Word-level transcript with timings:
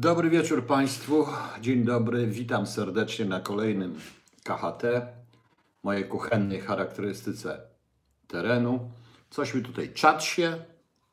Dobry 0.00 0.30
wieczór 0.30 0.66
Państwu. 0.66 1.26
Dzień 1.60 1.84
dobry. 1.84 2.26
Witam 2.26 2.66
serdecznie 2.66 3.24
na 3.24 3.40
kolejnym 3.40 3.94
KHT, 4.44 4.82
mojej 5.82 6.04
kuchennej 6.04 6.60
charakterystyce 6.60 7.60
terenu. 8.28 8.90
Coś 9.30 9.54
mi 9.54 9.62
tutaj 9.62 9.92
czat 9.94 10.24
się. 10.24 10.56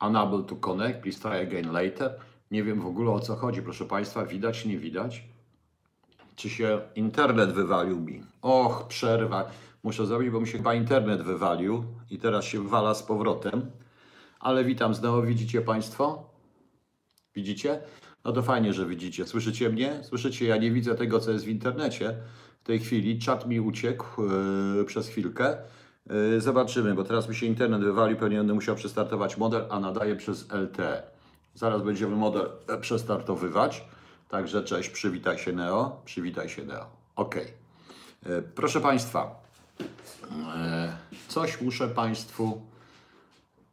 Unable 0.01 0.43
to 0.43 0.55
connect. 0.55 0.99
Please 0.99 1.19
try 1.19 1.47
again 1.47 1.71
later. 1.71 2.19
Nie 2.51 2.63
wiem 2.63 2.81
w 2.81 2.85
ogóle 2.85 3.11
o 3.11 3.19
co 3.19 3.35
chodzi, 3.35 3.61
proszę 3.61 3.85
Państwa. 3.85 4.25
Widać, 4.25 4.65
nie 4.65 4.77
widać? 4.77 5.23
Czy 6.35 6.49
się 6.49 6.81
internet 6.95 7.53
wywalił 7.53 7.99
mi? 7.99 8.23
Och, 8.41 8.87
przerwa. 8.87 9.51
Muszę 9.83 10.05
zrobić, 10.05 10.29
bo 10.29 10.41
mi 10.41 10.47
się 10.47 10.57
chyba 10.57 10.73
internet 10.73 11.21
wywalił 11.21 11.83
i 12.09 12.17
teraz 12.17 12.45
się 12.45 12.63
wywala 12.63 12.93
z 12.93 13.03
powrotem. 13.03 13.71
Ale 14.39 14.63
witam 14.63 14.93
znowu. 14.93 15.21
Widzicie 15.21 15.61
Państwo? 15.61 16.29
Widzicie? 17.35 17.81
No 18.25 18.31
to 18.31 18.41
fajnie, 18.41 18.73
że 18.73 18.85
widzicie. 18.85 19.27
Słyszycie 19.27 19.69
mnie? 19.69 19.99
Słyszycie? 20.03 20.45
Ja 20.45 20.57
nie 20.57 20.71
widzę 20.71 20.95
tego, 20.95 21.19
co 21.19 21.31
jest 21.31 21.45
w 21.45 21.47
internecie. 21.47 22.15
W 22.63 22.65
tej 22.67 22.79
chwili 22.79 23.19
czat 23.19 23.47
mi 23.47 23.59
uciekł 23.59 24.21
yy, 24.77 24.85
przez 24.85 25.07
chwilkę. 25.07 25.57
Yy, 26.09 26.41
zobaczymy, 26.41 26.93
bo 26.93 27.03
teraz 27.03 27.29
mi 27.29 27.35
się 27.35 27.45
internet 27.45 27.81
wywalił. 27.81 28.17
Pewnie 28.17 28.37
będę 28.37 28.53
musiał 28.53 28.75
przestartować 28.75 29.37
model, 29.37 29.65
a 29.69 29.79
nadaje 29.79 30.15
przez 30.15 30.51
LTE. 30.51 31.03
Zaraz 31.55 31.81
będziemy 31.81 32.15
model 32.15 32.49
e, 32.67 32.77
przestartowywać. 32.77 33.85
Także 34.29 34.63
cześć, 34.63 34.89
przywitaj 34.89 35.37
się 35.37 35.53
Neo. 35.53 36.01
Przywitaj 36.05 36.49
się 36.49 36.65
Neo. 36.65 36.85
Ok. 37.15 37.35
Proszę 38.55 38.81
Państwa, 38.81 39.41
coś 41.27 41.61
muszę 41.61 41.87
Państwu 41.87 42.61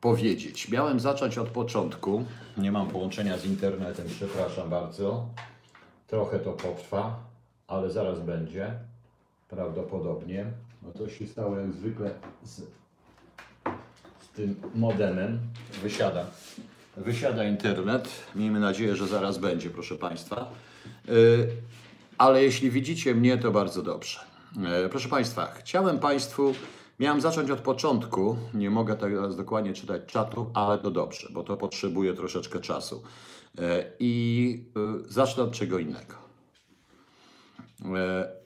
powiedzieć. 0.02 0.68
Miałem 0.68 1.00
zacząć 1.00 1.38
od 1.38 1.48
początku. 1.48 2.24
Nie 2.56 2.72
mam 2.72 2.88
połączenia 2.88 3.38
z 3.38 3.44
internetem, 3.44 4.06
przepraszam 4.16 4.70
bardzo. 4.70 5.26
Trochę 6.06 6.38
to 6.38 6.52
potrwa, 6.52 7.20
ale 7.66 7.90
zaraz 7.90 8.20
będzie. 8.20 8.74
Prawdopodobnie. 9.48 10.46
No 10.82 10.92
to 10.92 11.08
się 11.08 11.26
stało 11.26 11.58
jak 11.58 11.72
zwykle 11.72 12.10
z, 12.44 12.56
z 14.20 14.28
tym 14.36 14.56
modemem. 14.74 15.38
Wysiada. 15.82 16.26
Wysiada 16.96 17.44
internet. 17.44 18.08
Miejmy 18.34 18.60
nadzieję, 18.60 18.96
że 18.96 19.06
zaraz 19.06 19.38
będzie, 19.38 19.70
proszę 19.70 19.94
Państwa. 19.94 20.50
Yy, 21.08 21.48
ale 22.18 22.42
jeśli 22.42 22.70
widzicie 22.70 23.14
mnie, 23.14 23.38
to 23.38 23.50
bardzo 23.50 23.82
dobrze. 23.82 24.20
Yy, 24.56 24.88
proszę 24.88 25.08
Państwa, 25.08 25.46
chciałem 25.46 25.98
Państwu 25.98 26.54
Miałem 26.98 27.20
zacząć 27.20 27.50
od 27.50 27.60
początku, 27.60 28.36
nie 28.54 28.70
mogę 28.70 28.96
teraz 28.96 29.36
dokładnie 29.36 29.72
czytać 29.72 30.02
czatu, 30.06 30.50
ale 30.54 30.78
to 30.78 30.90
dobrze, 30.90 31.28
bo 31.32 31.42
to 31.42 31.56
potrzebuje 31.56 32.14
troszeczkę 32.14 32.60
czasu. 32.60 33.02
E, 33.58 33.92
I 33.98 34.64
e, 34.76 35.12
zacznę 35.12 35.42
od 35.42 35.52
czego 35.52 35.78
innego. 35.78 36.14
E, 37.84 38.42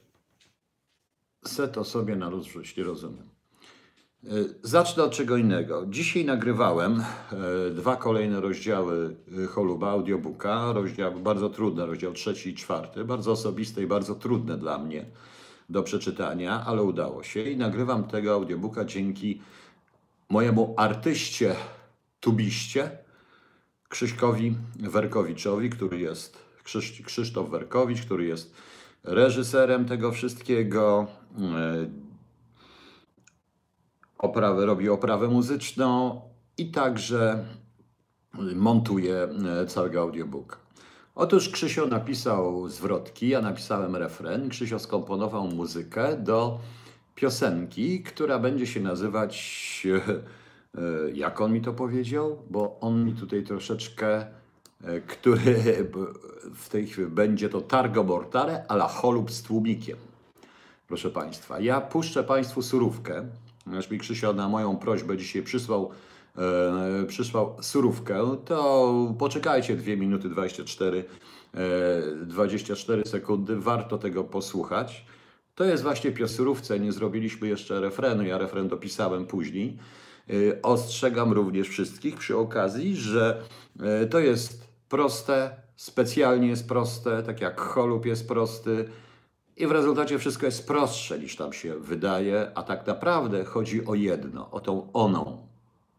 Chcę 1.46 1.68
to 1.68 1.84
sobie 1.84 2.16
na 2.16 2.28
luz 2.28 2.46
wrzucić, 2.46 2.76
nie 2.76 2.84
rozumiem. 2.84 3.28
Zacznę 4.62 5.02
od 5.02 5.12
czego 5.12 5.36
innego. 5.36 5.86
Dzisiaj 5.86 6.24
nagrywałem 6.24 7.04
dwa 7.74 7.96
kolejne 7.96 8.40
rozdziały 8.40 9.16
Holuba, 9.50 9.90
audiobooka, 9.90 10.72
rozdział, 10.72 11.20
bardzo 11.20 11.50
trudne, 11.50 11.86
rozdział 11.86 12.12
trzeci 12.12 12.50
i 12.50 12.54
czwarty, 12.54 13.04
bardzo 13.04 13.32
osobiste 13.32 13.82
i 13.82 13.86
bardzo 13.86 14.14
trudne 14.14 14.58
dla 14.58 14.78
mnie 14.78 15.06
do 15.68 15.82
przeczytania, 15.82 16.64
ale 16.66 16.82
udało 16.82 17.22
się 17.22 17.42
i 17.42 17.56
nagrywam 17.56 18.04
tego 18.04 18.32
audiobooka 18.32 18.84
dzięki 18.84 19.42
mojemu 20.28 20.74
artyście, 20.76 21.56
tubiście, 22.20 22.98
Krzyśkowi 23.88 24.56
Werkowiczowi, 24.76 25.70
który 25.70 25.98
jest 25.98 26.38
Krzysz, 26.64 27.02
Krzysztof 27.02 27.50
Werkowicz, 27.50 28.02
który 28.02 28.24
jest 28.24 28.54
reżyserem 29.04 29.84
tego 29.84 30.12
wszystkiego. 30.12 31.06
E, 31.38 31.90
oprawę, 34.18 34.66
robi 34.66 34.88
oprawę 34.88 35.28
muzyczną 35.28 36.20
i 36.58 36.70
także 36.70 37.44
montuje 38.54 39.16
e, 39.16 39.66
całego 39.66 40.00
audiobooka. 40.00 40.65
Otóż 41.18 41.48
Krzysio 41.48 41.86
napisał 41.86 42.68
zwrotki, 42.68 43.28
ja 43.28 43.40
napisałem 43.40 43.96
refren. 43.96 44.48
Krzysio 44.48 44.78
skomponował 44.78 45.48
muzykę 45.48 46.16
do 46.16 46.58
piosenki, 47.14 48.02
która 48.02 48.38
będzie 48.38 48.66
się 48.66 48.80
nazywać, 48.80 49.86
e, 50.74 50.80
jak 51.14 51.40
on 51.40 51.52
mi 51.52 51.60
to 51.60 51.72
powiedział, 51.72 52.38
bo 52.50 52.78
on 52.80 53.04
mi 53.04 53.12
tutaj 53.12 53.42
troszeczkę, 53.42 54.26
e, 54.84 55.00
który 55.00 55.54
w 56.54 56.68
tej 56.68 56.86
chwili 56.86 57.08
będzie 57.08 57.48
to 57.48 57.60
Targo 57.60 58.04
Mortare 58.04 58.64
la 58.70 58.88
cholub 58.88 59.30
z 59.30 59.42
tłumikiem. 59.42 59.96
Proszę 60.88 61.10
Państwa, 61.10 61.60
ja 61.60 61.80
puszczę 61.80 62.24
Państwu 62.24 62.62
surówkę, 62.62 63.26
aż 63.78 63.90
mi 63.90 63.98
Krzysio 63.98 64.32
na 64.32 64.48
moją 64.48 64.76
prośbę 64.76 65.16
dzisiaj 65.16 65.42
przysłał 65.42 65.90
e, 66.38 67.06
przysłał 67.06 67.56
surówkę, 67.60 68.36
to 68.44 68.94
poczekajcie 69.18 69.76
2 69.76 69.96
minuty 69.96 70.28
24, 70.28 71.04
e, 71.54 72.26
24 72.26 73.02
sekundy, 73.06 73.56
warto 73.56 73.98
tego 73.98 74.24
posłuchać. 74.24 75.06
To 75.54 75.64
jest 75.64 75.82
właśnie 75.82 76.12
piosurówce, 76.12 76.80
nie 76.80 76.92
zrobiliśmy 76.92 77.48
jeszcze 77.48 77.80
refrenu, 77.80 78.22
ja 78.22 78.38
refren 78.38 78.68
dopisałem 78.68 79.26
później. 79.26 79.78
E, 80.30 80.62
ostrzegam 80.62 81.32
również 81.32 81.68
wszystkich 81.68 82.16
przy 82.16 82.36
okazji, 82.36 82.96
że 82.96 83.42
e, 83.80 84.06
to 84.06 84.18
jest 84.18 84.68
proste, 84.88 85.56
specjalnie 85.76 86.48
jest 86.48 86.68
proste, 86.68 87.22
tak 87.22 87.40
jak 87.40 87.60
cholub 87.60 88.06
jest 88.06 88.28
prosty, 88.28 88.88
i 89.56 89.66
w 89.66 89.70
rezultacie 89.70 90.18
wszystko 90.18 90.46
jest 90.46 90.66
prostsze 90.66 91.18
niż 91.18 91.36
tam 91.36 91.52
się 91.52 91.76
wydaje, 91.76 92.50
a 92.54 92.62
tak 92.62 92.86
naprawdę 92.86 93.44
chodzi 93.44 93.86
o 93.86 93.94
jedno, 93.94 94.50
o 94.50 94.60
tą 94.60 94.92
oną, 94.92 95.46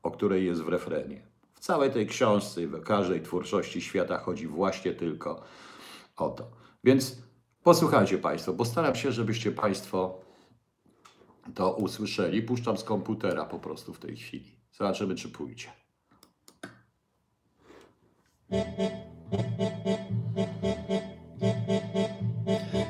o 0.08 0.12
której 0.12 0.46
jest 0.46 0.62
w 0.62 0.68
refrenie. 0.68 1.22
W 1.54 1.60
całej 1.60 1.92
tej 1.92 2.08
książce 2.08 2.64
i 2.64 2.68
w 2.68 2.84
każdej 2.84 3.22
twórczości 3.22 3.82
świata 3.82 4.18
chodzi 4.18 4.48
właśnie 4.48 4.94
tylko 4.94 5.42
o 6.18 6.30
to. 6.30 6.52
Więc 6.84 7.18
posłuchajcie 7.64 8.18
Państwo, 8.18 8.54
postaram 8.54 8.96
się, 8.96 9.12
żebyście 9.12 9.52
Państwo 9.52 10.22
to 11.56 11.74
usłyszeli. 11.74 12.42
Puszczam 12.42 12.78
z 12.78 12.84
komputera 12.84 13.46
po 13.46 13.60
prostu 13.60 13.94
w 13.94 14.00
tej 14.00 14.18
chwili. 14.18 14.52
Zobaczymy, 14.72 15.16
czy 15.16 15.30
pójdzie. 15.30 15.68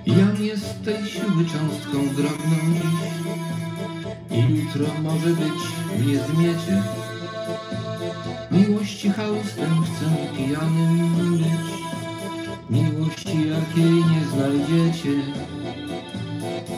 Jan 0.05 0.43
jest 0.43 0.83
tej 0.85 1.05
siły 1.05 1.45
cząstką 1.45 2.15
drobną 2.15 2.57
jutro 4.77 4.85
może 5.01 5.29
być 5.29 5.59
mnie 5.99 6.19
zmiecie. 6.19 7.06
Miłości 8.57 9.09
chaustem 9.09 9.83
chcę 9.83 10.05
pijanym 10.37 11.31
mieć, 11.31 11.67
miłości 12.69 13.49
jakiej 13.49 13.93
nie 13.93 14.23
znajdziecie. 14.31 15.09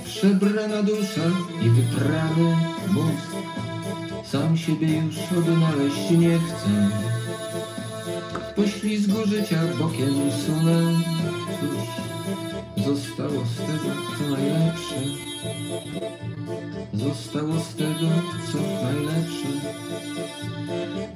Przebrana 0.05 0.83
dusza 0.83 1.21
i 1.61 1.69
wyprany 1.69 2.57
mózg, 2.87 3.29
sam 4.25 4.57
siebie 4.57 4.87
już 4.87 5.15
odnaleźć 5.37 6.11
nie 6.11 6.39
chcę. 6.39 6.89
W 8.51 8.53
poślizgu 8.55 9.25
życia 9.25 9.61
bokiem 9.79 10.15
sunę, 10.45 10.81
cóż, 11.59 11.87
Zostało 12.85 13.45
z 13.45 13.57
tego, 13.57 13.91
co 14.17 14.23
najlepsze. 14.29 14.95
Zostało 16.93 17.59
z 17.59 17.75
tego, 17.75 18.07
co 18.51 18.57
najlepsze. 18.83 19.47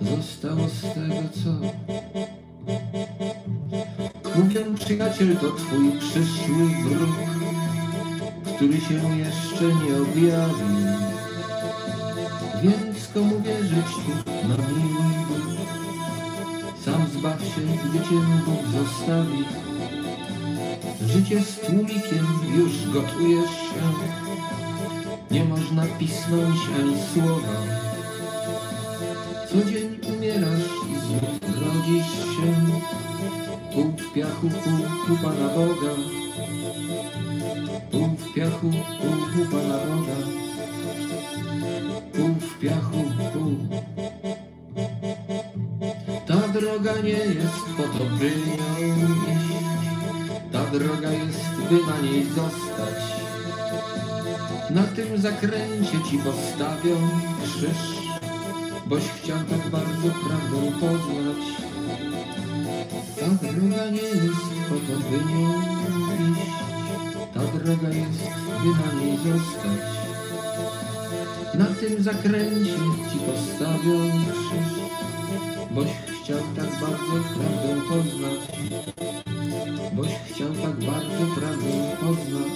Zostało 0.01 0.68
z 0.68 0.81
tego, 0.81 1.29
co. 1.44 1.50
Mówię, 4.35 4.66
przyjaciel, 4.75 5.38
to 5.38 5.51
twój 5.51 5.92
przyszły 6.00 6.65
wróg, 6.83 7.15
który 8.56 8.81
się 8.81 9.18
jeszcze 9.18 9.66
nie 9.66 10.01
objawił. 10.01 10.88
Więc 12.63 13.07
komu 13.13 13.42
wierzyć 13.42 13.95
tu 14.06 14.48
na 14.48 14.57
miły? 14.57 15.04
Sam 16.86 17.07
zbaw 17.07 17.42
się, 17.42 17.62
gdy 17.62 18.00
cię 18.00 18.16
Bóg 18.45 18.62
zostawi. 18.71 19.73
Życie 21.01 21.42
z 21.42 21.60
tłumikiem 21.60 22.28
już 22.57 22.94
gotujesz 22.94 23.51
się, 23.51 23.84
nie 25.31 25.44
można 25.45 25.86
pisnąć 26.00 26.57
ani 26.80 26.95
słowa. 27.13 27.54
Co 29.50 29.69
dzień 29.72 30.00
umierasz 30.16 30.69
i 30.92 31.00
znów 31.00 31.62
rodzisz 31.62 32.13
się, 32.36 32.56
pół 33.74 33.92
w 33.92 34.13
piachu, 34.13 34.50
pół 34.50 35.16
u 35.16 35.18
Pana 35.18 35.48
Boga. 35.50 35.94
Pół 37.92 38.07
w 38.07 38.34
piachu, 38.34 38.72
pół 39.01 39.44
u 39.44 39.45
Pana 39.51 39.78
Boga. 39.78 40.16
Pół 42.13 42.30
w 42.30 42.60
piachu, 42.60 43.04
pół. 43.34 43.56
Ta 46.28 46.48
droga 46.48 47.01
nie 47.04 47.10
jest 47.10 47.66
po 47.78 47.84
to, 47.84 48.06
by 48.19 48.25
ją 48.25 48.34
iść. 49.38 49.53
Droga 50.74 51.12
jest, 51.12 51.40
by 51.70 51.78
na 51.92 52.02
niej 52.02 52.25
zostać. 52.25 52.98
Na 54.70 54.84
tym 54.84 55.18
zakręcie 55.22 55.98
ci 56.10 56.18
postawią 56.18 56.96
krzyż, 57.44 57.81
boś 58.86 59.04
chciał 59.04 59.38
tak 59.38 59.70
bardzo 59.70 60.10
prawdę 60.24 60.72
poznać. 60.80 61.44
Ta 63.20 63.48
droga 63.48 63.90
nie 63.90 64.08
jest 64.25 64.50
po 64.70 64.75
to, 64.75 65.00
by 65.10 65.18
nią 65.34 65.62
iść, 66.31 66.52
ta 67.34 67.40
droga 67.40 67.90
jest, 67.90 68.24
by 68.64 68.69
na 68.69 69.02
niej 69.02 69.18
zostać. 69.18 69.81
Na 71.54 71.66
tym 71.66 72.04
zakręcie 72.04 72.78
ci 73.12 73.18
postawią 73.19 74.00
krzyż, 74.10 74.74
boś 75.72 76.12
chciał 76.24 76.40
tak 76.56 76.70
bardzo 76.81 77.30
prawdę 77.34 77.81
poznać. 77.90 78.40
Boś 79.94 80.08
chciał 80.08 80.48
tak 80.48 80.75
bardzo 80.75 81.36
prawdę 81.36 81.98
poznać. 82.00 82.54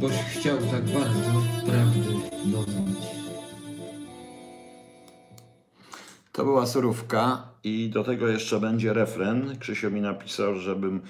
Boś 0.00 0.12
chciał 0.12 0.58
tak 0.58 0.84
bardzo 0.84 1.42
prawdy 1.66 2.14
doznać. 2.44 3.02
To 6.32 6.44
była 6.44 6.66
surówka 6.66 7.48
i 7.64 7.90
do 7.90 8.04
tego 8.04 8.28
jeszcze 8.28 8.60
będzie 8.60 8.92
refren. 8.92 9.58
Krzysio 9.58 9.90
mi 9.90 10.00
napisał, 10.00 10.54
żebym 10.54 11.00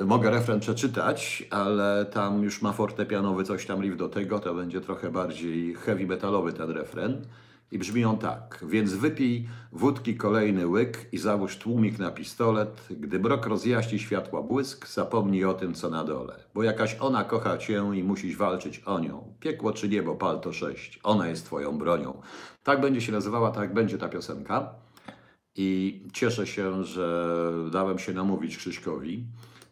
e, 0.00 0.04
mogę 0.04 0.30
refren 0.30 0.60
przeczytać, 0.60 1.44
ale 1.50 2.06
tam 2.12 2.42
już 2.42 2.62
ma 2.62 2.72
fortepianowy 2.72 3.44
coś 3.44 3.66
tam 3.66 3.82
riff 3.82 3.96
do 3.96 4.08
tego, 4.08 4.38
to 4.38 4.54
będzie 4.54 4.80
trochę 4.80 5.10
bardziej 5.10 5.74
heavy 5.74 6.06
metalowy 6.06 6.52
ten 6.52 6.70
refren. 6.70 7.26
I 7.72 7.78
brzmi 7.78 8.04
on 8.04 8.18
tak. 8.18 8.64
Więc 8.68 8.94
wypij 8.94 9.48
wódki 9.72 10.16
kolejny 10.16 10.66
łyk 10.66 11.08
i 11.12 11.18
załóż 11.18 11.56
tłumik 11.56 11.98
na 11.98 12.10
pistolet. 12.10 12.86
Gdy 12.90 13.18
brok 13.18 13.46
rozjaśni 13.46 13.98
światła 13.98 14.42
błysk, 14.42 14.88
zapomnij 14.88 15.44
o 15.44 15.54
tym, 15.54 15.74
co 15.74 15.90
na 15.90 16.04
dole. 16.04 16.44
Bo 16.54 16.62
jakaś 16.62 16.96
ona 17.00 17.24
kocha 17.24 17.58
cię 17.58 17.84
i 17.94 18.02
musisz 18.04 18.36
walczyć 18.36 18.78
o 18.78 18.98
nią. 18.98 19.34
Piekło 19.40 19.72
czy 19.72 19.88
niebo, 19.88 20.14
pal 20.14 20.40
to 20.40 20.52
sześć. 20.52 21.00
Ona 21.02 21.28
jest 21.28 21.44
twoją 21.44 21.78
bronią. 21.78 22.20
Tak 22.62 22.80
będzie 22.80 23.00
się 23.00 23.12
nazywała, 23.12 23.50
tak 23.50 23.74
będzie 23.74 23.98
ta 23.98 24.08
piosenka. 24.08 24.74
I 25.56 26.02
cieszę 26.12 26.46
się, 26.46 26.84
że 26.84 27.52
dałem 27.72 27.98
się 27.98 28.12
namówić 28.12 28.56
Krzyśkowi 28.56 29.26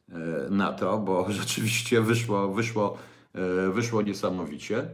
e, 0.09 0.51
na 0.51 0.73
to, 0.73 0.99
bo 0.99 1.27
rzeczywiście 1.41 2.01
wyszło, 2.01 2.49
wyszło, 2.49 2.99
e, 3.35 3.71
wyszło 3.71 4.03
niesamowicie. 4.03 4.89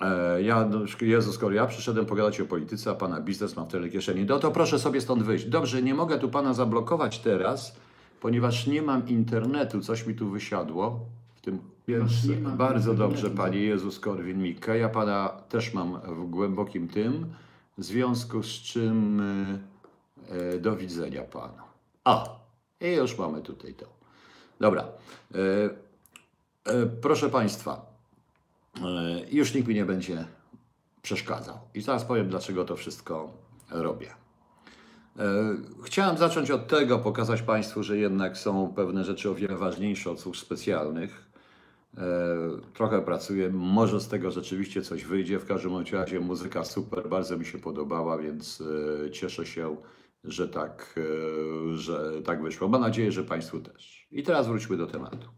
E, 0.00 0.42
Ja, 0.42 0.64
no, 0.64 0.80
Jezus, 1.00 1.34
skoro 1.34 1.54
ja 1.54 1.66
przyszedłem 1.66 2.06
pogadać 2.06 2.40
o 2.40 2.46
polityce, 2.46 2.90
a 2.90 2.94
pana 2.94 3.20
biznes 3.20 3.56
mam 3.56 3.66
w 3.66 3.68
tyle 3.68 3.88
kieszeni, 3.88 4.24
no 4.24 4.38
to 4.38 4.50
proszę 4.50 4.78
sobie 4.78 5.00
stąd 5.00 5.22
wyjść. 5.22 5.44
Dobrze, 5.44 5.82
nie 5.82 5.94
mogę 5.94 6.18
tu 6.18 6.28
pana 6.28 6.54
zablokować 6.54 7.18
teraz, 7.18 7.76
ponieważ 8.20 8.66
nie 8.66 8.82
mam 8.82 9.08
internetu, 9.08 9.80
coś 9.80 10.06
mi 10.06 10.14
tu 10.14 10.28
wysiadło 10.30 11.00
w 11.34 11.40
tym. 11.40 11.58
Więc 11.88 12.26
bardzo 12.56 12.90
internetu. 12.92 12.94
dobrze, 12.94 13.30
panie 13.30 13.60
Jezus 13.60 14.00
Korwin 14.00 14.42
Mikke. 14.42 14.78
Ja 14.78 14.88
pana 14.88 15.28
też 15.48 15.74
mam 15.74 16.00
w 16.00 16.30
głębokim 16.30 16.88
tym, 16.88 17.26
w 17.78 17.84
związku 17.84 18.42
z 18.42 18.46
czym 18.46 19.20
e, 19.20 19.58
e, 20.54 20.58
do 20.58 20.76
widzenia 20.76 21.22
panu. 21.22 21.62
A, 22.04 22.28
i 22.80 22.92
już 22.92 23.18
mamy 23.18 23.42
tutaj 23.42 23.74
to. 23.74 23.86
Dobra. 24.60 24.84
E, 25.34 25.38
e, 26.72 26.86
proszę 26.86 27.30
państwa, 27.30 27.93
już 29.30 29.54
nikt 29.54 29.68
mi 29.68 29.74
nie 29.74 29.84
będzie 29.84 30.26
przeszkadzał. 31.02 31.58
I 31.74 31.80
zaraz 31.80 32.04
powiem, 32.04 32.28
dlaczego 32.28 32.64
to 32.64 32.76
wszystko 32.76 33.32
robię. 33.70 34.10
E, 35.18 35.24
Chciałem 35.84 36.18
zacząć 36.18 36.50
od 36.50 36.68
tego, 36.68 36.98
pokazać 36.98 37.42
Państwu, 37.42 37.82
że 37.82 37.98
jednak 37.98 38.38
są 38.38 38.72
pewne 38.76 39.04
rzeczy 39.04 39.30
o 39.30 39.34
wiele 39.34 39.56
ważniejsze 39.56 40.10
od 40.10 40.20
służb 40.20 40.40
specjalnych. 40.40 41.30
E, 41.98 42.02
Trochę 42.74 43.02
pracuję, 43.02 43.50
może 43.50 44.00
z 44.00 44.08
tego 44.08 44.30
rzeczywiście 44.30 44.82
coś 44.82 45.04
wyjdzie. 45.04 45.38
W 45.38 45.46
każdym 45.46 45.72
razie 45.92 46.20
muzyka 46.20 46.64
super, 46.64 47.08
bardzo 47.08 47.36
mi 47.38 47.46
się 47.46 47.58
podobała, 47.58 48.18
więc 48.18 48.62
e, 49.06 49.10
cieszę 49.10 49.46
się, 49.46 49.76
że 50.24 50.48
tak, 50.48 50.94
e, 51.72 51.76
że 51.76 52.22
tak 52.22 52.42
wyszło. 52.42 52.68
Mam 52.68 52.80
nadzieję, 52.80 53.12
że 53.12 53.24
Państwu 53.24 53.60
też. 53.60 54.08
I 54.10 54.22
teraz 54.22 54.46
wróćmy 54.46 54.76
do 54.76 54.86
tematu. 54.86 55.28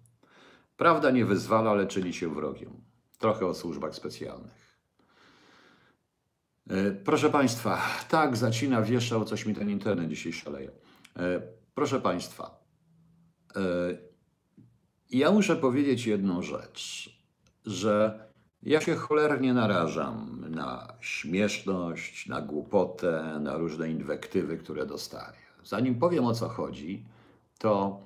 Prawda 0.77 1.11
nie 1.11 1.25
wyzwala, 1.25 1.71
ale 1.71 1.87
czyni 1.87 2.13
się 2.13 2.35
wrogiem. 2.35 2.86
Trochę 3.19 3.47
o 3.47 3.55
służbach 3.55 3.95
specjalnych. 3.95 4.77
E, 6.71 6.91
Proszę 6.91 7.31
Państwa, 7.31 7.83
tak, 8.09 8.37
zacina, 8.37 8.83
wieszał, 8.83 9.25
coś 9.25 9.47
mi 9.47 9.55
ten 9.55 9.71
internet 9.71 10.09
dzisiaj 10.09 10.33
szaleje. 10.33 10.71
E, 11.17 11.43
Proszę 11.75 12.01
Państwa, 12.01 12.61
e, 13.57 13.61
ja 15.11 15.33
muszę 15.33 15.57
powiedzieć 15.57 16.07
jedną 16.07 16.43
rzecz, 16.43 17.11
że 17.67 18.27
ja 18.63 18.81
się 18.81 18.95
cholernie 18.97 19.55
narażam 19.55 20.45
na 20.49 20.93
śmieszność, 21.01 22.29
na 22.29 22.41
głupotę, 22.41 23.39
na 23.41 23.57
różne 23.57 23.91
inwektywy, 23.91 24.59
które 24.59 24.87
dostaję. 24.87 25.39
Zanim 25.65 25.99
powiem 25.99 26.25
o 26.25 26.35
co 26.35 26.49
chodzi, 26.49 27.05
to 27.59 28.01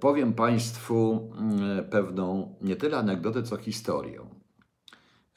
powiem 0.00 0.32
Państwu 0.32 1.30
mm, 1.38 1.84
pewną 1.84 2.54
nie 2.62 2.76
tyle 2.76 2.98
anegdotę, 2.98 3.42
co 3.42 3.56
historię. 3.56 4.20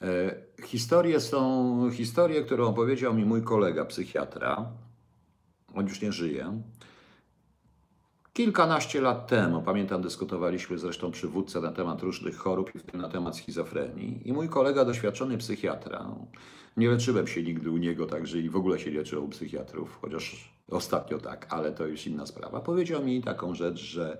E, 0.02 0.50
Historie 0.64 1.20
są 1.20 1.90
historie, 1.90 2.42
którą 2.42 2.68
opowiedział 2.68 3.14
mi 3.14 3.24
mój 3.24 3.42
kolega 3.42 3.84
psychiatra. 3.84 4.72
On 5.74 5.88
już 5.88 6.02
nie 6.02 6.12
żyje. 6.12 6.62
Kilkanaście 8.32 9.00
lat 9.00 9.26
temu, 9.26 9.62
pamiętam, 9.62 10.02
dyskutowaliśmy 10.02 10.78
zresztą 10.78 11.10
przy 11.10 11.28
wódce 11.28 11.60
na 11.60 11.72
temat 11.72 12.02
różnych 12.02 12.36
chorób, 12.36 12.74
i 12.74 12.78
w 12.78 12.82
tym 12.82 13.00
na 13.00 13.08
temat 13.08 13.36
schizofrenii. 13.36 14.28
I 14.28 14.32
mój 14.32 14.48
kolega, 14.48 14.84
doświadczony 14.84 15.38
psychiatra, 15.38 16.14
nie 16.76 16.90
leczyłem 16.90 17.26
się 17.26 17.42
nigdy 17.42 17.70
u 17.70 17.76
niego, 17.76 18.06
także 18.06 18.38
i 18.38 18.50
w 18.50 18.56
ogóle 18.56 18.78
się 18.78 18.90
leczyłem 18.90 19.24
u 19.24 19.28
psychiatrów, 19.28 19.98
chociaż 20.00 20.54
ostatnio 20.70 21.18
tak, 21.18 21.46
ale 21.50 21.72
to 21.72 21.86
już 21.86 22.06
inna 22.06 22.26
sprawa. 22.26 22.60
Powiedział 22.60 23.04
mi 23.04 23.22
taką 23.22 23.54
rzecz, 23.54 23.78
że 23.78 24.18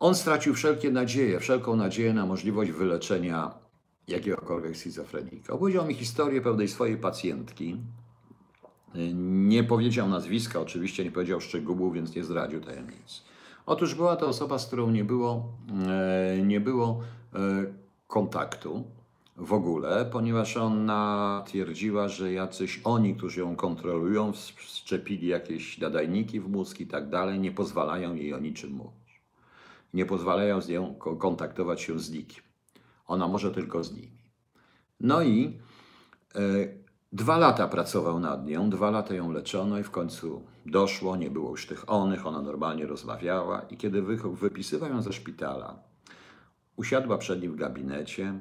on 0.00 0.14
stracił 0.14 0.54
wszelkie 0.54 0.90
nadzieje, 0.90 1.40
wszelką 1.40 1.76
nadzieję 1.76 2.14
na 2.14 2.26
możliwość 2.26 2.70
wyleczenia 2.70 3.54
jakiegokolwiek 4.08 4.76
schizofrenika. 4.76 5.52
Opowiedział 5.52 5.86
mi 5.86 5.94
historię 5.94 6.40
pewnej 6.40 6.68
swojej 6.68 6.96
pacjentki. 6.96 7.76
Nie 9.14 9.64
powiedział 9.64 10.08
nazwiska, 10.08 10.60
oczywiście 10.60 11.04
nie 11.04 11.12
powiedział 11.12 11.40
szczegółów, 11.40 11.94
więc 11.94 12.16
nie 12.16 12.24
zdradził 12.24 12.60
tajemnic. 12.60 13.22
Otóż 13.66 13.94
była 13.94 14.16
to 14.16 14.28
osoba, 14.28 14.58
z 14.58 14.66
którą 14.66 14.90
nie 14.90 15.04
było, 15.04 15.52
e, 15.88 16.42
nie 16.42 16.60
było 16.60 17.00
e, 17.34 17.38
kontaktu 18.06 18.84
w 19.36 19.52
ogóle, 19.52 20.04
ponieważ 20.12 20.56
ona 20.56 21.42
twierdziła, 21.46 22.08
że 22.08 22.32
jacyś 22.32 22.80
oni, 22.84 23.14
którzy 23.14 23.40
ją 23.40 23.56
kontrolują, 23.56 24.32
wszczepili 24.32 25.26
jakieś 25.26 25.78
nadajniki 25.78 26.40
w 26.40 26.48
mózg 26.48 26.80
i 26.80 26.86
tak 26.86 27.08
dalej, 27.08 27.38
nie 27.40 27.52
pozwalają 27.52 28.14
jej 28.14 28.34
o 28.34 28.38
niczym 28.38 28.72
mówić. 28.72 29.20
Nie 29.94 30.06
pozwalają 30.06 30.60
z 30.60 30.68
nią 30.68 30.94
ko- 30.94 31.16
kontaktować 31.16 31.80
się 31.80 31.98
z 31.98 32.10
nikim. 32.10 32.42
Ona 33.06 33.28
może 33.28 33.50
tylko 33.50 33.84
z 33.84 33.92
nimi. 33.92 34.18
No 35.00 35.22
i 35.22 35.58
e, 36.34 36.40
dwa 37.12 37.38
lata 37.38 37.68
pracował 37.68 38.20
nad 38.20 38.46
nią, 38.46 38.70
dwa 38.70 38.90
lata 38.90 39.14
ją 39.14 39.32
leczono 39.32 39.78
i 39.78 39.82
w 39.82 39.90
końcu 39.90 40.42
doszło, 40.66 41.16
nie 41.16 41.30
było 41.30 41.50
już 41.50 41.66
tych 41.66 41.90
onych, 41.90 42.26
ona 42.26 42.42
normalnie 42.42 42.86
rozmawiała 42.86 43.60
i 43.60 43.76
kiedy 43.76 44.02
wy, 44.02 44.16
wypisywał 44.16 44.90
ją 44.90 45.02
ze 45.02 45.12
szpitala, 45.12 45.78
usiadła 46.76 47.18
przed 47.18 47.42
nim 47.42 47.52
w 47.52 47.56
gabinecie, 47.56 48.40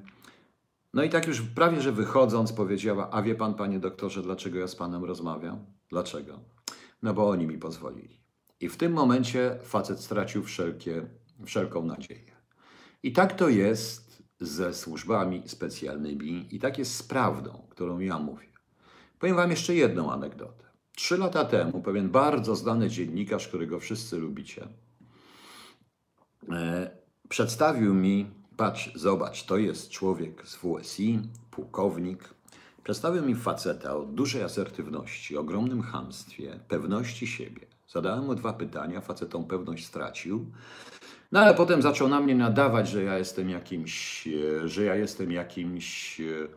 no 0.96 1.04
i 1.04 1.10
tak 1.10 1.28
już 1.28 1.42
prawie, 1.42 1.82
że 1.82 1.92
wychodząc 1.92 2.54
powiedziała, 2.54 3.10
a 3.12 3.22
wie 3.22 3.36
pan, 3.36 3.54
panie 3.54 3.80
doktorze, 3.80 4.22
dlaczego 4.22 4.60
ja 4.60 4.68
z 4.68 4.75
panem 4.75 5.04
rozmawiam? 5.04 5.66
Dlaczego? 5.90 6.40
No 7.02 7.14
bo 7.14 7.30
oni 7.30 7.48
mi 7.48 7.58
pozwolili. 7.58 8.20
I 8.60 8.70
w 8.70 8.78
tym 8.78 8.94
momencie 8.94 9.60
facet 9.64 10.00
stracił 10.00 10.44
wszelkie, 10.44 11.08
wszelką 11.46 11.86
nadzieję. 11.86 12.32
I 13.04 13.14
tak 13.14 13.34
to 13.34 13.50
jest 13.50 14.24
ze 14.40 14.74
służbami 14.74 15.44
specjalnymi 15.46 16.56
i 16.56 16.60
tak 16.60 16.78
jest 16.78 16.96
z 16.96 17.04
prawdą, 17.04 17.68
którą 17.70 18.00
ja 18.00 18.20
mówię. 18.20 18.48
Powiem 19.20 19.36
wam 19.36 19.52
jeszcze 19.52 19.75
jedną 19.75 20.12
anegdotę. 20.12 20.66
Trzy 20.96 21.18
lata 21.18 21.46
temu 21.46 21.82
pewien 21.82 22.10
bardzo 22.10 22.56
znany 22.56 22.90
dziennikarz, 22.90 23.48
którego 23.48 23.80
wszyscy 23.80 24.18
lubicie, 24.18 24.68
e, 26.52 26.92
przedstawił 27.30 27.94
mi, 27.94 28.45
patrz, 28.58 28.92
zobacz, 28.96 29.44
to 29.44 29.58
jest 29.58 29.90
człowiek 29.90 30.48
z 30.48 30.56
WSI, 30.56 31.20
pułkownik. 31.52 32.30
Przedstawił 32.84 33.26
mi 33.26 33.36
faceta 33.36 33.96
o 33.96 34.04
dużej 34.04 34.44
asertywności, 34.44 35.38
ogromnym 35.38 35.82
chamstwie, 35.82 36.60
pewności 36.68 37.28
siebie. 37.28 37.68
Zadałem 37.88 38.26
mu 38.26 38.36
dwa 38.36 38.54
pytania, 38.54 39.02
facet 39.02 39.34
pewność 39.48 39.86
stracił. 39.86 40.52
No 41.32 41.40
ale 41.40 41.54
potem 41.54 41.82
zaczął 41.82 42.08
na 42.08 42.20
mnie 42.20 42.36
nadawać, 42.36 42.90
że 42.90 43.04
ja 43.04 43.18
jestem 43.18 43.50
jakimś, 43.50 44.28
e, 44.28 44.68
że 44.68 44.84
ja 44.84 44.96
jestem 44.96 45.32
jakimś 45.32 46.22
e, 46.22 46.48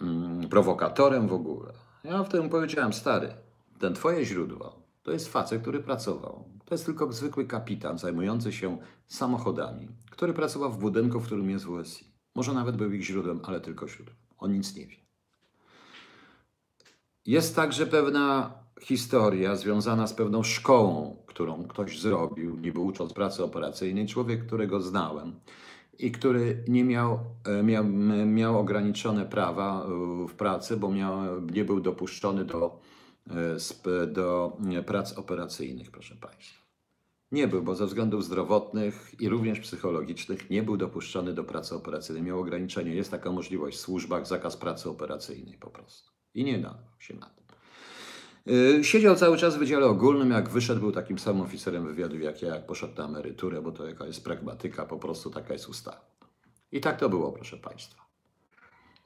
mm, 0.00 0.48
prowokatorem 0.48 1.28
w 1.28 1.32
ogóle. 1.32 1.72
Ja 2.04 2.24
wtedy 2.24 2.42
mu 2.42 2.50
powiedziałem, 2.50 2.92
stary, 2.92 3.34
ten 3.78 3.94
twoje 3.94 4.24
źródło 4.24 4.80
To 5.02 5.12
jest 5.12 5.28
facet, 5.28 5.62
który 5.62 5.80
pracował. 5.80 6.44
To 6.64 6.74
jest 6.74 6.86
tylko 6.86 7.12
zwykły 7.12 7.44
kapitan 7.46 7.98
zajmujący 7.98 8.52
się 8.52 8.78
samochodami, 9.06 9.88
który 10.20 10.32
pracował 10.34 10.72
w 10.72 10.78
budynku, 10.78 11.20
w 11.20 11.26
którym 11.26 11.50
jest 11.50 11.64
WSI. 11.64 12.04
Może 12.34 12.54
nawet 12.54 12.76
był 12.76 12.92
ich 12.92 13.04
źródłem, 13.04 13.40
ale 13.44 13.60
tylko 13.60 13.88
źródłem. 13.88 14.16
On 14.38 14.52
nic 14.52 14.76
nie 14.76 14.86
wie. 14.86 14.96
Jest 17.26 17.56
także 17.56 17.86
pewna 17.86 18.54
historia 18.80 19.56
związana 19.56 20.06
z 20.06 20.14
pewną 20.14 20.42
szkołą, 20.42 21.16
którą 21.26 21.64
ktoś 21.64 22.00
zrobił, 22.00 22.58
niby 22.58 22.80
ucząc 22.80 23.12
pracy 23.12 23.44
operacyjnej. 23.44 24.06
Człowiek, 24.06 24.46
którego 24.46 24.80
znałem 24.80 25.40
i 25.98 26.12
który 26.12 26.64
nie 26.68 26.84
miał, 26.84 27.18
e, 27.44 27.62
miał, 27.62 27.84
miał 28.26 28.58
ograniczone 28.58 29.26
prawa 29.26 29.84
e, 29.84 29.88
w 30.28 30.34
pracy, 30.34 30.76
bo 30.76 30.90
miał, 30.90 31.40
nie 31.40 31.64
był 31.64 31.80
dopuszczony 31.80 32.44
do, 32.44 32.80
e, 33.30 34.06
do 34.06 34.56
prac 34.86 35.12
operacyjnych, 35.12 35.90
proszę 35.90 36.16
Państwa. 36.16 36.59
Nie 37.32 37.48
był, 37.48 37.62
bo 37.62 37.74
ze 37.74 37.86
względów 37.86 38.24
zdrowotnych 38.24 39.20
i 39.20 39.28
również 39.28 39.60
psychologicznych 39.60 40.50
nie 40.50 40.62
był 40.62 40.76
dopuszczony 40.76 41.32
do 41.32 41.44
pracy 41.44 41.74
operacyjnej. 41.74 42.22
Miał 42.22 42.40
ograniczenie. 42.40 42.94
Jest 42.94 43.10
taka 43.10 43.32
możliwość 43.32 43.78
w 43.78 43.80
służbach, 43.80 44.26
zakaz 44.26 44.56
pracy 44.56 44.90
operacyjnej 44.90 45.58
po 45.58 45.70
prostu. 45.70 46.10
I 46.34 46.44
nie 46.44 46.58
dał 46.58 46.74
się 46.98 47.14
na 47.14 47.26
to. 47.26 47.40
Y, 48.52 48.84
siedział 48.84 49.16
cały 49.16 49.36
czas 49.36 49.56
w 49.56 49.58
Wydziale 49.58 49.86
Ogólnym, 49.86 50.30
jak 50.30 50.48
wyszedł, 50.48 50.80
był 50.80 50.92
takim 50.92 51.18
samym 51.18 51.42
oficerem 51.42 51.86
wywiadu 51.86 52.18
jak 52.18 52.42
ja, 52.42 52.54
jak 52.54 52.66
poszedł 52.66 52.94
na 52.98 53.04
emeryturę, 53.04 53.62
bo 53.62 53.72
to 53.72 53.86
jaka 53.86 54.06
jest 54.06 54.24
pragmatyka, 54.24 54.86
po 54.86 54.98
prostu 54.98 55.30
taka 55.30 55.52
jest 55.52 55.68
ustawa. 55.68 56.10
I 56.72 56.80
tak 56.80 57.00
to 57.00 57.08
było, 57.08 57.32
proszę 57.32 57.56
Państwa. 57.56 58.06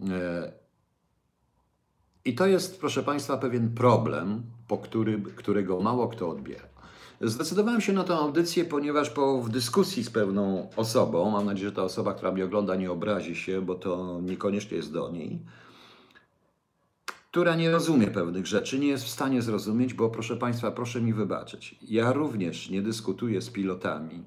Y, 0.01 0.05
I 2.25 2.35
to 2.35 2.47
jest, 2.47 2.81
proszę 2.81 3.03
Państwa, 3.03 3.37
pewien 3.37 3.75
problem, 3.75 4.43
po 4.69 4.79
który, 4.79 5.23
którego 5.37 5.81
mało 5.81 6.09
kto 6.09 6.31
odbiera. 6.31 6.74
Zdecydowałem 7.21 7.81
się 7.81 7.93
na 7.93 8.05
tę 8.05 8.15
audycję, 8.15 8.65
ponieważ 8.65 9.11
po, 9.11 9.43
w 9.43 9.49
dyskusji 9.49 10.05
z 10.05 10.11
pewną 10.11 10.69
osobą, 10.77 11.31
mam 11.31 11.47
nadzieję, 11.47 11.69
że 11.69 11.75
ta 11.75 11.83
osoba, 11.83 12.15
która 12.15 12.33
mnie 12.33 12.45
ogląda, 12.45 12.77
nie 12.77 12.91
obrazi 12.91 13.37
się, 13.37 13.63
bo 13.63 13.75
to 13.75 14.21
niekoniecznie 14.23 14.77
jest 14.77 14.93
do 14.93 15.11
niej, 15.11 15.39
która 17.31 17.57
nie 17.57 17.71
rozumie 17.71 18.07
pewnych 18.07 18.47
rzeczy, 18.47 18.79
nie 18.79 18.89
jest 18.89 19.05
w 19.05 19.09
stanie 19.09 19.43
zrozumieć, 19.43 19.95
bo 19.95 20.11
proszę 20.11 20.37
Państwa, 20.37 20.71
proszę 20.71 21.01
mi 21.01 21.15
wybaczyć. 21.15 21.79
Ja 21.83 22.13
również 22.13 22.71
nie 22.71 22.83
dyskutuję 22.83 23.43
z 23.43 23.51
pilotami, 23.51 24.25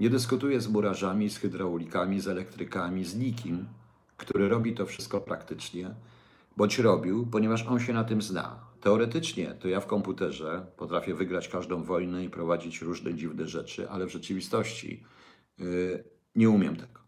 nie 0.00 0.10
dyskutuję 0.10 0.60
z 0.60 0.68
murarzami, 0.68 1.30
z 1.30 1.36
hydraulikami, 1.36 2.20
z 2.20 2.28
elektrykami, 2.28 3.04
z 3.04 3.16
nikim, 3.16 3.68
który 4.16 4.48
robi 4.48 4.74
to 4.74 4.86
wszystko 4.86 5.20
praktycznie, 5.20 5.94
bądź 6.56 6.78
robił, 6.78 7.26
ponieważ 7.26 7.66
on 7.66 7.80
się 7.80 7.92
na 7.92 8.04
tym 8.04 8.22
zna. 8.22 8.67
Teoretycznie 8.80 9.54
to 9.54 9.68
ja 9.68 9.80
w 9.80 9.86
komputerze 9.86 10.66
potrafię 10.76 11.14
wygrać 11.14 11.48
każdą 11.48 11.82
wojnę 11.82 12.24
i 12.24 12.30
prowadzić 12.30 12.82
różne 12.82 13.14
dziwne 13.14 13.48
rzeczy, 13.48 13.90
ale 13.90 14.06
w 14.06 14.12
rzeczywistości 14.12 15.04
yy, 15.58 16.04
nie 16.34 16.50
umiem 16.50 16.76
tego. 16.76 17.00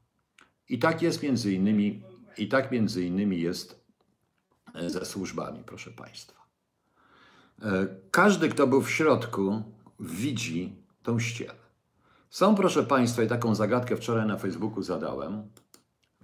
I 0.68 0.78
tak 0.78 1.02
jest 1.02 1.22
między 1.22 1.52
innymi, 1.52 2.02
i 2.38 2.48
tak 2.48 2.72
między 2.72 3.04
innymi 3.04 3.40
jest 3.40 3.84
e, 4.74 4.90
ze 4.90 5.04
służbami, 5.04 5.62
proszę 5.66 5.90
Państwa. 5.90 6.46
E, 7.62 7.86
każdy, 8.10 8.48
kto 8.48 8.66
był 8.66 8.82
w 8.82 8.90
środku, 8.90 9.62
widzi 10.00 10.72
tą 11.02 11.20
ścielę. 11.20 11.54
Są, 12.30 12.54
proszę 12.54 12.82
Państwa, 12.82 13.22
i 13.22 13.28
taką 13.28 13.54
zagadkę 13.54 13.96
wczoraj 13.96 14.26
na 14.26 14.36
Facebooku 14.36 14.82
zadałem. 14.82 15.42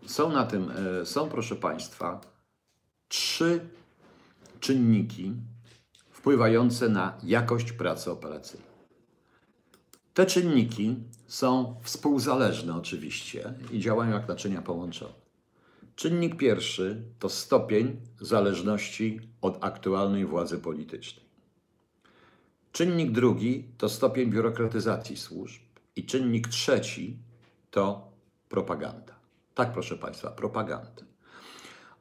Są 0.06 0.32
na 0.32 0.46
tym, 0.46 0.70
e, 1.00 1.06
są, 1.06 1.28
proszę 1.28 1.56
Państwa, 1.56 2.20
trzy 3.08 3.68
czynniki 4.60 5.32
wpływające 6.10 6.88
na 6.88 7.18
jakość 7.22 7.72
pracy 7.72 8.10
operacyjnej. 8.10 8.68
Te 10.14 10.26
czynniki 10.26 10.96
są 11.26 11.74
współzależne 11.82 12.76
oczywiście 12.76 13.54
i 13.72 13.80
działają 13.80 14.12
jak 14.12 14.28
naczynia 14.28 14.62
połączone. 14.62 15.26
Czynnik 15.96 16.36
pierwszy 16.36 17.02
to 17.18 17.28
stopień 17.28 18.00
zależności 18.20 19.20
od 19.40 19.64
aktualnej 19.64 20.26
władzy 20.26 20.58
politycznej. 20.58 21.26
Czynnik 22.72 23.12
drugi 23.12 23.64
to 23.78 23.88
stopień 23.88 24.30
biurokratyzacji 24.30 25.16
służb 25.16 25.62
i 25.96 26.04
czynnik 26.04 26.48
trzeci 26.48 27.18
to 27.70 28.12
propaganda. 28.48 29.14
Tak, 29.54 29.72
proszę 29.72 29.96
Państwa, 29.96 30.30
propaganda. 30.30 31.02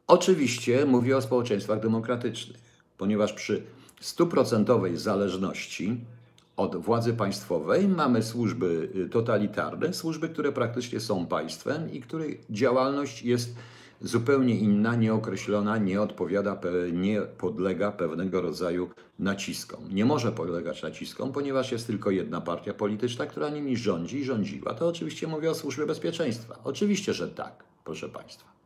Oczywiście 0.08 0.86
mówię 0.86 1.18
o 1.18 1.22
społeczeństwach 1.22 1.80
demokratycznych, 1.80 2.58
ponieważ 2.98 3.34
przy 3.34 3.64
stuprocentowej 4.02 4.98
zależności 4.98 5.98
od 6.58 6.76
władzy 6.76 7.14
państwowej 7.14 7.88
mamy 7.88 8.24
służby 8.24 8.90
y, 8.96 9.10
totalitarne, 9.10 9.94
służby, 9.94 10.30
które 10.30 10.52
praktycznie 10.52 11.00
są 11.00 11.26
państwem 11.26 11.92
i 11.92 12.02
których 12.02 12.46
działalność 12.50 13.24
jest 13.24 13.56
zupełnie 14.02 14.56
inna, 14.56 14.96
nieokreślona, 14.96 15.78
nie 15.78 16.02
odpowiada, 16.02 16.60
nie 16.94 17.22
podlega 17.22 17.92
pewnego 17.92 18.42
rodzaju 18.42 18.90
naciskom. 19.20 19.80
Nie 19.92 20.06
może 20.06 20.32
podlegać 20.32 20.84
naciskom, 20.84 21.32
ponieważ 21.32 21.72
jest 21.72 21.88
tylko 21.88 22.12
jedna 22.12 22.42
partia 22.42 22.74
polityczna, 22.74 23.26
która 23.26 23.50
nimi 23.50 23.78
rządzi 23.78 24.18
i 24.18 24.26
rządziła. 24.26 24.74
To 24.74 24.88
oczywiście 24.88 25.28
mówię 25.28 25.50
o 25.50 25.56
służbie 25.56 25.86
bezpieczeństwa. 25.86 26.60
Oczywiście, 26.64 27.14
że 27.14 27.28
tak, 27.28 27.64
proszę 27.84 28.10
Państwa. 28.10 28.65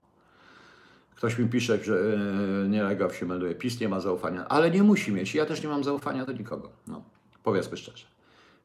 Ktoś 1.19 1.37
mi 1.37 1.49
pisze, 1.49 1.83
że 1.83 1.95
e, 1.95 2.69
nielegal 2.69 3.11
się 3.11 3.25
melduje, 3.25 3.55
PiS 3.55 3.79
nie 3.79 3.89
ma 3.89 3.99
zaufania, 3.99 4.47
ale 4.47 4.71
nie 4.71 4.83
musi 4.83 5.11
mieć. 5.11 5.35
Ja 5.35 5.45
też 5.45 5.63
nie 5.63 5.69
mam 5.69 5.83
zaufania 5.83 6.25
do 6.25 6.31
nikogo. 6.31 6.71
No, 6.87 7.03
powiedzmy 7.43 7.77
szczerze. 7.77 8.05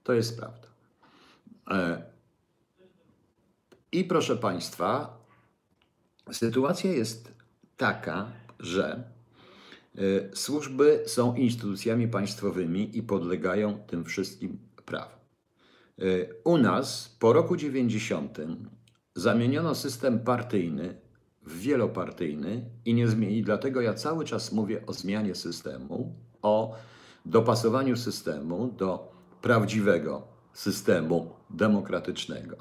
To 0.03 0.13
jest 0.13 0.39
prawda. 0.39 0.69
E, 1.71 2.03
I 3.93 4.05
proszę 4.05 4.37
Państwa, 4.37 5.19
sytuacja 6.33 6.93
jest 6.93 7.33
taka, 7.77 8.33
że 8.61 9.05
e, 9.95 10.01
służby 10.37 11.03
są 11.07 11.35
instytucjami 11.35 12.09
państwowymi 12.09 12.99
i 12.99 13.03
podlegają 13.03 13.79
tym 13.79 14.05
wszystkim 14.05 14.59
prawom. 14.85 15.19
U 16.45 16.59
nas 16.59 17.17
po 17.19 17.33
roku 17.33 17.57
90 17.57 18.39
zamieniono 19.15 19.75
system 19.75 20.19
partyjny 20.19 21.04
wielopartyjny 21.47 22.71
i 22.85 22.95
nie 22.95 23.09
zmieni. 23.09 23.43
Dlatego 23.43 23.81
ja 23.81 23.95
cały 23.95 24.25
czas 24.25 24.53
mówię 24.53 24.87
o 24.87 24.93
zmianie 24.93 25.35
systemu, 25.35 26.15
o 26.43 26.77
dopasowaniu 27.27 27.97
systemu 27.97 28.75
do 28.79 29.13
prawdziwego 29.43 30.23
systemu 30.53 31.31
demokratycznego. 31.51 32.57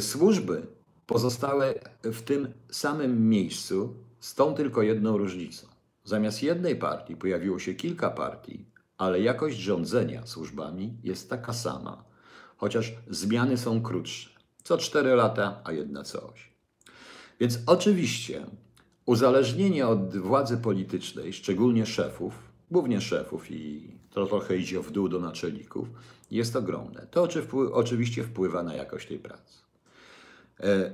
Służby 0.00 0.66
pozostały 1.06 1.74
w 2.02 2.22
tym 2.22 2.52
samym 2.70 3.28
miejscu 3.28 3.94
z 4.20 4.34
tą 4.34 4.54
tylko 4.54 4.82
jedną 4.82 5.18
różnicą. 5.18 5.66
Zamiast 6.04 6.42
jednej 6.42 6.76
partii 6.76 7.16
pojawiło 7.16 7.58
się 7.58 7.74
kilka 7.74 8.10
partii, 8.10 8.66
ale 8.98 9.20
jakość 9.20 9.58
rządzenia 9.58 10.26
służbami 10.26 10.96
jest 11.02 11.30
taka 11.30 11.52
sama, 11.52 12.04
chociaż 12.56 12.94
zmiany 13.10 13.58
są 13.58 13.82
krótsze. 13.82 14.30
Co 14.62 14.78
4 14.78 15.14
lata, 15.14 15.60
a 15.64 15.72
jedna 15.72 16.02
co 16.02 16.28
8. 16.28 16.47
Więc 17.40 17.58
oczywiście 17.66 18.46
uzależnienie 19.06 19.86
od 19.86 20.16
władzy 20.16 20.56
politycznej, 20.56 21.32
szczególnie 21.32 21.86
szefów, 21.86 22.34
głównie 22.70 23.00
szefów 23.00 23.50
i 23.50 23.90
to 24.10 24.26
trochę 24.26 24.56
idzie 24.56 24.80
w 24.80 24.90
dół 24.90 25.08
do 25.08 25.20
naczelników, 25.20 25.88
jest 26.30 26.56
ogromne. 26.56 27.06
To 27.10 27.28
oczywiście 27.72 28.24
wpływa 28.24 28.62
na 28.62 28.74
jakość 28.74 29.08
tej 29.08 29.18
pracy. 29.18 29.58
E, 30.60 30.92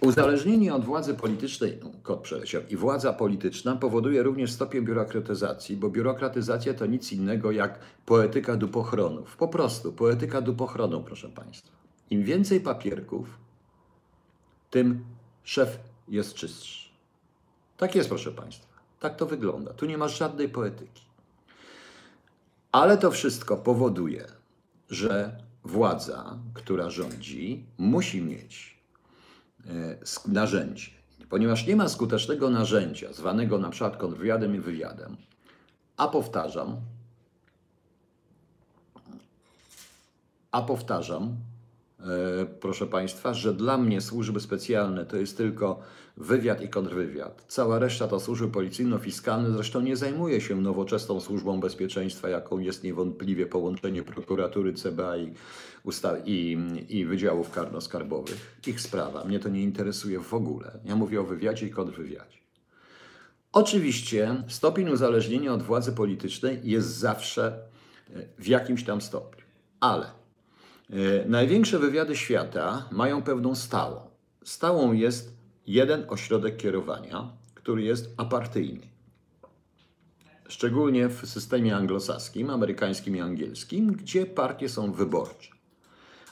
uzależnienie 0.00 0.74
od 0.74 0.84
władzy 0.84 1.14
politycznej, 1.14 1.78
no, 1.82 1.90
kot 2.02 2.20
przeleciał, 2.20 2.62
i 2.70 2.76
władza 2.76 3.12
polityczna 3.12 3.76
powoduje 3.76 4.22
również 4.22 4.52
stopień 4.52 4.84
biurokratyzacji, 4.84 5.76
bo 5.76 5.90
biurokratyzacja 5.90 6.74
to 6.74 6.86
nic 6.86 7.12
innego 7.12 7.52
jak 7.52 7.78
poetyka 8.06 8.56
dupochronów. 8.56 9.36
Po 9.36 9.48
prostu 9.48 9.92
poetyka 9.92 10.40
dupochroną, 10.40 11.02
proszę 11.02 11.28
Państwa. 11.28 11.72
Im 12.10 12.24
więcej 12.24 12.60
papierków, 12.60 13.26
tym 14.70 15.04
szef 15.44 15.78
jest 16.08 16.34
czystszy. 16.34 16.88
Tak 17.76 17.94
jest, 17.94 18.08
proszę 18.08 18.32
Państwa. 18.32 18.66
Tak 19.00 19.16
to 19.16 19.26
wygląda. 19.26 19.72
Tu 19.72 19.86
nie 19.86 19.98
ma 19.98 20.08
żadnej 20.08 20.48
poetyki. 20.48 21.02
Ale 22.72 22.98
to 22.98 23.10
wszystko 23.10 23.56
powoduje, 23.56 24.26
że 24.90 25.36
władza, 25.64 26.38
która 26.54 26.90
rządzi, 26.90 27.64
musi 27.78 28.22
mieć 28.22 28.78
e, 29.66 30.32
narzędzie. 30.32 30.90
Ponieważ 31.28 31.66
nie 31.66 31.76
ma 31.76 31.88
skutecznego 31.88 32.50
narzędzia, 32.50 33.12
zwanego 33.12 33.58
na 33.58 33.70
przykład 33.70 33.96
kontrwywiadem 33.96 34.54
i 34.54 34.60
wywiadem, 34.60 35.16
a 35.96 36.08
powtarzam, 36.08 36.76
a 40.52 40.62
powtarzam, 40.62 41.36
proszę 42.60 42.86
Państwa, 42.86 43.34
że 43.34 43.54
dla 43.54 43.78
mnie 43.78 44.00
służby 44.00 44.40
specjalne 44.40 45.06
to 45.06 45.16
jest 45.16 45.36
tylko 45.36 45.80
wywiad 46.16 46.62
i 46.62 46.68
kontrwywiad. 46.68 47.44
Cała 47.48 47.78
reszta 47.78 48.08
to 48.08 48.20
służby 48.20 48.48
policyjno-fiskalne, 48.48 49.52
zresztą 49.52 49.80
nie 49.80 49.96
zajmuje 49.96 50.40
się 50.40 50.60
nowoczesną 50.60 51.20
służbą 51.20 51.60
bezpieczeństwa, 51.60 52.28
jaką 52.28 52.58
jest 52.58 52.84
niewątpliwie 52.84 53.46
połączenie 53.46 54.02
prokuratury 54.02 54.72
CBA 54.72 55.16
i, 55.16 55.34
i, 56.26 56.58
i 56.88 57.04
wydziałów 57.04 57.50
karno-skarbowych. 57.50 58.38
Ich 58.66 58.80
sprawa, 58.80 59.24
mnie 59.24 59.40
to 59.40 59.48
nie 59.48 59.62
interesuje 59.62 60.20
w 60.20 60.34
ogóle. 60.34 60.78
Ja 60.84 60.96
mówię 60.96 61.20
o 61.20 61.24
wywiadzie 61.24 61.66
i 61.66 61.70
kontrwywiadzie. 61.70 62.38
Oczywiście 63.52 64.42
stopień 64.48 64.88
uzależnienia 64.88 65.54
od 65.54 65.62
władzy 65.62 65.92
politycznej 65.92 66.60
jest 66.64 66.88
zawsze 66.88 67.46
e, 67.46 68.26
w 68.38 68.46
jakimś 68.46 68.84
tam 68.84 69.00
stopniu, 69.00 69.44
ale 69.80 70.06
e, 70.06 70.23
największe 71.26 71.78
wywiady 71.78 72.16
świata 72.16 72.88
mają 72.90 73.22
pewną 73.22 73.54
stałą. 73.54 74.00
Stałą 74.44 74.92
jest 74.92 75.36
jeden 75.66 76.04
ośrodek 76.08 76.56
kierowania, 76.56 77.30
który 77.54 77.82
jest 77.82 78.14
apartyjny. 78.16 78.86
Szczególnie 80.48 81.08
w 81.08 81.26
systemie 81.26 81.76
anglosaskim, 81.76 82.50
amerykańskim 82.50 83.16
i 83.16 83.20
angielskim, 83.20 83.92
gdzie 83.92 84.26
partie 84.26 84.68
są 84.68 84.92
wyborcze. 84.92 85.50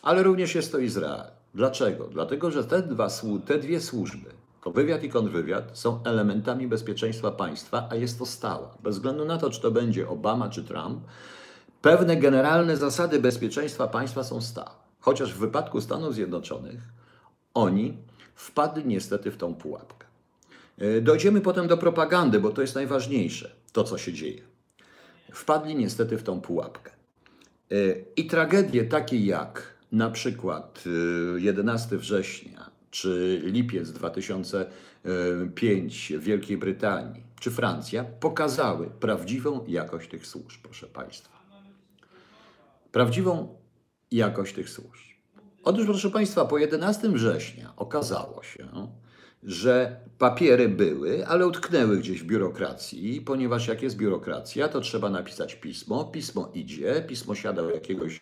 Ale 0.02 0.22
również 0.22 0.54
jest 0.54 0.72
to 0.72 0.78
Izrael. 0.78 1.26
Dlaczego? 1.54 2.08
Dlatego, 2.08 2.50
że 2.50 2.64
te, 2.64 2.82
dwa, 2.82 3.08
te 3.46 3.58
dwie 3.58 3.80
służby, 3.80 4.30
wywiad 4.70 5.02
i 5.02 5.08
kontrwywiad, 5.08 5.78
są 5.78 6.04
elementami 6.04 6.68
bezpieczeństwa 6.68 7.30
państwa, 7.30 7.88
a 7.90 7.94
jest 7.94 8.18
to 8.18 8.26
stała. 8.26 8.74
Bez 8.82 8.96
względu 8.96 9.24
na 9.24 9.38
to, 9.38 9.50
czy 9.50 9.60
to 9.60 9.70
będzie 9.70 10.08
Obama 10.08 10.48
czy 10.48 10.64
Trump, 10.64 11.04
pewne 11.82 12.16
generalne 12.16 12.76
zasady 12.76 13.18
bezpieczeństwa 13.18 13.88
państwa 13.88 14.24
są 14.24 14.40
stałe. 14.40 14.70
Chociaż 15.00 15.34
w 15.34 15.38
wypadku 15.38 15.80
Stanów 15.80 16.14
Zjednoczonych 16.14 16.80
oni 17.54 17.98
wpadli 18.34 18.86
niestety 18.86 19.30
w 19.30 19.36
tą 19.36 19.54
pułapkę. 19.54 20.06
E, 20.78 21.00
dojdziemy 21.00 21.40
potem 21.40 21.68
do 21.68 21.76
propagandy, 21.76 22.40
bo 22.40 22.50
to 22.50 22.62
jest 22.62 22.74
najważniejsze, 22.74 23.50
to 23.72 23.84
co 23.84 23.98
się 23.98 24.12
dzieje. 24.12 24.42
Wpadli 25.32 25.74
niestety 25.74 26.18
w 26.18 26.22
tą 26.22 26.40
pułapkę. 26.40 26.90
E, 26.90 26.94
I 28.16 28.26
tragedie 28.26 28.84
takie 28.84 29.18
jak 29.18 29.72
na 29.92 30.10
przykład 30.10 30.84
11 31.36 31.96
e, 31.96 31.98
września 31.98 32.70
czy 32.90 33.42
lipiec 33.44 33.90
2005 33.90 36.12
w 36.18 36.22
Wielkiej 36.22 36.58
Brytanii 36.58 37.22
czy 37.40 37.50
Francja 37.50 38.04
pokazały 38.04 38.90
prawdziwą 39.00 39.64
jakość 39.68 40.10
tych 40.10 40.26
służb, 40.26 40.60
proszę 40.62 40.86
Państwa. 40.86 41.31
Prawdziwą 42.92 43.58
jakość 44.10 44.54
tych 44.54 44.70
służb. 44.70 45.02
Otóż, 45.62 45.84
proszę 45.84 46.10
Państwa, 46.10 46.44
po 46.44 46.58
11 46.58 47.08
września 47.08 47.72
okazało 47.76 48.42
się, 48.42 48.88
że 49.42 50.00
papiery 50.18 50.68
były, 50.68 51.26
ale 51.26 51.46
utknęły 51.46 51.98
gdzieś 51.98 52.22
w 52.22 52.26
biurokracji, 52.26 53.20
ponieważ 53.20 53.68
jak 53.68 53.82
jest 53.82 53.96
biurokracja, 53.96 54.68
to 54.68 54.80
trzeba 54.80 55.10
napisać 55.10 55.54
pismo, 55.54 56.04
pismo 56.04 56.50
idzie, 56.54 57.04
pismo 57.08 57.34
siada 57.34 57.62
jakiegoś 57.62 58.20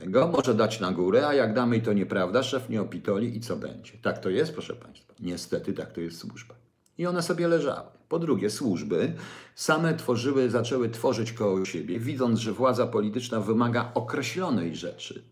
tego, 0.00 0.28
może 0.28 0.54
dać 0.54 0.80
na 0.80 0.92
górę, 0.92 1.26
a 1.26 1.34
jak 1.34 1.54
damy 1.54 1.80
to 1.80 1.92
nieprawda, 1.92 2.42
szef 2.42 2.68
nie 2.68 2.80
opitoli 2.82 3.36
i 3.36 3.40
co 3.40 3.56
będzie. 3.56 3.92
Tak 4.02 4.18
to 4.18 4.30
jest, 4.30 4.52
proszę 4.52 4.74
Państwa. 4.74 5.14
Niestety 5.20 5.72
tak 5.72 5.92
to 5.92 6.00
jest 6.00 6.18
służba. 6.18 6.65
I 6.98 7.06
one 7.06 7.22
sobie 7.22 7.48
leżały. 7.48 7.88
Po 8.08 8.18
drugie, 8.18 8.50
służby 8.50 9.14
same 9.54 9.94
tworzyły, 9.94 10.50
zaczęły 10.50 10.90
tworzyć 10.90 11.32
koło 11.32 11.64
siebie, 11.64 11.98
widząc, 11.98 12.38
że 12.38 12.52
władza 12.52 12.86
polityczna 12.86 13.40
wymaga 13.40 13.90
określonej 13.94 14.76
rzeczy, 14.76 15.22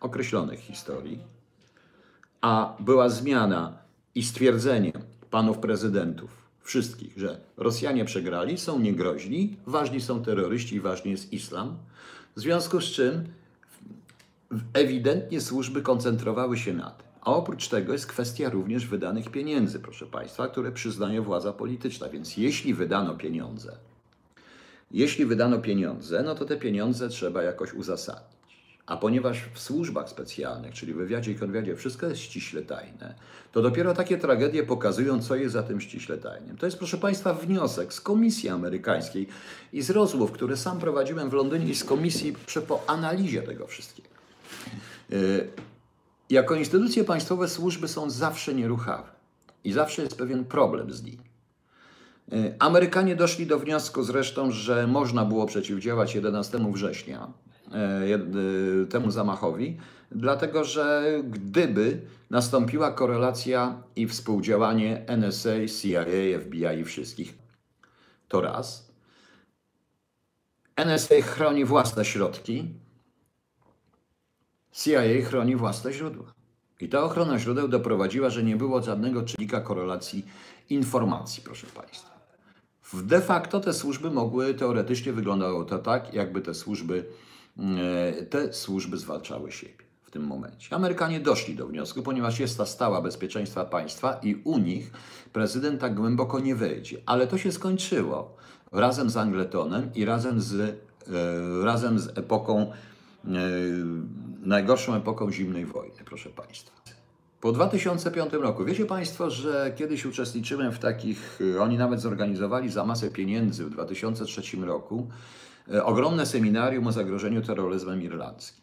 określonych 0.00 0.60
historii, 0.60 1.18
a 2.40 2.76
była 2.80 3.08
zmiana 3.08 3.78
i 4.14 4.22
stwierdzenie 4.22 4.92
panów 5.30 5.58
prezydentów, 5.58 6.30
wszystkich, 6.62 7.18
że 7.18 7.40
Rosjanie 7.56 8.04
przegrali, 8.04 8.58
są 8.58 8.78
niegroźni, 8.78 9.56
ważni 9.66 10.00
są 10.00 10.22
terroryści 10.22 10.80
ważny 10.80 11.10
jest 11.10 11.32
islam, 11.32 11.78
w 12.36 12.40
związku 12.40 12.80
z 12.80 12.84
czym 12.84 13.24
ewidentnie 14.74 15.40
służby 15.40 15.82
koncentrowały 15.82 16.58
się 16.58 16.72
na 16.72 16.90
tym. 16.90 17.11
A 17.22 17.34
oprócz 17.34 17.68
tego 17.68 17.92
jest 17.92 18.06
kwestia 18.06 18.50
również 18.50 18.86
wydanych 18.86 19.30
pieniędzy, 19.30 19.80
proszę 19.80 20.06
Państwa, 20.06 20.48
które 20.48 20.72
przyznaje 20.72 21.20
władza 21.20 21.52
polityczna. 21.52 22.08
Więc 22.08 22.36
jeśli 22.36 22.74
wydano 22.74 23.14
pieniądze, 23.14 23.76
jeśli 24.90 25.26
wydano 25.26 25.58
pieniądze, 25.58 26.22
no 26.22 26.34
to 26.34 26.44
te 26.44 26.56
pieniądze 26.56 27.08
trzeba 27.08 27.42
jakoś 27.42 27.72
uzasadnić. 27.72 28.32
A 28.86 28.96
ponieważ 28.96 29.40
w 29.54 29.60
służbach 29.60 30.08
specjalnych, 30.08 30.74
czyli 30.74 30.94
wywiadzie 30.94 31.32
i 31.32 31.34
konwiadzie, 31.34 31.76
wszystko 31.76 32.06
jest 32.06 32.20
ściśle 32.20 32.62
tajne, 32.62 33.14
to 33.52 33.62
dopiero 33.62 33.94
takie 33.94 34.18
tragedie 34.18 34.62
pokazują, 34.62 35.22
co 35.22 35.36
jest 35.36 35.52
za 35.52 35.62
tym 35.62 35.80
ściśle 35.80 36.18
tajnym. 36.18 36.56
To 36.56 36.66
jest, 36.66 36.78
proszę 36.78 36.98
Państwa, 36.98 37.34
wniosek 37.34 37.94
z 37.94 38.00
Komisji 38.00 38.48
Amerykańskiej 38.48 39.28
i 39.72 39.82
z 39.82 39.90
rozmów, 39.90 40.32
które 40.32 40.56
sam 40.56 40.78
prowadziłem 40.78 41.30
w 41.30 41.32
Londynie 41.32 41.70
i 41.70 41.74
z 41.74 41.84
Komisji 41.84 42.34
po 42.68 42.84
analizie 42.86 43.42
tego 43.42 43.66
wszystkiego. 43.66 44.08
Y, 45.12 45.48
jako 46.32 46.54
instytucje 46.54 47.04
państwowe 47.04 47.48
służby 47.48 47.88
są 47.88 48.10
zawsze 48.10 48.54
nieruchawe 48.54 49.08
i 49.64 49.72
zawsze 49.72 50.02
jest 50.02 50.18
pewien 50.18 50.44
problem 50.44 50.92
z 50.92 51.02
nimi. 51.02 51.24
Y, 52.32 52.54
Amerykanie 52.58 53.16
doszli 53.16 53.46
do 53.46 53.58
wniosku 53.58 54.02
zresztą, 54.02 54.50
że 54.50 54.86
można 54.86 55.24
było 55.24 55.46
przeciwdziałać 55.46 56.14
11 56.14 56.72
września 56.72 57.32
E, 57.74 58.86
temu 58.86 59.10
zamachowi, 59.10 59.76
dlatego 60.10 60.64
że 60.64 61.04
gdyby 61.24 62.00
nastąpiła 62.30 62.92
korelacja 62.92 63.82
i 63.96 64.06
współdziałanie 64.06 65.04
NSA, 65.06 65.50
CIA, 65.80 66.04
FBI 66.40 66.80
i 66.80 66.84
wszystkich, 66.84 67.34
to 68.28 68.40
raz. 68.40 68.92
NSA 70.76 71.14
chroni 71.22 71.64
własne 71.64 72.04
środki, 72.04 72.74
CIA 74.72 75.24
chroni 75.24 75.56
własne 75.56 75.92
źródła. 75.92 76.32
I 76.80 76.88
ta 76.88 77.02
ochrona 77.02 77.38
źródeł 77.38 77.68
doprowadziła, 77.68 78.30
że 78.30 78.42
nie 78.42 78.56
było 78.56 78.82
żadnego 78.82 79.22
czynnika 79.22 79.60
korelacji 79.60 80.26
informacji, 80.70 81.42
proszę 81.44 81.66
Państwa. 81.66 82.12
De 82.92 83.20
facto 83.20 83.60
te 83.60 83.72
służby 83.72 84.10
mogły, 84.10 84.54
teoretycznie 84.54 85.12
wyglądało 85.12 85.64
to 85.64 85.78
tak, 85.78 86.14
jakby 86.14 86.40
te 86.40 86.54
służby 86.54 87.04
E, 87.58 88.24
te 88.24 88.52
służby 88.52 88.98
zwalczały 88.98 89.52
siebie 89.52 89.84
w 90.02 90.10
tym 90.10 90.22
momencie. 90.22 90.76
Amerykanie 90.76 91.20
doszli 91.20 91.54
do 91.54 91.66
wniosku, 91.66 92.02
ponieważ 92.02 92.40
jest 92.40 92.58
ta 92.58 92.66
stała 92.66 93.02
bezpieczeństwa 93.02 93.64
państwa 93.64 94.20
i 94.22 94.34
u 94.44 94.58
nich 94.58 94.90
prezydent 95.32 95.80
tak 95.80 95.94
głęboko 95.94 96.40
nie 96.40 96.54
wejdzie. 96.54 96.98
Ale 97.06 97.26
to 97.26 97.38
się 97.38 97.52
skończyło 97.52 98.36
razem 98.72 99.10
z 99.10 99.16
Angletonem 99.16 99.90
i 99.94 100.04
razem 100.04 100.40
z, 100.40 100.54
e, 100.60 101.64
razem 101.64 101.98
z 101.98 102.18
epoką, 102.18 102.72
najgorszą 104.42 104.94
epoką 104.94 105.32
zimnej 105.32 105.66
wojny, 105.66 106.04
proszę 106.04 106.30
Państwa. 106.30 106.82
Po 107.40 107.52
2005 107.52 108.32
roku, 108.32 108.64
wiecie 108.64 108.86
Państwo, 108.86 109.30
że 109.30 109.72
kiedyś 109.76 110.06
uczestniczyłem 110.06 110.72
w 110.72 110.78
takich, 110.78 111.38
oni 111.60 111.78
nawet 111.78 112.00
zorganizowali 112.00 112.70
za 112.70 112.84
masę 112.84 113.10
pieniędzy 113.10 113.64
w 113.64 113.70
2003 113.70 114.56
roku 114.56 115.08
E, 115.70 115.84
ogromne 115.84 116.26
seminarium 116.26 116.86
o 116.86 116.92
zagrożeniu 116.92 117.42
terroryzmem 117.42 118.02
irlandzkim. 118.02 118.62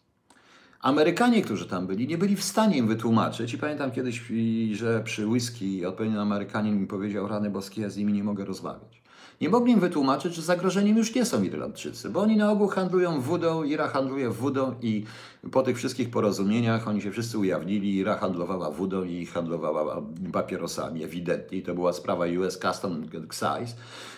Amerykanie, 0.81 1.41
którzy 1.41 1.67
tam 1.67 1.87
byli, 1.87 2.07
nie 2.07 2.17
byli 2.17 2.35
w 2.35 2.43
stanie 2.43 2.77
im 2.77 2.87
wytłumaczyć. 2.87 3.53
I 3.53 3.57
pamiętam 3.57 3.91
kiedyś, 3.91 4.23
że 4.71 5.03
przy 5.03 5.27
whisky 5.27 5.85
odpowiedni 5.85 6.17
Amerykanin 6.17 6.79
mi 6.79 6.87
powiedział, 6.87 7.27
rany 7.27 7.49
boskie, 7.49 7.81
ja 7.81 7.89
z 7.89 7.97
nimi 7.97 8.13
nie 8.13 8.23
mogę 8.23 8.45
rozmawiać. 8.45 8.98
Nie 9.41 9.49
mogli 9.49 9.73
im 9.73 9.79
wytłumaczyć, 9.79 10.35
że 10.35 10.41
zagrożeniem 10.41 10.97
już 10.97 11.15
nie 11.15 11.25
są 11.25 11.43
Irlandczycy, 11.43 12.09
bo 12.09 12.19
oni 12.19 12.37
na 12.37 12.51
ogół 12.51 12.67
handlują 12.67 13.21
wodą, 13.21 13.63
Ira 13.63 13.87
handluje 13.87 14.29
wodą 14.29 14.75
i 14.81 15.05
po 15.51 15.61
tych 15.61 15.77
wszystkich 15.77 16.09
porozumieniach 16.09 16.87
oni 16.87 17.01
się 17.01 17.11
wszyscy 17.11 17.37
ujawnili, 17.37 17.97
Ira 17.97 18.17
handlowała 18.17 18.71
wodą 18.71 19.03
i 19.03 19.25
handlowała 19.25 20.01
papierosami, 20.33 21.03
ewidentnie. 21.03 21.61
To 21.61 21.73
była 21.73 21.93
sprawa 21.93 22.25
US 22.25 22.59
Custom 22.59 23.03
Excise. 23.23 23.77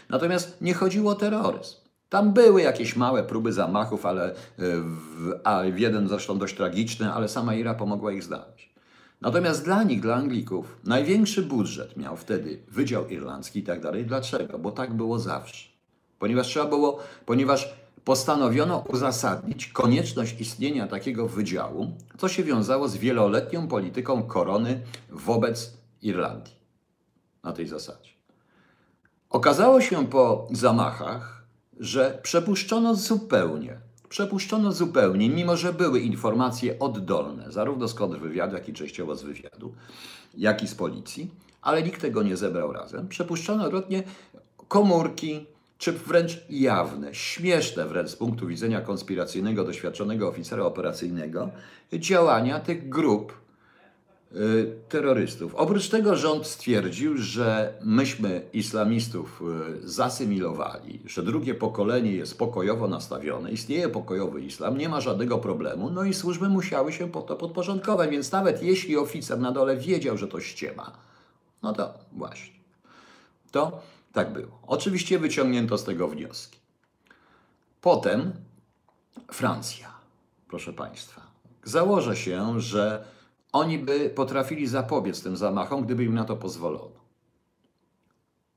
Natomiast 0.09 0.61
nie 0.61 0.73
chodziło 0.73 1.11
o 1.11 1.15
terroryzm. 1.15 1.75
Tam 2.09 2.33
były 2.33 2.61
jakieś 2.61 2.95
małe 2.95 3.23
próby 3.23 3.53
zamachów, 3.53 4.05
ale 4.05 4.31
e, 4.31 4.35
w, 4.57 5.39
a 5.43 5.63
jeden 5.63 6.07
zresztą 6.07 6.37
dość 6.37 6.55
tragiczny, 6.55 7.13
ale 7.13 7.27
sama 7.27 7.55
Ira 7.55 7.73
pomogła 7.73 8.11
ich 8.11 8.23
znaleźć. 8.23 8.70
Natomiast 9.21 9.63
dla 9.63 9.83
nich, 9.83 10.01
dla 10.01 10.15
Anglików, 10.15 10.77
największy 10.83 11.41
budżet 11.41 11.97
miał 11.97 12.17
wtedy 12.17 12.59
Wydział 12.67 13.07
Irlandzki 13.07 13.59
i 13.59 13.63
tak 13.63 13.81
dalej. 13.81 14.05
Dlaczego? 14.05 14.59
Bo 14.59 14.71
tak 14.71 14.93
było 14.93 15.19
zawsze. 15.19 15.69
Ponieważ 16.19 16.47
trzeba 16.47 16.65
było, 16.65 16.99
ponieważ 17.25 17.73
postanowiono 18.03 18.83
uzasadnić 18.87 19.67
konieczność 19.67 20.41
istnienia 20.41 20.87
takiego 20.87 21.27
wydziału, 21.27 21.91
co 22.17 22.27
się 22.27 22.43
wiązało 22.43 22.87
z 22.87 22.97
wieloletnią 22.97 23.67
polityką 23.67 24.23
korony 24.23 24.81
wobec 25.09 25.73
Irlandii. 26.01 26.55
Na 27.43 27.51
tej 27.51 27.67
zasadzie. 27.67 28.11
Okazało 29.29 29.81
się 29.81 30.07
po 30.07 30.47
zamachach, 30.51 31.43
że 31.79 32.19
przepuszczono 32.23 32.95
zupełnie 32.95 33.77
Przepuszczono 34.11 34.71
zupełnie, 34.71 35.29
mimo 35.29 35.57
że 35.57 35.73
były 35.73 35.99
informacje 35.99 36.79
oddolne, 36.79 37.51
zarówno 37.51 37.87
z 37.87 37.93
kontrwywiadu, 37.93 38.55
jak 38.55 38.69
i 38.69 38.73
częściowo 38.73 39.15
z 39.15 39.23
wywiadu, 39.23 39.73
jak 40.37 40.63
i 40.63 40.67
z 40.67 40.75
policji, 40.75 41.29
ale 41.61 41.83
nikt 41.83 42.01
tego 42.01 42.23
nie 42.23 42.37
zebrał 42.37 42.73
razem. 42.73 43.07
Przepuszczono 43.07 43.63
odwrotnie 43.63 44.03
komórki, 44.67 45.45
czy 45.77 45.91
wręcz 45.91 46.41
jawne, 46.49 47.15
śmieszne 47.15 47.87
wręcz 47.87 48.09
z 48.09 48.15
punktu 48.15 48.47
widzenia 48.47 48.81
konspiracyjnego, 48.81 49.63
doświadczonego 49.63 50.27
oficera 50.27 50.63
operacyjnego, 50.63 51.49
działania 51.93 52.59
tych 52.59 52.89
grup 52.89 53.40
terrorystów. 54.89 55.55
Oprócz 55.55 55.89
tego 55.89 56.15
rząd 56.15 56.47
stwierdził, 56.47 57.17
że 57.17 57.73
myśmy 57.83 58.41
islamistów 58.53 59.41
y, 59.81 59.89
zasymilowali, 59.89 60.99
że 61.05 61.23
drugie 61.23 61.55
pokolenie 61.55 62.11
jest 62.11 62.37
pokojowo 62.37 62.87
nastawione, 62.87 63.51
istnieje 63.51 63.89
pokojowy 63.89 64.41
islam, 64.41 64.77
nie 64.77 64.89
ma 64.89 65.01
żadnego 65.01 65.37
problemu, 65.37 65.89
no 65.89 66.03
i 66.03 66.13
służby 66.13 66.49
musiały 66.49 66.93
się 66.93 67.11
po 67.11 67.21
to 67.21 67.35
podporządkować, 67.35 68.09
więc 68.09 68.31
nawet 68.31 68.63
jeśli 68.63 68.97
oficer 68.97 69.39
na 69.39 69.51
dole 69.51 69.77
wiedział, 69.77 70.17
że 70.17 70.27
to 70.27 70.39
ściema, 70.39 70.91
no 71.63 71.73
to 71.73 71.93
właśnie. 72.11 72.59
To 73.51 73.81
tak 74.13 74.33
było. 74.33 74.59
Oczywiście 74.67 75.19
wyciągnięto 75.19 75.77
z 75.77 75.83
tego 75.83 76.07
wnioski. 76.07 76.59
Potem 77.81 78.33
Francja, 79.31 79.91
proszę 80.47 80.73
Państwa. 80.73 81.21
Założę 81.63 82.15
się, 82.15 82.59
że 82.61 83.03
oni 83.51 83.79
by 83.79 84.09
potrafili 84.09 84.67
zapobiec 84.67 85.23
tym 85.23 85.37
zamachom, 85.37 85.85
gdyby 85.85 86.03
im 86.03 86.13
na 86.13 86.25
to 86.25 86.35
pozwolono. 86.35 87.01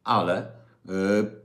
Ale 0.05 0.53
yy, 0.85 1.45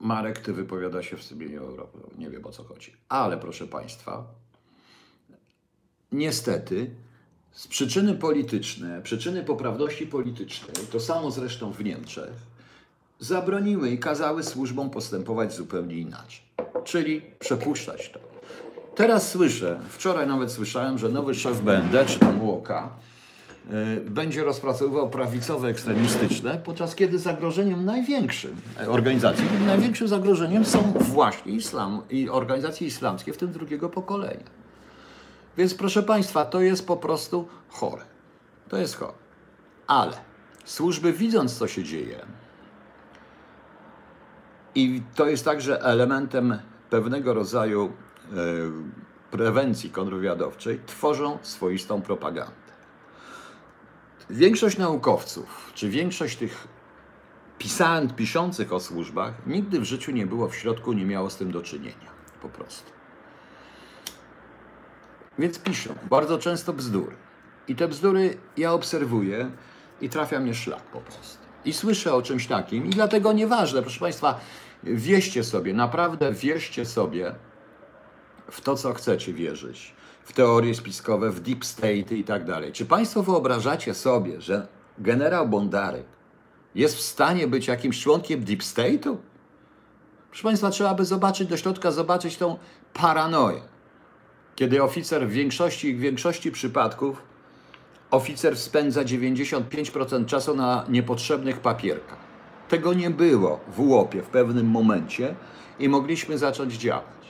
Marek, 0.00 0.38
ty 0.38 0.52
wypowiada 0.52 1.02
się 1.02 1.16
w 1.16 1.32
imieniu 1.32 1.62
Europy. 1.62 1.98
Nie 2.18 2.30
wiem 2.30 2.46
o 2.46 2.50
co 2.50 2.64
chodzi. 2.64 2.92
Ale 3.08 3.38
proszę 3.38 3.66
Państwa, 3.66 4.24
niestety 6.12 6.90
z 7.52 7.66
przyczyny 7.66 8.14
polityczne, 8.14 9.02
przyczyny 9.02 9.44
poprawności 9.44 10.06
politycznej, 10.06 10.86
to 10.92 11.00
samo 11.00 11.30
zresztą 11.30 11.72
w 11.72 11.84
Niemczech, 11.84 12.32
zabroniły 13.20 13.90
i 13.90 13.98
kazały 13.98 14.42
służbom 14.42 14.90
postępować 14.90 15.54
zupełnie 15.54 15.94
inaczej, 15.94 16.40
czyli 16.84 17.22
przepuszczać 17.38 18.10
to. 18.10 18.31
Teraz 18.94 19.30
słyszę, 19.30 19.80
wczoraj 19.88 20.26
nawet 20.26 20.52
słyszałem, 20.52 20.98
że 20.98 21.08
nowy 21.08 21.34
szef 21.34 21.60
BND, 21.60 22.06
czy 22.06 22.18
tam 22.18 22.42
UOK, 22.42 22.70
y, 22.70 24.00
będzie 24.10 24.44
rozpracowywał 24.44 25.10
prawicowe 25.10 25.68
ekstremistyczne, 25.68 26.60
podczas 26.64 26.94
kiedy 26.94 27.18
zagrożeniem 27.18 27.84
największym 27.84 28.56
e, 28.80 28.90
organizacji, 28.90 29.44
największym 29.66 30.08
zagrożeniem 30.08 30.64
są 30.64 30.92
właśnie 30.92 31.52
islam 31.52 32.02
i 32.10 32.28
organizacje 32.28 32.86
islamskie, 32.86 33.32
w 33.32 33.36
tym 33.36 33.52
drugiego 33.52 33.88
pokolenia. 33.88 34.62
Więc 35.56 35.74
proszę 35.74 36.02
Państwa, 36.02 36.44
to 36.44 36.60
jest 36.60 36.86
po 36.86 36.96
prostu 36.96 37.48
chore. 37.68 38.02
To 38.68 38.76
jest 38.76 38.96
chore. 38.96 39.12
Ale 39.86 40.12
służby 40.64 41.12
widząc, 41.12 41.58
co 41.58 41.68
się 41.68 41.84
dzieje, 41.84 42.26
i 44.74 45.02
to 45.14 45.26
jest 45.26 45.44
także 45.44 45.82
elementem 45.82 46.58
pewnego 46.90 47.34
rodzaju 47.34 47.84
e, 47.84 48.01
prewencji 49.30 49.90
kontrwywiadowczej, 49.90 50.80
tworzą 50.86 51.38
swoistą 51.42 52.02
propagandę. 52.02 52.72
Większość 54.30 54.78
naukowców, 54.78 55.72
czy 55.74 55.88
większość 55.88 56.36
tych 56.36 56.68
pisant, 57.58 58.16
piszących 58.16 58.72
o 58.72 58.80
służbach, 58.80 59.34
nigdy 59.46 59.80
w 59.80 59.84
życiu 59.84 60.12
nie 60.12 60.26
było 60.26 60.48
w 60.48 60.56
środku, 60.56 60.92
nie 60.92 61.04
miało 61.04 61.30
z 61.30 61.36
tym 61.36 61.52
do 61.52 61.62
czynienia. 61.62 62.12
Po 62.42 62.48
prostu. 62.48 62.92
Więc 65.38 65.58
piszą 65.58 65.94
bardzo 66.10 66.38
często 66.38 66.72
bzdury. 66.72 67.16
I 67.68 67.76
te 67.76 67.88
bzdury 67.88 68.38
ja 68.56 68.72
obserwuję 68.72 69.50
i 70.00 70.08
trafia 70.08 70.40
mnie 70.40 70.54
szlak 70.54 70.82
po 70.82 71.00
prostu. 71.00 71.38
I 71.64 71.72
słyszę 71.72 72.14
o 72.14 72.22
czymś 72.22 72.46
takim 72.46 72.86
i 72.86 72.90
dlatego 72.90 73.32
nieważne, 73.32 73.82
proszę 73.82 74.00
Państwa, 74.00 74.40
wierzcie 74.84 75.44
sobie, 75.44 75.74
naprawdę 75.74 76.32
wierzcie 76.32 76.86
sobie 76.86 77.34
w 78.50 78.60
to, 78.60 78.76
co 78.76 78.94
chcecie 78.94 79.32
wierzyć. 79.32 79.94
W 80.24 80.32
teorie 80.32 80.74
spiskowe, 80.74 81.30
w 81.30 81.40
deep 81.40 81.64
state 81.64 82.14
i 82.16 82.24
tak 82.24 82.44
dalej. 82.44 82.72
Czy 82.72 82.86
Państwo 82.86 83.22
wyobrażacie 83.22 83.94
sobie, 83.94 84.40
że 84.40 84.68
generał 84.98 85.48
Bondarek 85.48 86.06
jest 86.74 86.96
w 86.96 87.00
stanie 87.00 87.46
być 87.46 87.66
jakimś 87.66 88.02
członkiem 88.02 88.44
deep 88.44 88.60
state'u? 88.60 89.16
Proszę 90.30 90.42
Państwa, 90.42 90.70
trzeba 90.70 90.94
by 90.94 91.04
zobaczyć 91.04 91.48
do 91.48 91.56
środka, 91.56 91.90
zobaczyć 91.90 92.36
tą 92.36 92.58
paranoję 92.92 93.72
kiedy 94.56 94.82
oficer 94.82 95.28
w 95.28 95.30
większości, 95.30 95.94
w 95.94 96.00
większości 96.00 96.52
przypadków 96.52 97.22
oficer 98.10 98.56
spędza 98.56 99.02
95% 99.02 100.26
czasu 100.26 100.56
na 100.56 100.84
niepotrzebnych 100.88 101.60
papierkach. 101.60 102.18
Tego 102.68 102.94
nie 102.94 103.10
było 103.10 103.60
w 103.68 103.80
łopie 103.80 104.22
w 104.22 104.28
pewnym 104.28 104.66
momencie 104.66 105.34
i 105.78 105.88
mogliśmy 105.88 106.38
zacząć 106.38 106.74
działać. 106.74 107.21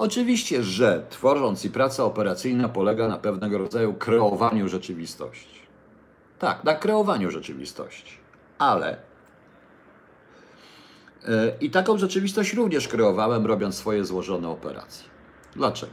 Oczywiście, 0.00 0.62
że 0.62 1.06
tworząc 1.10 1.64
i 1.64 1.70
praca 1.70 2.04
operacyjna 2.04 2.68
polega 2.68 3.08
na 3.08 3.18
pewnego 3.18 3.58
rodzaju 3.58 3.94
kreowaniu 3.94 4.68
rzeczywistości. 4.68 5.60
Tak, 6.38 6.64
na 6.64 6.74
kreowaniu 6.74 7.30
rzeczywistości. 7.30 8.16
Ale 8.58 8.96
yy, 11.22 11.54
i 11.60 11.70
taką 11.70 11.98
rzeczywistość 11.98 12.54
również 12.54 12.88
kreowałem, 12.88 13.46
robiąc 13.46 13.74
swoje 13.74 14.04
złożone 14.04 14.48
operacje. 14.48 15.08
Dlaczego? 15.56 15.92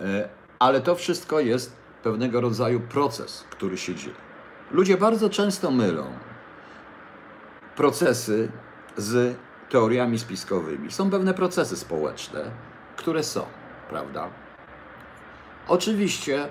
E, 0.00 0.28
ale 0.58 0.80
to 0.80 0.94
wszystko 0.94 1.40
jest 1.40 1.76
pewnego 2.02 2.40
rodzaju 2.40 2.80
proces, 2.80 3.44
który 3.50 3.78
się 3.78 3.94
dzieje. 3.94 4.16
Ludzie 4.70 4.96
bardzo 4.96 5.30
często 5.30 5.70
mylą 5.70 6.06
procesy 7.76 8.48
z 8.96 9.36
teoriami 9.70 10.18
spiskowymi. 10.18 10.92
Są 10.92 11.10
pewne 11.10 11.34
procesy 11.34 11.76
społeczne, 11.76 12.40
które 12.96 13.22
są, 13.22 13.42
prawda? 13.90 14.28
Oczywiście 15.68 16.44
e, 16.44 16.48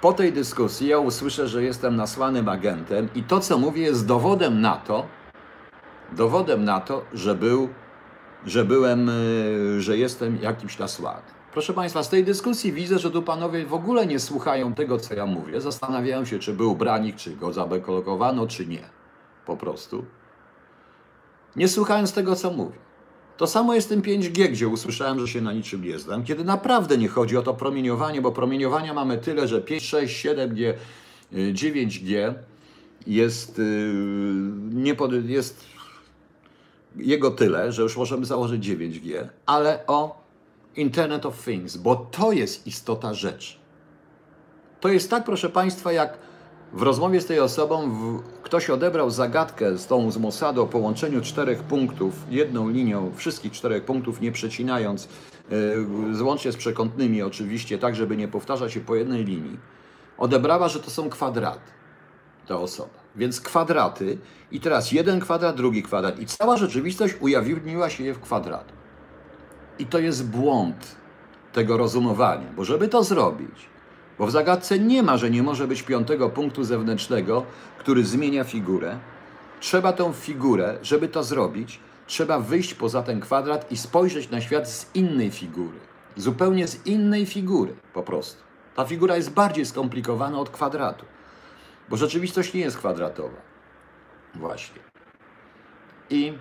po 0.00 0.12
tej 0.12 0.32
dyskusji 0.32 0.88
ja 0.88 0.98
usłyszę, 0.98 1.48
że 1.48 1.62
jestem 1.62 1.96
nasłanym 1.96 2.48
agentem 2.48 3.08
i 3.14 3.22
to, 3.22 3.40
co 3.40 3.58
mówię, 3.58 3.82
jest 3.82 4.06
dowodem 4.06 4.60
na 4.60 4.76
to, 4.76 5.06
dowodem 6.12 6.64
na 6.64 6.80
to, 6.80 7.04
że 7.12 7.34
był 7.34 7.68
że 8.46 8.64
byłem, 8.64 9.08
y, 9.08 9.82
że 9.82 9.96
jestem 9.96 10.38
jakimś 10.42 10.78
nasłany. 10.78 11.22
Proszę 11.52 11.72
Państwa, 11.72 12.02
z 12.02 12.08
tej 12.08 12.24
dyskusji 12.24 12.72
widzę, 12.72 12.98
że 12.98 13.10
tu 13.10 13.22
panowie 13.22 13.66
w 13.66 13.74
ogóle 13.74 14.06
nie 14.06 14.20
słuchają 14.20 14.74
tego, 14.74 14.98
co 14.98 15.14
ja 15.14 15.26
mówię. 15.26 15.60
Zastanawiają 15.60 16.24
się, 16.24 16.38
czy 16.38 16.52
był 16.52 16.76
branik, 16.76 17.16
czy 17.16 17.36
go 17.36 17.52
zabekolokowano, 17.52 18.46
czy 18.46 18.66
nie. 18.66 18.88
Po 19.46 19.56
prostu. 19.56 20.04
Nie 21.58 21.68
słuchając 21.68 22.12
tego, 22.12 22.36
co 22.36 22.50
mówię. 22.50 22.78
To 23.36 23.46
samo 23.46 23.74
jest 23.74 23.88
tym 23.88 24.02
5G, 24.02 24.48
gdzie 24.48 24.68
usłyszałem, 24.68 25.20
że 25.20 25.28
się 25.28 25.40
na 25.40 25.52
niczym 25.52 25.84
nie 25.84 25.98
znam, 25.98 26.24
kiedy 26.24 26.44
naprawdę 26.44 26.98
nie 26.98 27.08
chodzi 27.08 27.36
o 27.36 27.42
to 27.42 27.54
promieniowanie, 27.54 28.22
bo 28.22 28.32
promieniowania 28.32 28.94
mamy 28.94 29.18
tyle, 29.18 29.48
że 29.48 29.62
5, 29.62 29.82
6, 29.82 30.26
7G, 30.26 30.74
9G 31.32 32.34
jest, 33.06 33.58
y, 33.58 33.92
nie 34.72 34.94
pod, 34.94 35.12
jest 35.28 35.64
jego 36.96 37.30
tyle, 37.30 37.72
że 37.72 37.82
już 37.82 37.96
możemy 37.96 38.26
założyć 38.26 38.64
9G, 38.64 39.28
ale 39.46 39.86
o 39.86 40.22
Internet 40.76 41.26
of 41.26 41.44
Things, 41.44 41.76
bo 41.76 41.96
to 41.96 42.32
jest 42.32 42.66
istota 42.66 43.14
rzeczy. 43.14 43.56
To 44.80 44.88
jest 44.88 45.10
tak, 45.10 45.24
proszę 45.24 45.48
Państwa, 45.48 45.92
jak 45.92 46.18
w 46.72 46.82
rozmowie 46.82 47.20
z 47.20 47.26
tej 47.26 47.40
osobą 47.40 47.90
w, 47.90 48.22
ktoś 48.42 48.70
odebrał 48.70 49.10
zagadkę 49.10 49.78
z 49.78 49.86
tą 49.86 50.10
z 50.10 50.18
Mossadu 50.18 50.62
o 50.62 50.66
połączeniu 50.66 51.20
czterech 51.20 51.62
punktów 51.62 52.14
jedną 52.30 52.68
linią, 52.68 53.12
wszystkich 53.16 53.52
czterech 53.52 53.84
punktów 53.84 54.20
nie 54.20 54.32
przecinając, 54.32 55.08
yy, 55.50 56.52
z 56.52 56.56
przekątnymi 56.56 57.22
oczywiście, 57.22 57.78
tak 57.78 57.96
żeby 57.96 58.16
nie 58.16 58.28
powtarzać 58.28 58.72
się 58.72 58.80
po 58.80 58.96
jednej 58.96 59.24
linii. 59.24 59.58
Odebrała, 60.18 60.68
że 60.68 60.80
to 60.80 60.90
są 60.90 61.10
kwadraty 61.10 61.70
ta 62.46 62.56
osoba. 62.56 62.98
Więc 63.16 63.40
kwadraty 63.40 64.18
i 64.50 64.60
teraz 64.60 64.92
jeden 64.92 65.20
kwadrat, 65.20 65.56
drugi 65.56 65.82
kwadrat 65.82 66.20
i 66.20 66.26
cała 66.26 66.56
rzeczywistość 66.56 67.14
ujawniła 67.20 67.90
się 67.90 68.14
w 68.14 68.20
kwadrat. 68.20 68.72
I 69.78 69.86
to 69.86 69.98
jest 69.98 70.26
błąd 70.28 70.96
tego 71.52 71.76
rozumowania, 71.76 72.46
bo 72.56 72.64
żeby 72.64 72.88
to 72.88 73.04
zrobić, 73.04 73.68
bo 74.18 74.26
w 74.26 74.30
zagadce 74.30 74.78
nie 74.78 75.02
ma, 75.02 75.16
że 75.16 75.30
nie 75.30 75.42
może 75.42 75.68
być 75.68 75.82
piątego 75.82 76.30
punktu 76.30 76.64
zewnętrznego, 76.64 77.46
który 77.78 78.04
zmienia 78.04 78.44
figurę. 78.44 78.98
Trzeba 79.60 79.92
tą 79.92 80.12
figurę, 80.12 80.78
żeby 80.82 81.08
to 81.08 81.22
zrobić, 81.22 81.80
trzeba 82.06 82.38
wyjść 82.38 82.74
poza 82.74 83.02
ten 83.02 83.20
kwadrat 83.20 83.72
i 83.72 83.76
spojrzeć 83.76 84.30
na 84.30 84.40
świat 84.40 84.70
z 84.70 84.94
innej 84.94 85.30
figury. 85.30 85.78
Zupełnie 86.16 86.68
z 86.68 86.86
innej 86.86 87.26
figury, 87.26 87.74
po 87.92 88.02
prostu. 88.02 88.42
Ta 88.76 88.84
figura 88.84 89.16
jest 89.16 89.30
bardziej 89.32 89.66
skomplikowana 89.66 90.38
od 90.38 90.50
kwadratu, 90.50 91.04
bo 91.88 91.96
rzeczywistość 91.96 92.54
nie 92.54 92.60
jest 92.60 92.78
kwadratowa. 92.78 93.36
Właśnie. 94.34 94.80
I 96.10 96.32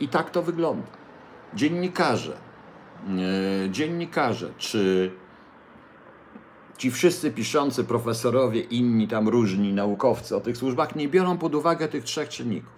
I 0.00 0.08
tak 0.08 0.30
to 0.30 0.42
wygląda. 0.42 0.99
Dziennikarze, 1.54 2.36
e, 2.36 3.70
dziennikarze, 3.70 4.52
czy 4.58 5.12
ci 6.78 6.90
wszyscy 6.90 7.30
piszący 7.30 7.84
profesorowie, 7.84 8.60
inni 8.60 9.08
tam 9.08 9.28
różni 9.28 9.72
naukowcy 9.72 10.36
o 10.36 10.40
tych 10.40 10.56
służbach 10.56 10.96
nie 10.96 11.08
biorą 11.08 11.38
pod 11.38 11.54
uwagę 11.54 11.88
tych 11.88 12.04
trzech 12.04 12.28
czynników. 12.28 12.72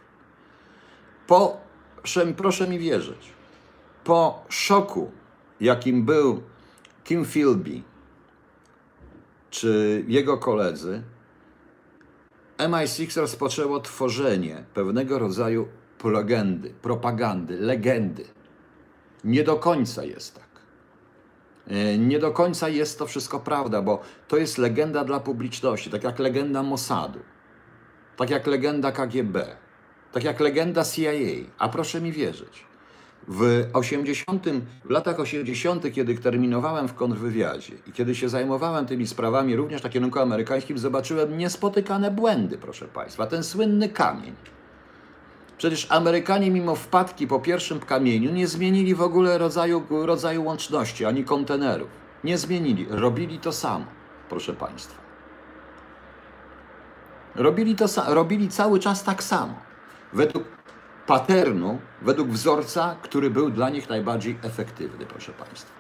Po, 1.27 1.61
proszę, 2.37 2.69
mi 2.69 2.79
wierzyć, 2.79 3.33
po 4.05 4.45
szoku, 4.49 5.11
jakim 5.61 6.05
był 6.05 6.43
Kim 7.05 7.25
Philby 7.25 7.83
czy 9.51 10.05
jego 10.09 10.39
koledzy, 10.39 11.03
MI6 12.59 13.21
rozpoczęło 13.21 13.81
tworzenie 13.81 14.65
pewnego 14.75 15.19
rodzaju 15.19 15.69
legendy, 16.05 16.75
propagandy, 16.83 17.59
legendy. 17.59 18.25
Nie 19.25 19.45
do 19.45 19.57
końca 19.57 20.05
jest 20.05 20.35
tak. 20.35 20.49
E, 21.69 21.99
Nie 21.99 22.19
do 22.19 22.31
końca 22.31 22.69
jest 22.69 22.99
to 22.99 23.07
wszystko 23.07 23.41
prawda, 23.41 23.83
bo 23.83 24.01
to 24.29 24.37
jest 24.37 24.59
legenda 24.59 25.05
dla 25.05 25.21
publiczności, 25.21 25.91
tak 25.91 26.05
jak 26.05 26.19
legenda 26.19 26.63
Mossadu, 26.63 27.19
tak 28.17 28.31
jak 28.31 28.47
legenda 28.47 28.93
KGB, 28.93 29.57
tak 30.13 30.25
jak 30.25 30.41
legenda 30.41 30.85
CIA. 30.85 31.11
A 31.59 31.69
proszę 31.69 32.01
mi 32.01 32.13
wierzyć, 32.13 32.65
w 33.29 33.69
80, 33.73 34.47
w 34.85 34.91
latach 34.91 35.21
80., 35.21 35.93
kiedy 35.93 36.15
terminowałem 36.15 36.89
w 36.89 36.95
kontrwywiadzie 36.95 37.75
i 37.87 37.93
kiedy 37.93 38.15
się 38.15 38.29
zajmowałem 38.29 38.87
tymi 38.87 39.07
sprawami 39.07 39.57
również 39.57 39.83
na 39.83 39.91
kierunku 39.91 40.19
amerykańskim, 40.19 40.79
zobaczyłem 40.79 41.39
niespotykane 41.39 42.11
błędy, 42.11 42.59
proszę 42.59 42.89
Państwa. 42.89 43.27
Ten 43.27 43.45
słynny 43.45 43.89
kamień. 43.89 44.35
Przecież 45.63 45.87
Amerykanie, 45.91 46.51
mimo 46.51 46.75
wpadki 46.75 47.27
po 47.27 47.41
pierwszym 47.41 47.81
kamieniu, 47.81 48.33
nie 48.33 48.47
zmienili 48.47 48.95
w 48.95 49.03
ogóle 49.03 49.39
rodzaju, 49.39 49.87
rodzaju 49.91 50.45
łączności 50.45 51.05
ani 51.05 51.25
kontenerów. 51.25 51.89
Nie 52.25 52.39
zmienili. 52.39 52.87
Robili 52.91 53.39
to 53.39 53.53
samo, 53.53 53.85
proszę 54.29 54.53
Państwa. 54.53 55.03
Robili 57.35 57.77
to 57.77 57.87
robili 58.07 58.49
cały 58.49 58.79
czas 58.79 59.05
tak 59.05 59.23
samo. 59.23 59.55
Według 60.13 60.45
paternu, 61.07 61.81
według 62.01 62.29
wzorca, 62.29 62.97
który 63.03 63.31
był 63.31 63.51
dla 63.51 63.71
nich 63.71 63.89
najbardziej 63.89 64.39
efektywny, 64.43 65.07
proszę 65.07 65.33
Państwa. 65.33 65.71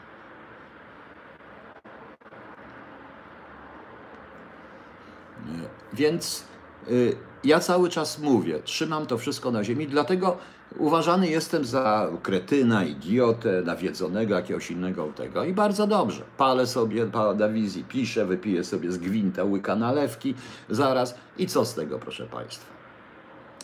Więc 5.93 6.45
y, 6.89 7.32
ja 7.45 7.61
cały 7.61 7.89
czas 7.89 8.19
mówię, 8.19 8.61
trzymam 8.65 9.07
to 9.07 9.19
wszystko 9.19 9.51
na 9.51 9.65
ziemi, 9.65 9.89
dlatego 9.89 10.37
uważany 10.79 11.29
jestem 11.29 11.65
za 11.65 12.09
kretyna, 12.23 12.85
idiotę, 12.85 13.63
nawiedzonego, 13.63 14.35
jakiegoś 14.35 14.71
innego 14.71 15.07
tego. 15.07 15.45
I 15.45 15.53
bardzo 15.53 15.87
dobrze. 15.87 16.23
Palę 16.37 16.67
sobie 16.67 17.07
na 17.37 17.49
wizji, 17.49 17.85
piszę, 17.85 18.27
wypiję 18.27 18.65
sobie 18.65 18.93
z 18.93 18.99
gwinta 18.99 19.45
łyka 19.45 19.77
nalewki 19.77 20.35
zaraz. 20.71 21.15
I 21.39 21.47
co 21.47 21.65
z 21.65 21.75
tego, 21.75 21.99
proszę 21.99 22.27
Państwa? 22.27 22.73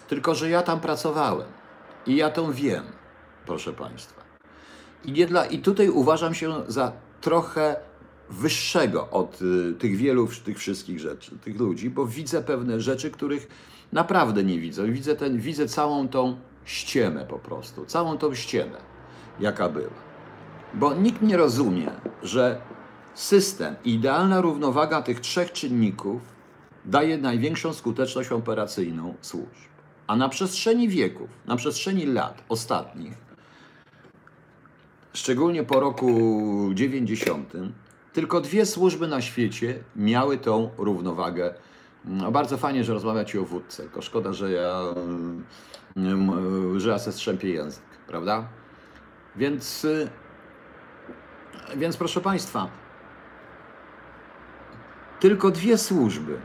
Tylko, 0.09 0.35
że 0.35 0.51
ja 0.51 0.63
tam 0.63 0.81
pracowałem 0.81 1.49
i 2.07 2.17
ja 2.17 2.31
to 2.31 2.53
wiem, 2.53 2.85
proszę 3.47 3.73
Państwa. 3.73 4.23
I, 5.05 5.13
nie 5.13 5.27
dla, 5.27 5.47
I 5.47 5.59
tutaj 5.59 5.89
uważam 5.89 6.35
się 6.35 6.55
za 6.69 6.93
trochę 7.21 7.77
wyższego 8.31 9.11
od 9.11 9.43
y, 9.43 9.75
tych 9.75 9.97
wielu, 9.97 10.29
tych 10.45 10.59
wszystkich 10.59 11.01
rzeczy, 11.01 11.39
tych 11.39 11.61
ludzi, 11.61 11.91
bo 11.91 12.07
widzę 12.07 12.43
pewne 12.43 12.81
rzeczy, 12.81 13.11
których 13.11 13.49
naprawdę 13.93 14.45
nie 14.45 14.61
widzę. 14.61 14.89
Widzę, 14.89 15.17
ten, 15.17 15.41
widzę 15.41 15.69
całą 15.69 16.09
tą 16.09 16.37
ściemę 16.65 17.27
po 17.29 17.39
prostu, 17.39 17.87
całą 17.87 18.19
tą 18.19 18.35
ściemę, 18.35 18.79
jaka 19.41 19.69
była. 19.69 20.09
Bo 20.75 20.95
nikt 20.95 21.23
nie 21.23 21.37
rozumie, 21.37 21.91
że 22.23 22.61
system, 23.15 23.75
idealna 23.85 24.41
równowaga 24.41 25.03
tych 25.03 25.21
trzech 25.21 25.53
czynników 25.53 26.23
daje 26.85 27.19
największą 27.19 27.73
skuteczność 27.73 28.33
operacyjną 28.33 29.15
służb. 29.21 29.69
A 30.07 30.17
na 30.17 30.29
przestrzeni 30.29 30.89
wieków, 30.89 31.31
na 31.47 31.57
przestrzeni 31.57 32.07
lat 32.07 32.43
ostatnich, 32.49 33.13
szczególnie 35.13 35.65
po 35.65 35.81
roku 35.81 36.11
90, 36.75 37.53
tylko 38.13 38.41
dwie 38.41 38.67
służby 38.67 39.09
na 39.09 39.21
świecie 39.21 39.79
miały 39.97 40.39
tą 40.39 40.71
równowagę. 40.79 41.55
No, 42.05 42.33
bardzo 42.33 42.57
fajnie, 42.57 42.85
że 42.85 42.95
rozmawiacie 42.95 43.41
o 43.41 43.45
wódce, 43.45 43.83
tylko 43.83 44.03
szkoda, 44.03 44.33
że 44.33 44.53
ja, 44.53 44.81
mm, 45.97 46.81
że 46.81 46.91
ja 46.91 46.99
se 46.99 47.13
strzępię 47.13 47.49
język, 47.49 47.83
prawda? 48.07 48.49
Więc, 49.37 49.85
y, 49.85 50.09
więc 51.77 51.97
proszę 51.97 52.21
Państwa, 52.21 52.69
tylko 55.21 55.51
dwie 55.51 55.79
służby 55.79 56.39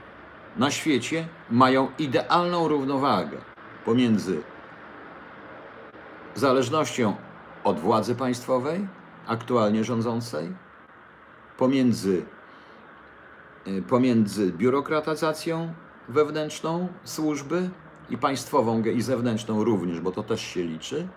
na 0.58 0.72
świecie 0.72 1.28
mają 1.50 1.88
idealną 2.00 2.68
równowagę 2.68 3.38
pomiędzy 3.86 4.44
zależnością 6.36 7.16
od 7.64 7.80
władzy 7.80 8.16
państwowej, 8.16 8.88
aktualnie 9.28 9.84
rządzącej, 9.84 10.50
pomiędzy, 11.64 12.26
y, 13.68 13.82
pomiędzy 13.82 14.52
biurokratyzacją 14.52 15.74
wewnętrzną 16.10 16.88
służby 17.04 17.70
i 18.10 18.18
państwową 18.18 18.84
i 18.84 19.02
zewnętrzną 19.02 19.64
również, 19.64 20.00
bo 20.00 20.12
to 20.12 20.24
też 20.24 20.42
się 20.42 20.64
liczy, 20.64 21.08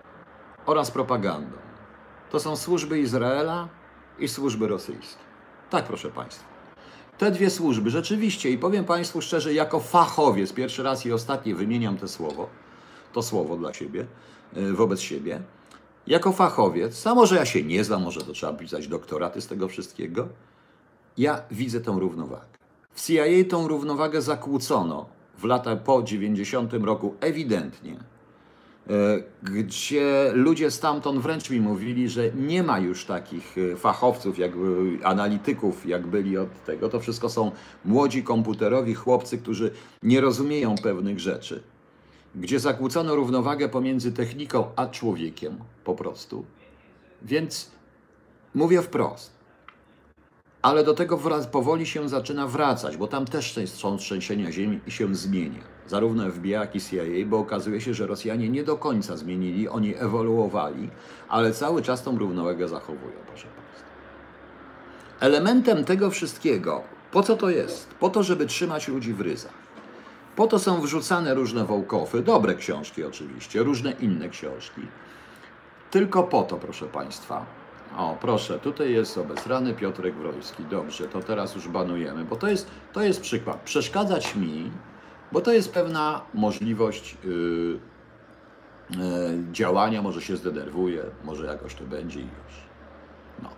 oraz 0.65 0.91
propagandą. 0.91 1.57
To 2.31 2.39
są 2.39 2.55
służby 2.55 2.99
Izraela 2.99 3.67
i 4.19 4.27
służby 4.27 4.67
rosyjskie. 4.67 5.23
Tak, 5.69 5.85
proszę 5.85 6.09
Państwa. 6.09 6.45
Te 7.17 7.31
dwie 7.31 7.49
służby 7.49 7.89
rzeczywiście, 7.89 8.49
i 8.49 8.57
powiem 8.57 8.85
Państwu 8.85 9.21
szczerze, 9.21 9.53
jako 9.53 9.79
fachowiec, 9.79 10.53
pierwszy 10.53 10.83
raz 10.83 11.05
i 11.05 11.11
ostatni 11.11 11.53
wymieniam 11.53 11.97
to 11.97 12.07
słowo, 12.07 12.49
to 13.13 13.21
słowo 13.21 13.57
dla 13.57 13.73
siebie, 13.73 14.05
y, 14.57 14.73
wobec 14.73 14.99
siebie, 14.99 15.41
jako 16.07 16.31
fachowiec, 16.31 17.07
a 17.07 17.15
może 17.15 17.35
ja 17.35 17.45
się 17.45 17.63
nie 17.63 17.83
znam, 17.83 18.03
może 18.03 18.21
to 18.21 18.31
trzeba 18.33 18.53
pisać 18.53 18.87
doktoraty 18.87 19.41
z 19.41 19.47
tego 19.47 19.67
wszystkiego, 19.67 20.27
ja 21.17 21.41
widzę 21.51 21.81
tą 21.81 21.99
równowagę. 21.99 22.45
W 22.93 23.07
CIA 23.07 23.23
tą 23.49 23.67
równowagę 23.67 24.21
zakłócono 24.21 25.05
w 25.37 25.43
latach 25.43 25.83
po 25.83 26.03
90 26.03 26.73
roku 26.73 27.15
ewidentnie, 27.19 27.97
e, 28.89 28.93
gdzie 29.43 30.31
ludzie 30.33 30.71
stamtąd 30.71 31.19
wręcz 31.19 31.49
mi 31.49 31.61
mówili, 31.61 32.09
że 32.09 32.31
nie 32.31 32.63
ma 32.63 32.79
już 32.79 33.05
takich 33.05 33.55
e, 33.57 33.75
fachowców, 33.75 34.37
jak, 34.37 34.57
by- 34.57 34.99
analityków, 35.03 35.85
jak 35.85 36.07
byli 36.07 36.37
od 36.37 36.65
tego. 36.65 36.89
To 36.89 36.99
wszystko 36.99 37.29
są 37.29 37.51
młodzi 37.85 38.23
komputerowi 38.23 38.93
chłopcy, 38.95 39.37
którzy 39.37 39.71
nie 40.03 40.21
rozumieją 40.21 40.75
pewnych 40.83 41.19
rzeczy 41.19 41.63
gdzie 42.41 42.59
zakłócono 42.59 43.15
równowagę 43.15 43.69
pomiędzy 43.69 44.11
techniką 44.11 44.65
a 44.75 44.87
człowiekiem 44.87 45.57
po 45.83 45.95
prostu. 45.95 46.45
Więc 47.21 47.71
mówię 48.53 48.81
wprost. 48.81 49.37
Ale 50.61 50.83
do 50.83 50.93
tego 50.93 51.17
wraz, 51.17 51.47
powoli 51.47 51.85
się 51.85 52.09
zaczyna 52.09 52.47
wracać, 52.47 52.97
bo 52.97 53.07
tam 53.07 53.25
też 53.25 53.59
są 53.65 53.97
trzęsienia 53.97 54.51
ziemi 54.51 54.79
i 54.87 54.91
się 54.91 55.15
zmienia. 55.15 55.63
Zarówno 55.87 56.31
FBI, 56.31 56.49
jak 56.49 56.75
i 56.75 56.81
CIA, 56.81 57.03
bo 57.25 57.39
okazuje 57.39 57.81
się, 57.81 57.93
że 57.93 58.07
Rosjanie 58.07 58.49
nie 58.49 58.63
do 58.63 58.77
końca 58.77 59.17
zmienili, 59.17 59.69
oni 59.69 59.95
ewoluowali, 59.95 60.89
ale 61.29 61.53
cały 61.53 61.81
czas 61.81 62.03
tą 62.03 62.17
równowagę 62.17 62.67
zachowują, 62.67 63.15
proszę 63.27 63.47
Państwa. 63.47 63.87
Elementem 65.19 65.85
tego 65.85 66.09
wszystkiego, 66.09 66.81
po 67.11 67.23
co 67.23 67.37
to 67.37 67.49
jest? 67.49 67.87
Po 67.99 68.09
to, 68.09 68.23
żeby 68.23 68.45
trzymać 68.45 68.87
ludzi 68.87 69.13
w 69.13 69.21
ryzach. 69.21 69.66
Po 70.37 70.47
to 70.47 70.59
są 70.59 70.81
wrzucane 70.81 71.33
różne 71.33 71.65
wołkofy, 71.65 72.21
dobre 72.21 72.55
książki 72.55 73.03
oczywiście, 73.03 73.63
różne 73.63 73.91
inne 73.91 74.29
książki. 74.29 74.81
Tylko 75.91 76.23
po 76.23 76.43
to, 76.43 76.55
proszę 76.55 76.85
Państwa. 76.85 77.45
O, 77.97 78.17
proszę, 78.21 78.59
tutaj 78.59 78.93
jest 78.93 79.17
obezrany 79.17 79.73
Piotrek 79.73 80.15
Wroński. 80.15 80.63
Dobrze, 80.63 81.07
to 81.07 81.19
teraz 81.19 81.55
już 81.55 81.67
banujemy, 81.67 82.25
bo 82.25 82.35
to 82.35 82.47
jest, 82.47 82.67
to 82.93 83.01
jest 83.01 83.21
przykład. 83.21 83.61
Przeszkadzać 83.61 84.35
mi, 84.35 84.71
bo 85.31 85.41
to 85.41 85.53
jest 85.53 85.73
pewna 85.73 86.21
możliwość 86.33 87.17
yy, 87.23 87.79
yy, 88.89 88.99
działania, 89.51 90.01
może 90.01 90.21
się 90.21 90.37
zdenerwuje, 90.37 91.03
może 91.23 91.45
jakoś 91.45 91.75
to 91.75 91.83
będzie 91.83 92.19
i 92.19 92.23
już. 92.23 92.67
No. 93.43 93.49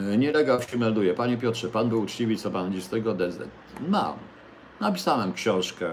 Yy, 0.00 0.18
Nielegal 0.18 0.62
się 0.62 0.78
melduje. 0.78 1.14
Panie 1.14 1.36
Piotrze, 1.36 1.68
pan 1.68 1.88
był 1.88 2.00
uczciwy, 2.00 2.36
co 2.36 2.50
pan 2.50 2.80
z 2.80 2.88
tego 2.88 3.14
DZ? 3.14 3.38
Mam. 3.88 4.31
Napisałem 4.82 5.32
książkę 5.32 5.90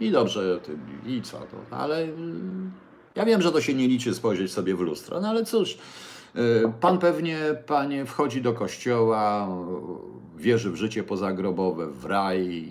i 0.00 0.10
dobrze, 0.10 0.60
i 1.06 1.22
co 1.22 1.38
to, 1.38 1.76
ale 1.76 2.02
y, 2.02 2.08
ja 3.14 3.24
wiem, 3.24 3.42
że 3.42 3.52
to 3.52 3.60
się 3.60 3.74
nie 3.74 3.88
liczy 3.88 4.14
spojrzeć 4.14 4.52
sobie 4.52 4.76
w 4.76 4.80
lustro, 4.80 5.20
no 5.20 5.28
ale 5.28 5.44
cóż, 5.44 5.78
y, 6.36 6.72
pan 6.80 6.98
pewnie, 6.98 7.38
panie, 7.66 8.06
wchodzi 8.06 8.42
do 8.42 8.52
kościoła, 8.52 9.48
wierzy 10.36 10.70
w 10.70 10.76
życie 10.76 11.02
pozagrobowe, 11.02 11.86
w 11.86 12.04
raj, 12.04 12.68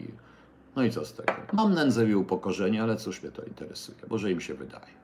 no 0.76 0.84
i 0.84 0.92
co 0.92 1.06
z 1.06 1.14
tego? 1.14 1.34
Mam 1.54 1.74
nędzę 1.74 2.10
i 2.10 2.16
upokorzenie, 2.16 2.84
ale 2.84 2.96
cóż 2.96 3.24
mnie 3.24 3.32
to 3.32 3.44
interesuje, 3.44 3.98
może 4.10 4.32
im 4.32 4.42
się 4.42 4.54
wydaje. 4.54 4.99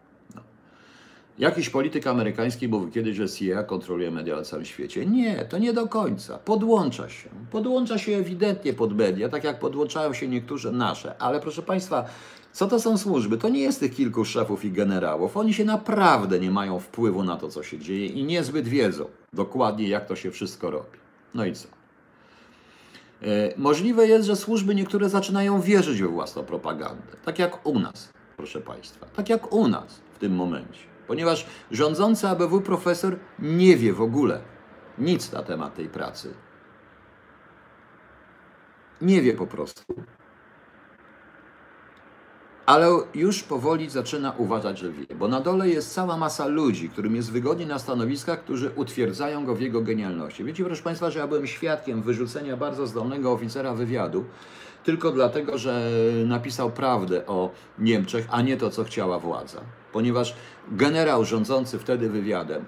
Jakiś 1.39 1.69
polityk 1.69 2.07
amerykański 2.07 2.67
mówił 2.67 2.91
kiedyś, 2.91 3.15
że 3.15 3.29
CIA 3.29 3.63
kontroluje 3.63 4.11
media 4.11 4.35
na 4.35 4.43
całym 4.43 4.65
świecie. 4.65 5.05
Nie, 5.05 5.45
to 5.45 5.57
nie 5.57 5.73
do 5.73 5.87
końca. 5.87 6.37
Podłącza 6.37 7.09
się. 7.09 7.29
Podłącza 7.51 7.97
się 7.97 8.11
ewidentnie 8.11 8.73
pod 8.73 8.97
media, 8.97 9.29
tak 9.29 9.43
jak 9.43 9.59
podłączają 9.59 10.13
się 10.13 10.27
niektóre 10.27 10.71
nasze. 10.71 11.15
Ale 11.19 11.39
proszę 11.39 11.61
Państwa, 11.61 12.05
co 12.51 12.67
to 12.67 12.79
są 12.79 12.97
służby? 12.97 13.37
To 13.37 13.49
nie 13.49 13.59
jest 13.59 13.79
tych 13.79 13.95
kilku 13.95 14.25
szefów 14.25 14.65
i 14.65 14.71
generałów. 14.71 15.37
Oni 15.37 15.53
się 15.53 15.65
naprawdę 15.65 16.39
nie 16.39 16.51
mają 16.51 16.79
wpływu 16.79 17.23
na 17.23 17.37
to, 17.37 17.49
co 17.49 17.63
się 17.63 17.79
dzieje 17.79 18.05
i 18.05 18.23
niezbyt 18.23 18.67
wiedzą 18.67 19.05
dokładnie, 19.33 19.87
jak 19.87 20.05
to 20.05 20.15
się 20.15 20.31
wszystko 20.31 20.71
robi. 20.71 20.97
No 21.33 21.45
i 21.45 21.53
co? 21.53 21.67
E, 23.21 23.53
możliwe 23.57 24.07
jest, 24.07 24.27
że 24.27 24.35
służby 24.35 24.75
niektóre 24.75 25.09
zaczynają 25.09 25.61
wierzyć 25.61 26.01
we 26.01 26.07
własną 26.07 26.43
propagandę. 26.43 27.17
Tak 27.25 27.39
jak 27.39 27.65
u 27.67 27.79
nas, 27.79 28.09
proszę 28.37 28.61
Państwa. 28.61 29.05
Tak 29.15 29.29
jak 29.29 29.53
u 29.53 29.67
nas 29.67 30.01
w 30.15 30.19
tym 30.19 30.35
momencie. 30.35 30.94
Ponieważ 31.07 31.45
rządzący 31.71 32.27
ABW 32.27 32.61
profesor 32.61 33.15
nie 33.39 33.77
wie 33.77 33.93
w 33.93 34.01
ogóle 34.01 34.39
nic 34.97 35.31
na 35.31 35.43
temat 35.43 35.75
tej 35.75 35.89
pracy. 35.89 36.33
Nie 39.01 39.21
wie 39.21 39.33
po 39.33 39.47
prostu 39.47 39.83
ale 42.65 42.89
już 43.13 43.43
powoli 43.43 43.89
zaczyna 43.89 44.33
uważać, 44.37 44.79
że 44.79 44.91
wie, 44.91 45.15
bo 45.15 45.27
na 45.27 45.41
dole 45.41 45.69
jest 45.69 45.93
cała 45.93 46.17
masa 46.17 46.47
ludzi, 46.47 46.89
którym 46.89 47.15
jest 47.15 47.31
wygodnie 47.31 47.65
na 47.65 47.79
stanowiskach, 47.79 48.39
którzy 48.39 48.71
utwierdzają 48.75 49.45
go 49.45 49.55
w 49.55 49.61
jego 49.61 49.81
genialności. 49.81 50.43
Wiecie, 50.43 50.65
proszę 50.65 50.83
Państwa, 50.83 51.11
że 51.11 51.19
ja 51.19 51.27
byłem 51.27 51.47
świadkiem 51.47 52.01
wyrzucenia 52.01 52.57
bardzo 52.57 52.87
zdolnego 52.87 53.31
oficera 53.31 53.73
wywiadu, 53.73 54.25
tylko 54.83 55.11
dlatego, 55.11 55.57
że 55.57 55.91
napisał 56.25 56.71
prawdę 56.71 57.25
o 57.25 57.51
Niemczech, 57.79 58.27
a 58.31 58.41
nie 58.41 58.57
to, 58.57 58.69
co 58.69 58.83
chciała 58.83 59.19
władza. 59.19 59.61
Ponieważ 59.95 60.35
generał 60.71 61.25
rządzący 61.25 61.79
wtedy 61.79 62.09
wywiadem 62.09 62.65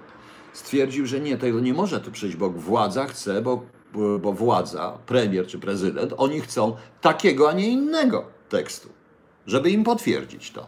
stwierdził, 0.52 1.06
że 1.06 1.20
nie, 1.20 1.38
tego 1.38 1.60
nie 1.60 1.74
może 1.74 2.00
tu 2.00 2.10
przyjść, 2.10 2.36
bo 2.36 2.50
władza 2.50 3.06
chce, 3.06 3.42
bo, 3.42 3.62
bo 4.20 4.32
władza, 4.32 4.98
premier 5.06 5.46
czy 5.46 5.58
prezydent, 5.58 6.14
oni 6.16 6.40
chcą 6.40 6.76
takiego, 7.00 7.50
a 7.50 7.52
nie 7.52 7.68
innego 7.68 8.24
tekstu 8.48 8.88
żeby 9.48 9.70
im 9.70 9.84
potwierdzić 9.84 10.50
to, 10.50 10.66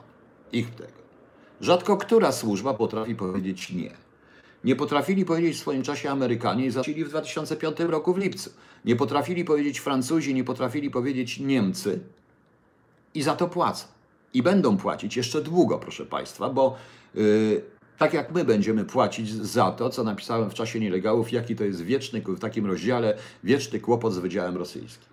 ich 0.52 0.70
tego. 0.70 1.00
Rzadko 1.60 1.96
która 1.96 2.32
służba 2.32 2.74
potrafi 2.74 3.14
powiedzieć 3.14 3.70
nie. 3.70 3.90
Nie 4.64 4.76
potrafili 4.76 5.24
powiedzieć 5.24 5.56
w 5.56 5.60
swoim 5.60 5.82
czasie 5.82 6.10
Amerykanie 6.10 6.66
i 6.66 6.70
zaczęli 6.70 7.04
w 7.04 7.08
2005 7.08 7.80
roku 7.80 8.14
w 8.14 8.18
lipcu. 8.18 8.50
Nie 8.84 8.96
potrafili 8.96 9.44
powiedzieć 9.44 9.78
Francuzi, 9.78 10.34
nie 10.34 10.44
potrafili 10.44 10.90
powiedzieć 10.90 11.38
Niemcy 11.38 12.00
i 13.14 13.22
za 13.22 13.36
to 13.36 13.48
płacą. 13.48 13.86
I 14.34 14.42
będą 14.42 14.76
płacić 14.76 15.16
jeszcze 15.16 15.40
długo, 15.40 15.78
proszę 15.78 16.06
Państwa, 16.06 16.50
bo 16.50 16.76
yy, 17.14 17.62
tak 17.98 18.14
jak 18.14 18.32
my 18.32 18.44
będziemy 18.44 18.84
płacić 18.84 19.32
za 19.34 19.70
to, 19.70 19.90
co 19.90 20.04
napisałem 20.04 20.50
w 20.50 20.54
czasie 20.54 20.80
nielegałów, 20.80 21.32
jaki 21.32 21.56
to 21.56 21.64
jest 21.64 21.82
wieczny, 21.82 22.22
w 22.26 22.38
takim 22.38 22.66
rozdziale, 22.66 23.18
wieczny 23.44 23.80
kłopot 23.80 24.12
z 24.12 24.18
Wydziałem 24.18 24.56
Rosyjskim. 24.56 25.08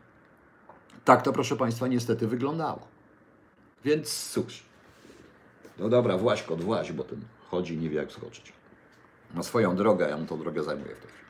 Tak 1.06 1.22
to, 1.22 1.34
proszę 1.34 1.56
Państwa, 1.56 1.88
niestety 1.88 2.28
wyglądało. 2.28 2.88
Więc 3.86 4.30
cóż. 4.30 4.64
No 5.80 5.90
dobra, 5.90 6.18
właź 6.18 6.44
kot, 6.44 6.62
właź, 6.62 6.92
bo 6.92 7.04
ten 7.04 7.22
chodzi, 7.50 7.78
nie 7.78 7.90
wie 7.90 7.98
jak 7.98 8.12
skoczyć. 8.12 8.54
Na 9.34 9.44
swoją 9.44 9.76
drogę, 9.76 10.10
ja 10.10 10.18
mu 10.18 10.26
tą 10.26 10.40
drogę 10.40 10.64
zajmuję 10.64 10.96
w 10.96 11.00
tej 11.00 11.10
chwili. 11.10 11.30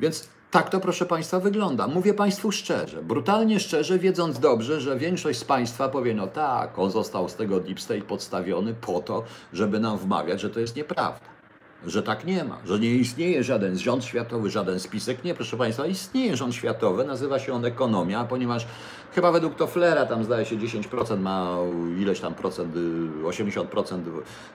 Więc 0.00 0.28
tak 0.50 0.70
to, 0.70 0.80
proszę 0.80 1.06
Państwa, 1.06 1.40
wygląda. 1.40 1.86
Mówię 1.86 2.14
Państwu 2.14 2.52
szczerze, 2.52 3.02
brutalnie 3.02 3.60
szczerze, 3.60 3.98
wiedząc 3.98 4.38
dobrze, 4.38 4.80
że 4.80 4.96
większość 4.96 5.38
z 5.38 5.44
Państwa 5.44 5.88
powie, 5.88 6.14
no 6.14 6.26
tak, 6.26 6.78
on 6.78 6.90
został 6.90 7.28
z 7.28 7.34
tego 7.34 7.60
Deep 7.60 7.80
State 7.80 8.02
podstawiony 8.02 8.74
po 8.74 9.00
to, 9.00 9.24
żeby 9.52 9.80
nam 9.80 9.98
wmawiać, 9.98 10.40
że 10.40 10.50
to 10.50 10.60
jest 10.60 10.76
nieprawda 10.76 11.40
że 11.86 12.02
tak 12.02 12.24
nie 12.24 12.44
ma, 12.44 12.58
że 12.64 12.78
nie 12.78 12.90
istnieje 12.90 13.44
żaden 13.44 13.78
rząd 13.78 14.04
światowy, 14.04 14.50
żaden 14.50 14.80
spisek. 14.80 15.24
Nie, 15.24 15.34
proszę 15.34 15.56
Państwa, 15.56 15.86
istnieje 15.86 16.36
rząd 16.36 16.54
światowy, 16.54 17.04
nazywa 17.04 17.38
się 17.38 17.52
on 17.52 17.64
ekonomia, 17.64 18.24
ponieważ 18.24 18.66
chyba 19.14 19.32
według 19.32 19.54
Tofflera 19.54 20.06
tam 20.06 20.24
zdaje 20.24 20.44
się 20.46 20.56
10% 20.56 21.20
ma 21.20 21.56
ileś 21.98 22.20
tam 22.20 22.34
procent, 22.34 22.74
80% 23.22 24.00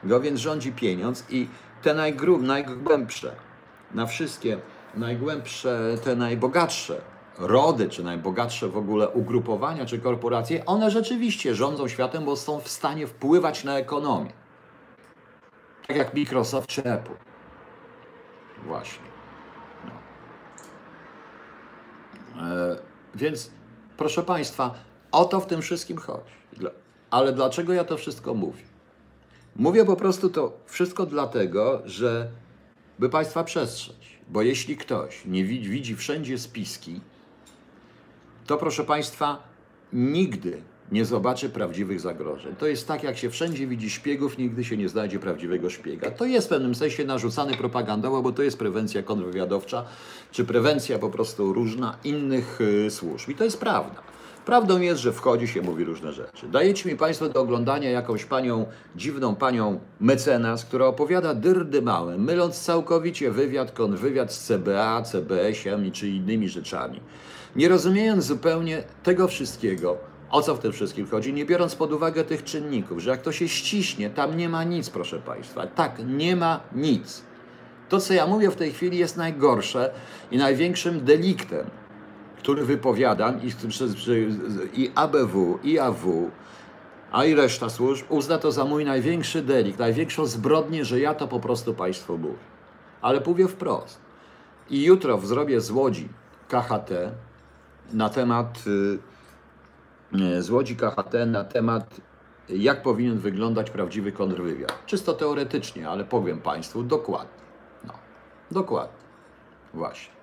go, 0.03 0.19
więc 0.19 0.39
rządzi 0.39 0.71
pieniądz 0.71 1.25
i 1.29 1.47
te 1.81 1.93
najgrub, 1.93 2.41
najgłębsze, 2.41 3.31
na 3.93 4.05
wszystkie 4.05 4.57
najgłębsze, 4.97 5.97
te 6.03 6.15
najbogatsze 6.15 7.01
rody, 7.37 7.89
czy 7.89 8.03
najbogatsze 8.03 8.67
w 8.67 8.77
ogóle 8.77 9.09
ugrupowania, 9.09 9.85
czy 9.85 9.99
korporacje, 9.99 10.65
one 10.65 10.91
rzeczywiście 10.91 11.55
rządzą 11.55 11.87
światem, 11.87 12.25
bo 12.25 12.35
są 12.35 12.59
w 12.59 12.69
stanie 12.69 13.07
wpływać 13.07 13.63
na 13.63 13.77
ekonomię. 13.77 14.33
Tak 15.87 15.97
jak 15.97 16.13
Microsoft 16.13 16.67
czy 16.67 16.83
Apple. 16.83 17.13
Właśnie. 18.65 19.05
No. 19.85 19.91
E, 22.41 22.77
więc, 23.15 23.51
proszę 23.97 24.23
Państwa, 24.23 24.75
o 25.11 25.25
to 25.25 25.39
w 25.39 25.45
tym 25.45 25.61
wszystkim 25.61 25.97
chodzi. 25.97 26.35
Ale 27.11 27.33
dlaczego 27.33 27.73
ja 27.73 27.83
to 27.83 27.97
wszystko 27.97 28.33
mówię? 28.33 28.63
Mówię 29.55 29.85
po 29.85 29.95
prostu 29.95 30.29
to 30.29 30.57
wszystko 30.65 31.05
dlatego, 31.05 31.81
że 31.85 32.29
by 32.99 33.09
Państwa 33.09 33.43
przestrzec. 33.43 34.14
Bo 34.29 34.41
jeśli 34.41 34.77
ktoś 34.77 35.25
nie 35.25 35.43
widzi, 35.43 35.69
widzi 35.69 35.95
wszędzie 35.95 36.37
spiski, 36.37 37.01
to 38.47 38.57
proszę 38.57 38.83
Państwa, 38.83 39.43
nigdy 39.93 40.61
nie 40.91 41.05
zobaczy 41.05 41.49
prawdziwych 41.49 41.99
zagrożeń. 41.99 42.55
To 42.55 42.67
jest 42.67 42.87
tak, 42.87 43.03
jak 43.03 43.17
się 43.17 43.29
wszędzie 43.29 43.67
widzi 43.67 43.89
szpiegów, 43.89 44.37
nigdy 44.37 44.63
się 44.63 44.77
nie 44.77 44.89
znajdzie 44.89 45.19
prawdziwego 45.19 45.69
szpiega. 45.69 46.11
To 46.11 46.25
jest 46.25 46.47
w 46.47 46.49
pewnym 46.49 46.75
sensie 46.75 47.05
narzucany 47.05 47.57
propagandowo, 47.57 48.21
bo 48.21 48.31
to 48.31 48.43
jest 48.43 48.57
prewencja 48.59 49.03
kontrwywiadowcza, 49.03 49.85
czy 50.31 50.45
prewencja 50.45 50.99
po 50.99 51.09
prostu 51.09 51.53
różna 51.53 51.97
innych 52.03 52.61
y, 52.61 52.91
służb. 52.91 53.29
I 53.29 53.35
to 53.35 53.43
jest 53.43 53.59
prawda. 53.59 54.14
Prawdą 54.45 54.79
jest, 54.81 55.01
że 55.01 55.13
wchodzi 55.13 55.47
się, 55.47 55.61
mówi 55.61 55.83
różne 55.83 56.13
rzeczy. 56.13 56.47
Dajecie 56.47 56.89
mi 56.89 56.97
Państwo 56.97 57.29
do 57.29 57.41
oglądania 57.41 57.89
jakąś 57.89 58.25
panią, 58.25 58.65
dziwną 58.95 59.35
panią 59.35 59.79
mecenas, 59.99 60.65
która 60.65 60.85
opowiada 60.85 61.33
dyrdy 61.33 61.81
małe, 61.81 62.17
myląc 62.17 62.59
całkowicie 62.59 63.31
wywiad, 63.31 63.71
konwywiad 63.71 64.33
z 64.33 64.47
CBA, 64.47 65.01
CBS-iem 65.01 65.91
czy 65.91 66.07
innymi 66.09 66.49
rzeczami. 66.49 66.99
Nie 67.55 67.69
rozumiejąc 67.69 68.25
zupełnie 68.25 68.83
tego 69.03 69.27
wszystkiego, 69.27 69.97
o 70.31 70.41
co 70.41 70.55
w 70.55 70.59
tym 70.59 70.71
wszystkim 70.71 71.07
chodzi? 71.07 71.33
Nie 71.33 71.45
biorąc 71.45 71.75
pod 71.75 71.93
uwagę 71.93 72.23
tych 72.23 72.43
czynników, 72.43 72.99
że 72.99 73.09
jak 73.09 73.21
to 73.21 73.31
się 73.31 73.47
ściśnie, 73.47 74.09
tam 74.09 74.37
nie 74.37 74.49
ma 74.49 74.63
nic, 74.63 74.89
proszę 74.89 75.19
Państwa. 75.19 75.67
Tak, 75.67 76.01
nie 76.07 76.35
ma 76.35 76.59
nic. 76.75 77.21
To, 77.89 77.99
co 77.99 78.13
ja 78.13 78.27
mówię 78.27 78.51
w 78.51 78.55
tej 78.55 78.71
chwili, 78.71 78.97
jest 78.97 79.17
najgorsze 79.17 79.91
i 80.31 80.37
największym 80.37 81.05
deliktem, 81.05 81.65
który 82.45 82.65
wypowiadam 82.65 83.39
i, 83.41 83.51
i 84.81 84.91
ABW, 84.95 85.59
i 85.63 85.79
AW, 85.79 86.31
a 87.11 87.25
i 87.25 87.35
reszta 87.35 87.69
służb 87.69 88.05
uzna 88.09 88.37
to 88.37 88.51
za 88.51 88.65
mój 88.65 88.85
największy 88.85 89.41
delikt, 89.41 89.79
największą 89.79 90.25
zbrodnię, 90.25 90.85
że 90.85 90.99
ja 90.99 91.13
to 91.13 91.27
po 91.27 91.39
prostu 91.39 91.73
Państwu 91.73 92.17
mówię. 92.17 92.35
Ale 93.01 93.21
mówię 93.25 93.47
wprost. 93.47 94.01
I 94.69 94.83
jutro 94.83 95.17
zrobię 95.17 95.61
z 95.61 95.71
Łodzi 95.71 96.09
KHT 96.47 96.89
na 97.93 98.09
temat. 98.09 98.65
Yy, 98.65 98.99
E, 100.13 100.41
z 100.41 100.49
Łodzi 100.49 100.75
KHT 100.75 101.13
na 101.27 101.43
temat, 101.43 102.01
jak 102.49 102.81
powinien 102.81 103.17
wyglądać 103.17 103.69
prawdziwy 103.69 104.11
kontrwywiad. 104.11 104.85
Czysto 104.85 105.13
teoretycznie, 105.13 105.89
ale 105.89 106.03
powiem 106.03 106.41
Państwu 106.41 106.83
dokładnie. 106.83 107.43
No, 107.87 107.93
dokładnie. 108.51 108.97
Właśnie. 109.73 110.14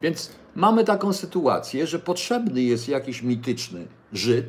Więc 0.00 0.32
mamy 0.54 0.84
taką 0.84 1.12
sytuację, 1.12 1.86
że 1.86 1.98
potrzebny 1.98 2.62
jest 2.62 2.88
jakiś 2.88 3.22
mityczny 3.22 3.86
Żyd, 4.12 4.46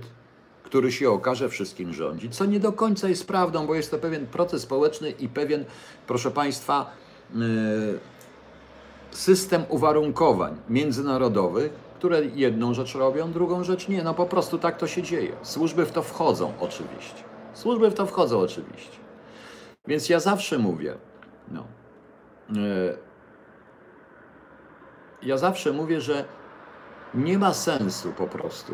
który 0.63 0.91
się 0.91 1.09
okaże 1.09 1.49
wszystkim 1.49 1.93
rządzi, 1.93 2.29
co 2.29 2.45
nie 2.45 2.59
do 2.59 2.71
końca 2.71 3.09
jest 3.09 3.27
prawdą, 3.27 3.67
bo 3.67 3.75
jest 3.75 3.91
to 3.91 3.97
pewien 3.97 4.27
proces 4.27 4.61
społeczny 4.61 5.09
i 5.09 5.29
pewien, 5.29 5.65
proszę 6.07 6.31
Państwa, 6.31 6.91
e, 7.35 7.39
system 9.11 9.63
uwarunkowań 9.69 10.57
międzynarodowych, 10.69 11.73
które 11.73 12.25
jedną 12.25 12.73
rzecz 12.73 12.95
robią, 12.95 13.31
drugą 13.31 13.63
rzecz 13.63 13.87
nie. 13.87 14.03
No 14.03 14.13
po 14.13 14.25
prostu 14.25 14.57
tak 14.57 14.77
to 14.77 14.87
się 14.87 15.03
dzieje. 15.03 15.31
Służby 15.41 15.85
w 15.85 15.91
to 15.91 16.01
wchodzą 16.01 16.53
oczywiście. 16.59 17.23
Służby 17.53 17.91
w 17.91 17.93
to 17.93 18.05
wchodzą 18.05 18.39
oczywiście. 18.39 18.97
Więc 19.87 20.09
ja 20.09 20.19
zawsze 20.19 20.57
mówię, 20.57 20.95
no, 21.51 21.63
e, 22.49 23.10
ja 25.23 25.37
zawsze 25.37 25.71
mówię, 25.71 26.01
że 26.01 26.25
nie 27.13 27.37
ma 27.37 27.53
sensu 27.53 28.13
po 28.17 28.27
prostu. 28.27 28.73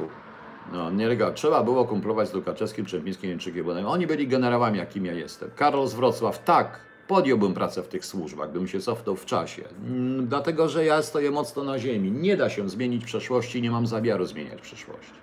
No, 0.72 0.92
nie 0.92 1.08
lega. 1.08 1.32
Trzeba 1.32 1.64
było 1.64 1.86
kumplować 1.86 2.30
z 2.30 2.34
Lukaczewskim, 2.34 2.86
Czempińskim, 2.86 3.30
Jęczykiem, 3.30 3.68
oni 3.88 4.08
byli 4.08 4.28
generałami, 4.28 4.78
jakim 4.78 5.06
ja 5.06 5.14
jestem. 5.14 5.50
Karol 5.56 5.88
z 5.88 5.94
Wrocław, 5.94 6.44
tak, 6.44 6.80
podjąłbym 7.08 7.54
pracę 7.54 7.84
w 7.84 7.88
tych 7.88 8.06
służbach, 8.06 8.50
gdybym 8.50 8.68
się 8.68 8.80
cofnął 8.80 9.16
w 9.16 9.26
czasie. 9.26 9.64
Mm, 9.88 10.28
dlatego, 10.28 10.70
że 10.70 10.86
ja 10.86 11.02
stoję 11.02 11.32
mocno 11.32 11.64
na 11.64 11.80
ziemi. 11.80 12.12
Nie 12.12 12.38
da 12.38 12.50
się 12.50 12.70
zmienić 12.70 13.06
przeszłości, 13.06 13.62
nie 13.62 13.72
mam 13.72 13.88
zamiaru 13.88 14.26
zmieniać 14.26 14.62
przeszłości. 14.62 15.14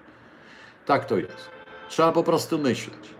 Tak 0.86 1.04
to 1.04 1.16
jest. 1.16 1.50
Trzeba 1.88 2.12
po 2.12 2.22
prostu 2.22 2.58
myśleć. 2.58 3.14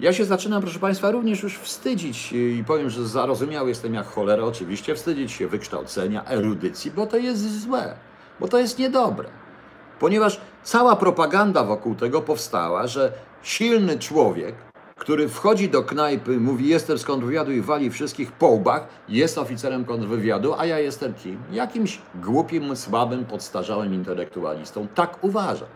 Ja 0.00 0.12
się 0.12 0.24
zaczynam, 0.24 0.62
proszę 0.62 0.78
Państwa, 0.78 1.10
również 1.10 1.42
już 1.42 1.58
wstydzić 1.58 2.32
i 2.32 2.64
powiem, 2.66 2.90
że 2.90 3.08
zarozumiały 3.08 3.68
jestem 3.68 3.94
jak 3.94 4.06
cholera, 4.06 4.42
oczywiście, 4.42 4.94
wstydzić 4.94 5.32
się 5.32 5.48
wykształcenia, 5.48 6.24
erudycji, 6.24 6.90
bo 6.90 7.06
to 7.06 7.16
jest 7.16 7.60
złe, 7.60 7.94
bo 8.40 8.48
to 8.48 8.58
jest 8.58 8.78
niedobre. 8.78 9.28
Ponieważ 9.98 10.40
cała 10.62 10.96
propaganda 10.96 11.64
wokół 11.64 11.94
tego 11.94 12.22
powstała, 12.22 12.86
że 12.86 13.12
silny 13.42 13.98
człowiek, 13.98 14.54
który 14.96 15.28
wchodzi 15.28 15.68
do 15.68 15.82
knajpy, 15.82 16.40
mówi 16.40 16.68
jestem 16.68 16.98
z 16.98 17.04
kontrwywiadu 17.04 17.52
i 17.52 17.60
wali 17.60 17.90
wszystkich 17.90 18.32
po 18.32 18.48
łbach, 18.48 18.88
jest 19.08 19.38
oficerem 19.38 19.84
kontrwywiadu, 19.84 20.54
a 20.58 20.66
ja 20.66 20.78
jestem 20.78 21.14
kim? 21.14 21.42
Jakimś 21.52 21.98
głupim, 22.14 22.76
słabym, 22.76 23.24
podstarzałym 23.24 23.94
intelektualistą. 23.94 24.88
Tak 24.94 25.24
uważam. 25.24 25.68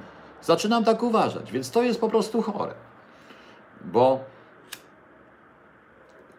Zaczynam 0.42 0.84
tak 0.84 1.02
uważać, 1.02 1.52
więc 1.52 1.70
to 1.70 1.82
jest 1.82 2.00
po 2.00 2.08
prostu 2.08 2.42
chore. 2.42 2.74
Bo 3.92 4.24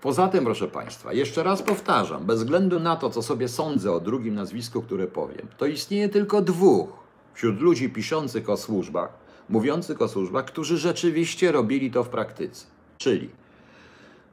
poza 0.01 0.27
tym, 0.27 0.45
proszę 0.45 0.67
Państwa, 0.67 1.13
jeszcze 1.13 1.43
raz 1.43 1.61
powtarzam, 1.61 2.25
bez 2.25 2.39
względu 2.39 2.79
na 2.79 2.95
to, 2.95 3.09
co 3.09 3.21
sobie 3.21 3.47
sądzę 3.47 3.91
o 3.91 3.99
drugim 3.99 4.35
nazwisku, 4.35 4.81
które 4.81 5.07
powiem, 5.07 5.47
to 5.57 5.65
istnieje 5.65 6.09
tylko 6.09 6.41
dwóch 6.41 6.89
wśród 7.33 7.59
ludzi 7.61 7.89
piszących 7.89 8.49
o 8.49 8.57
służbach, 8.57 9.09
mówiących 9.49 10.01
o 10.01 10.07
służbach, 10.07 10.45
którzy 10.45 10.77
rzeczywiście 10.77 11.51
robili 11.51 11.91
to 11.91 12.03
w 12.03 12.09
praktyce. 12.09 12.65
Czyli 12.97 13.29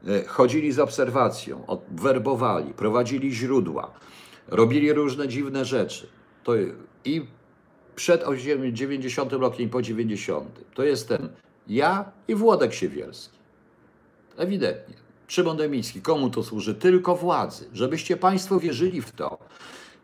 e, 0.08 0.24
chodzili 0.24 0.72
z 0.72 0.78
obserwacją, 0.78 1.64
werbowali, 1.90 2.74
prowadzili 2.74 3.34
źródła, 3.34 3.90
robili 4.48 4.92
różne 4.92 5.28
dziwne 5.28 5.64
rzeczy. 5.64 6.06
To 6.44 6.52
i 7.04 7.26
przed 7.96 8.24
90 8.72 9.32
rokiem 9.32 9.66
i 9.66 9.68
po 9.68 9.82
90. 9.82 10.60
To 10.74 10.82
jestem 10.82 11.28
ja 11.68 12.12
i 12.28 12.34
Włodek 12.34 12.74
Siewierski. 12.74 13.38
Ewidentnie. 14.36 14.94
Szymon 15.26 15.56
Demiński. 15.56 16.02
Komu 16.02 16.30
to 16.30 16.42
służy? 16.42 16.74
Tylko 16.74 17.16
władzy. 17.16 17.68
Żebyście 17.72 18.16
Państwo 18.16 18.60
wierzyli 18.60 19.02
w 19.02 19.12
to. 19.12 19.38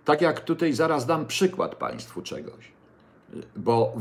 Tak 0.05 0.21
jak 0.21 0.41
tutaj 0.41 0.73
zaraz 0.73 1.07
dam 1.07 1.27
przykład 1.27 1.75
Państwu 1.75 2.23
czegoś. 2.23 2.73
Bo 3.57 3.93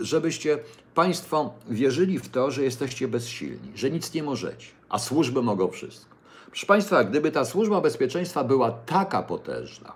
żebyście 0.00 0.58
Państwo 0.94 1.54
wierzyli 1.68 2.18
w 2.18 2.28
to, 2.28 2.50
że 2.50 2.62
jesteście 2.62 3.08
bezsilni, 3.08 3.72
że 3.74 3.90
nic 3.90 4.14
nie 4.14 4.22
możecie, 4.22 4.66
a 4.88 4.98
służby 4.98 5.42
mogą 5.42 5.68
wszystko. 5.68 6.16
Proszę 6.46 6.66
Państwa, 6.66 7.04
gdyby 7.04 7.30
ta 7.30 7.44
służba 7.44 7.80
bezpieczeństwa 7.80 8.44
była 8.44 8.70
taka 8.70 9.22
potężna, 9.22 9.92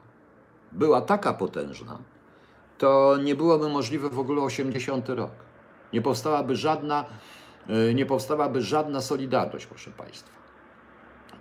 była 0.72 1.00
taka 1.00 1.34
potężna, 1.34 1.98
to 2.78 3.18
nie 3.24 3.34
byłoby 3.34 3.68
możliwe 3.68 4.10
w 4.10 4.18
ogóle 4.18 4.42
80 4.42 5.08
rok. 5.08 5.45
Nie 5.92 6.02
powstałaby 6.02 6.56
żadna, 6.56 7.04
e, 7.68 7.94
nie 7.94 8.06
powstałaby 8.06 8.62
żadna 8.62 9.00
solidarność, 9.00 9.66
proszę 9.66 9.90
Państwa. 9.90 10.36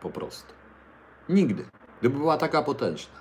Po 0.01 0.09
prostu. 0.09 0.53
Nigdy. 1.29 1.65
Gdyby 1.99 2.17
była 2.17 2.37
taka 2.37 2.61
potężna. 2.61 3.19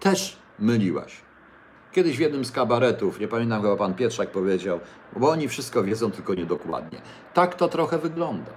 Też 0.00 0.36
myliła 0.58 1.08
się. 1.08 1.22
Kiedyś 1.92 2.16
w 2.16 2.20
jednym 2.20 2.44
z 2.44 2.52
kabaretów, 2.52 3.20
nie 3.20 3.28
pamiętam 3.28 3.62
chyba 3.62 3.76
pan 3.76 3.94
Pietrzak 3.94 4.30
powiedział, 4.30 4.80
bo 5.16 5.30
oni 5.30 5.48
wszystko 5.48 5.82
wiedzą, 5.82 6.10
tylko 6.10 6.34
niedokładnie. 6.34 7.00
Tak 7.34 7.54
to 7.54 7.68
trochę 7.68 7.98
wygląda. 7.98 8.50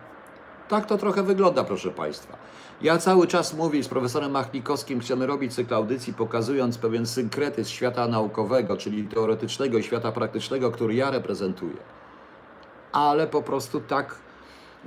Tak 0.68 0.86
to 0.86 0.98
trochę 0.98 1.24
wygląda, 1.24 1.64
proszę 1.64 1.92
Państwa. 1.92 2.38
Ja 2.84 2.98
cały 2.98 3.28
czas 3.28 3.54
mówię 3.54 3.84
z 3.84 3.88
profesorem 3.88 4.32
Machnikowskim, 4.32 5.00
chcemy 5.00 5.28
robić 5.28 5.54
cykl 5.54 5.74
audycji, 5.74 6.14
pokazując 6.14 6.78
pewien 6.78 7.06
synkretyzm 7.06 7.70
świata 7.70 8.08
naukowego, 8.08 8.78
czyli 8.78 9.04
teoretycznego 9.04 9.78
i 9.78 9.84
świata 9.84 10.12
praktycznego, 10.12 10.72
który 10.72 10.96
ja 10.96 11.12
reprezentuję. 11.12 11.78
Ale 12.92 13.28
po 13.28 13.42
prostu 13.42 13.82
tak, 13.82 14.16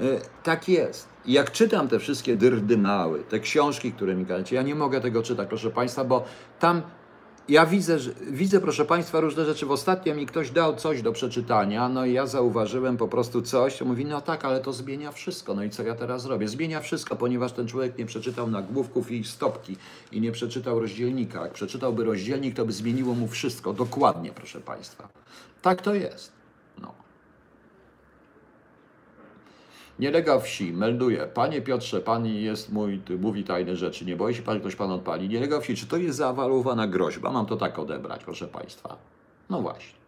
y, 0.01 0.21
tak 0.43 0.69
jest. 0.69 1.09
Jak 1.27 1.53
czytam 1.53 1.89
te 1.89 1.99
wszystkie 1.99 2.37
dyrdy 2.37 2.79
mały, 2.79 3.25
te 3.25 3.41
książki, 3.41 3.93
które 3.93 4.15
mi 4.15 4.27
każecie, 4.27 4.57
ja 4.57 4.63
nie 4.63 4.75
mogę 4.75 5.01
tego 5.01 5.23
czytać, 5.23 5.49
proszę 5.49 5.71
Państwa, 5.71 6.05
bo 6.05 6.25
tam 6.61 6.83
ja 7.49 7.67
widzę, 7.67 7.99
widzę, 8.31 8.61
proszę 8.61 8.85
Państwa, 8.85 9.21
różne 9.21 9.45
rzeczy. 9.45 9.67
W 9.67 9.71
ostatnio 9.71 10.15
mi 10.15 10.27
ktoś 10.27 10.51
dał 10.51 10.77
coś 10.77 11.03
do 11.03 11.13
przeczytania, 11.13 11.89
no 11.89 12.07
i 12.07 12.13
ja 12.13 12.27
zauważyłem 12.27 12.97
po 12.97 13.09
prostu 13.09 13.43
coś, 13.43 13.77
to 13.77 13.85
mówi, 13.85 14.05
no 14.05 14.21
tak, 14.21 14.45
ale 14.45 14.61
to 14.61 14.73
zmienia 14.73 15.13
wszystko. 15.13 15.55
No 15.55 15.63
i 15.63 15.71
co 15.71 15.83
ja 15.83 15.95
teraz 15.95 16.23
zrobię? 16.23 16.49
Zmienia 16.49 16.81
wszystko, 16.81 17.17
ponieważ 17.17 17.53
ten 17.53 17.69
człowiek 17.69 17.99
nie 17.99 18.07
przeczytał 18.07 18.51
nagłówków 18.51 19.11
i 19.11 19.25
stopki 19.25 19.77
i 20.13 20.21
nie 20.21 20.33
przeczytał 20.33 20.81
rozdzielnika. 20.81 21.43
Jak 21.43 21.53
przeczytałby 21.53 22.05
rozdzielnik, 22.05 22.55
to 22.55 22.65
by 22.65 22.73
zmieniło 22.73 23.15
mu 23.15 23.29
wszystko. 23.29 23.73
Dokładnie, 23.73 24.33
proszę 24.33 24.61
Państwa. 24.61 25.09
Tak 25.63 25.83
to 25.83 25.95
jest. 25.95 26.33
No. 26.79 26.95
Nielega 29.99 30.39
wsi 30.39 30.73
melduje, 30.73 31.27
panie 31.27 31.63
Piotrze, 31.63 32.01
pan 32.01 32.27
jest 32.27 32.73
mój, 32.73 33.01
mówi 33.19 33.45
tajne 33.45 33.77
rzeczy, 33.77 34.05
nie 34.05 34.17
boi 34.17 34.35
się 34.35 34.43
pan, 34.43 34.61
ktoś 34.61 34.77
pan 34.77 34.91
odpali. 34.91 35.29
Nielega 35.29 35.61
wsi, 35.61 35.77
czy 35.77 35.87
to 35.87 35.97
jest 35.97 36.19
zaawalowana 36.19 36.87
groźba? 36.87 37.33
Mam 37.33 37.47
to 37.47 37.57
tak 37.57 37.79
odebrać, 37.79 38.25
proszę 38.25 38.49
państwa. 38.49 38.97
No 39.51 39.61
właśnie. 39.61 39.99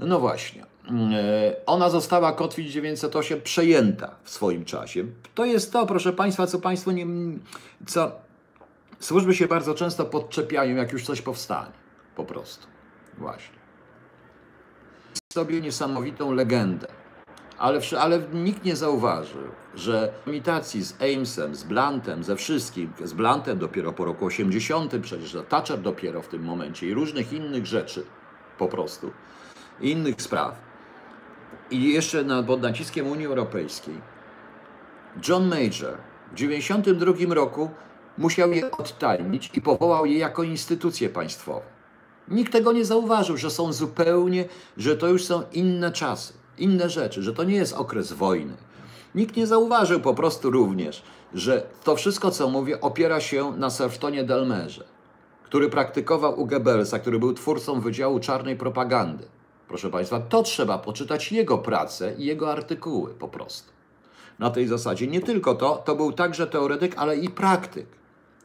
No 0.00 0.20
właśnie. 0.20 0.62
E, 0.62 1.56
ona 1.66 1.90
została 1.90 2.32
Kotwicz 2.32 2.72
908 2.72 3.40
przejęta 3.40 4.14
w 4.22 4.30
swoim 4.30 4.64
czasie. 4.64 5.04
To 5.34 5.44
jest 5.44 5.72
to, 5.72 5.86
proszę 5.86 6.12
Państwa, 6.12 6.46
co 6.46 6.58
Państwo 6.58 6.92
nie. 6.92 7.06
co 7.86 8.12
służby 9.00 9.34
się 9.34 9.48
bardzo 9.48 9.74
często 9.74 10.04
podczepiają, 10.04 10.76
jak 10.76 10.92
już 10.92 11.04
coś 11.04 11.22
powstanie. 11.22 11.72
Po 12.16 12.24
prostu. 12.24 12.66
Właśnie. 13.18 13.58
Sobie 15.32 15.60
niesamowitą 15.60 16.32
legendę 16.32 17.03
ale, 17.64 17.80
ale 17.98 18.22
nikt 18.32 18.64
nie 18.64 18.76
zauważył, 18.76 19.42
że 19.74 20.12
imitacji 20.26 20.84
z 20.84 20.94
Amesem, 21.02 21.54
z 21.54 21.64
Blantem, 21.64 22.24
ze 22.24 22.36
wszystkim, 22.36 22.92
z 23.04 23.12
Blantem 23.12 23.58
dopiero 23.58 23.92
po 23.92 24.04
roku 24.04 24.26
80, 24.26 24.92
przecież 25.02 25.36
Thatcher 25.48 25.80
dopiero 25.80 26.22
w 26.22 26.28
tym 26.28 26.42
momencie 26.42 26.86
i 26.86 26.94
różnych 26.94 27.32
innych 27.32 27.66
rzeczy 27.66 28.04
po 28.58 28.68
prostu, 28.68 29.10
innych 29.80 30.22
spraw. 30.22 30.60
I 31.70 31.92
jeszcze 31.92 32.24
na, 32.24 32.42
pod 32.42 32.62
naciskiem 32.62 33.06
Unii 33.06 33.26
Europejskiej. 33.26 33.94
John 35.28 35.48
Major 35.48 35.96
w 36.32 36.36
1992 36.36 37.34
roku 37.34 37.70
musiał 38.18 38.52
je 38.52 38.70
odtajnić 38.70 39.50
i 39.54 39.60
powołał 39.60 40.06
je 40.06 40.18
jako 40.18 40.42
instytucje 40.42 41.08
państwowe. 41.08 41.66
Nikt 42.28 42.52
tego 42.52 42.72
nie 42.72 42.84
zauważył, 42.84 43.36
że 43.36 43.50
są 43.50 43.72
zupełnie, 43.72 44.44
że 44.76 44.96
to 44.96 45.08
już 45.08 45.24
są 45.24 45.42
inne 45.52 45.92
czasy 45.92 46.43
inne 46.58 46.90
rzeczy, 46.90 47.22
że 47.22 47.32
to 47.32 47.44
nie 47.44 47.56
jest 47.56 47.72
okres 47.72 48.12
wojny. 48.12 48.54
Nikt 49.14 49.36
nie 49.36 49.46
zauważył 49.46 50.00
po 50.00 50.14
prostu 50.14 50.50
również, 50.50 51.02
że 51.34 51.66
to 51.84 51.96
wszystko, 51.96 52.30
co 52.30 52.48
mówię, 52.48 52.80
opiera 52.80 53.20
się 53.20 53.52
na 53.56 53.70
Serftonie 53.70 54.24
Delmerze, 54.24 54.84
który 55.44 55.70
praktykował 55.70 56.40
u 56.40 56.46
Goebbelsa, 56.46 56.98
który 56.98 57.18
był 57.18 57.34
twórcą 57.34 57.80
Wydziału 57.80 58.20
Czarnej 58.20 58.56
Propagandy. 58.56 59.24
Proszę 59.68 59.90
Państwa, 59.90 60.20
to 60.20 60.42
trzeba 60.42 60.78
poczytać 60.78 61.32
jego 61.32 61.58
pracę 61.58 62.14
i 62.18 62.24
jego 62.24 62.52
artykuły 62.52 63.14
po 63.14 63.28
prostu. 63.28 63.72
Na 64.38 64.50
tej 64.50 64.66
zasadzie 64.66 65.06
nie 65.06 65.20
tylko 65.20 65.54
to, 65.54 65.82
to 65.84 65.96
był 65.96 66.12
także 66.12 66.46
teoretyk, 66.46 66.94
ale 66.96 67.16
i 67.16 67.30
praktyk. 67.30 67.86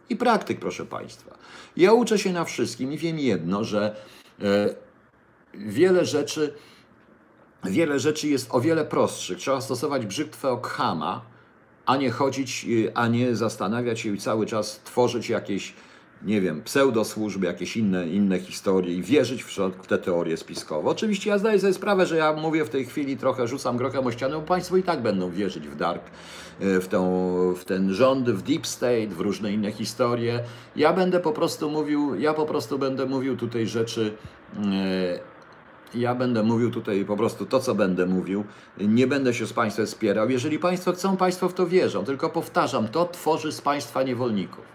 I 0.10 0.16
praktyk, 0.16 0.60
proszę 0.60 0.86
Państwa. 0.86 1.38
Ja 1.78 1.94
uczę 1.94 2.20
się 2.20 2.34
na 2.34 2.46
wszystkim 2.46 2.94
i 2.94 2.98
wiem 2.98 3.20
jedno, 3.20 3.64
że 3.64 3.96
e, 4.42 4.76
wiele 5.54 6.06
rzeczy 6.06 6.54
wiele 7.64 8.00
rzeczy 8.00 8.28
jest 8.28 8.48
o 8.52 8.62
wiele 8.62 8.86
prostszych. 8.86 9.38
Trzeba 9.38 9.62
stosować 9.62 10.06
brzytwę 10.06 10.50
Okhama, 10.50 11.22
a 11.86 11.98
nie 11.98 12.12
chodzić, 12.12 12.66
y, 12.70 12.92
a 12.96 13.08
nie 13.08 13.36
zastanawiać 13.36 14.00
się 14.00 14.14
i 14.16 14.18
cały 14.18 14.46
czas 14.46 14.82
tworzyć 14.84 15.30
jakieś, 15.30 15.74
nie 16.24 16.42
wiem, 16.42 16.62
pseudosłużby, 16.64 17.46
jakieś 17.46 17.78
inne, 17.78 18.08
inne 18.08 18.40
historie 18.40 18.96
i 18.96 19.02
wierzyć 19.02 19.44
w, 19.44 19.58
te 19.88 19.98
teorie 19.98 20.38
spiskowe. 20.38 20.90
Oczywiście 20.90 21.30
ja 21.30 21.38
zdaję 21.38 21.60
sobie 21.60 21.74
sprawę, 21.74 22.06
że 22.06 22.18
ja 22.18 22.34
mówię 22.34 22.66
w 22.66 22.70
tej 22.70 22.86
chwili 22.86 23.18
trochę, 23.18 23.48
rzucam 23.48 23.78
grochem 23.78 24.08
o 24.08 24.12
ścianę, 24.12 24.36
bo 24.36 24.42
Państwo 24.42 24.78
i 24.78 24.84
tak 24.84 25.02
będą 25.02 25.32
wierzyć 25.32 25.68
w 25.68 25.76
dark, 25.76 26.04
y, 26.62 26.82
w, 26.82 26.88
tą, 26.88 27.54
w 27.54 27.66
ten 27.66 27.94
rząd, 27.94 28.30
w 28.30 28.42
deep 28.42 28.68
state, 28.68 29.08
w 29.08 29.20
różne 29.20 29.54
inne 29.54 29.72
historie. 29.72 30.44
Ja 30.76 30.94
będę 30.94 31.20
po 31.20 31.32
prostu 31.32 31.70
mówił, 31.70 32.16
ja 32.16 32.34
po 32.34 32.46
prostu 32.46 32.80
będę 32.80 33.06
mówił 33.06 33.38
tutaj 33.38 33.68
rzeczy, 33.68 34.18
yy, 34.54 34.64
ja 35.96 36.16
będę 36.16 36.44
mówił 36.44 36.72
tutaj 36.72 37.06
po 37.06 37.18
prostu 37.18 37.46
to, 37.46 37.60
co 37.60 37.76
będę 37.76 38.06
mówił. 38.06 38.44
Nie 38.78 39.08
będę 39.08 39.34
się 39.34 39.48
z 39.48 39.54
Państwem 39.54 39.88
spierał. 39.88 40.30
Jeżeli 40.30 40.60
Państwo 40.60 40.92
chcą, 40.92 41.18
Państwo 41.18 41.50
w 41.50 41.54
to 41.54 41.68
wierzą. 41.68 42.06
Tylko 42.06 42.30
powtarzam, 42.30 42.88
to 42.88 43.06
tworzy 43.06 43.52
z 43.52 43.62
Państwa 43.62 44.04
niewolników. 44.04 44.66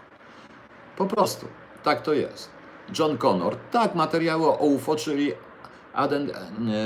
Po 0.97 1.05
prostu. 1.05 1.45
Tak 1.83 2.01
to 2.01 2.13
jest. 2.13 2.49
John 2.99 3.17
Connor. 3.17 3.55
Tak, 3.71 3.95
materiały 3.95 4.47
o 4.47 4.57
UFO, 4.57 4.95
czyli, 4.95 5.31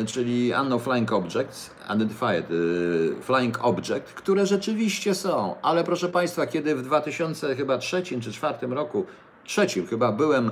czyli 0.07 0.53
Unknown 0.61 0.81
Flying 0.81 1.11
Objects, 1.11 1.69
Identified 1.95 2.51
y, 2.51 3.15
Flying 3.21 3.65
Object, 3.65 4.13
które 4.13 4.45
rzeczywiście 4.45 5.15
są. 5.15 5.55
Ale 5.61 5.83
proszę 5.83 6.09
Państwa, 6.09 6.47
kiedy 6.47 6.75
w 6.75 6.81
2003 6.81 8.03
czy 8.03 8.15
2004 8.17 8.67
roku, 8.67 9.05
trzecim 9.43 9.87
chyba 9.87 10.11
byłem 10.11 10.51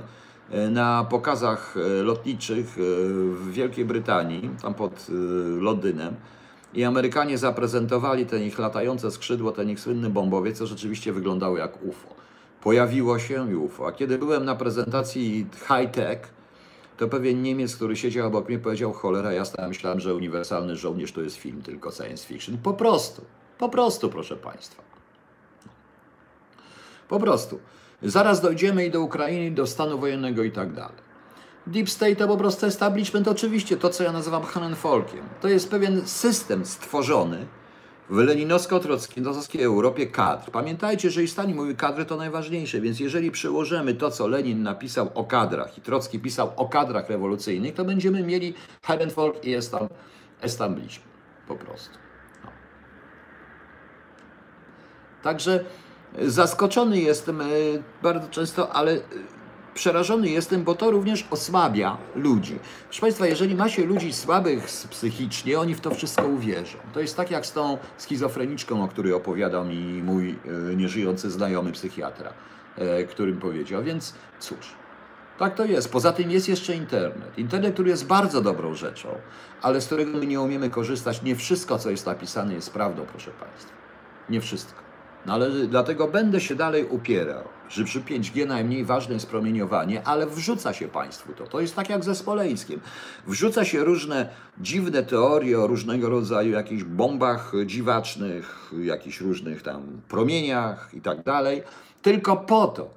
na 0.70 1.04
pokazach 1.04 1.74
e, 1.76 2.02
lotniczych 2.02 2.66
e, 2.66 2.80
w 3.34 3.52
Wielkiej 3.52 3.84
Brytanii, 3.84 4.50
tam 4.62 4.74
pod 4.74 5.06
Londynem. 5.60 6.14
I 6.74 6.84
Amerykanie 6.84 7.38
zaprezentowali 7.38 8.26
ten 8.26 8.42
ich 8.42 8.58
latające 8.58 9.10
skrzydło, 9.10 9.52
ten 9.52 9.70
ich 9.70 9.80
słynny 9.80 10.10
bombowiec, 10.10 10.58
co 10.58 10.66
rzeczywiście 10.66 11.12
wyglądało 11.12 11.58
jak 11.58 11.82
UFO. 11.82 12.14
Pojawiło 12.62 13.18
się 13.18 13.52
i 13.52 13.54
UFO. 13.54 13.86
A 13.86 13.92
kiedy 13.92 14.18
byłem 14.18 14.44
na 14.44 14.54
prezentacji 14.54 15.46
high-tech, 15.68 16.34
to 16.96 17.08
pewien 17.08 17.42
Niemiec, 17.42 17.76
który 17.76 17.96
siedział 17.96 18.26
obok 18.26 18.48
mnie, 18.48 18.58
powiedział: 18.58 18.92
Cholera, 18.92 19.32
jasna, 19.32 19.68
myślałem, 19.68 20.00
że 20.00 20.14
uniwersalny 20.14 20.76
żołnierz 20.76 21.12
to 21.12 21.20
jest 21.20 21.36
film, 21.36 21.62
tylko 21.62 21.90
science 21.90 22.26
fiction. 22.26 22.58
Po 22.58 22.74
prostu, 22.74 23.22
po 23.58 23.68
prostu, 23.68 24.08
proszę 24.08 24.36
Państwa. 24.36 24.82
Po 27.08 27.20
prostu. 27.20 27.58
Zaraz 28.02 28.40
dojdziemy 28.40 28.86
i 28.86 28.90
do 28.90 29.00
Ukrainy, 29.00 29.50
do 29.50 29.66
stanu 29.66 29.98
wojennego 29.98 30.42
i 30.42 30.50
tak 30.52 30.72
dalej. 30.72 31.08
Deep 31.66 31.90
State 31.90 32.16
to 32.16 32.28
po 32.28 32.36
prostu 32.36 32.66
establishment, 32.66 33.28
oczywiście 33.28 33.76
to, 33.76 33.90
co 33.90 34.04
ja 34.04 34.12
nazywam 34.12 34.42
Hanenfolkiem. 34.42 35.24
To 35.40 35.48
jest 35.48 35.70
pewien 35.70 36.06
system 36.06 36.66
stworzony 36.66 37.46
w 38.10 38.16
leninowsko-trockowskiej 38.16 39.62
Europie 39.62 40.06
kadr. 40.06 40.50
Pamiętajcie, 40.50 41.10
że 41.10 41.22
i 41.22 41.28
Stalin 41.28 41.56
mówi, 41.56 41.76
kadry 41.76 42.04
to 42.04 42.16
najważniejsze, 42.16 42.80
więc 42.80 43.00
jeżeli 43.00 43.30
przełożymy 43.30 43.94
to, 43.94 44.10
co 44.10 44.26
Lenin 44.26 44.62
napisał 44.62 45.10
o 45.14 45.24
kadrach 45.24 45.78
i 45.78 45.80
Trocki 45.80 46.18
pisał 46.18 46.52
o 46.56 46.68
kadrach 46.68 47.08
rewolucyjnych, 47.08 47.74
to 47.74 47.84
będziemy 47.84 48.22
mieli 48.22 48.54
Hanenfolk 48.82 49.44
i 49.44 49.54
establishment. 50.40 51.08
Po 51.48 51.56
prostu. 51.56 51.98
No. 52.44 52.50
Także 55.22 55.64
zaskoczony 56.26 57.00
jestem 57.00 57.40
e, 57.40 57.44
bardzo 58.02 58.28
często, 58.28 58.72
ale 58.72 58.92
e, 58.92 59.00
przerażony 59.74 60.28
jestem, 60.28 60.64
bo 60.64 60.74
to 60.74 60.90
również 60.90 61.26
osłabia 61.30 61.96
ludzi. 62.14 62.58
Proszę 62.84 63.00
Państwa, 63.00 63.26
jeżeli 63.26 63.54
ma 63.54 63.68
się 63.68 63.86
ludzi 63.86 64.12
słabych 64.12 64.64
psychicznie, 64.90 65.60
oni 65.60 65.74
w 65.74 65.80
to 65.80 65.90
wszystko 65.90 66.26
uwierzą. 66.26 66.78
To 66.94 67.00
jest 67.00 67.16
tak 67.16 67.30
jak 67.30 67.46
z 67.46 67.52
tą 67.52 67.78
schizofreniczką, 67.98 68.84
o 68.84 68.88
której 68.88 69.12
opowiadał 69.12 69.64
mi 69.64 70.02
mój 70.02 70.30
e, 70.70 70.76
nieżyjący 70.76 71.30
znajomy 71.30 71.72
psychiatra, 71.72 72.32
którym 73.08 73.40
powiedział. 73.40 73.82
Więc 73.84 74.14
cóż, 74.40 74.74
tak 75.38 75.54
to 75.54 75.64
jest. 75.64 75.92
Poza 75.92 76.12
tym 76.12 76.30
jest 76.30 76.48
jeszcze 76.48 76.74
internet. 76.74 77.38
Internet, 77.38 77.74
który 77.74 77.90
jest 77.90 78.06
bardzo 78.06 78.40
dobrą 78.40 78.74
rzeczą, 78.74 79.08
ale 79.62 79.80
z 79.80 79.86
którego 79.86 80.18
my 80.18 80.26
nie 80.26 80.40
umiemy 80.40 80.70
korzystać. 80.70 81.22
Nie 81.22 81.36
wszystko, 81.36 81.78
co 81.78 81.90
jest 81.90 82.06
napisane, 82.06 82.54
jest 82.54 82.72
prawdą, 82.72 83.06
proszę 83.06 83.30
Państwa. 83.30 83.72
Nie 84.28 84.40
wszystko. 84.40 84.87
No 85.26 85.32
ale 85.34 85.50
dlatego 85.50 86.08
będę 86.08 86.40
się 86.40 86.54
dalej 86.54 86.84
upierał, 86.84 87.44
że 87.68 87.84
przy 87.84 88.00
5G 88.00 88.46
najmniej 88.46 88.84
ważne 88.84 89.14
jest 89.14 89.26
promieniowanie, 89.26 90.06
ale 90.06 90.26
wrzuca 90.26 90.72
się 90.72 90.88
Państwu 90.88 91.32
to. 91.32 91.46
To 91.46 91.60
jest 91.60 91.76
tak 91.76 91.90
jak 91.90 92.04
ze 92.04 92.14
Smoleńskiem. 92.14 92.80
Wrzuca 93.26 93.64
się 93.64 93.84
różne 93.84 94.28
dziwne 94.60 95.02
teorie 95.02 95.60
o 95.60 95.66
różnego 95.66 96.08
rodzaju 96.08 96.52
jakichś 96.52 96.84
bombach 96.84 97.52
dziwacznych, 97.66 98.72
jakichś 98.82 99.20
różnych 99.20 99.62
tam 99.62 100.00
promieniach 100.08 100.90
i 100.94 101.00
tak 101.00 101.22
dalej, 101.22 101.62
tylko 102.02 102.36
po 102.36 102.66
to, 102.66 102.90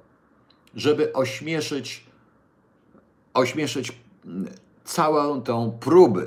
żeby 0.74 1.12
ośmieszyć, 1.12 2.06
ośmieszyć 3.34 3.92
całą 4.84 5.42
tą 5.42 5.78
próbę 5.80 6.22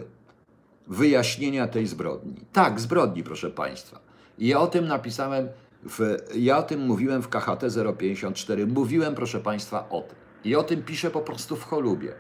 wyjaśnienia 0.87 1.67
tej 1.67 1.87
zbrodni. 1.87 2.35
Tak, 2.53 2.79
zbrodni, 2.79 3.23
proszę 3.23 3.49
Państwa. 3.49 3.99
I 4.37 4.47
ja 4.47 4.59
o 4.59 4.67
tym 4.67 4.87
napisałem 4.87 5.47
w, 5.86 6.17
ja 6.36 6.57
o 6.57 6.63
tym 6.63 6.79
mówiłem 6.79 7.21
w 7.21 7.29
KHT 7.29 7.63
054. 7.97 8.67
Mówiłem, 8.67 9.15
proszę 9.15 9.39
Państwa, 9.39 9.89
o 9.89 10.01
tym. 10.01 10.15
I 10.43 10.55
o 10.55 10.63
tym 10.63 10.83
piszę 10.83 11.11
po 11.11 11.21
prostu 11.21 11.55
w 11.55 11.63
Cholubie. 11.63 12.13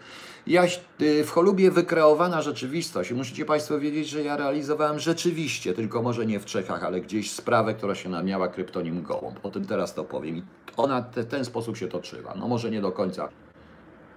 Jaś, 0.47 0.81
y, 1.01 1.23
w 1.23 1.31
Cholubie 1.31 1.71
wykreowana 1.71 2.41
rzeczywistość. 2.41 3.11
Musicie 3.11 3.45
Państwo 3.45 3.79
wiedzieć, 3.79 4.09
że 4.09 4.23
ja 4.23 4.37
realizowałem 4.37 4.99
rzeczywiście, 4.99 5.73
tylko 5.73 6.01
może 6.01 6.25
nie 6.25 6.39
w 6.39 6.45
Czechach, 6.45 6.83
ale 6.83 7.01
gdzieś 7.01 7.31
sprawę, 7.31 7.73
która 7.73 7.95
się 7.95 8.23
miała 8.23 8.47
kryptonim 8.47 9.03
Gołąb. 9.03 9.39
O 9.43 9.51
tym 9.51 9.65
teraz 9.65 9.93
to 9.93 10.03
powiem. 10.03 10.37
I 10.37 10.43
ona 10.77 11.01
w 11.01 11.25
ten 11.25 11.45
sposób 11.45 11.77
się 11.77 11.87
toczyła. 11.87 12.33
No 12.35 12.47
może 12.47 12.71
nie 12.71 12.81
do 12.81 12.91
końca. 12.91 13.29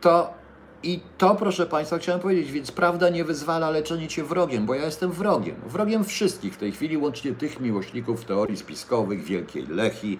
To 0.01 0.35
i 0.83 1.01
to, 1.19 1.35
proszę 1.35 1.67
Państwa, 1.67 1.99
chciałem 1.99 2.21
powiedzieć, 2.21 2.53
więc 2.53 2.73
prawda 2.73 3.09
nie 3.09 3.25
wyzwala 3.25 3.71
leczenie 3.71 4.09
cię 4.09 4.25
wrogiem, 4.25 4.67
bo 4.67 4.75
ja 4.75 4.85
jestem 4.85 5.13
wrogiem. 5.13 5.57
Wrogiem 5.67 6.05
wszystkich 6.05 6.55
w 6.55 6.57
tej 6.57 6.73
chwili, 6.73 6.97
łącznie 6.97 7.33
tych 7.33 7.61
miłośników 7.61 8.25
teorii 8.25 8.57
spiskowych, 8.57 9.25
Wielkiej 9.25 9.67
Lechi, 9.67 10.19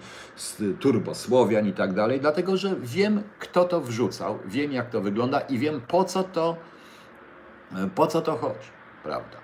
turbosłowian 0.79 1.67
i 1.67 1.73
tak 1.73 1.93
dalej, 1.93 2.19
dlatego 2.19 2.57
że 2.57 2.75
wiem, 2.81 3.23
kto 3.39 3.65
to 3.65 3.81
wrzucał, 3.81 4.39
wiem, 4.45 4.71
jak 4.71 4.89
to 4.89 5.01
wygląda 5.01 5.39
i 5.39 5.57
wiem, 5.57 5.81
po 5.87 6.03
co 6.03 6.23
to, 6.23 6.55
po 7.95 8.07
co 8.07 8.21
to 8.21 8.37
chodzi, 8.37 8.69
prawda. 9.03 9.37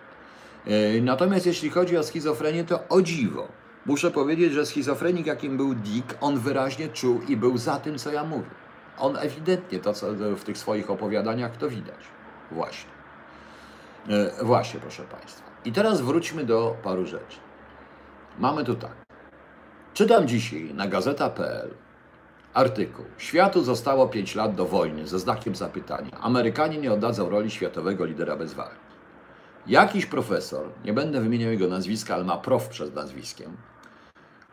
E, 0.68 1.02
natomiast 1.02 1.46
jeśli 1.46 1.70
chodzi 1.70 1.98
o 1.98 2.04
schizofrenię, 2.04 2.64
to 2.64 2.88
o 2.90 3.02
dziwo. 3.02 3.48
Muszę 3.86 4.12
powiedzieć, 4.12 4.54
że 4.54 4.66
schizofrenik, 4.66 5.28
jakim 5.28 5.58
był 5.58 5.76
Dick, 5.76 6.18
on 6.22 6.40
wyraźnie 6.40 6.88
czuł 6.88 7.22
i 7.28 7.38
był 7.38 7.58
za 7.58 7.80
tym, 7.80 7.98
co 7.98 8.12
ja 8.12 8.24
mówię. 8.24 8.65
On 9.00 9.18
ewidentnie 9.18 9.80
to, 9.80 9.94
co 9.94 10.08
w 10.14 10.44
tych 10.44 10.58
swoich 10.58 10.90
opowiadaniach, 10.90 11.58
to 11.58 11.70
widać. 11.70 12.00
Właśnie. 12.52 12.92
E, 14.10 14.44
właśnie, 14.44 14.80
proszę 14.80 15.04
Państwa. 15.04 15.44
I 15.66 15.72
teraz 15.72 16.02
wróćmy 16.02 16.44
do 16.44 16.76
paru 16.84 17.06
rzeczy. 17.06 17.38
Mamy 18.40 18.64
tu 18.64 18.76
tak. 18.76 19.06
Czytam 19.94 20.28
dzisiaj 20.28 20.74
na 20.74 20.88
gazeta.pl 20.88 21.74
artykuł. 22.56 23.06
Światu 23.18 23.64
zostało 23.64 24.08
5 24.08 24.36
lat 24.36 24.56
do 24.56 24.66
wojny 24.66 25.08
ze 25.08 25.20
znakiem 25.20 25.56
zapytania. 25.56 26.12
Amerykanie 26.22 26.78
nie 26.78 26.94
oddadzą 26.94 27.30
roli 27.30 27.52
światowego 27.52 28.06
lidera 28.06 28.36
bez 28.36 28.54
walki. 28.54 28.76
Jakiś 29.68 30.06
profesor, 30.06 30.68
nie 30.86 30.94
będę 30.94 31.22
wymieniał 31.22 31.52
jego 31.52 31.68
nazwiska, 31.68 32.16
ale 32.16 32.24
ma 32.24 32.38
prof 32.38 32.68
przed 32.70 32.96
nazwiskiem, 32.96 33.58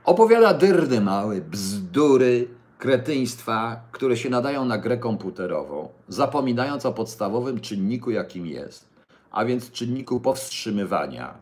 opowiada 0.05 0.55
dyrny 0.55 1.01
mały, 1.01 1.41
bzdury, 1.41 2.49
kretyństwa, 2.83 3.81
które 3.93 4.17
się 4.17 4.31
nadają 4.31 4.65
na 4.65 4.79
grę 4.79 4.97
komputerową, 4.97 5.89
zapominając 6.09 6.87
o 6.87 6.93
podstawowym 6.93 7.61
czynniku, 7.61 8.11
jakim 8.11 8.47
jest, 8.47 8.89
a 9.31 9.45
więc 9.45 9.71
czynniku 9.71 10.21
powstrzymywania 10.21 11.35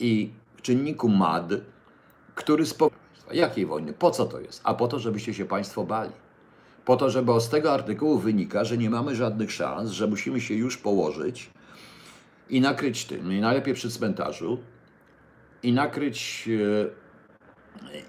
i 0.00 0.30
czynniku 0.62 1.08
MAD, 1.08 1.52
który 2.34 2.66
spowoduje. 2.66 3.00
Jakiej 3.32 3.66
wojny? 3.66 3.92
Po 3.92 4.10
co 4.10 4.24
to 4.24 4.40
jest? 4.40 4.60
A 4.64 4.74
po 4.74 4.88
to, 4.88 4.98
żebyście 4.98 5.34
się 5.34 5.44
Państwo 5.44 5.84
bali. 5.84 6.12
Po 6.84 6.96
to, 6.96 7.10
żeby 7.10 7.40
z 7.40 7.48
tego 7.48 7.72
artykułu 7.72 8.18
wynika, 8.18 8.64
że 8.64 8.78
nie 8.78 8.90
mamy 8.90 9.14
żadnych 9.14 9.52
szans, 9.52 9.90
że 9.90 10.06
musimy 10.06 10.40
się 10.40 10.54
już 10.54 10.76
położyć 10.76 11.50
i 12.50 12.60
nakryć 12.60 13.04
tym, 13.04 13.40
najlepiej 13.40 13.74
przy 13.74 13.90
cmentarzu, 13.90 14.58
i 15.62 15.72
nakryć 15.72 16.48
e, 16.48 17.03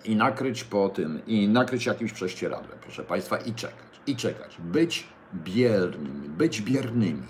i 0.05 0.16
nakryć 0.16 0.63
po 0.63 0.89
tym, 0.89 1.22
i 1.28 1.47
nakryć 1.47 1.86
jakimś 1.86 2.13
prześcieradłem, 2.13 2.78
proszę 2.82 3.03
Państwa, 3.03 3.38
i 3.38 3.53
czekać, 3.53 3.99
i 4.07 4.16
czekać. 4.16 4.57
Być 4.59 5.07
biernymi, 5.34 6.30
być 6.30 6.61
biernymi. 6.61 7.24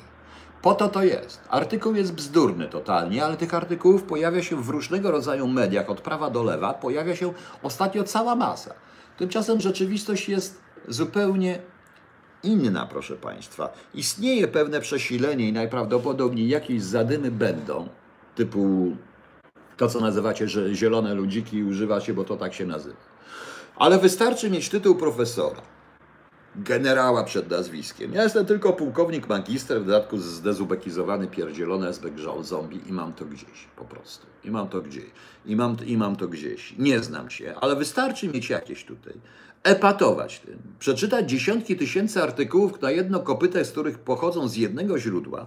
Po 0.62 0.76
to 0.76 0.88
to 0.88 1.04
jest. 1.04 1.42
Artykuł 1.50 1.96
jest 1.96 2.14
bzdurny 2.14 2.68
totalnie, 2.68 3.26
ale 3.26 3.38
tych 3.38 3.54
artykułów 3.54 4.04
pojawia 4.04 4.44
się 4.44 4.64
w 4.64 4.70
różnego 4.70 5.12
rodzaju 5.12 5.48
mediach, 5.48 5.90
od 5.90 6.02
prawa 6.02 6.30
do 6.30 6.44
lewa, 6.44 6.74
pojawia 6.74 7.16
się 7.16 7.34
ostatnio 7.64 8.04
cała 8.04 8.36
masa. 8.36 8.74
Tymczasem 9.18 9.62
rzeczywistość 9.62 10.30
jest 10.30 10.62
zupełnie 10.88 11.60
inna, 12.44 12.86
proszę 12.86 13.16
Państwa. 13.16 13.74
Istnieje 13.94 14.48
pewne 14.48 14.82
przesilenie 14.82 15.50
i 15.50 15.54
najprawdopodobniej 15.54 16.50
jakieś 16.50 16.84
zadymy 16.84 17.32
będą, 17.32 17.88
typu 18.36 18.92
to, 19.78 19.88
co 19.88 20.00
nazywacie 20.00 20.48
że 20.48 20.76
zielone 20.76 21.14
ludziki, 21.14 21.64
używacie, 21.64 22.14
bo 22.14 22.24
to 22.24 22.38
tak 22.38 22.54
się 22.54 22.66
nazywa. 22.66 23.16
Ale 23.76 24.00
wystarczy 24.00 24.50
mieć 24.50 24.70
tytuł 24.70 24.96
profesora, 24.96 25.62
generała 26.56 27.24
przed 27.24 27.50
nazwiskiem. 27.50 28.14
Ja 28.14 28.24
jestem 28.24 28.46
tylko 28.46 28.74
pułkownik 28.74 29.30
magister, 29.30 29.82
w 29.82 29.86
dodatku 29.86 30.18
zdezubekizowany, 30.18 31.28
pierdzielony 31.28 31.88
SB 31.88 32.10
zombie 32.42 32.82
i 32.90 32.94
mam 32.94 33.14
to 33.14 33.26
gdzieś 33.26 33.68
po 33.76 33.86
prostu. 33.86 34.26
I 34.44 34.52
mam 34.52 34.68
to 34.68 34.82
gdzieś. 34.82 35.06
I 35.46 35.56
mam, 35.56 35.78
I 35.86 35.98
mam 35.98 36.16
to 36.16 36.28
gdzieś. 36.28 36.76
Nie 36.78 37.00
znam 37.00 37.30
się, 37.30 37.56
ale 37.62 37.76
wystarczy 37.76 38.28
mieć 38.28 38.50
jakieś 38.50 38.86
tutaj. 38.86 39.14
Epatować 39.64 40.40
tym. 40.40 40.60
Przeczytać 40.80 41.30
dziesiątki 41.30 41.76
tysięcy 41.76 42.24
artykułów 42.24 42.82
na 42.82 42.92
jedno 42.92 43.20
kopyte, 43.20 43.66
z 43.66 43.72
których 43.72 44.00
pochodzą 44.00 44.48
z 44.48 44.56
jednego 44.56 45.00
źródła, 45.00 45.46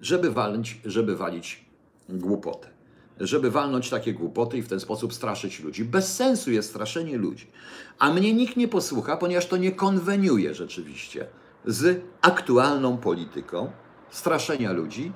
żeby 0.00 0.30
walić, 0.30 0.80
żeby 0.84 1.16
walić 1.16 1.64
głupotę 2.08 2.71
żeby 3.20 3.50
walnąć 3.50 3.90
takie 3.90 4.12
głupoty 4.12 4.58
i 4.58 4.62
w 4.62 4.68
ten 4.68 4.80
sposób 4.80 5.14
straszyć 5.14 5.60
ludzi. 5.60 5.84
Bez 5.84 6.16
sensu 6.16 6.50
jest 6.50 6.70
straszenie 6.70 7.16
ludzi. 7.16 7.50
A 7.98 8.12
mnie 8.12 8.34
nikt 8.34 8.56
nie 8.56 8.68
posłucha, 8.68 9.16
ponieważ 9.16 9.46
to 9.46 9.56
nie 9.56 9.72
konweniuje 9.72 10.54
rzeczywiście 10.54 11.26
z 11.64 12.04
aktualną 12.22 12.96
polityką 12.96 13.70
straszenia 14.10 14.72
ludzi 14.72 15.12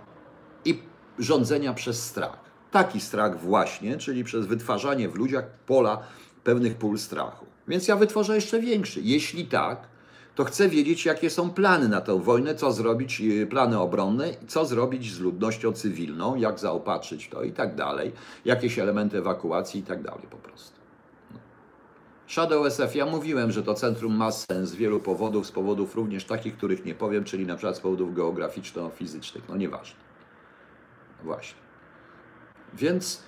i 0.65 0.79
rządzenia 1.19 1.75
przez 1.75 2.03
strach. 2.03 2.39
Taki 2.71 3.01
strach 3.01 3.41
właśnie, 3.41 3.97
czyli 3.97 4.25
przez 4.25 4.47
wytwarzanie 4.47 5.09
w 5.09 5.15
ludziach 5.15 5.45
pola 5.67 6.03
pewnych 6.45 6.77
pól 6.77 6.99
strachu. 6.99 7.47
Więc 7.69 7.89
ja 7.89 7.97
wytworzę 7.97 8.35
jeszcze 8.35 8.61
większy. 8.61 9.01
Jeśli 9.01 9.47
tak, 9.47 9.89
to 10.37 10.45
chcę 10.45 10.69
wiedzieć, 10.69 11.05
jakie 11.05 11.31
są 11.31 11.51
plany 11.51 11.89
na 11.89 12.01
tę 12.01 12.21
wojnę, 12.21 12.55
co 12.55 12.73
zrobić, 12.73 13.21
y, 13.21 13.47
plany 13.47 13.79
obronne, 13.79 14.29
co 14.49 14.65
zrobić 14.65 15.13
z 15.13 15.21
ludnością 15.21 15.73
cywilną, 15.73 16.37
jak 16.37 16.59
zaopatrzyć 16.59 17.29
to 17.29 17.43
i 17.43 17.53
tak 17.53 17.75
dalej, 17.75 18.13
jakieś 18.45 18.79
elementy 18.79 19.19
ewakuacji 19.19 19.81
i 19.81 19.83
tak 19.83 20.03
dalej 20.03 20.27
po 20.31 20.37
prostu. 20.37 20.77
No. 21.31 21.39
Shadow 22.27 22.67
SF, 22.67 22.95
ja 22.95 23.07
mówiłem, 23.07 23.53
że 23.53 23.63
to 23.63 23.75
centrum 23.75 24.17
ma 24.17 24.31
sens 24.31 24.71
z 24.71 24.75
wielu 24.75 25.01
powodów, 25.01 25.47
z 25.47 25.53
powodów 25.53 25.97
również 25.97 26.25
takich, 26.25 26.57
których 26.57 26.85
nie 26.85 26.95
powiem, 26.95 27.25
czyli 27.25 27.47
na 27.47 27.57
przykład 27.57 27.77
z 27.77 27.81
powodów 27.81 28.15
geograficzno-fizycznych, 28.15 29.43
no 29.49 29.57
nieważne. 29.57 30.01
Właśnie. 31.25 31.59
Więc 32.75 33.23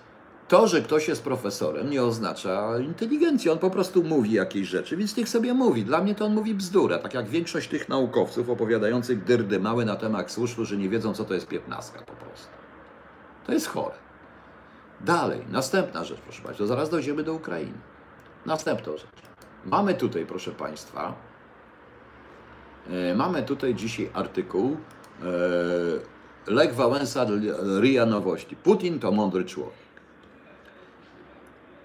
to, 0.48 0.66
że 0.66 0.82
ktoś 0.82 1.08
jest 1.08 1.24
profesorem, 1.24 1.90
nie 1.90 2.02
oznacza 2.02 2.78
inteligencji. 2.78 3.50
On 3.50 3.58
po 3.58 3.70
prostu 3.70 4.04
mówi 4.04 4.32
jakieś 4.32 4.68
rzeczy, 4.68 4.96
więc 4.96 5.16
niech 5.16 5.28
sobie 5.28 5.54
mówi. 5.54 5.84
Dla 5.84 6.00
mnie 6.00 6.14
to 6.14 6.24
on 6.24 6.34
mówi 6.34 6.54
bzdurę. 6.54 6.98
Tak 6.98 7.14
jak 7.14 7.28
większość 7.28 7.68
tych 7.68 7.88
naukowców 7.88 8.50
opowiadających 8.50 9.24
dyrdy 9.24 9.60
małe 9.60 9.84
na 9.84 9.96
temat 9.96 10.30
służby, 10.30 10.64
że 10.64 10.76
nie 10.76 10.88
wiedzą, 10.88 11.14
co 11.14 11.24
to 11.24 11.34
jest 11.34 11.46
piętnastka 11.46 11.98
po 11.98 12.12
prostu. 12.12 12.48
To 13.46 13.52
jest 13.52 13.66
chore. 13.66 13.94
Dalej, 15.00 15.40
następna 15.50 16.04
rzecz, 16.04 16.20
proszę 16.20 16.42
Państwa, 16.42 16.66
zaraz 16.66 16.90
dojdziemy 16.90 17.22
do 17.22 17.34
Ukrainy. 17.34 17.78
Następna 18.46 18.92
rzecz. 18.92 19.06
Mamy 19.64 19.94
tutaj, 19.94 20.26
proszę 20.26 20.50
Państwa, 20.50 21.14
e, 22.90 23.14
mamy 23.14 23.42
tutaj 23.42 23.74
dzisiaj 23.74 24.10
artykuł 24.14 24.76
e, 25.22 26.52
Lech 26.52 26.74
Wałęsa, 26.74 27.26
RIA 27.80 28.06
Nowości. 28.06 28.56
Putin 28.56 28.98
to 28.98 29.12
mądry 29.12 29.44
człowiek. 29.44 29.87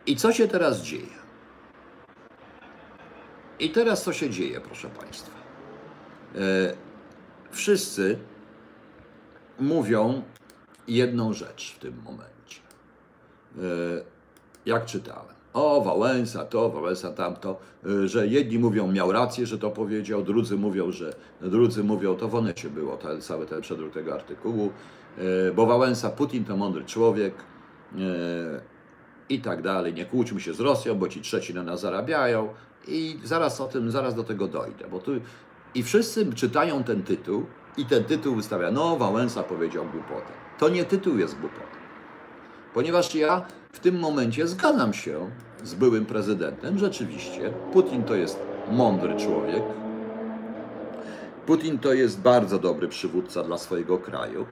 I 0.08 0.16
co 0.16 0.34
się 0.34 0.48
teraz 0.48 0.82
dzieje? 0.82 1.24
I 3.60 3.70
teraz 3.70 4.04
co 4.04 4.14
się 4.14 4.30
dzieje, 4.30 4.62
proszę 4.62 4.90
Państwa? 4.90 5.32
E, 6.36 6.40
wszyscy 7.52 8.20
mówią 9.60 10.22
jedną 10.88 11.34
rzecz 11.34 11.74
w 11.76 11.80
tym 11.80 12.02
momencie. 12.04 12.62
E, 13.58 13.62
jak 14.66 14.86
czytałem. 14.86 15.36
O, 15.54 15.82
Wałęsa 15.82 16.46
to, 16.46 16.70
Wałęsa 16.70 17.12
tamto, 17.12 17.60
e, 17.86 18.08
że 18.08 18.28
jedni 18.28 18.60
mówią, 18.60 18.92
miał 18.92 19.12
rację, 19.12 19.46
że 19.46 19.58
to 19.58 19.72
powiedział, 19.72 20.24
drudzy 20.24 20.58
mówią, 20.58 20.92
że 20.92 21.16
drudzy 21.42 21.84
mówią, 21.84 22.16
to 22.16 22.28
w 22.28 22.36
Onecie 22.36 22.70
było 22.70 22.98
ten, 22.98 23.22
cały 23.22 23.46
ten 23.46 23.62
przedruk 23.62 23.94
tego 23.94 24.14
artykułu, 24.14 24.72
bo 25.56 25.66
Wałęsa, 25.66 26.10
Putin 26.10 26.46
to 26.46 26.58
mądry 26.58 26.86
człowiek, 26.86 27.34
i 29.30 29.42
tak 29.42 29.62
dalej. 29.62 29.94
Nie 29.94 30.06
kłóćmy 30.06 30.42
się 30.42 30.54
z 30.54 30.60
Rosją, 30.60 30.96
bo 30.96 31.08
ci 31.08 31.22
trzeci 31.22 31.54
na 31.54 31.64
nas 31.64 31.82
zarabiają 31.82 32.50
i 32.88 33.20
zaraz 33.24 33.62
o 33.62 33.68
tym, 33.68 33.92
zaraz 33.92 34.16
do 34.16 34.24
tego 34.24 34.48
dojdę, 34.48 34.86
bo 34.92 35.00
tu 35.00 35.12
i 35.76 35.84
wszyscy 35.84 36.34
czytają 36.36 36.84
ten 36.84 37.04
tytuł 37.04 37.46
i 37.78 37.86
ten 37.86 38.04
tytuł 38.04 38.36
wystawia, 38.36 38.72
no 38.72 38.98
Wałęsa 38.98 39.44
powiedział 39.44 39.86
głupotę. 39.92 40.34
To 40.60 40.70
nie 40.70 40.86
tytuł 40.86 41.18
jest 41.18 41.40
głupotą. 41.40 41.66
Ponieważ 42.74 43.16
ja 43.16 43.46
w 43.72 43.80
tym 43.80 44.00
momencie 44.00 44.48
zgadzam 44.48 44.94
się 44.94 45.30
z 45.64 45.74
byłym 45.76 46.06
prezydentem, 46.06 46.78
rzeczywiście, 46.78 47.54
Putin 47.74 48.04
to 48.04 48.16
jest 48.16 48.40
mądry 48.72 49.16
człowiek, 49.16 49.64
Putin 51.46 51.80
to 51.80 51.94
jest 51.94 52.22
bardzo 52.22 52.60
dobry 52.60 52.88
przywódca 52.88 53.44
dla 53.44 53.58
swojego 53.58 53.98
kraju 53.98 54.46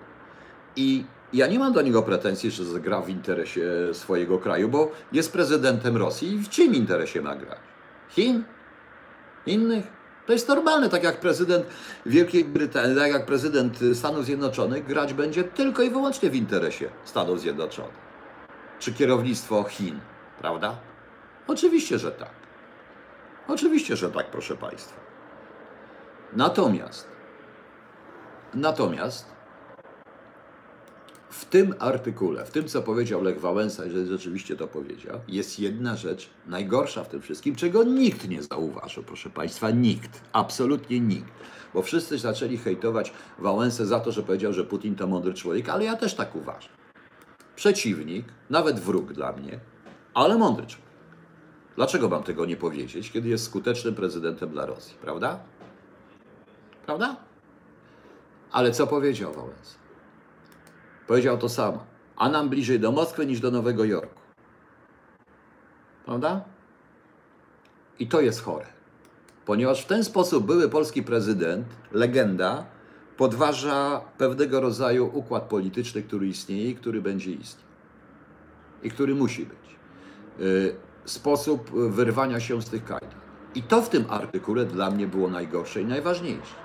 i 0.76 1.06
ja 1.34 1.48
nie 1.48 1.60
mam 1.60 1.74
do 1.74 1.82
niego 1.82 2.04
pretensji, 2.04 2.52
że 2.52 2.80
gra 2.80 3.02
w 3.02 3.10
interesie 3.10 3.64
swojego 3.94 4.40
kraju, 4.40 4.70
bo 4.70 4.92
jest 5.12 5.34
prezydentem 5.34 5.98
Rosji 5.98 6.34
i 6.34 6.38
w 6.38 6.50
czym 6.50 6.76
interesie 6.76 7.22
ma 7.22 7.36
grać? 7.36 7.60
Chin? 8.10 8.44
Innych? 9.46 9.86
To 10.26 10.34
jest 10.34 10.48
normalne, 10.48 10.90
tak 10.90 11.04
jak 11.04 11.20
prezydent 11.20 11.66
Wielkiej 12.06 12.46
Brytanii, 12.46 12.96
tak 12.96 13.12
jak 13.12 13.26
prezydent 13.26 13.80
Stanów 13.94 14.26
Zjednoczonych 14.26 14.86
grać 14.86 15.14
będzie 15.14 15.44
tylko 15.44 15.84
i 15.84 15.90
wyłącznie 15.90 16.30
w 16.30 16.36
interesie 16.36 16.90
Stanów 17.04 17.40
Zjednoczonych. 17.40 18.12
Czy 18.80 18.94
kierownictwo 18.94 19.64
Chin, 19.64 20.00
prawda? 20.40 20.76
Oczywiście, 21.48 22.00
że 22.00 22.12
tak. 22.12 22.32
Oczywiście, 23.48 23.96
że 23.96 24.12
tak, 24.12 24.26
proszę 24.32 24.58
Państwa. 24.58 25.02
Natomiast, 26.34 27.08
natomiast 28.54 29.31
w 31.32 31.46
tym 31.46 31.76
artykule, 31.80 32.46
w 32.46 32.52
tym 32.52 32.68
co 32.68 32.82
powiedział 32.82 33.24
Lech 33.24 33.40
Wałęsa, 33.40 33.90
że 33.90 34.06
rzeczywiście 34.06 34.56
to 34.56 34.68
powiedział, 34.68 35.20
jest 35.28 35.60
jedna 35.60 35.96
rzecz 35.96 36.30
najgorsza 36.48 37.04
w 37.04 37.10
tym 37.10 37.22
wszystkim, 37.22 37.56
czego 37.56 37.84
nikt 37.84 38.30
nie 38.30 38.44
zauważył, 38.44 39.04
proszę 39.04 39.30
Państwa, 39.30 39.72
nikt, 39.72 40.22
absolutnie 40.34 41.00
nikt. 41.00 41.32
Bo 41.74 41.82
wszyscy 41.82 42.18
zaczęli 42.18 42.58
hejtować 42.58 43.14
Wałęsę 43.40 43.86
za 43.86 44.00
to, 44.00 44.12
że 44.12 44.24
powiedział, 44.24 44.54
że 44.54 44.64
Putin 44.64 44.96
to 44.96 45.08
mądry 45.08 45.34
człowiek, 45.34 45.70
ale 45.70 45.84
ja 45.84 45.96
też 45.96 46.16
tak 46.16 46.36
uważam. 46.36 46.72
Przeciwnik, 47.56 48.26
nawet 48.50 48.80
wróg 48.80 49.14
dla 49.14 49.32
mnie, 49.32 49.60
ale 50.14 50.38
mądry 50.38 50.68
człowiek. 50.68 50.92
Dlaczego 51.76 52.10
mam 52.10 52.24
tego 52.24 52.46
nie 52.46 52.58
powiedzieć, 52.58 53.12
kiedy 53.12 53.30
jest 53.30 53.46
skutecznym 53.46 53.96
prezydentem 53.96 54.50
dla 54.50 54.66
Rosji, 54.66 54.98
prawda? 55.02 55.40
Prawda? 56.86 57.16
Ale 58.52 58.72
co 58.72 58.88
powiedział 58.88 59.34
Wałęsa? 59.34 59.81
Powiedział 61.12 61.38
to 61.38 61.50
samo. 61.50 61.86
A 62.16 62.30
nam 62.30 62.50
bliżej 62.50 62.80
do 62.80 62.92
Moskwy 62.92 63.26
niż 63.26 63.40
do 63.40 63.52
Nowego 63.52 63.84
Jorku. 63.84 64.22
Prawda? 66.06 66.42
I 68.00 68.08
to 68.08 68.22
jest 68.22 68.42
chore. 68.42 68.66
Ponieważ 69.46 69.82
w 69.82 69.86
ten 69.86 70.04
sposób 70.04 70.46
były 70.46 70.70
polski 70.70 71.04
prezydent, 71.04 71.68
legenda, 71.92 72.66
podważa 73.18 74.02
pewnego 74.18 74.62
rodzaju 74.62 75.10
układ 75.14 75.44
polityczny, 75.44 76.02
który 76.02 76.28
istnieje 76.28 76.70
i 76.70 76.76
który 76.76 77.02
będzie 77.02 77.32
istniał. 77.32 77.68
I 78.84 78.92
który 78.92 79.16
musi 79.16 79.46
być. 79.46 79.76
Y, 80.40 80.76
sposób 81.06 81.72
wyrwania 81.72 82.40
się 82.40 82.62
z 82.62 82.70
tych 82.70 82.86
kajdan. 82.86 83.20
I 83.56 83.64
to 83.64 83.82
w 83.82 83.90
tym 83.90 84.06
artykule 84.10 84.66
dla 84.66 84.92
mnie 84.92 85.08
było 85.08 85.30
najgorsze 85.30 85.82
i 85.82 85.86
najważniejsze. 85.86 86.61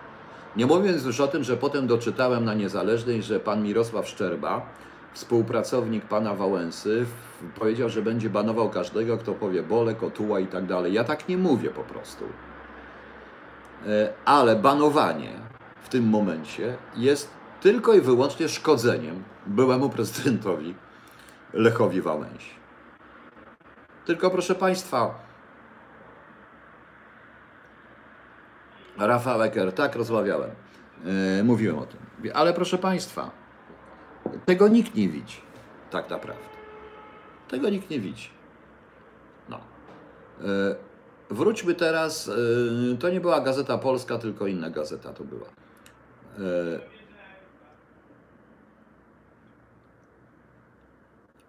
Nie 0.56 0.66
mówiąc 0.66 1.04
już 1.04 1.20
o 1.20 1.28
tym, 1.28 1.44
że 1.44 1.56
potem 1.56 1.86
doczytałem 1.86 2.44
na 2.44 2.54
Niezależnej, 2.54 3.22
że 3.22 3.40
pan 3.40 3.62
Mirosław 3.62 4.08
Szczerba, 4.08 4.66
współpracownik 5.12 6.04
pana 6.04 6.34
Wałęsy, 6.34 7.06
powiedział, 7.58 7.88
że 7.88 8.02
będzie 8.02 8.30
banował 8.30 8.70
każdego, 8.70 9.18
kto 9.18 9.32
powie 9.32 9.62
bole, 9.62 9.94
kotuła 9.94 10.40
i 10.40 10.46
tak 10.46 10.66
dalej. 10.66 10.92
Ja 10.92 11.04
tak 11.04 11.28
nie 11.28 11.38
mówię 11.38 11.70
po 11.70 11.82
prostu. 11.82 12.24
E, 13.86 14.12
ale 14.24 14.56
banowanie 14.56 15.30
w 15.82 15.88
tym 15.88 16.04
momencie 16.04 16.76
jest 16.96 17.30
tylko 17.60 17.94
i 17.94 18.00
wyłącznie 18.00 18.48
szkodzeniem 18.48 19.24
byłemu 19.46 19.90
prezydentowi 19.90 20.74
Lechowi 21.52 22.00
Wałęsi. 22.00 22.56
Tylko 24.06 24.30
proszę 24.30 24.54
Państwa, 24.54 25.25
Rafał 28.98 29.42
Eker, 29.42 29.72
tak, 29.72 29.96
rozmawiałem. 29.96 30.50
Yy, 31.38 31.44
mówiłem 31.44 31.78
o 31.78 31.86
tym. 31.86 32.00
Ale 32.34 32.52
proszę 32.52 32.78
Państwa, 32.78 33.30
tego 34.46 34.68
nikt 34.68 34.94
nie 34.94 35.08
widzi, 35.08 35.40
tak 35.90 36.10
naprawdę. 36.10 36.44
Tego 37.48 37.70
nikt 37.70 37.90
nie 37.90 38.00
widzi. 38.00 38.30
No. 39.48 39.60
Yy, 40.40 40.46
wróćmy 41.30 41.74
teraz. 41.74 42.26
Yy, 42.26 42.96
to 42.96 43.10
nie 43.10 43.20
była 43.20 43.40
Gazeta 43.40 43.78
Polska, 43.78 44.18
tylko 44.18 44.46
inna 44.46 44.70
gazeta 44.70 45.12
to 45.12 45.24
była. 45.24 45.46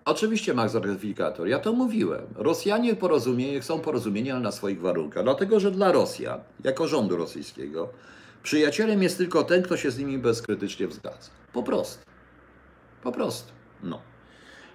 Oczywiście 0.07 0.53
Max 0.53 0.73
Ratyfikator, 0.73 1.47
ja 1.47 1.59
to 1.59 1.73
mówiłem. 1.73 2.25
Rosjanie 2.35 2.95
porozumieją, 2.95 3.61
chcą 3.61 3.79
porozumienia, 3.79 4.33
ale 4.33 4.43
na 4.43 4.51
swoich 4.51 4.81
warunkach. 4.81 5.23
Dlatego, 5.23 5.59
że 5.59 5.71
dla 5.71 5.91
Rosjan, 5.91 6.39
jako 6.63 6.87
rządu 6.87 7.17
rosyjskiego, 7.17 7.89
przyjacielem 8.43 9.03
jest 9.03 9.17
tylko 9.17 9.43
ten, 9.43 9.63
kto 9.63 9.77
się 9.77 9.91
z 9.91 9.97
nimi 9.97 10.17
bezkrytycznie 10.17 10.87
zgadza. 10.87 11.29
Po 11.53 11.63
prostu. 11.63 12.05
Po 13.03 13.11
prostu. 13.11 13.51
No. 13.83 14.01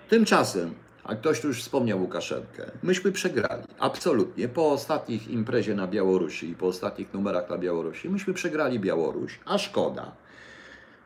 Tymczasem, 0.08 0.74
a 1.04 1.14
ktoś 1.14 1.40
tu 1.40 1.48
już 1.48 1.62
wspomniał 1.62 2.00
Łukaszenkę, 2.00 2.70
myśmy 2.82 3.12
przegrali. 3.12 3.62
Absolutnie. 3.78 4.48
Po 4.48 4.72
ostatnich 4.72 5.28
imprezie 5.28 5.74
na 5.74 5.86
Białorusi 5.86 6.48
i 6.48 6.54
po 6.54 6.66
ostatnich 6.66 7.14
numerach 7.14 7.50
na 7.50 7.58
Białorusi, 7.58 8.08
myśmy 8.08 8.34
przegrali 8.34 8.80
Białoruś, 8.80 9.40
a 9.44 9.58
szkoda. 9.58 10.12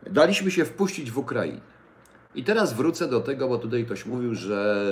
Daliśmy 0.02 0.50
się 0.50 0.64
wpuścić 0.64 1.10
w 1.10 1.18
Ukrainę. 1.18 1.75
I 2.36 2.44
teraz 2.44 2.72
wrócę 2.72 3.08
do 3.08 3.20
tego, 3.20 3.48
bo 3.48 3.58
tutaj 3.58 3.84
ktoś 3.84 4.06
mówił, 4.06 4.34
że 4.34 4.84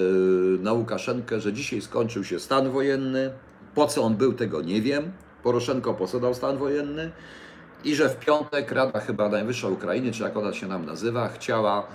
e, 0.59 0.63
na 0.63 0.73
Łukaszenkę, 0.73 1.41
że 1.41 1.53
dzisiaj 1.53 1.81
skończył 1.81 2.25
się 2.25 2.41
stan 2.41 2.71
wojenny. 2.71 3.31
Po 3.75 3.87
co 3.87 4.03
on 4.03 4.17
był, 4.17 4.33
tego 4.33 4.63
nie 4.63 4.83
wiem. 4.83 5.13
Poroszenko 5.43 5.95
posadał 5.95 6.35
stan 6.35 6.57
wojenny 6.57 7.11
i 7.85 7.95
że 7.95 8.09
w 8.09 8.17
piątek 8.17 8.73
Rada 8.73 9.01
chyba 9.01 9.29
Najwyższa 9.29 9.69
Ukrainy, 9.69 10.13
czy 10.13 10.23
jak 10.23 10.37
ona 10.37 10.53
się 10.53 10.67
nam 10.67 10.87
nazywa, 10.87 11.29
chciała 11.29 11.87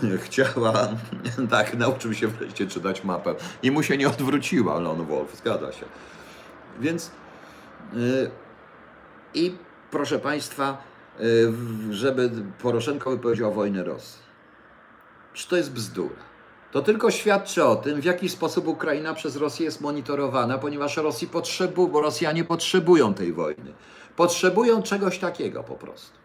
chciała, 0.24 0.88
tak, 1.50 1.78
nauczył 1.78 2.14
się 2.14 2.28
wreszcie 2.28 2.66
czytać 2.66 3.04
mapę 3.04 3.34
i 3.62 3.70
mu 3.70 3.82
się 3.82 3.96
nie 3.96 4.08
odwróciła 4.08 4.80
Lon 4.80 5.06
Wolf, 5.06 5.36
zgadza 5.36 5.72
się. 5.72 5.86
Więc 6.80 7.10
yy, 7.92 8.30
I 9.34 9.54
proszę 9.90 10.18
Państwa, 10.18 10.82
y, 11.20 11.50
w- 11.50 11.92
żeby 11.92 12.30
Poroszenko 12.62 13.10
wypowiedział 13.10 13.52
wojnę 13.54 13.84
Rosji. 13.84 14.25
Czy 15.36 15.48
to 15.48 15.56
jest 15.56 15.72
bzdura? 15.72 16.16
To 16.72 16.82
tylko 16.82 17.10
świadczy 17.10 17.64
o 17.64 17.76
tym, 17.76 18.00
w 18.00 18.04
jaki 18.04 18.28
sposób 18.28 18.68
Ukraina 18.68 19.14
przez 19.14 19.36
Rosję 19.36 19.64
jest 19.64 19.80
monitorowana, 19.80 20.58
ponieważ 20.58 20.96
Rosji 20.96 21.28
potrzebu, 21.28 21.88
bo 21.88 22.00
Rosjanie 22.00 22.44
potrzebują 22.44 23.14
tej 23.14 23.32
wojny. 23.32 23.72
Potrzebują 24.16 24.82
czegoś 24.82 25.18
takiego 25.18 25.62
po 25.62 25.74
prostu. 25.74 26.18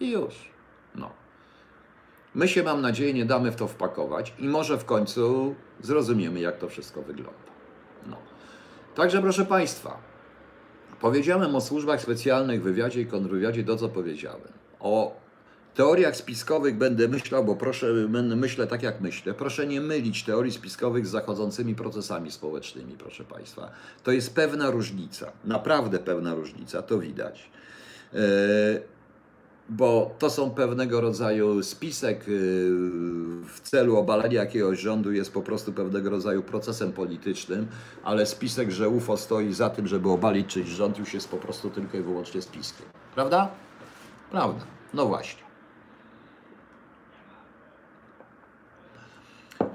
I 0.00 0.10
już. 0.10 0.34
No. 0.94 1.10
My 2.34 2.48
się, 2.48 2.62
mam 2.62 2.80
nadzieję, 2.80 3.14
nie 3.14 3.24
damy 3.24 3.50
w 3.50 3.56
to 3.56 3.68
wpakować 3.68 4.34
i 4.38 4.48
może 4.48 4.78
w 4.78 4.84
końcu 4.84 5.54
zrozumiemy, 5.80 6.40
jak 6.40 6.58
to 6.58 6.68
wszystko 6.68 7.02
wygląda. 7.02 7.52
No. 8.06 8.16
Także, 8.94 9.22
proszę 9.22 9.44
Państwa, 9.44 9.98
powiedziałem 11.00 11.56
o 11.56 11.60
służbach 11.60 12.00
specjalnych, 12.00 12.62
wywiadzie 12.62 13.00
i 13.00 13.06
kontrwywiadzie 13.06 13.64
to, 13.64 13.76
co 13.76 13.88
powiedziałem. 13.88 14.52
O 14.80 15.23
teoriach 15.74 16.16
spiskowych 16.16 16.78
będę 16.78 17.08
myślał, 17.08 17.44
bo 17.44 17.56
proszę, 17.56 17.86
myślę 18.36 18.66
tak, 18.66 18.82
jak 18.82 19.00
myślę. 19.00 19.34
Proszę 19.34 19.66
nie 19.66 19.80
mylić 19.80 20.24
teorii 20.24 20.52
spiskowych 20.52 21.06
z 21.06 21.10
zachodzącymi 21.10 21.74
procesami 21.74 22.30
społecznymi, 22.30 22.96
proszę 22.98 23.24
Państwa. 23.24 23.70
To 24.02 24.12
jest 24.12 24.34
pewna 24.34 24.70
różnica, 24.70 25.32
naprawdę 25.44 25.98
pewna 25.98 26.34
różnica, 26.34 26.82
to 26.82 26.98
widać. 26.98 27.50
Yy, 28.12 28.20
bo 29.68 30.14
to 30.18 30.30
są 30.30 30.50
pewnego 30.50 31.00
rodzaju 31.00 31.62
spisek 31.62 32.28
yy, 32.28 32.34
w 33.44 33.60
celu 33.62 33.96
obalenia 33.96 34.40
jakiegoś 34.40 34.80
rządu 34.80 35.12
jest 35.12 35.32
po 35.32 35.42
prostu 35.42 35.72
pewnego 35.72 36.10
rodzaju 36.10 36.42
procesem 36.42 36.92
politycznym, 36.92 37.66
ale 38.02 38.26
spisek, 38.26 38.70
że 38.70 38.88
UFO 38.88 39.16
stoi 39.16 39.52
za 39.52 39.70
tym, 39.70 39.86
żeby 39.86 40.10
obalić 40.10 40.46
czyjś 40.46 40.68
rząd, 40.68 40.98
już 40.98 41.14
jest 41.14 41.28
po 41.28 41.36
prostu 41.36 41.70
tylko 41.70 41.98
i 41.98 42.02
wyłącznie 42.02 42.42
spiskiem. 42.42 42.86
Prawda? 43.14 43.50
Prawda. 44.30 44.66
No 44.94 45.06
właśnie. 45.06 45.43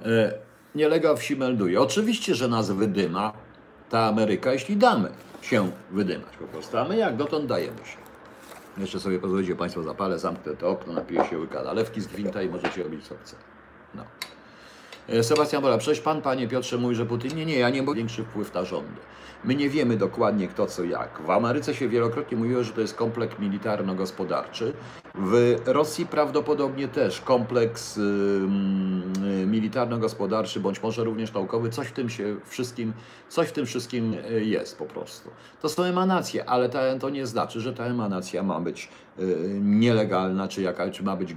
E, 0.06 0.50
Nielega 0.76 1.16
wsi 1.16 1.36
melduje. 1.36 1.82
Oczywiście, 1.82 2.36
że 2.36 2.48
nas 2.48 2.72
wydyma 2.72 3.34
ta 3.90 4.00
Ameryka, 4.00 4.54
jeśli 4.54 4.78
damy 4.78 5.10
się 5.42 5.72
wydymać 5.92 6.38
po 6.40 6.46
prostu. 6.46 6.78
A 6.78 6.86
my 6.86 6.98
jak 6.98 7.16
dotąd 7.16 7.46
dajemy 7.46 7.78
się. 7.78 7.98
Jeszcze 8.78 9.00
sobie 9.00 9.20
pozwolicie 9.20 9.56
Państwo 9.56 9.84
zapalę, 9.84 10.20
zamknę 10.20 10.56
to 10.56 10.70
okno, 10.70 10.94
napiję 10.94 11.26
się 11.26 11.38
łyka 11.38 11.64
nalewki 11.64 12.02
z 12.02 12.08
gwinta 12.08 12.42
i 12.42 12.50
możecie 12.50 12.84
robić 12.84 13.08
co 13.08 13.16
chce. 13.18 13.36
No. 13.96 14.04
E, 15.10 15.24
Sebastian 15.24 15.62
Bola, 15.62 15.78
przecież 15.78 16.02
Pan, 16.02 16.22
Panie 16.22 16.48
Piotrze, 16.48 16.78
mówi, 16.78 16.96
że 16.96 17.06
Putin... 17.06 17.36
Nie, 17.36 17.46
nie, 17.46 17.60
ja 17.60 17.70
nie 17.70 17.84
mam 17.84 17.96
większy 17.96 18.24
wpływ 18.24 18.54
na 18.54 18.66
rządy. 18.66 19.02
My 19.44 19.56
nie 19.56 19.70
wiemy 19.70 19.98
dokładnie 19.98 20.48
kto 20.48 20.68
co 20.68 20.84
jak. 20.84 21.22
W 21.22 21.30
Ameryce 21.30 21.76
się 21.76 21.90
wielokrotnie 21.90 22.38
mówiło, 22.38 22.64
że 22.64 22.74
to 22.74 22.82
jest 22.82 22.96
kompleks 22.96 23.40
militarno-gospodarczy. 23.40 24.74
W 25.16 25.56
Rosji 25.66 26.06
prawdopodobnie 26.06 26.88
też 26.88 27.22
kompleks 27.22 27.98
ym, 27.98 29.14
y, 29.44 29.46
militarno-gospodarczy, 29.48 30.60
bądź 30.60 30.84
może 30.84 31.04
również 31.04 31.34
naukowy. 31.34 31.70
Coś 31.70 31.88
w 31.88 31.92
tym 31.92 32.10
się 32.10 32.36
wszystkim, 32.46 32.94
coś 33.30 33.48
w 33.48 33.52
tym 33.52 33.66
wszystkim 33.66 34.14
y, 34.32 34.46
jest 34.46 34.78
po 34.78 34.86
prostu. 34.86 35.30
To 35.62 35.70
są 35.70 35.84
emanacje, 35.84 36.50
ale 36.50 36.70
ta, 36.70 37.00
to 37.00 37.10
nie 37.10 37.28
znaczy, 37.28 37.62
że 37.62 37.74
ta 37.74 37.86
emanacja 37.86 38.44
ma 38.44 38.60
być 38.60 38.90
y, 39.20 39.60
nielegalna, 39.62 40.48
czy, 40.48 40.62
jaka, 40.62 40.92
czy 40.92 41.04
ma 41.04 41.16
być 41.16 41.36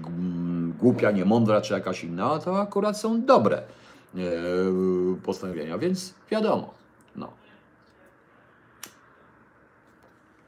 głupia, 0.79 1.11
niemądra, 1.11 1.61
czy 1.61 1.75
jakaś 1.75 2.05
inna. 2.05 2.39
To 2.39 2.61
akurat 2.61 2.99
są 2.99 3.25
dobre 3.25 3.63
y, 4.15 4.21
postanowienia, 5.23 5.79
więc 5.79 6.15
wiadomo. 6.31 6.75
No. 7.17 7.33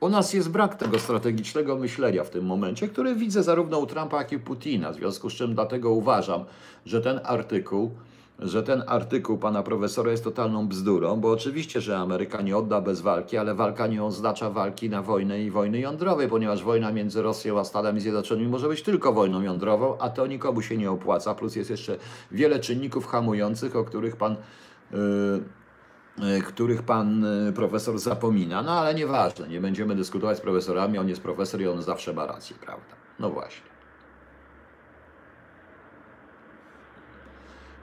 U 0.05 0.09
nas 0.09 0.35
jest 0.35 0.51
brak 0.51 0.75
tego 0.75 0.99
strategicznego 0.99 1.77
myślenia 1.77 2.25
w 2.25 2.31
tym 2.31 2.45
momencie, 2.45 2.89
który 2.89 3.15
widzę 3.15 3.43
zarówno 3.43 3.79
u 3.79 3.87
Trumpa, 3.87 4.19
jak 4.19 4.33
i 4.33 4.39
Putina. 4.39 4.93
W 4.93 4.95
związku 4.95 5.31
z 5.31 5.33
czym 5.33 5.55
dlatego 5.55 5.91
uważam, 5.91 6.45
że 6.87 7.01
ten 7.01 7.21
artykuł, 7.25 7.91
że 8.39 8.63
ten 8.63 8.83
artykuł 8.87 9.39
pana 9.39 9.63
profesora 9.63 10.11
jest 10.11 10.25
totalną 10.25 10.69
bzdurą, 10.69 11.17
bo 11.17 11.31
oczywiście, 11.31 11.81
że 11.81 11.99
Ameryka 11.99 12.43
nie 12.43 12.57
odda 12.57 12.81
bez 12.81 13.01
walki, 13.01 13.37
ale 13.37 13.55
walka 13.55 13.87
nie 13.87 14.05
oznacza 14.05 14.51
walki 14.51 14.91
na 14.91 15.03
wojnę 15.03 15.43
i 15.43 15.51
wojny 15.51 15.81
jądrowej, 15.81 16.29
ponieważ 16.29 16.65
wojna 16.65 16.93
między 16.93 17.23
Rosją 17.23 17.59
a 17.59 17.65
Stanami 17.65 18.01
Zjednoczonymi 18.01 18.49
może 18.49 18.69
być 18.69 18.83
tylko 18.83 19.13
wojną 19.13 19.43
jądrową, 19.43 19.99
a 19.99 20.11
to 20.11 20.27
nikomu 20.27 20.63
się 20.63 20.77
nie 20.77 20.91
opłaca. 20.91 21.35
Plus 21.35 21.57
jest 21.57 21.71
jeszcze 21.71 21.97
wiele 22.33 22.61
czynników 22.61 23.07
hamujących, 23.07 23.77
o 23.77 23.85
których 23.85 24.17
pan. 24.17 24.37
Yy, 24.93 24.99
których 26.47 26.83
pan 26.83 27.25
y, 27.25 27.53
profesor 27.53 27.99
zapomina, 27.99 28.63
no 28.63 28.73
ale 28.73 28.95
nieważne, 28.95 29.49
nie 29.49 29.61
będziemy 29.61 29.95
dyskutować 29.95 30.39
z 30.39 30.41
profesorami, 30.41 30.99
on 30.99 31.09
jest 31.09 31.23
profesor 31.23 31.61
i 31.61 31.69
on 31.69 31.83
zawsze 31.83 32.13
ma 32.13 32.27
rację, 32.27 32.57
prawda? 32.61 32.95
No 33.19 33.31
właśnie. 33.31 33.75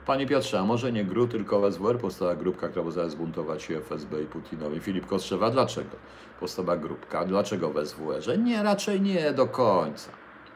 Panie 0.06 0.26
Piotrze, 0.26 0.60
a 0.60 0.64
może 0.64 0.92
nie 0.92 1.04
GRU, 1.04 1.28
tylko 1.28 1.72
SWR 1.72 1.98
powstała 1.98 2.34
grupka, 2.34 2.68
która 2.68 2.84
pozwala 2.84 3.08
zbuntować 3.08 3.62
się 3.62 3.76
FSB 3.78 4.22
i 4.22 4.26
Putinowi. 4.26 4.80
Filip 4.80 5.06
Kostrzewa, 5.06 5.50
dlaczego 5.50 5.96
powstała 6.40 6.76
grupka? 6.76 7.24
Dlaczego 7.24 7.70
w 7.70 7.86
SWR-ze? 7.86 8.38
Nie, 8.38 8.62
raczej 8.62 9.00
nie 9.00 9.32
do 9.32 9.46
końca. 9.46 10.10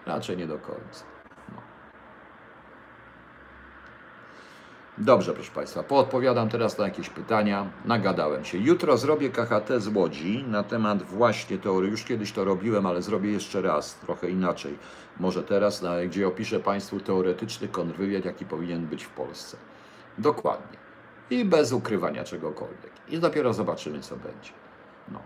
Raczej 0.07 0.37
nie 0.37 0.47
do 0.47 0.59
końca. 0.59 1.16
Dobrze, 4.99 5.33
proszę 5.33 5.51
Państwa, 5.53 5.83
poodpowiadam 5.83 6.49
teraz 6.49 6.79
na 6.79 6.85
jakieś 6.85 7.11
pytania. 7.11 7.71
Nagadałem 7.85 8.45
się. 8.45 8.59
Jutro 8.59 8.97
zrobię 8.97 9.31
KHT 9.31 9.71
z 9.79 9.97
Łodzi 9.97 10.45
na 10.49 10.63
temat 10.63 11.03
właśnie 11.03 11.59
teorii. 11.59 11.91
Już 11.91 12.05
kiedyś 12.05 12.33
to 12.33 12.45
robiłem, 12.45 12.87
ale 12.87 13.03
zrobię 13.03 13.33
jeszcze 13.33 13.63
raz, 13.63 13.95
trochę 13.95 14.31
inaczej. 14.31 14.79
Może 15.21 15.43
teraz, 15.43 15.85
gdzie 16.07 16.29
opiszę 16.29 16.61
Państwu 16.61 17.01
teoretyczny 17.01 17.69
kontrwywiad, 17.69 18.25
jaki 18.25 18.45
powinien 18.45 18.87
być 18.87 19.05
w 19.05 19.11
Polsce. 19.11 19.57
Dokładnie. 20.19 20.79
I 21.31 21.45
bez 21.45 21.73
ukrywania 21.73 22.25
czegokolwiek. 22.25 22.93
I 23.09 23.19
dopiero 23.19 23.53
zobaczymy, 23.53 24.01
co 24.01 24.17
będzie. 24.17 24.51
No. 25.09 25.21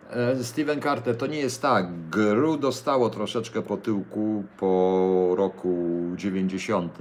Steven 0.41 0.81
Carter, 0.81 1.17
to 1.17 1.27
nie 1.27 1.39
jest 1.39 1.61
tak. 1.61 1.87
GRU 2.09 2.57
dostało 2.57 3.09
troszeczkę 3.09 3.61
po 3.61 3.77
tyłku 3.77 4.43
po 4.59 5.33
roku 5.37 5.99
90, 6.15 6.97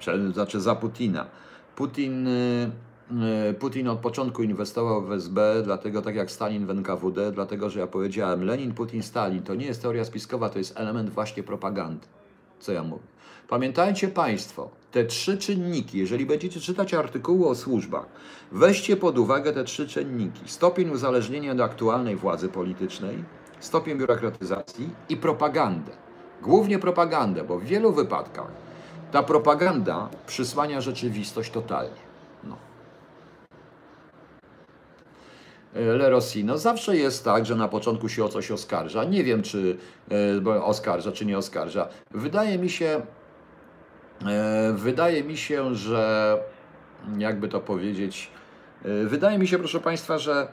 Prze- 0.00 0.32
znaczy 0.32 0.60
za 0.60 0.74
Putina. 0.74 1.26
Putin, 1.76 2.26
y, 2.28 2.70
y, 3.50 3.54
Putin 3.54 3.88
od 3.88 3.98
początku 3.98 4.42
inwestował 4.42 5.02
w 5.02 5.12
SB, 5.12 5.62
dlatego 5.64 6.02
tak 6.02 6.14
jak 6.14 6.30
Stalin 6.30 6.66
w 6.66 6.70
NKWD, 6.70 7.32
dlatego 7.32 7.70
że 7.70 7.80
ja 7.80 7.86
powiedziałem, 7.86 8.44
Lenin, 8.44 8.74
Putin, 8.74 9.02
Stalin 9.02 9.42
to 9.42 9.54
nie 9.54 9.66
jest 9.66 9.82
teoria 9.82 10.04
spiskowa, 10.04 10.48
to 10.48 10.58
jest 10.58 10.76
element 10.80 11.10
właśnie 11.10 11.42
propagandy. 11.42 12.06
Co 12.60 12.72
ja 12.72 12.82
mówię? 12.84 13.02
Pamiętajcie 13.50 14.08
Państwo, 14.08 14.70
te 14.92 15.04
trzy 15.04 15.38
czynniki, 15.38 15.98
jeżeli 15.98 16.26
będziecie 16.26 16.60
czytać 16.60 16.94
artykuły 16.94 17.48
o 17.48 17.54
służbach, 17.54 18.06
weźcie 18.52 18.96
pod 18.96 19.18
uwagę 19.18 19.52
te 19.52 19.64
trzy 19.64 19.88
czynniki. 19.88 20.40
Stopień 20.46 20.90
uzależnienia 20.90 21.54
do 21.54 21.64
aktualnej 21.64 22.16
władzy 22.16 22.48
politycznej, 22.48 23.24
stopień 23.60 23.98
biurokratyzacji 23.98 24.88
i 25.08 25.16
propagandę. 25.16 25.92
Głównie 26.42 26.78
propagandę, 26.78 27.44
bo 27.44 27.58
w 27.58 27.64
wielu 27.64 27.92
wypadkach 27.92 28.50
ta 29.12 29.22
propaganda 29.22 30.08
przysłania 30.26 30.80
rzeczywistość 30.80 31.50
totalnie. 31.50 32.00
No. 32.44 32.56
Le 35.74 36.10
Rossino. 36.10 36.58
Zawsze 36.58 36.96
jest 36.96 37.24
tak, 37.24 37.46
że 37.46 37.56
na 37.56 37.68
początku 37.68 38.08
się 38.08 38.24
o 38.24 38.28
coś 38.28 38.50
oskarża. 38.50 39.04
Nie 39.04 39.24
wiem, 39.24 39.42
czy 39.42 39.76
e, 40.46 40.64
oskarża, 40.64 41.12
czy 41.12 41.26
nie 41.26 41.38
oskarża. 41.38 41.88
Wydaje 42.10 42.58
mi 42.58 42.70
się, 42.70 42.86
e, 42.86 43.19
wydaje 44.74 45.24
mi 45.24 45.36
się, 45.36 45.74
że 45.74 46.38
jakby 47.18 47.48
to 47.48 47.60
powiedzieć, 47.60 48.30
e, 48.84 49.04
wydaje 49.04 49.38
mi 49.38 49.48
się, 49.48 49.58
proszę 49.58 49.80
Państwa, 49.80 50.18
że, 50.18 50.48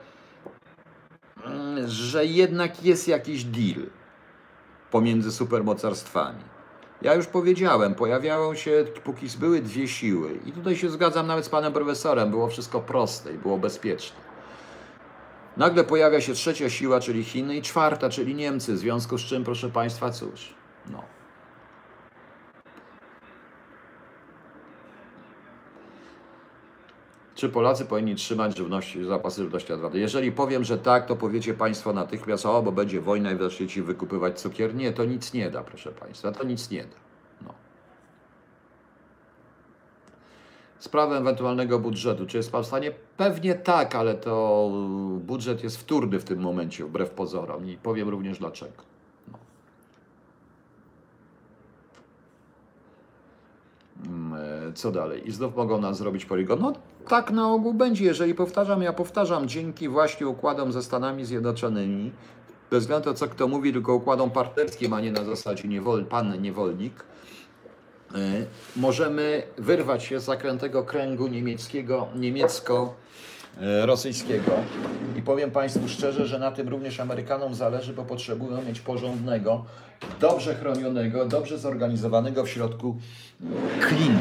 mm, 1.46 1.88
że 1.88 2.26
jednak 2.26 2.84
jest 2.84 3.08
jakiś 3.08 3.44
deal 3.44 3.86
pomiędzy 4.92 5.32
supermocarstwami. 5.32 6.44
Ja 7.02 7.14
już 7.14 7.26
powiedziałem, 7.26 7.96
pojawiały 7.96 8.58
się, 8.58 8.86
póki 9.04 9.28
były 9.40 9.62
dwie 9.62 9.88
siły, 9.88 10.40
i 10.46 10.52
tutaj 10.52 10.76
się 10.76 10.90
zgadzam 10.90 11.28
nawet 11.28 11.46
z 11.46 11.50
panem 11.50 11.74
profesorem, 11.74 12.30
było 12.30 12.48
wszystko 12.48 12.80
proste 12.80 13.34
i 13.34 13.38
było 13.38 13.58
bezpieczne. 13.58 14.28
Nagle 15.58 15.84
pojawia 15.84 16.22
się 16.22 16.34
trzecia 16.34 16.70
siła, 16.70 17.00
czyli 17.00 17.24
Chiny, 17.24 17.56
i 17.56 17.62
czwarta, 17.62 18.10
czyli 18.10 18.36
Niemcy. 18.36 18.74
W 18.74 18.78
związku 18.78 19.18
z 19.18 19.22
czym, 19.22 19.44
proszę 19.44 19.70
Państwa, 19.70 20.12
cóż, 20.12 20.54
no. 20.92 21.17
Czy 27.38 27.50
Polacy 27.50 27.86
powinni 27.86 28.16
trzymać 28.16 28.58
żywności, 28.58 29.06
zapasy 29.06 29.42
żywności 29.44 29.72
na 29.72 29.78
dwa 29.78 29.90
dni? 29.90 30.00
Jeżeli 30.00 30.32
powiem, 30.32 30.64
że 30.64 30.78
tak, 30.78 31.06
to 31.06 31.16
powiecie 31.16 31.54
Państwo 31.54 31.94
natychmiast, 31.94 32.46
o, 32.46 32.62
bo 32.62 32.72
będzie 32.72 33.02
wojna 33.02 33.32
i 33.32 33.38
zaczniecie 33.38 33.84
wykupywać 33.84 34.40
cukier. 34.40 34.76
Nie, 34.76 34.94
to 34.94 35.06
nic 35.06 35.34
nie 35.34 35.52
da, 35.52 35.64
proszę 35.64 35.92
Państwa, 35.92 36.32
to 36.32 36.44
nic 36.44 36.70
nie 36.70 36.84
da. 36.84 36.96
No. 37.42 37.54
Sprawę 40.80 41.18
ewentualnego 41.18 41.80
budżetu. 41.80 42.26
Czy 42.26 42.38
jest 42.38 42.52
Pan 42.52 42.64
w 42.64 42.68
stanie? 42.68 42.92
Pewnie 43.18 43.56
tak, 43.56 43.96
ale 43.96 44.16
to 44.16 44.70
budżet 45.20 45.64
jest 45.64 45.78
wtórny 45.78 46.20
w 46.20 46.24
tym 46.24 46.40
momencie, 46.40 46.86
wbrew 46.86 47.10
pozorom. 47.10 47.70
I 47.70 47.78
powiem 47.78 48.10
również 48.10 48.40
dlaczego. 48.40 48.84
No. 49.32 49.40
Mm, 54.06 54.70
e, 54.70 54.74
Co 54.74 54.92
dalej? 54.92 55.28
I 55.28 55.32
znów 55.32 55.56
mogą 55.56 55.82
nas 55.82 55.98
zrobić 55.98 56.26
poligon. 56.26 56.60
No 56.60 56.74
tak 57.08 57.32
na 57.32 57.52
ogół 57.52 57.74
będzie, 57.74 58.06
jeżeli 58.06 58.36
powtarzam, 58.36 58.82
ja 58.82 58.94
powtarzam, 58.94 59.48
dzięki 59.48 59.90
właśnie 59.90 60.28
układom 60.28 60.72
ze 60.72 60.84
Stanami 60.84 61.26
Zjednoczonymi, 61.26 62.12
bez 62.72 62.84
względu 62.84 63.10
na 63.10 63.14
to, 63.14 63.20
co 63.20 63.28
kto 63.28 63.48
mówi, 63.48 63.74
tylko 63.74 63.96
układom 63.96 64.32
partnerskim, 64.32 64.94
a 64.94 65.02
nie 65.02 65.12
na 65.12 65.24
zasadzie 65.24 65.68
niewol, 65.68 66.06
pan 66.06 66.42
niewolnik, 66.42 66.94
e, 68.16 68.18
możemy 68.76 69.44
wyrwać 69.58 70.04
się 70.04 70.20
z 70.20 70.24
zakrętego 70.24 70.84
kręgu 70.84 71.28
niemieckiego, 71.28 72.08
niemiecko-rosyjskiego. 72.16 74.52
I 75.18 75.22
powiem 75.22 75.52
Państwu 75.52 75.88
szczerze, 75.88 76.26
że 76.26 76.40
na 76.40 76.52
tym 76.52 76.70
również 76.70 77.00
Amerykanom 77.00 77.56
zależy, 77.56 77.94
bo 77.94 78.06
potrzebują 78.06 78.64
mieć 78.64 78.80
porządnego, 78.80 79.66
dobrze 80.20 80.56
chronionego, 80.56 81.26
dobrze 81.26 81.58
zorganizowanego 81.58 82.44
w 82.44 82.50
środku 82.50 82.98
klinu 83.82 84.20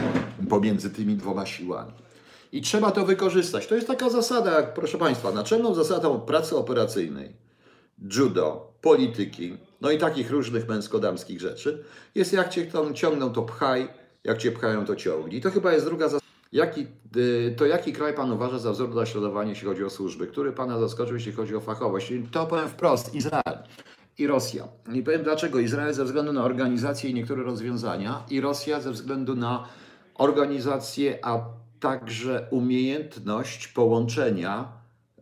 pomiędzy 0.48 0.90
tymi 0.90 1.14
dwoma 1.14 1.46
siłami. 1.46 1.92
I 2.52 2.62
trzeba 2.62 2.90
to 2.90 3.04
wykorzystać. 3.04 3.66
To 3.66 3.74
jest 3.74 3.86
taka 3.86 4.10
zasada, 4.10 4.62
proszę 4.62 4.98
Państwa, 4.98 5.32
naczelną 5.32 5.74
zasadą 5.74 6.20
pracy 6.20 6.56
operacyjnej 6.56 7.32
judo, 8.16 8.72
polityki, 8.80 9.56
no 9.80 9.90
i 9.90 9.98
takich 9.98 10.30
różnych 10.30 10.68
męsko-damskich 10.68 11.40
rzeczy, 11.40 11.84
jest 12.14 12.32
jak 12.32 12.48
cię 12.48 12.66
tam 12.66 12.94
ciągną, 12.94 13.32
to 13.32 13.42
pchaj, 13.42 13.88
jak 14.24 14.38
cię 14.38 14.52
pchają, 14.52 14.84
to 14.84 14.96
ciągnij. 14.96 15.40
To 15.40 15.50
chyba 15.50 15.72
jest 15.72 15.84
druga 15.84 16.08
zasada. 16.08 16.26
Jaki, 16.52 16.86
y, 17.16 17.54
to 17.56 17.66
jaki 17.66 17.92
kraj 17.92 18.14
Pan 18.14 18.32
uważa 18.32 18.58
za 18.58 18.72
wzór 18.72 18.88
do 18.88 19.00
naśladowania, 19.00 19.50
jeśli 19.50 19.68
chodzi 19.68 19.84
o 19.84 19.90
służby? 19.90 20.26
Który 20.26 20.52
Pana 20.52 20.78
zaskoczył, 20.78 21.14
jeśli 21.14 21.32
chodzi 21.32 21.56
o 21.56 21.60
fachowość? 21.60 22.12
To 22.30 22.46
powiem 22.46 22.68
wprost, 22.68 23.14
Izrael 23.14 23.58
i 24.18 24.26
Rosja. 24.26 24.68
I 24.94 25.02
powiem 25.02 25.22
dlaczego. 25.22 25.58
Izrael 25.58 25.94
ze 25.94 26.04
względu 26.04 26.32
na 26.32 26.44
organizację 26.44 27.10
i 27.10 27.14
niektóre 27.14 27.42
rozwiązania 27.42 28.22
i 28.30 28.40
Rosja 28.40 28.80
ze 28.80 28.90
względu 28.90 29.34
na 29.34 29.68
organizację, 30.14 31.18
a 31.22 31.40
także 31.86 32.46
umiejętność 32.50 33.68
połączenia 33.68 34.68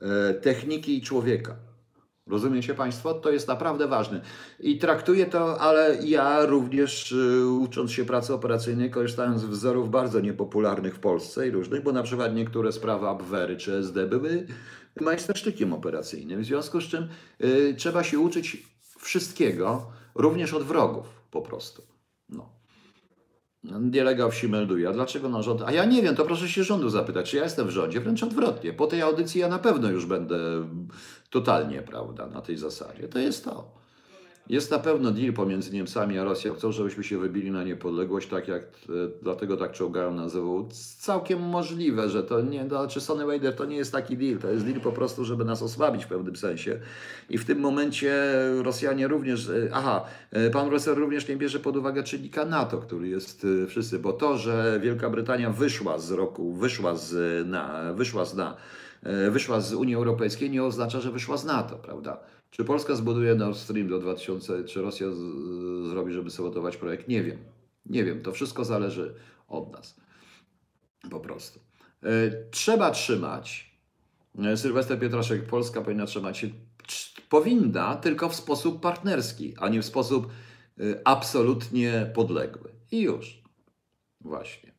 e, 0.00 0.34
techniki 0.34 0.98
i 0.98 1.02
człowieka. 1.02 1.56
Rozumiecie 2.26 2.74
Państwo? 2.74 3.14
To 3.14 3.30
jest 3.30 3.48
naprawdę 3.48 3.88
ważne. 3.88 4.20
I 4.60 4.78
traktuję 4.78 5.26
to, 5.26 5.60
ale 5.60 5.98
ja 6.04 6.46
również 6.46 7.12
y, 7.12 7.46
ucząc 7.48 7.92
się 7.92 8.04
pracy 8.04 8.34
operacyjnej, 8.34 8.90
korzystałem 8.90 9.38
z 9.38 9.44
wzorów 9.44 9.90
bardzo 9.90 10.20
niepopularnych 10.20 10.94
w 10.94 10.98
Polsce 10.98 11.48
i 11.48 11.50
różnych, 11.50 11.82
bo 11.82 11.92
na 11.92 12.02
przykład 12.02 12.34
niektóre 12.34 12.72
sprawy 12.72 13.08
Abwery 13.08 13.56
czy 13.56 13.74
SD 13.74 14.06
były 14.06 14.46
majstersztykiem 15.00 15.72
operacyjnym, 15.72 16.42
w 16.42 16.44
związku 16.44 16.80
z 16.80 16.84
czym 16.84 17.08
y, 17.44 17.74
trzeba 17.78 18.04
się 18.04 18.18
uczyć 18.18 18.66
wszystkiego, 18.98 19.92
również 20.14 20.54
od 20.54 20.62
wrogów 20.62 21.06
po 21.30 21.42
prostu. 21.42 21.93
Delega 23.64 24.28
wsi 24.28 24.48
melduje. 24.48 24.88
A 24.88 24.92
dlaczego 24.92 25.28
na 25.28 25.42
rząd? 25.42 25.62
A 25.62 25.72
ja 25.72 25.84
nie 25.84 26.02
wiem, 26.02 26.16
to 26.16 26.24
proszę 26.24 26.48
się 26.48 26.64
rządu 26.64 26.90
zapytać, 26.90 27.30
czy 27.30 27.36
ja 27.36 27.44
jestem 27.44 27.66
w 27.66 27.70
rządzie. 27.70 28.00
Wręcz 28.00 28.22
odwrotnie. 28.22 28.72
Po 28.72 28.86
tej 28.86 29.02
audycji 29.02 29.40
ja 29.40 29.48
na 29.48 29.58
pewno 29.58 29.90
już 29.90 30.06
będę 30.06 30.38
totalnie, 31.30 31.82
prawda, 31.82 32.26
na 32.26 32.40
tej 32.40 32.56
zasadzie. 32.56 33.08
To 33.08 33.18
jest 33.18 33.44
to. 33.44 33.83
Jest 34.48 34.70
na 34.70 34.78
pewno 34.78 35.10
deal 35.10 35.32
pomiędzy 35.32 35.72
Niemcami 35.72 36.18
a 36.18 36.24
Rosją. 36.24 36.54
Chcą, 36.54 36.72
żebyśmy 36.72 37.04
się 37.04 37.18
wybili 37.18 37.50
na 37.50 37.64
niepodległość, 37.64 38.28
tak 38.28 38.48
jak, 38.48 38.62
e, 38.62 38.92
dlatego 39.22 39.56
tak 39.56 39.72
czołgają 39.72 40.14
na 40.14 40.28
ZW. 40.28 40.68
Całkiem 40.98 41.42
możliwe, 41.42 42.08
że 42.08 42.22
to 42.22 42.40
nie, 42.40 42.64
to, 42.64 42.88
czy 42.88 43.00
Sony 43.00 43.26
Wader 43.26 43.56
to 43.56 43.64
nie 43.64 43.76
jest 43.76 43.92
taki 43.92 44.16
deal. 44.16 44.38
To 44.38 44.50
jest 44.50 44.64
deal 44.64 44.80
po 44.80 44.92
prostu, 44.92 45.24
żeby 45.24 45.44
nas 45.44 45.62
osłabić 45.62 46.04
w 46.04 46.08
pewnym 46.08 46.36
sensie. 46.36 46.80
I 47.30 47.38
w 47.38 47.44
tym 47.44 47.60
momencie 47.60 48.14
Rosjanie 48.62 49.08
również, 49.08 49.48
e, 49.48 49.68
aha, 49.72 50.04
e, 50.30 50.50
pan 50.50 50.68
profesor 50.68 50.98
również 50.98 51.28
nie 51.28 51.36
bierze 51.36 51.60
pod 51.60 51.76
uwagę 51.76 52.02
czynnika 52.02 52.44
NATO, 52.44 52.78
który 52.78 53.08
jest 53.08 53.46
wszyscy, 53.68 53.98
bo 53.98 54.12
to, 54.12 54.38
że 54.38 54.80
Wielka 54.82 55.10
Brytania 55.10 55.50
wyszła 55.50 55.98
z 55.98 56.10
roku, 56.10 56.52
wyszła 56.52 56.96
z, 56.96 57.46
na, 57.48 57.92
wyszła 57.92 58.24
z, 58.24 58.34
na, 58.34 58.56
wyszła 59.30 59.60
z 59.60 59.74
Unii 59.74 59.94
Europejskiej, 59.94 60.50
nie 60.50 60.64
oznacza, 60.64 61.00
że 61.00 61.12
wyszła 61.12 61.36
z 61.36 61.44
NATO, 61.44 61.76
prawda? 61.76 62.20
Czy 62.50 62.64
Polska 62.64 62.94
zbuduje 62.94 63.34
Nord 63.34 63.56
Stream 63.56 63.88
do 63.88 63.98
2000, 63.98 64.64
czy 64.64 64.82
Rosja 64.82 65.10
z, 65.10 65.18
zrobi, 65.88 66.12
żeby 66.12 66.30
sabotować 66.30 66.76
projekt? 66.76 67.08
Nie 67.08 67.22
wiem. 67.22 67.38
Nie 67.86 68.04
wiem. 68.04 68.22
To 68.22 68.32
wszystko 68.32 68.64
zależy 68.64 69.14
od 69.48 69.72
nas. 69.72 69.96
Po 71.10 71.20
prostu. 71.20 71.60
E, 72.02 72.08
Trzeba 72.50 72.90
trzymać. 72.90 73.78
e, 74.38 74.56
Sylwester 74.56 74.98
Pietraszek, 74.98 75.46
Polska 75.46 75.82
powinna 75.82 76.06
trzymać 76.06 76.38
się. 76.38 76.48
Powinna, 77.28 77.96
tylko 77.96 78.28
w 78.28 78.34
sposób 78.34 78.80
partnerski, 78.80 79.54
a 79.58 79.68
nie 79.68 79.82
w 79.82 79.86
sposób 79.86 80.26
e, 80.26 80.82
absolutnie 81.04 82.10
podległy. 82.14 82.70
I 82.90 83.00
już. 83.00 83.42
Właśnie. 84.20 84.73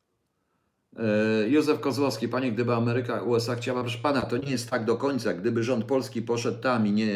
E, 0.98 1.48
Józef 1.48 1.80
Kozłowski, 1.80 2.28
panie, 2.28 2.52
gdyby 2.52 2.74
Ameryka, 2.74 3.22
USA 3.22 3.54
chciała, 3.54 3.80
proszę 3.80 3.98
pana, 3.98 4.22
to 4.22 4.36
nie 4.36 4.50
jest 4.50 4.70
tak 4.70 4.84
do 4.84 4.96
końca. 4.96 5.34
Gdyby 5.34 5.62
rząd 5.62 5.84
polski 5.84 6.22
poszedł 6.22 6.60
tam 6.60 6.86
i 6.86 6.92
nie 6.92 7.08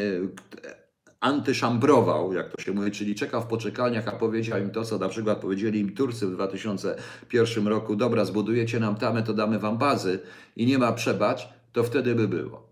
antyszambrował, 1.21 2.33
jak 2.33 2.49
to 2.49 2.63
się 2.63 2.73
mówi, 2.73 2.91
czyli 2.91 3.15
czekał 3.15 3.43
w 3.43 3.47
poczekalniach, 3.47 4.09
a 4.09 4.13
powiedział 4.13 4.61
im 4.61 4.71
to, 4.71 4.85
co 4.85 4.99
na 4.99 5.09
przykład 5.09 5.39
powiedzieli 5.39 5.81
im 5.81 5.95
Turcy 5.95 6.27
w 6.27 6.33
2001 6.33 7.69
roku, 7.69 7.97
dobra, 7.97 8.25
zbudujecie 8.25 8.81
nam 8.81 8.97
tamę, 8.97 9.23
to 9.23 9.35
damy 9.35 9.59
wam 9.59 9.79
bazy 9.79 10.19
i 10.57 10.67
nie 10.67 10.79
ma 10.79 10.93
przebacz, 10.93 11.49
to 11.73 11.85
wtedy 11.85 12.15
by 12.15 12.29
było. 12.29 12.71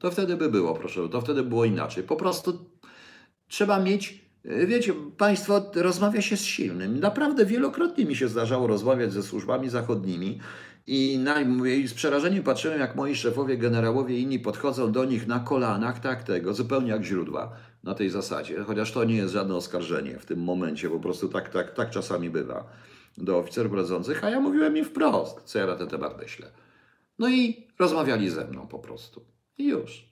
To 0.00 0.10
wtedy 0.10 0.36
by 0.36 0.48
było, 0.48 0.74
proszę, 0.74 1.08
to 1.08 1.20
wtedy 1.20 1.42
było 1.42 1.64
inaczej. 1.64 2.04
Po 2.04 2.16
prostu 2.16 2.70
trzeba 3.48 3.80
mieć, 3.80 4.12
e, 4.12 4.27
wiecie, 4.44 4.92
Państwo, 5.16 5.70
rozmawia 5.74 6.22
się 6.22 6.36
z 6.36 6.44
silnym. 6.44 7.00
Naprawdę 7.00 7.46
wielokrotnie 7.46 8.04
mi 8.04 8.16
się 8.16 8.28
zdarzało 8.28 8.66
rozmawiać 8.66 9.12
ze 9.12 9.22
służbami 9.22 9.68
zachodnimi 9.68 10.40
i, 10.86 11.18
na, 11.18 11.40
i 11.66 11.88
z 11.88 11.94
przerażeniem 11.94 12.42
patrzyłem, 12.42 12.80
jak 12.80 12.96
moi 12.96 13.14
szefowie, 13.14 13.56
generałowie 13.56 14.18
i 14.18 14.22
inni 14.22 14.38
podchodzą 14.38 14.92
do 14.92 15.04
nich 15.04 15.26
na 15.26 15.40
kolanach, 15.40 16.00
tak 16.00 16.22
tego, 16.22 16.54
zupełnie 16.54 16.90
jak 16.90 17.04
źródła 17.04 17.52
na 17.84 17.94
tej 17.94 18.10
zasadzie. 18.10 18.64
Chociaż 18.64 18.92
to 18.92 19.04
nie 19.04 19.16
jest 19.16 19.32
żadne 19.32 19.54
oskarżenie 19.54 20.18
w 20.18 20.26
tym 20.26 20.42
momencie, 20.42 20.90
po 20.90 21.00
prostu 21.00 21.28
tak, 21.28 21.48
tak, 21.48 21.74
tak 21.74 21.90
czasami 21.90 22.30
bywa 22.30 22.64
do 23.18 23.38
oficerów 23.38 23.72
prowadzących, 23.72 24.24
a 24.24 24.30
ja 24.30 24.40
mówiłem 24.40 24.76
im 24.76 24.84
wprost, 24.84 25.42
co 25.44 25.58
ja 25.58 25.66
na 25.66 25.76
ten 25.76 25.88
temat 25.88 26.18
myślę. 26.20 26.50
No 27.18 27.28
i 27.28 27.66
rozmawiali 27.78 28.30
ze 28.30 28.44
mną 28.44 28.66
po 28.66 28.78
prostu. 28.78 29.24
I 29.58 29.66
już. 29.66 30.07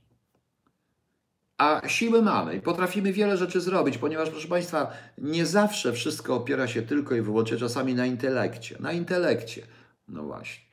A 1.58 1.88
siły 1.88 2.22
mamy 2.22 2.56
i 2.56 2.60
potrafimy 2.60 3.12
wiele 3.12 3.36
rzeczy 3.36 3.60
zrobić, 3.60 3.98
ponieważ, 3.98 4.30
proszę 4.30 4.48
Państwa, 4.48 4.92
nie 5.18 5.46
zawsze 5.46 5.92
wszystko 5.92 6.34
opiera 6.34 6.68
się 6.68 6.82
tylko 6.82 7.14
i 7.14 7.22
wyłącznie 7.22 7.56
czasami 7.56 7.94
na 7.94 8.06
intelekcie. 8.06 8.76
Na 8.80 8.92
intelekcie. 8.92 9.62
No 10.08 10.22
właśnie. 10.22 10.66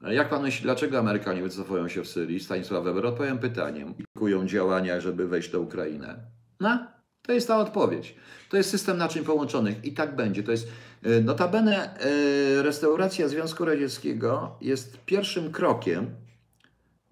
Jak 0.00 0.28
Pan 0.28 0.42
myśli, 0.42 0.62
dlaczego 0.62 0.98
Amerykanie 0.98 1.42
wycofują 1.42 1.88
się 1.88 2.02
w 2.02 2.08
Syrii? 2.08 2.40
Stanisław 2.40 2.84
Weber, 2.84 3.06
odpowiem 3.06 3.38
pytaniem. 3.38 3.94
Kują 4.18 4.46
działania, 4.46 5.00
żeby 5.00 5.28
wejść 5.28 5.52
na 5.52 5.58
Ukrainę. 5.58 6.16
No, 6.60 6.86
to 7.22 7.32
jest 7.32 7.48
ta 7.48 7.58
odpowiedź. 7.58 8.14
To 8.48 8.56
jest 8.56 8.70
system 8.70 8.98
naczyń 8.98 9.24
połączonych 9.24 9.84
i 9.84 9.92
tak 9.92 10.16
będzie. 10.16 10.42
To 10.42 10.50
jest 10.50 10.68
e, 11.02 11.20
notabene 11.20 11.98
e, 11.98 12.62
restauracja 12.62 13.28
Związku 13.28 13.64
Radzieckiego 13.64 14.56
jest 14.60 15.04
pierwszym 15.04 15.52
krokiem 15.52 16.10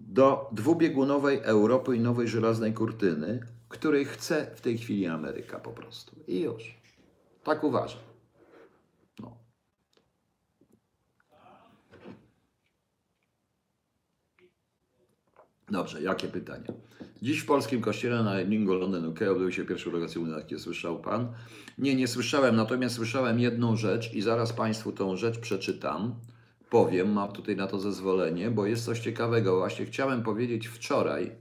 do 0.07 0.49
dwubiegunowej 0.51 1.39
Europy 1.43 1.95
i 1.95 1.99
nowej 1.99 2.27
żelaznej 2.27 2.73
kurtyny, 2.73 3.39
której 3.69 4.05
chce 4.05 4.51
w 4.55 4.61
tej 4.61 4.77
chwili 4.77 5.07
Ameryka 5.07 5.59
po 5.59 5.71
prostu. 5.71 6.15
I 6.27 6.39
już. 6.39 6.77
Tak 7.43 7.63
uważam. 7.63 8.01
No. 9.19 9.37
Dobrze, 15.69 16.01
jakie 16.01 16.27
pytania? 16.27 16.73
Dziś 17.21 17.39
w 17.39 17.45
polskim 17.45 17.81
kościele 17.81 18.23
na 18.23 18.39
Lingo 18.39 18.73
London 18.73 19.07
UK 19.07 19.21
odbył 19.21 19.51
się 19.51 19.65
pierwszy 19.65 19.89
urogacji 19.89 20.25
jakie 20.37 20.59
słyszał 20.59 20.99
Pan? 20.99 21.33
Nie, 21.77 21.95
nie 21.95 22.07
słyszałem, 22.07 22.55
natomiast 22.55 22.95
słyszałem 22.95 23.39
jedną 23.39 23.75
rzecz 23.75 24.13
i 24.13 24.21
zaraz 24.21 24.53
Państwu 24.53 24.91
tą 24.91 25.15
rzecz 25.15 25.39
przeczytam. 25.39 26.15
Powiem, 26.69 27.13
mam 27.13 27.31
tutaj 27.31 27.55
na 27.55 27.67
to 27.67 27.79
zezwolenie, 27.79 28.51
bo 28.51 28.65
jest 28.65 28.85
coś 28.85 28.99
ciekawego. 28.99 29.57
Właśnie 29.57 29.85
chciałem 29.85 30.23
powiedzieć 30.23 30.67
wczoraj, 30.67 31.31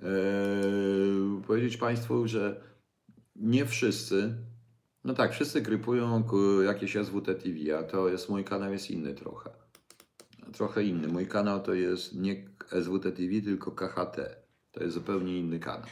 yy, 0.00 1.42
powiedzieć 1.46 1.76
Państwu, 1.76 2.28
że 2.28 2.60
nie 3.36 3.66
wszyscy, 3.66 4.34
no 5.04 5.14
tak, 5.14 5.32
wszyscy 5.32 5.62
krypują 5.62 6.24
jakieś 6.64 6.92
SWT 6.92 7.26
TV, 7.42 7.78
a 7.78 7.82
to 7.82 8.08
jest, 8.08 8.28
mój 8.28 8.44
kanał 8.44 8.72
jest 8.72 8.90
inny 8.90 9.14
trochę. 9.14 9.50
Trochę 10.52 10.84
inny. 10.84 11.08
Mój 11.08 11.26
kanał 11.26 11.62
to 11.62 11.74
jest 11.74 12.14
nie 12.14 12.44
SWT 12.84 13.02
TV, 13.02 13.40
tylko 13.44 13.70
KHT. 13.70 14.16
To 14.72 14.82
jest 14.82 14.94
zupełnie 14.94 15.38
inny 15.38 15.58
kanał. 15.58 15.88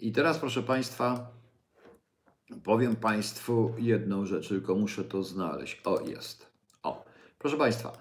I 0.00 0.12
teraz, 0.12 0.38
proszę 0.38 0.62
Państwa, 0.62 1.30
powiem 2.64 2.96
Państwu 2.96 3.74
jedną 3.78 4.26
rzecz, 4.26 4.48
tylko 4.48 4.74
muszę 4.74 5.04
to 5.04 5.22
znaleźć. 5.22 5.80
O, 5.84 6.00
jest. 6.00 6.51
Proszę 7.42 7.56
Państwa, 7.56 7.92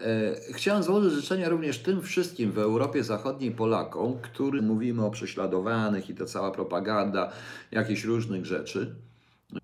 E, 0.00 0.34
Chciałem 0.52 0.82
złożyć 0.82 1.12
życzenia 1.12 1.48
również 1.48 1.78
tym 1.78 2.02
wszystkim 2.02 2.52
w 2.52 2.58
Europie 2.58 3.04
Zachodniej 3.04 3.50
Polakom, 3.50 4.18
którzy 4.22 4.62
mówimy 4.62 5.04
o 5.04 5.10
prześladowanych 5.10 6.10
i 6.10 6.14
ta 6.14 6.24
cała 6.24 6.50
propaganda 6.50 7.32
jakichś 7.70 8.04
różnych 8.04 8.46
rzeczy. 8.46 8.94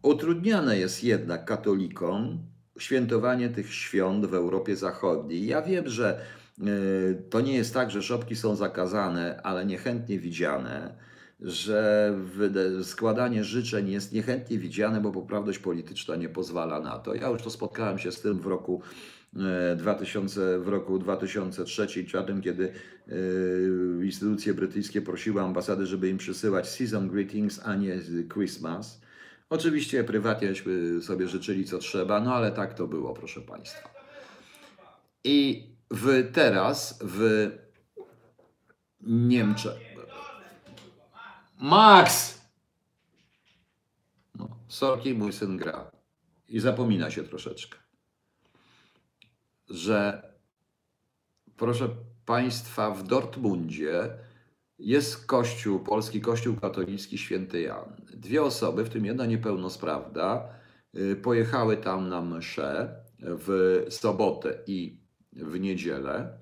Utrudniane 0.03 0.79
jest 0.79 1.05
jednak 1.05 1.45
katolikom 1.45 2.39
świętowanie 2.79 3.49
tych 3.49 3.75
świąt 3.75 4.27
w 4.27 4.35
Europie 4.35 4.77
Zachodniej. 4.77 5.47
Ja 5.47 5.63
wiem, 5.63 5.89
że 5.89 6.21
e, 6.61 6.65
to 7.31 7.41
nie 7.41 7.55
jest 7.55 7.75
tak, 7.75 7.91
że 7.91 8.03
szopki 8.03 8.37
są 8.37 8.57
zakazane, 8.57 9.41
ale 9.43 9.67
niechętnie 9.67 10.19
widziane, 10.19 10.95
że 11.41 12.15
składanie 12.83 13.45
życzeń 13.45 13.91
jest 13.91 14.13
niechętnie 14.13 14.59
widziane, 14.59 15.01
bo 15.01 15.13
poprawność 15.13 15.59
polityczna 15.59 16.17
nie 16.17 16.29
pozwala 16.29 16.81
na 16.81 16.99
to. 16.99 17.15
Ja 17.15 17.29
już 17.29 17.43
to 17.43 17.51
spotkałem 17.51 17.99
się 17.99 18.13
z 18.13 18.21
tym 18.21 18.41
w 18.41 18.47
roku 18.47 18.83
2000, 19.77 20.59
w 20.59 20.69
roku 20.69 20.99
2003-2004, 20.99 22.41
kiedy 22.41 22.73
e, 23.09 24.05
instytucje 24.05 24.55
brytyjskie 24.55 25.03
prosiły 25.03 25.41
ambasady, 25.43 25.87
żeby 25.87 26.09
im 26.09 26.19
przysyłać 26.19 26.69
season 26.69 27.09
greetings, 27.09 27.61
a 27.65 27.75
nie 27.75 27.99
Christmas. 28.33 29.01
Oczywiście 29.51 30.05
prywatnieśmy 30.05 31.03
sobie 31.03 31.29
życzyli 31.29 31.65
co 31.65 31.79
trzeba, 31.79 32.21
no 32.21 32.35
ale 32.35 32.53
tak 32.53 32.75
to 32.75 32.87
było, 32.87 33.15
proszę 33.15 33.41
Państwa. 33.41 33.95
I 35.25 35.69
w, 35.91 36.31
teraz 36.33 36.99
w 37.03 37.51
Niemczech. 39.01 39.79
Max! 41.61 42.41
No, 44.35 44.49
sorki, 44.69 45.15
mój 45.15 45.33
syn 45.33 45.57
gra. 45.57 45.91
I 46.49 46.61
zapomina 46.61 47.11
się 47.11 47.25
troszeczkę, 47.25 47.79
że 49.69 50.23
proszę 51.57 51.89
Państwa, 52.27 52.91
w 52.91 53.03
Dortmundzie 53.03 54.11
jest 54.79 55.27
kościół, 55.27 55.81
polski 55.81 56.21
kościół 56.21 56.57
katolicki 56.57 57.19
święty 57.19 57.61
Jan. 57.61 57.97
Dwie 58.15 58.43
osoby, 58.43 58.85
w 58.85 58.89
tym 58.89 59.05
jedna 59.05 59.27
niepełnosprawna, 59.27 60.43
y, 60.95 61.17
pojechały 61.17 61.77
tam 61.77 62.09
na 62.09 62.23
mszę 62.23 62.97
w 63.19 63.81
sobotę 63.89 64.59
i 64.67 65.01
w 65.33 65.61
niedzielę. 65.61 66.39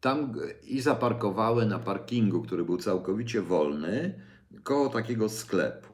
Tam 0.00 0.34
i 0.62 0.80
zaparkowały 0.80 1.66
na 1.66 1.78
parkingu, 1.78 2.42
który 2.42 2.64
był 2.64 2.76
całkowicie 2.76 3.42
wolny, 3.42 4.20
koło 4.62 4.88
takiego 4.88 5.28
sklepu. 5.28 5.92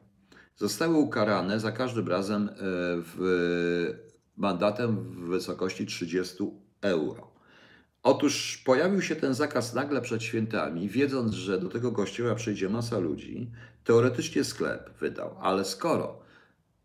Zostały 0.55 0.95
ukarane 0.95 1.59
za 1.59 1.71
każdym 1.71 2.07
razem 2.07 2.49
e, 2.49 2.53
w, 2.97 4.12
mandatem 4.37 4.95
w 4.97 5.27
wysokości 5.27 5.85
30 5.85 6.43
euro. 6.81 7.33
Otóż 8.03 8.61
pojawił 8.65 9.01
się 9.01 9.15
ten 9.15 9.33
zakaz 9.33 9.73
nagle 9.73 10.01
przed 10.01 10.23
świętami, 10.23 10.89
wiedząc, 10.89 11.33
że 11.33 11.59
do 11.59 11.69
tego 11.69 11.91
kościoła 11.91 12.35
przyjdzie 12.35 12.69
masa 12.69 12.99
ludzi. 12.99 13.51
Teoretycznie 13.83 14.43
sklep 14.43 14.97
wydał, 14.99 15.35
ale 15.41 15.65
skoro 15.65 16.23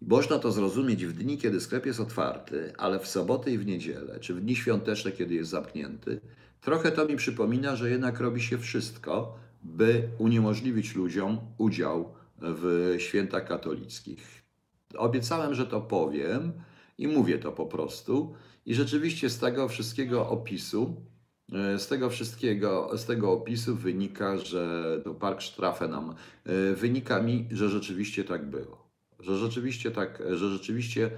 można 0.00 0.38
to 0.38 0.52
zrozumieć 0.52 1.06
w 1.06 1.12
dni, 1.12 1.38
kiedy 1.38 1.60
sklep 1.60 1.86
jest 1.86 2.00
otwarty, 2.00 2.72
ale 2.76 2.98
w 2.98 3.08
soboty 3.08 3.50
i 3.50 3.58
w 3.58 3.66
niedzielę, 3.66 4.20
czy 4.20 4.34
w 4.34 4.40
dni 4.40 4.56
świąteczne, 4.56 5.12
kiedy 5.12 5.34
jest 5.34 5.50
zamknięty, 5.50 6.20
trochę 6.60 6.92
to 6.92 7.06
mi 7.06 7.16
przypomina, 7.16 7.76
że 7.76 7.90
jednak 7.90 8.20
robi 8.20 8.42
się 8.42 8.58
wszystko, 8.58 9.38
by 9.62 10.08
uniemożliwić 10.18 10.94
ludziom 10.94 11.38
udział 11.58 12.14
w 12.38 12.94
świętach 12.98 13.48
katolickich. 13.48 14.42
Obiecałem, 14.96 15.54
że 15.54 15.66
to 15.66 15.80
powiem 15.80 16.52
i 16.98 17.08
mówię 17.08 17.38
to 17.38 17.52
po 17.52 17.66
prostu. 17.66 18.34
I 18.66 18.74
rzeczywiście 18.74 19.30
z 19.30 19.38
tego 19.38 19.68
wszystkiego 19.68 20.28
opisu, 20.28 20.96
e, 21.52 21.78
z 21.78 21.88
tego 21.88 22.10
wszystkiego, 22.10 22.98
z 22.98 23.04
tego 23.04 23.32
opisu 23.32 23.76
wynika, 23.76 24.38
że 24.38 25.00
to 25.04 25.14
Park 25.14 25.42
Strafe 25.42 25.88
nam, 25.88 26.14
e, 26.44 26.74
wynika 26.74 27.22
mi, 27.22 27.48
że 27.50 27.68
rzeczywiście 27.68 28.24
tak 28.24 28.50
było. 28.50 28.88
Że 29.20 29.36
rzeczywiście 29.36 29.90
tak, 29.90 30.22
że 30.30 30.48
rzeczywiście 30.48 31.10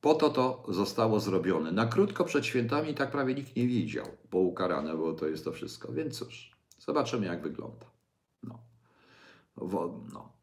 po 0.00 0.14
to 0.14 0.30
to 0.30 0.64
zostało 0.68 1.20
zrobione. 1.20 1.72
Na 1.72 1.86
krótko 1.86 2.24
przed 2.24 2.46
świętami 2.46 2.94
tak 2.94 3.10
prawie 3.10 3.34
nikt 3.34 3.56
nie 3.56 3.66
widział, 3.66 4.06
bo 4.30 4.38
ukarane 4.38 4.90
było 4.90 5.12
to 5.12 5.28
jest 5.28 5.44
to 5.44 5.52
wszystko. 5.52 5.92
Więc 5.92 6.18
cóż, 6.18 6.56
zobaczymy 6.78 7.26
jak 7.26 7.42
wygląda. 7.42 7.86
No. 8.42 8.58
Wo- 9.56 10.04
no. 10.12 10.39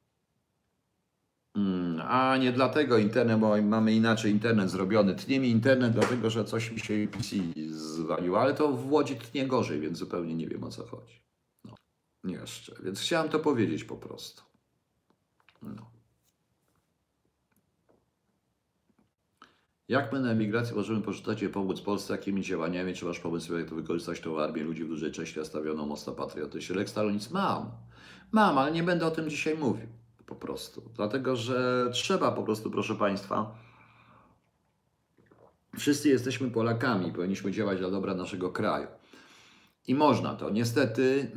Mm, 1.58 2.01
A 2.08 2.38
nie 2.38 2.51
dlatego 2.51 2.97
internet, 2.97 3.39
bo 3.39 3.62
mamy 3.62 3.93
inaczej 3.93 4.32
internet 4.32 4.70
zrobiony. 4.70 5.16
Tnie 5.16 5.39
mi 5.39 5.49
internet, 5.49 5.93
dlatego 5.93 6.30
że 6.30 6.45
coś 6.45 6.72
mi 6.72 6.80
się 6.80 7.08
PC 7.12 7.36
zwaliło, 7.70 8.41
ale 8.41 8.53
to 8.53 8.72
w 8.72 8.91
Łodzi 8.91 9.16
tnie 9.16 9.47
gorzej, 9.47 9.80
więc 9.80 9.97
zupełnie 9.97 10.36
nie 10.36 10.47
wiem 10.47 10.64
o 10.64 10.70
co 10.70 10.86
chodzi. 10.86 11.22
No. 11.66 11.76
Jeszcze, 12.24 12.76
więc 12.84 13.01
chciałem 13.01 13.30
to 13.30 13.39
powiedzieć 13.39 13.84
po 13.84 13.95
prostu. 13.95 14.43
No. 15.62 15.91
Jak 19.88 20.14
my 20.14 20.20
na 20.20 20.32
emigracji 20.32 20.76
możemy 20.76 21.01
poczytać 21.01 21.41
i 21.41 21.49
pomóc 21.49 21.82
Polsce, 21.82 22.14
jakimi 22.14 22.41
działaniami 22.41 22.93
czy 22.93 23.05
masz 23.05 23.20
pomysł, 23.20 23.58
jak 23.58 23.70
to 23.70 23.76
wykorzystać 23.76 24.20
tą 24.20 24.39
armię 24.39 24.64
ludzi 24.64 24.84
w 24.84 24.88
dużej 24.88 25.12
części 25.12 25.39
nastawioną 25.39 25.86
mocno 25.86 26.14
patriotycznie? 26.14 26.76
Lex 26.76 26.93
Talonic 26.93 27.32
mam. 27.32 27.72
Mam, 28.32 28.58
ale 28.58 28.72
nie 28.72 28.84
będę 28.84 29.05
o 29.05 29.12
tym 29.12 29.30
dzisiaj 29.30 29.58
mówił. 29.58 29.97
Po 30.28 30.36
prostu. 30.36 30.82
Dlatego, 30.95 31.36
że 31.36 31.89
trzeba 31.93 32.32
po 32.32 32.43
prostu, 32.43 32.71
proszę 32.71 32.95
Państwa, 32.95 33.55
wszyscy 35.78 36.09
jesteśmy 36.09 36.51
Polakami, 36.51 37.11
powinniśmy 37.11 37.51
działać 37.51 37.80
dla 37.80 37.89
dobra 37.91 38.13
naszego 38.13 38.49
kraju. 38.49 38.88
I 39.88 39.95
można 39.95 40.36
to. 40.36 40.49
Niestety, 40.49 41.32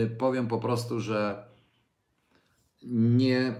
yy, 0.00 0.16
powiem 0.16 0.48
po 0.48 0.58
prostu, 0.58 1.00
że 1.00 1.44
nie. 2.82 3.54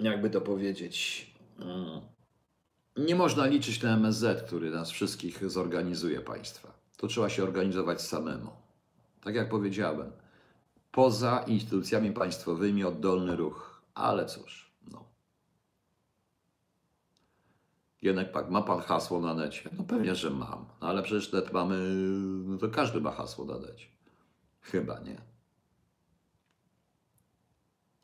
Jakby 0.00 0.30
to 0.30 0.40
powiedzieć. 0.40 1.26
yy, 2.96 3.04
Nie 3.04 3.14
można 3.14 3.46
liczyć 3.46 3.82
na 3.82 3.94
MSZ, 3.94 4.42
który 4.42 4.70
nas 4.70 4.90
wszystkich 4.90 5.50
zorganizuje 5.50 6.20
państwa. 6.20 6.72
To 6.96 7.06
trzeba 7.06 7.28
się 7.28 7.42
organizować 7.42 8.02
samemu. 8.02 8.50
Tak 9.20 9.34
jak 9.34 9.48
powiedziałem, 9.48 10.12
poza 10.92 11.44
instytucjami 11.46 12.12
państwowymi 12.12 12.84
oddolny 12.84 13.36
ruch. 13.36 13.82
Ale 13.94 14.26
cóż, 14.26 14.72
no. 14.92 15.04
Jednak 18.02 18.32
pak, 18.32 18.50
ma 18.50 18.62
pan 18.62 18.80
hasło 18.80 19.20
na 19.20 19.34
necie? 19.34 19.70
No 19.78 19.84
pewnie, 19.84 20.14
że 20.14 20.30
mam. 20.30 20.66
No 20.80 20.88
ale 20.88 21.02
przecież 21.02 21.32
net 21.32 21.52
mamy, 21.52 21.76
no 22.44 22.58
to 22.58 22.68
każdy 22.68 23.00
ma 23.00 23.10
hasło 23.10 23.44
na 23.44 23.58
necie. 23.58 23.86
Chyba 24.60 25.00
nie. 25.00 25.20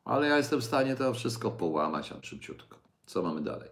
Ale 0.05 0.27
ja 0.29 0.37
jestem 0.37 0.61
w 0.61 0.65
stanie 0.65 0.97
to 0.97 1.15
wszystko 1.15 1.51
połamać, 1.51 2.13
a 2.13 2.23
szybciutko. 2.23 2.79
Co 3.07 3.23
mamy 3.23 3.41
dalej? 3.41 3.69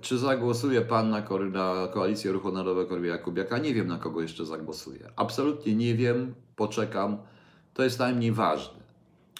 Czy 0.00 0.18
zagłosuje 0.18 0.82
pan 0.82 1.10
na, 1.10 1.22
ko- 1.22 1.38
na 1.38 1.88
koalicję 1.92 2.32
Ruchu 2.32 2.52
Narodowego 2.52 2.88
Korwina 2.88 3.18
Kubiaka? 3.18 3.58
Nie 3.58 3.74
wiem, 3.74 3.86
na 3.86 3.98
kogo 3.98 4.20
jeszcze 4.22 4.44
zagłosuję. 4.46 5.12
Absolutnie 5.16 5.74
nie 5.74 5.94
wiem, 5.94 6.34
poczekam. 6.56 7.18
To 7.76 7.82
jest 7.82 7.98
najmniej 7.98 8.32
ważne. 8.32 8.80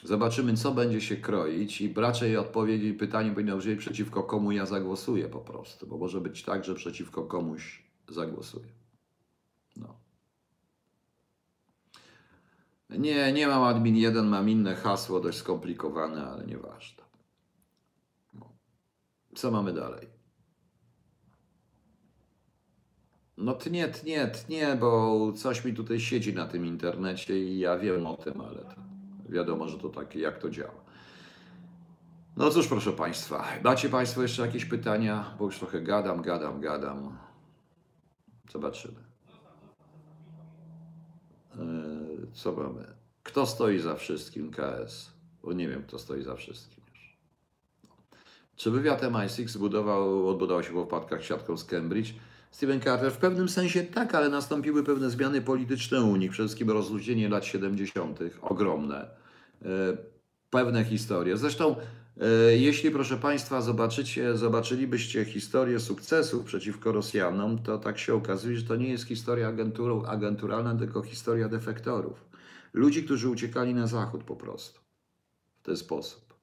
Zobaczymy, 0.02 0.56
co 0.56 0.72
będzie 0.72 1.00
się 1.00 1.16
kroić 1.16 1.80
i 1.80 1.94
raczej 1.94 2.36
odpowiedzi 2.36 2.94
pytanie 2.94 3.30
powinno 3.30 3.56
brzmieć, 3.56 3.78
przeciwko 3.78 4.22
komu 4.22 4.52
ja 4.52 4.66
zagłosuję 4.66 5.28
po 5.28 5.40
prostu, 5.40 5.86
bo 5.86 5.98
może 5.98 6.20
być 6.20 6.42
tak, 6.42 6.64
że 6.64 6.74
przeciwko 6.74 7.22
komuś 7.22 7.82
zagłosuję. 8.08 8.68
No. 9.76 9.96
Nie, 12.90 13.32
nie 13.32 13.46
mam 13.46 13.62
admin 13.62 13.96
1, 13.96 14.26
mam 14.26 14.48
inne 14.48 14.74
hasło, 14.74 15.20
dość 15.20 15.38
skomplikowane, 15.38 16.26
ale 16.26 16.46
nieważne. 16.46 17.04
No. 18.34 18.52
Co 19.34 19.50
mamy 19.50 19.72
dalej? 19.72 20.15
No 23.36 23.54
tnie, 23.54 23.88
tnie, 23.88 24.26
tnie, 24.26 24.76
bo 24.80 25.32
coś 25.32 25.64
mi 25.64 25.74
tutaj 25.74 26.00
siedzi 26.00 26.34
na 26.34 26.46
tym 26.46 26.66
internecie 26.66 27.38
i 27.40 27.58
ja 27.58 27.78
wiem 27.78 28.06
o 28.06 28.16
tym, 28.16 28.40
ale 28.40 28.64
wiadomo, 29.28 29.68
że 29.68 29.78
to 29.78 29.88
takie, 29.88 30.20
jak 30.20 30.38
to 30.38 30.50
działa. 30.50 30.84
No 32.36 32.50
cóż, 32.50 32.68
proszę 32.68 32.92
Państwa, 32.92 33.44
macie 33.64 33.88
Państwo 33.88 34.22
jeszcze 34.22 34.46
jakieś 34.46 34.64
pytania? 34.64 35.34
Bo 35.38 35.44
już 35.44 35.58
trochę 35.58 35.82
gadam, 35.82 36.22
gadam, 36.22 36.60
gadam. 36.60 37.18
Zobaczymy. 38.52 39.00
Yy, 41.58 42.26
Co 42.32 42.52
mamy? 42.52 42.86
Kto 43.22 43.46
stoi 43.46 43.78
za 43.78 43.94
wszystkim? 43.94 44.50
KS. 44.50 45.12
Bo 45.42 45.52
nie 45.52 45.68
wiem, 45.68 45.82
kto 45.82 45.98
stoi 45.98 46.22
za 46.22 46.34
wszystkim. 46.34 46.84
Czy 48.56 48.70
wywiad 48.70 49.02
MI6 49.02 49.48
zbudował, 49.48 50.28
odbudował 50.28 50.62
się 50.62 50.72
po 50.72 50.84
wpadkach 50.84 51.24
siatką 51.24 51.56
z 51.56 51.64
Cambridge? 51.64 52.14
Stephen 52.56 52.80
Carter 52.80 53.12
w 53.12 53.16
pewnym 53.16 53.48
sensie 53.48 53.82
tak, 53.82 54.14
ale 54.14 54.28
nastąpiły 54.28 54.84
pewne 54.84 55.10
zmiany 55.10 55.42
polityczne 55.42 56.02
u 56.02 56.16
nich, 56.16 56.30
przede 56.30 56.48
wszystkim 56.48 56.70
rozluźnienie 56.70 57.28
lat 57.28 57.44
70., 57.44 58.18
ogromne. 58.40 59.08
E, 59.62 59.68
Pewne 60.50 60.84
historie. 60.84 61.36
Zresztą 61.36 61.76
E, 62.20 62.56
Jeśli, 62.56 62.90
proszę 62.90 63.16
Państwa, 63.16 63.60
zobaczycie, 63.60 64.36
zobaczylibyście 64.36 65.24
historię 65.24 65.80
sukcesów 65.80 66.44
przeciwko 66.44 66.92
Rosjanom, 66.92 67.58
to 67.58 67.78
tak 67.78 67.98
się 67.98 68.14
okazuje, 68.14 68.56
że 68.56 68.62
to 68.62 68.76
nie 68.76 68.88
jest 68.88 69.04
historia 69.04 69.48
agentur, 69.48 70.06
agenturalna, 70.06 70.74
tylko 70.74 71.02
historia 71.02 71.48
defektorów. 71.48 72.24
Ludzi, 72.72 73.04
którzy 73.04 73.28
uciekali 73.28 73.74
na 73.74 73.86
zachód 73.86 74.24
po 74.24 74.36
prostu. 74.36 74.80
W 75.62 75.62
ten 75.62 75.76
sposób. 75.76 76.34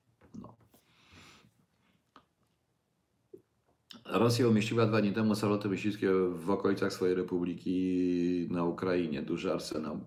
No. 0.41 0.55
Rosja 4.13 4.47
umieściła 4.47 4.85
dwa 4.85 5.01
dni 5.01 5.13
temu 5.13 5.35
samoloty 5.35 5.69
myśliwskie 5.69 6.11
w 6.35 6.49
okolicach 6.49 6.93
swojej 6.93 7.15
republiki 7.15 8.47
na 8.51 8.63
Ukrainie. 8.63 9.21
Duży 9.21 9.53
arsenał. 9.53 9.99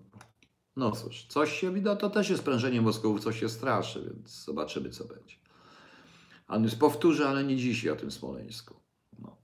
No 0.77 0.91
cóż, 0.91 1.27
coś 1.29 1.53
się 1.61 1.75
widać, 1.75 2.01
to 2.01 2.11
też 2.11 2.31
jest 2.31 2.43
sprężenie 2.43 2.81
mózgów, 2.81 3.21
coś 3.21 3.41
się 3.41 3.49
straszy, 3.49 4.11
więc 4.15 4.45
zobaczymy, 4.45 4.91
co 4.91 5.05
będzie. 5.05 5.37
A 6.47 6.59
więc 6.59 6.75
powtórzę, 6.75 7.29
ale 7.29 7.45
nie 7.45 7.57
dzisiaj 7.57 7.91
o 7.91 7.97
tym 7.97 8.11
Smoleńsku. 8.11 8.75
No. 9.19 9.37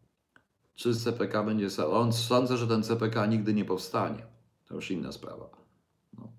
Czy 0.75 0.95
CPK 0.95 1.43
będzie. 1.43 1.87
On, 1.87 2.13
sądzę, 2.13 2.57
że 2.57 2.67
ten 2.67 2.83
CPK 2.83 3.27
nigdy 3.27 3.55
nie 3.55 3.65
powstanie. 3.65 4.27
To 4.65 4.75
już 4.75 4.91
inna 4.91 5.13
sprawa. 5.13 5.51
No. 6.19 6.33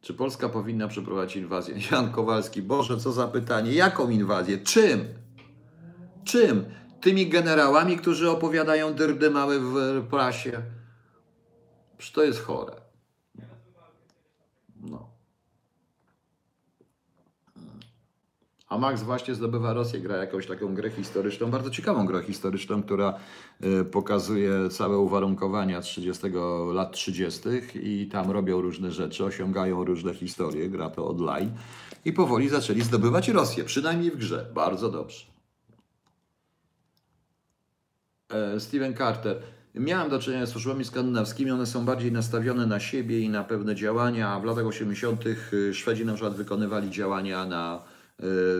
Czy 0.00 0.14
Polska 0.14 0.48
powinna 0.48 0.88
przeprowadzić 0.88 1.36
inwazję? 1.36 1.74
Jan 1.90 2.12
Kowalski, 2.12 2.62
Boże, 2.62 2.96
co 2.96 3.12
za 3.12 3.28
pytanie. 3.28 3.72
Jaką 3.72 4.10
inwazję? 4.10 4.58
Czym? 4.58 5.25
Czym? 6.26 6.64
Tymi 7.00 7.28
generałami, 7.28 7.96
którzy 7.96 8.30
opowiadają 8.30 8.94
dyrdymały 8.94 9.60
w 9.60 10.06
prasie? 10.10 10.62
Przecież 11.98 12.14
to 12.14 12.24
jest 12.24 12.42
chore. 12.42 12.72
No. 14.80 15.10
A 18.68 18.78
Max 18.78 19.02
właśnie 19.02 19.34
zdobywa 19.34 19.72
Rosję, 19.72 20.00
gra 20.00 20.16
jakąś 20.16 20.46
taką 20.46 20.74
grę 20.74 20.90
historyczną, 20.90 21.50
bardzo 21.50 21.70
ciekawą 21.70 22.06
grę 22.06 22.22
historyczną, 22.22 22.82
która 22.82 23.18
y, 23.64 23.84
pokazuje 23.84 24.68
całe 24.68 24.98
uwarunkowania 24.98 25.80
30 25.80 26.26
lat 26.72 26.92
30. 26.92 27.40
i 27.74 28.08
tam 28.12 28.30
robią 28.30 28.60
różne 28.60 28.92
rzeczy, 28.92 29.24
osiągają 29.24 29.84
różne 29.84 30.14
historie, 30.14 30.68
gra 30.68 30.90
to 30.90 31.08
online 31.08 31.50
i 32.04 32.12
powoli 32.12 32.48
zaczęli 32.48 32.82
zdobywać 32.82 33.28
Rosję, 33.28 33.64
przynajmniej 33.64 34.10
w 34.10 34.16
grze. 34.16 34.50
Bardzo 34.54 34.90
dobrze. 34.90 35.26
E, 38.25 38.25
Steven 38.58 38.94
Carter. 38.94 39.36
Miałem 39.76 40.10
do 40.10 40.18
czynienia 40.18 40.46
z 40.46 40.48
służbami 40.48 40.84
skandynawskimi, 40.84 41.50
one 41.50 41.66
są 41.66 41.84
bardziej 41.84 42.12
nastawione 42.12 42.66
na 42.66 42.80
siebie 42.80 43.20
i 43.20 43.28
na 43.28 43.44
pewne 43.44 43.74
działania, 43.74 44.28
a 44.28 44.40
w 44.40 44.44
latach 44.44 44.66
80. 44.66 45.24
Szwedzi 45.72 46.06
na 46.06 46.14
przykład 46.14 46.34
wykonywali 46.34 46.90
działania 46.90 47.46
na, 47.46 47.82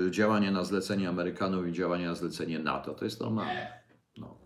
y, 0.06 0.10
działania 0.10 0.50
na 0.50 0.64
zlecenie 0.64 1.08
Amerykanów 1.08 1.68
i 1.68 1.72
działania 1.72 2.08
na 2.08 2.14
zlecenie 2.14 2.58
NATO. 2.58 2.94
To 2.94 3.04
jest 3.04 3.20
normalne. 3.20 3.72
No. 4.16 4.38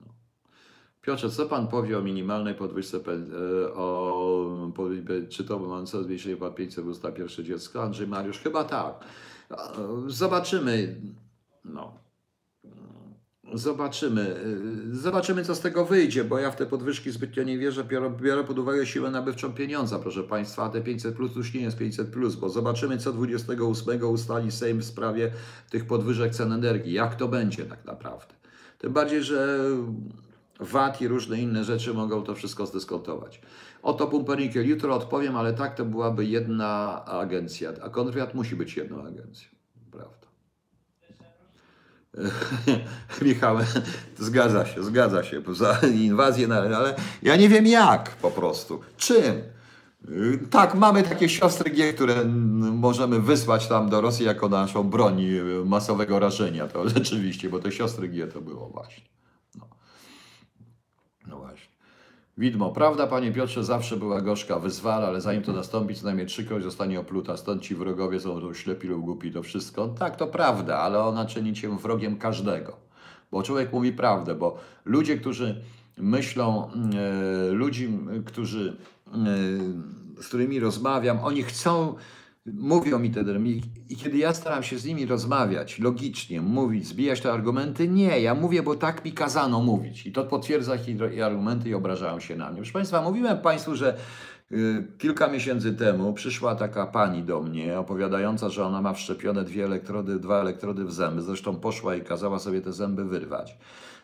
No. 0.00 0.14
Piotrze, 1.00 1.30
co 1.30 1.46
pan 1.46 1.68
powie 1.68 1.98
o 1.98 2.02
minimalnej 2.02 2.54
podwyżce, 2.54 2.96
y, 2.96 3.74
o, 3.74 4.72
czy 5.30 5.44
to 5.44 5.58
mam 5.58 5.86
co 5.86 6.02
zwiększenie 6.04 6.36
po 6.36 6.50
500 6.50 6.86
usta 6.86 7.12
pierwsze 7.12 7.44
dziecko? 7.44 7.82
Andrzej 7.82 8.06
Mariusz, 8.06 8.38
chyba 8.38 8.64
tak. 8.64 9.04
A, 9.50 9.72
Zobaczymy. 10.06 11.00
No. 11.64 12.01
Zobaczymy. 13.54 14.36
y, 14.92 14.96
Zobaczymy, 14.96 15.44
co 15.44 15.54
z 15.54 15.60
tego 15.60 15.84
wyjdzie, 15.84 16.24
bo 16.24 16.38
ja 16.38 16.50
w 16.50 16.56
te 16.56 16.66
podwyżki 16.66 17.10
zbytnio 17.10 17.42
nie 17.42 17.58
wierzę. 17.58 17.84
Biorę, 17.84 18.10
biorę 18.20 18.44
pod 18.44 18.58
uwagę 18.58 18.86
siłę 18.86 19.10
nabywczą 19.10 19.52
pieniądza, 19.52 19.98
proszę 19.98 20.22
Państwa, 20.22 20.64
a 20.64 20.68
te 20.68 20.80
500 20.80 21.14
plus 21.16 21.36
już 21.36 21.54
nie 21.54 21.60
jest 21.60 21.76
500 21.78 22.08
plus, 22.08 22.34
bo 22.34 22.48
zobaczymy, 22.48 22.98
co 22.98 23.12
28 23.12 24.04
ustali 24.04 24.52
Sejm 24.52 24.78
w 24.78 24.84
sprawie 24.84 25.32
tych 25.70 25.86
podwyżek 25.86 26.34
cen 26.34 26.52
energii. 26.52 26.92
Jak 26.92 27.14
to 27.14 27.28
będzie 27.28 27.64
tak 27.64 27.84
naprawdę. 27.84 28.34
Tym 28.78 28.92
bardziej, 28.92 29.22
że 29.22 29.58
VAT 30.60 31.00
i 31.00 31.08
różne 31.08 31.40
inne 31.40 31.64
rzeczy 31.64 31.94
mogą 31.94 32.22
to 32.22 32.34
wszystko 32.34 32.66
zdyskontować. 32.66 33.40
Oto 33.82 34.06
Pumpernickel, 34.06 34.68
jutro 34.68 34.94
odpowiem, 34.94 35.36
ale 35.36 35.54
tak 35.54 35.74
to 35.74 35.84
byłaby 35.84 36.24
jedna 36.24 37.04
agencja, 37.04 37.72
a 37.82 37.88
kontrwywiad 37.88 38.34
musi 38.34 38.56
być 38.56 38.76
jedną 38.76 39.06
agencją? 39.06 39.61
Michał, 43.22 43.56
zgadza 44.18 44.66
się, 44.66 44.82
zgadza 44.84 45.24
się, 45.24 45.42
za 45.52 45.80
inwazję, 45.94 46.48
na- 46.48 46.60
ale 46.76 46.94
ja 47.22 47.36
nie 47.36 47.48
wiem 47.48 47.66
jak 47.66 48.10
po 48.10 48.30
prostu, 48.30 48.80
czym. 48.96 49.42
Tak, 50.50 50.74
mamy 50.74 51.02
takie 51.02 51.28
siostry 51.28 51.70
G, 51.70 51.92
które 51.92 52.24
możemy 52.72 53.20
wysłać 53.20 53.66
tam 53.66 53.90
do 53.90 54.00
Rosji 54.00 54.26
jako 54.26 54.48
naszą 54.48 54.82
broń 54.84 55.22
y, 55.22 55.64
masowego 55.64 56.18
rażenia, 56.18 56.66
to 56.68 56.88
rzeczywiście, 56.94 57.48
bo 57.48 57.58
te 57.58 57.72
siostry 57.72 58.08
G 58.08 58.26
to 58.26 58.40
było 58.40 58.68
właśnie. 58.68 59.04
No, 59.54 59.68
no 61.26 61.38
właśnie. 61.38 61.71
Widmo, 62.42 62.70
prawda, 62.70 63.06
panie 63.06 63.32
Piotrze, 63.32 63.64
zawsze 63.64 63.96
była 63.96 64.20
gorzka 64.20 64.58
wyzwala, 64.58 65.06
ale 65.06 65.20
zanim 65.20 65.42
to 65.42 65.52
nastąpi, 65.52 65.94
co 65.94 66.04
najmniej 66.04 66.26
trzykroć 66.26 66.62
zostanie 66.62 67.00
opluta. 67.00 67.36
Stąd 67.36 67.62
ci 67.62 67.74
wrogowie 67.74 68.20
są 68.20 68.54
ślepi 68.54 68.88
lub 68.88 69.04
głupi, 69.04 69.32
to 69.32 69.42
wszystko. 69.42 69.88
Tak, 69.88 70.16
to 70.16 70.26
prawda, 70.26 70.78
ale 70.78 71.00
ona 71.00 71.26
czyni 71.26 71.54
cię 71.54 71.78
wrogiem 71.78 72.18
każdego. 72.18 72.76
Bo 73.30 73.42
człowiek 73.42 73.72
mówi 73.72 73.92
prawdę, 73.92 74.34
bo 74.34 74.58
ludzie, 74.84 75.16
którzy 75.16 75.62
myślą, 75.96 76.70
e, 76.70 77.52
ludzi, 77.52 77.98
którzy, 78.24 78.76
e, 79.12 80.22
z 80.22 80.28
którymi 80.28 80.60
rozmawiam, 80.60 81.18
oni 81.20 81.42
chcą, 81.42 81.94
mówią 82.46 82.98
mi 82.98 83.10
te 83.10 83.20
i, 83.44 83.62
i 83.88 83.96
kiedy 83.96 84.18
ja 84.18 84.34
staram 84.34 84.62
się 84.62 84.78
z 84.78 84.84
nimi 84.84 85.06
rozmawiać, 85.06 85.78
logicznie 85.78 86.40
mówić, 86.40 86.86
zbijać 86.86 87.20
te 87.20 87.32
argumenty, 87.32 87.88
nie, 87.88 88.20
ja 88.20 88.34
mówię, 88.34 88.62
bo 88.62 88.74
tak 88.74 89.04
mi 89.04 89.12
kazano 89.12 89.60
mówić. 89.60 90.06
I 90.06 90.12
to 90.12 90.24
potwierdza 90.24 90.74
ich 90.76 91.22
argumenty 91.22 91.68
i 91.68 91.74
obrażają 91.74 92.20
się 92.20 92.36
na 92.36 92.46
mnie. 92.46 92.56
Proszę 92.56 92.72
Państwa, 92.72 93.02
mówiłem 93.02 93.38
Państwu, 93.38 93.76
że 93.76 93.96
y, 94.52 94.86
kilka 94.98 95.28
miesięcy 95.28 95.72
temu 95.72 96.12
przyszła 96.12 96.54
taka 96.54 96.86
pani 96.86 97.22
do 97.22 97.42
mnie, 97.42 97.78
opowiadająca, 97.78 98.48
że 98.48 98.64
ona 98.64 98.82
ma 98.82 98.92
wszczepione 98.92 99.44
dwie 99.44 99.64
elektrody, 99.64 100.18
dwa 100.18 100.40
elektrody 100.40 100.84
w 100.84 100.92
zęby. 100.92 101.22
Zresztą 101.22 101.56
poszła 101.56 101.96
i 101.96 102.00
kazała 102.00 102.38
sobie 102.38 102.60
te 102.60 102.72
zęby 102.72 103.04
wyrwać 103.04 103.58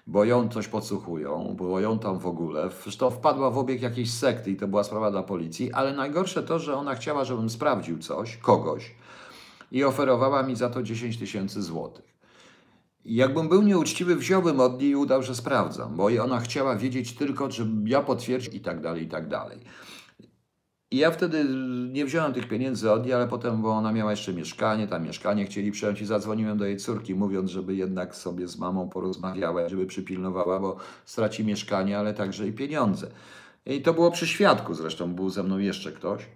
bo 0.09 0.25
ją 0.25 0.49
coś 0.49 0.69
podsłuchują, 0.69 1.55
było 1.57 1.81
ją 1.81 1.99
tam 1.99 2.19
w 2.19 2.27
ogóle. 2.27 2.71
Zresztą 2.83 3.11
wpadła 3.11 3.51
w 3.51 3.59
obieg 3.59 3.83
jakiejś 3.83 4.15
sekty 4.15 4.51
i 4.51 4.57
to 4.57 4.69
była 4.69 4.85
sprawa 4.85 5.11
dla 5.11 5.23
policji, 5.23 5.73
ale 5.73 5.93
najgorsze 5.93 6.43
to, 6.43 6.59
że 6.59 6.77
ona 6.77 6.95
chciała, 6.95 7.25
żebym 7.25 7.51
sprawdził 7.51 7.99
coś, 7.99 8.37
kogoś 8.37 8.95
i 9.73 9.85
oferowała 9.85 10.43
mi 10.43 10.57
za 10.57 10.71
to 10.71 10.83
10 10.83 11.19
tysięcy 11.19 11.63
złotych. 11.63 12.05
Jakbym 13.05 13.49
był 13.49 13.63
nieuczciwy, 13.63 14.17
wziąłbym 14.17 14.61
od 14.61 14.81
niej 14.81 14.91
i 14.91 14.97
udał, 14.97 15.23
że 15.23 15.35
sprawdzam, 15.35 15.97
bo 15.97 16.09
ona 16.23 16.41
chciała 16.41 16.77
wiedzieć 16.77 17.15
tylko, 17.15 17.51
że 17.51 17.67
ja 17.85 18.03
potwierdził 18.03 18.53
i 18.53 18.61
tak 18.61 18.81
dalej, 18.81 19.03
i 19.03 19.09
tak 19.09 19.29
dalej. 19.29 19.59
I 20.91 20.97
ja 20.97 21.11
wtedy 21.11 21.45
nie 21.93 22.05
wziąłem 22.05 22.33
tych 22.33 22.49
pieniędzy 22.49 22.93
od 22.93 23.05
niej, 23.05 23.15
ale 23.15 23.29
potem, 23.29 23.63
bo 23.63 23.71
ona 23.71 23.93
miała 23.93 24.11
jeszcze 24.11 24.33
mieszkanie, 24.33 24.87
tam 24.87 25.05
mieszkanie 25.05 25.45
chcieli 25.45 25.73
przejąć 25.73 26.01
i 26.01 26.07
zadzwoniłem 26.07 26.59
do 26.59 26.65
jej 26.65 26.77
córki, 26.77 27.15
mówiąc, 27.15 27.51
żeby 27.51 27.75
jednak 27.75 28.17
sobie 28.17 28.49
z 28.49 28.59
mamą 28.59 28.89
porozmawiała, 28.89 29.69
żeby 29.69 29.87
przypilnowała, 29.87 30.61
bo 30.61 30.77
straci 31.05 31.45
mieszkanie, 31.45 31.99
ale 31.99 32.15
także 32.15 32.49
i 32.49 32.53
pieniądze. 32.53 33.11
I 33.67 33.83
to 33.83 33.95
było 33.95 34.11
przy 34.11 34.27
świadku 34.27 34.75
zresztą, 34.75 35.15
był 35.15 35.31
ze 35.31 35.43
mną 35.43 35.59
jeszcze 35.59 35.93
ktoś. 35.93 36.27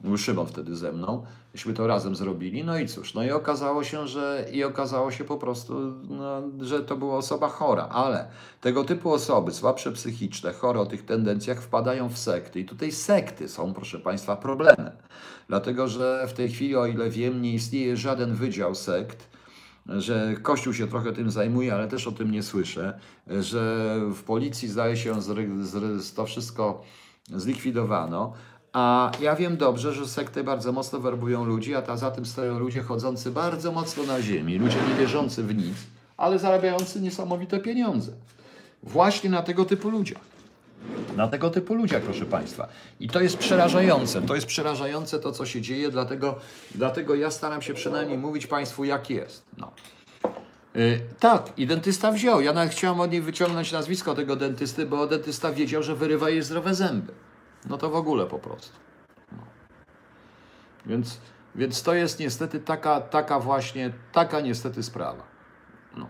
Był 0.00 0.16
Szymon 0.16 0.46
wtedy 0.46 0.76
ze 0.76 0.92
mną. 0.92 1.24
Myśmy 1.52 1.74
to 1.74 1.86
razem 1.86 2.16
zrobili. 2.16 2.64
No 2.64 2.78
i 2.78 2.88
cóż, 2.88 3.14
no 3.14 3.24
i 3.24 3.30
okazało 3.30 3.84
się, 3.84 4.08
że 4.08 4.46
i 4.52 4.64
okazało 4.64 5.10
się 5.10 5.24
po 5.24 5.36
prostu, 5.36 5.74
no, 6.08 6.42
że 6.60 6.80
to 6.82 6.96
była 6.96 7.16
osoba 7.16 7.48
chora, 7.48 7.88
ale 7.88 8.28
tego 8.60 8.84
typu 8.84 9.12
osoby, 9.12 9.52
słabsze 9.52 9.92
psychiczne, 9.92 10.52
chore 10.52 10.80
o 10.80 10.86
tych 10.86 11.04
tendencjach, 11.04 11.62
wpadają 11.62 12.08
w 12.08 12.18
sekty. 12.18 12.60
I 12.60 12.64
tutaj 12.64 12.92
sekty 12.92 13.48
są, 13.48 13.74
proszę 13.74 13.98
Państwa, 13.98 14.36
problemem. 14.36 14.90
Dlatego, 15.48 15.88
że 15.88 16.26
w 16.28 16.32
tej 16.32 16.48
chwili, 16.48 16.76
o 16.76 16.86
ile 16.86 17.10
wiem, 17.10 17.42
nie 17.42 17.54
istnieje 17.54 17.96
żaden 17.96 18.34
wydział 18.34 18.74
sekt, 18.74 19.28
że 19.86 20.34
Kościół 20.42 20.72
się 20.72 20.86
trochę 20.88 21.12
tym 21.12 21.30
zajmuje, 21.30 21.74
ale 21.74 21.88
też 21.88 22.06
o 22.06 22.12
tym 22.12 22.30
nie 22.30 22.42
słyszę, 22.42 22.98
że 23.26 23.96
w 24.14 24.22
policji 24.22 24.68
zdaje 24.68 24.96
się 24.96 25.14
zry- 25.14 26.16
to 26.16 26.26
wszystko 26.26 26.82
zlikwidowano. 27.28 28.32
A 28.74 29.12
ja 29.20 29.36
wiem 29.36 29.56
dobrze, 29.56 29.92
że 29.92 30.08
sekty 30.08 30.44
bardzo 30.44 30.72
mocno 30.72 31.00
werbują 31.00 31.44
ludzi, 31.44 31.74
a 31.74 31.82
ta, 31.82 31.96
za 31.96 32.10
tym 32.10 32.26
stoją 32.26 32.58
ludzie 32.58 32.82
chodzący 32.82 33.30
bardzo 33.30 33.72
mocno 33.72 34.02
na 34.02 34.22
ziemi, 34.22 34.58
ludzie 34.58 34.76
nie 34.88 34.94
wierzący 34.94 35.42
w 35.42 35.54
nic, 35.54 35.76
ale 36.16 36.38
zarabiający 36.38 37.00
niesamowite 37.00 37.58
pieniądze. 37.58 38.12
Właśnie 38.82 39.30
na 39.30 39.42
tego 39.42 39.64
typu 39.64 39.90
ludziach. 39.90 40.22
Na 41.16 41.28
tego 41.28 41.50
typu 41.50 41.74
ludziach, 41.74 42.02
proszę 42.02 42.24
Państwa. 42.24 42.68
I 43.00 43.08
to 43.08 43.20
jest 43.20 43.36
przerażające. 43.36 44.22
To 44.22 44.34
jest 44.34 44.46
przerażające 44.46 45.18
to, 45.18 45.32
co 45.32 45.46
się 45.46 45.60
dzieje, 45.60 45.90
dlatego, 45.90 46.38
dlatego 46.74 47.14
ja 47.14 47.30
staram 47.30 47.62
się 47.62 47.74
przynajmniej 47.74 48.18
mówić 48.18 48.46
Państwu, 48.46 48.84
jak 48.84 49.10
jest. 49.10 49.42
No. 49.58 49.70
Y, 50.76 51.00
tak, 51.20 51.52
i 51.56 51.66
dentysta 51.66 52.12
wziął. 52.12 52.40
Ja 52.40 52.52
nawet 52.52 52.72
chciałem 52.72 53.00
od 53.00 53.10
niej 53.10 53.20
wyciągnąć 53.20 53.72
nazwisko 53.72 54.14
tego 54.14 54.36
dentysty, 54.36 54.86
bo 54.86 55.06
dentysta 55.06 55.52
wiedział, 55.52 55.82
że 55.82 55.96
wyrywa 55.96 56.30
jej 56.30 56.42
zdrowe 56.42 56.74
zęby. 56.74 57.12
No 57.68 57.78
to 57.78 57.90
w 57.90 57.96
ogóle 57.96 58.26
po 58.26 58.38
prostu. 58.38 58.76
No. 59.32 59.42
Więc 60.86 61.20
Więc 61.54 61.82
to 61.82 61.94
jest 61.94 62.20
niestety 62.20 62.60
taka, 62.60 63.00
taka 63.00 63.40
właśnie, 63.40 63.92
taka 64.12 64.40
niestety 64.40 64.82
sprawa. 64.82 65.22
No. 65.96 66.08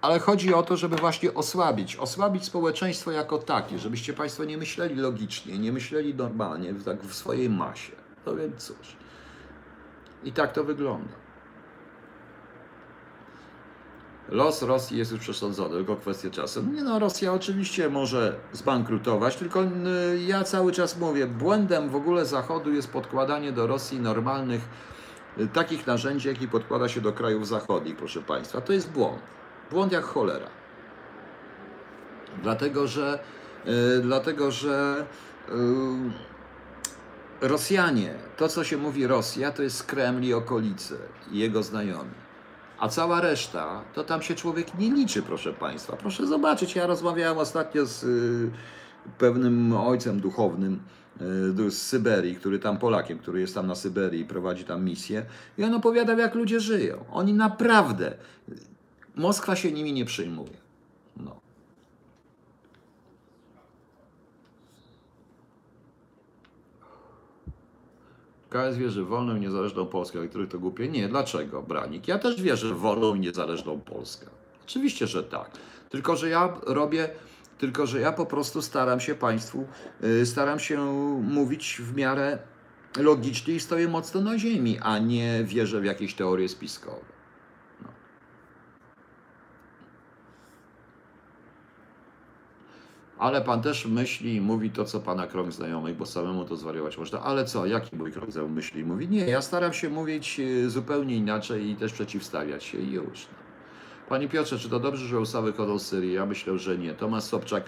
Ale 0.00 0.18
chodzi 0.18 0.54
o 0.54 0.62
to, 0.62 0.76
żeby 0.76 0.96
właśnie 0.96 1.34
osłabić, 1.34 1.96
osłabić 1.96 2.44
społeczeństwo 2.44 3.10
jako 3.10 3.38
takie, 3.38 3.78
żebyście 3.78 4.12
Państwo 4.12 4.44
nie 4.44 4.58
myśleli 4.58 4.94
logicznie, 4.94 5.58
nie 5.58 5.72
myśleli 5.72 6.14
normalnie, 6.14 6.74
tak 6.74 7.02
w 7.02 7.14
swojej 7.14 7.50
masie. 7.50 7.92
No 8.26 8.36
więc 8.36 8.66
cóż. 8.66 8.96
I 10.24 10.32
tak 10.32 10.52
to 10.52 10.64
wygląda. 10.64 11.12
Los 14.30 14.62
Rosji 14.62 14.98
jest 14.98 15.12
już 15.12 15.20
przesądzony, 15.20 15.76
tylko 15.76 15.96
kwestia 15.96 16.30
czasu. 16.30 16.62
Nie 16.62 16.82
no, 16.82 16.98
Rosja 16.98 17.32
oczywiście 17.32 17.88
może 17.88 18.36
zbankrutować, 18.52 19.36
tylko 19.36 19.62
y, 19.62 19.66
ja 20.26 20.44
cały 20.44 20.72
czas 20.72 20.98
mówię, 20.98 21.26
błędem 21.26 21.88
w 21.88 21.96
ogóle 21.96 22.26
Zachodu 22.26 22.72
jest 22.72 22.90
podkładanie 22.90 23.52
do 23.52 23.66
Rosji 23.66 24.00
normalnych, 24.00 24.60
y, 25.38 25.46
takich 25.46 25.86
narzędzi, 25.86 26.28
jakie 26.28 26.48
podkłada 26.48 26.88
się 26.88 27.00
do 27.00 27.12
krajów 27.12 27.48
zachodnich, 27.48 27.96
proszę 27.96 28.22
Państwa. 28.22 28.60
To 28.60 28.72
jest 28.72 28.90
błąd. 28.90 29.22
Błąd 29.70 29.92
jak 29.92 30.04
cholera. 30.04 30.46
Dlatego, 32.42 32.86
że, 32.86 33.18
y, 33.66 34.00
dlatego, 34.02 34.50
że 34.50 35.06
Rosjanie, 37.40 38.14
to 38.36 38.48
co 38.48 38.64
się 38.64 38.76
mówi 38.76 39.06
Rosja, 39.06 39.52
to 39.52 39.62
jest 39.62 39.86
Kreml 39.86 40.24
i 40.24 40.34
okolice 40.34 40.94
i 41.32 41.38
jego 41.38 41.62
znajomi. 41.62 42.29
A 42.80 42.88
cała 42.88 43.20
reszta, 43.20 43.84
to 43.94 44.04
tam 44.04 44.22
się 44.22 44.34
człowiek 44.34 44.78
nie 44.78 44.90
liczy, 44.90 45.22
proszę 45.22 45.52
Państwa. 45.52 45.96
Proszę 45.96 46.26
zobaczyć, 46.26 46.74
ja 46.74 46.86
rozmawiałem 46.86 47.38
ostatnio 47.38 47.86
z 47.86 48.04
y, 48.04 48.50
pewnym 49.18 49.72
ojcem 49.72 50.20
duchownym 50.20 50.82
y, 51.66 51.70
z 51.70 51.82
Syberii, 51.82 52.34
który 52.34 52.58
tam 52.58 52.78
Polakiem, 52.78 53.18
który 53.18 53.40
jest 53.40 53.54
tam 53.54 53.66
na 53.66 53.74
Syberii 53.74 54.20
i 54.20 54.24
prowadzi 54.24 54.64
tam 54.64 54.84
misję. 54.84 55.26
I 55.58 55.64
on 55.64 55.74
opowiadał, 55.74 56.18
jak 56.18 56.34
ludzie 56.34 56.60
żyją. 56.60 57.04
Oni 57.10 57.34
naprawdę, 57.34 58.14
Moskwa 59.14 59.56
się 59.56 59.72
nimi 59.72 59.92
nie 59.92 60.04
przejmuje. 60.04 60.56
No. 61.16 61.40
KS 68.50 68.76
wierzy 68.76 69.04
w 69.04 69.06
wolną 69.06 69.36
i 69.36 69.40
niezależną 69.40 69.86
Polskę, 69.86 70.18
ale 70.18 70.28
których 70.28 70.48
to 70.48 70.58
głupie. 70.58 70.88
Nie, 70.88 71.08
dlaczego, 71.08 71.62
Branik? 71.62 72.08
Ja 72.08 72.18
też 72.18 72.42
wierzę 72.42 72.74
w 72.74 72.78
wolną 72.78 73.14
i 73.14 73.20
niezależną 73.20 73.80
Polskę. 73.80 74.26
Oczywiście, 74.64 75.06
że 75.06 75.24
tak. 75.24 75.50
Tylko, 75.90 76.16
że 76.16 76.28
ja 76.28 76.56
robię, 76.66 77.08
tylko, 77.58 77.86
że 77.86 78.00
ja 78.00 78.12
po 78.12 78.26
prostu 78.26 78.62
staram 78.62 79.00
się 79.00 79.14
Państwu, 79.14 79.66
yy, 80.00 80.26
staram 80.26 80.58
się 80.58 80.80
mówić 81.22 81.76
w 81.80 81.96
miarę 81.96 82.38
logicznie 82.96 83.54
i 83.54 83.60
stoję 83.60 83.88
mocno 83.88 84.20
na 84.20 84.38
ziemi, 84.38 84.78
a 84.82 84.98
nie 84.98 85.44
wierzę 85.44 85.80
w 85.80 85.84
jakieś 85.84 86.14
teorie 86.14 86.48
spiskowe. 86.48 87.19
Ale 93.20 93.40
pan 93.40 93.62
też 93.62 93.86
myśli 93.86 94.34
i 94.34 94.40
mówi 94.40 94.70
to, 94.70 94.84
co 94.84 95.00
pana 95.00 95.26
krąg 95.26 95.52
znajomych, 95.52 95.96
bo 95.96 96.06
samemu 96.06 96.44
to 96.44 96.56
zwariować 96.56 96.98
można. 96.98 97.20
Ale 97.20 97.44
co, 97.44 97.66
jaki 97.66 97.96
mój 97.96 98.12
krąg 98.12 98.30
znajomy 98.30 98.54
myśli 98.54 98.80
i 98.80 98.84
mówi? 98.84 99.08
Nie, 99.08 99.24
ja 99.24 99.42
staram 99.42 99.72
się 99.72 99.90
mówić 99.90 100.40
e, 100.40 100.70
zupełnie 100.70 101.16
inaczej 101.16 101.70
i 101.70 101.76
też 101.76 101.92
przeciwstawiać 101.92 102.64
się 102.64 102.78
i 102.78 102.92
już. 102.92 103.26
No. 103.32 103.38
Panie 104.08 104.28
Piotrze, 104.28 104.58
czy 104.58 104.70
to 104.70 104.80
dobrze, 104.80 105.06
że 105.06 105.20
USA 105.20 105.42
wychodzą 105.42 105.78
z 105.78 105.86
Syrii? 105.86 106.12
Ja 106.12 106.26
myślę, 106.26 106.58
że 106.58 106.78
nie. 106.78 106.94
Tomasz 106.94 107.22
Sobczak, 107.22 107.64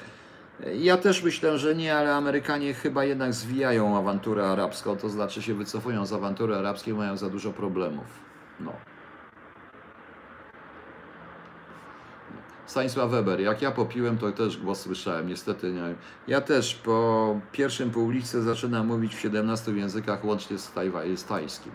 e, 0.61 0.77
ja 0.77 0.97
też 0.97 1.23
myślę, 1.23 1.59
że 1.59 1.75
nie, 1.75 1.97
ale 1.97 2.15
Amerykanie 2.15 2.75
chyba 2.75 3.05
jednak 3.05 3.35
zwijają 3.35 3.99
awanturę 3.99 4.47
arabską, 4.49 4.97
to 4.97 5.09
znaczy 5.09 5.43
się 5.43 5.55
wycofują 5.55 6.07
z 6.07 6.13
awantury 6.13 6.55
arabskiej, 6.55 6.95
mają 6.95 7.17
za 7.17 7.31
dużo 7.31 7.53
problemów. 7.53 8.07
No. 8.61 8.73
Stanisław 12.67 13.11
Weber, 13.11 13.41
jak 13.41 13.63
ja 13.63 13.71
popiłem, 13.71 14.19
to 14.19 14.33
też 14.33 14.59
głos 14.59 14.81
słyszałem, 14.81 15.29
niestety 15.29 15.73
nie. 15.73 15.95
Ja 16.29 16.41
też 16.41 16.75
po 16.75 17.41
pierwszym 17.53 17.91
półliczce 17.91 18.43
zaczynam 18.43 18.87
mówić 18.87 19.15
w 19.15 19.21
17 19.21 19.73
językach, 19.73 20.25
łącznie 20.25 20.59
z, 20.59 20.73
tajwa, 20.73 21.01
z 21.17 21.25
tajskim. 21.25 21.73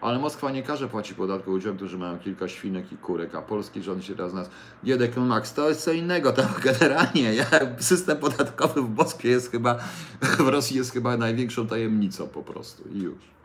Ale 0.00 0.18
Moskwa 0.18 0.50
nie 0.50 0.62
każe 0.62 0.88
płacić 0.88 1.16
podatku 1.16 1.50
ludziom, 1.50 1.76
którzy 1.76 1.98
mają 1.98 2.18
kilka 2.18 2.48
świnek 2.48 2.92
i 2.92 2.96
kurek, 2.96 3.34
a 3.34 3.42
polski 3.42 3.82
rząd 3.82 4.04
się 4.04 4.14
raz 4.14 4.32
nas... 4.32 4.50
Giedek 4.84 5.16
Max, 5.16 5.54
to 5.54 5.68
jest 5.68 5.82
co 5.82 5.92
innego, 5.92 6.32
tam 6.32 6.46
generalnie 6.64 7.34
ja, 7.34 7.46
system 7.78 8.18
podatkowy 8.18 8.82
w 8.82 8.94
Moskwie 8.94 9.30
jest 9.30 9.50
chyba, 9.50 9.78
w 10.38 10.48
Rosji 10.48 10.76
jest 10.76 10.92
chyba 10.92 11.16
największą 11.16 11.66
tajemnicą 11.66 12.28
po 12.28 12.42
prostu 12.42 12.88
i 12.88 13.02
już. 13.02 13.37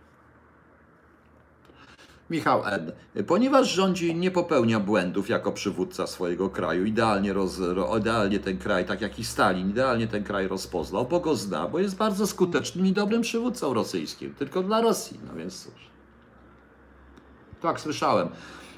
Michał 2.29 2.65
N. 2.65 2.91
Ponieważ 3.27 3.71
rządzi 3.71 4.15
nie 4.15 4.31
popełnia 4.31 4.79
błędów 4.79 5.29
jako 5.29 5.51
przywódca 5.51 6.07
swojego 6.07 6.49
kraju, 6.49 6.85
idealnie, 6.85 7.33
roz, 7.33 7.59
idealnie 7.99 8.39
ten 8.39 8.57
kraj, 8.57 8.85
tak 8.85 9.01
jak 9.01 9.19
i 9.19 9.25
Stalin, 9.25 9.69
idealnie 9.69 10.07
ten 10.07 10.23
kraj 10.23 10.47
rozpoznał, 10.47 11.05
bo 11.05 11.19
go 11.19 11.35
zna, 11.35 11.67
bo 11.67 11.79
jest 11.79 11.95
bardzo 11.95 12.27
skutecznym 12.27 12.85
i 12.85 12.91
dobrym 12.91 13.21
przywódcą 13.21 13.73
rosyjskim, 13.73 14.33
tylko 14.33 14.63
dla 14.63 14.81
Rosji, 14.81 15.19
no 15.27 15.33
więc 15.33 15.63
cóż. 15.63 15.89
Tak, 17.61 17.79
słyszałem. 17.79 18.29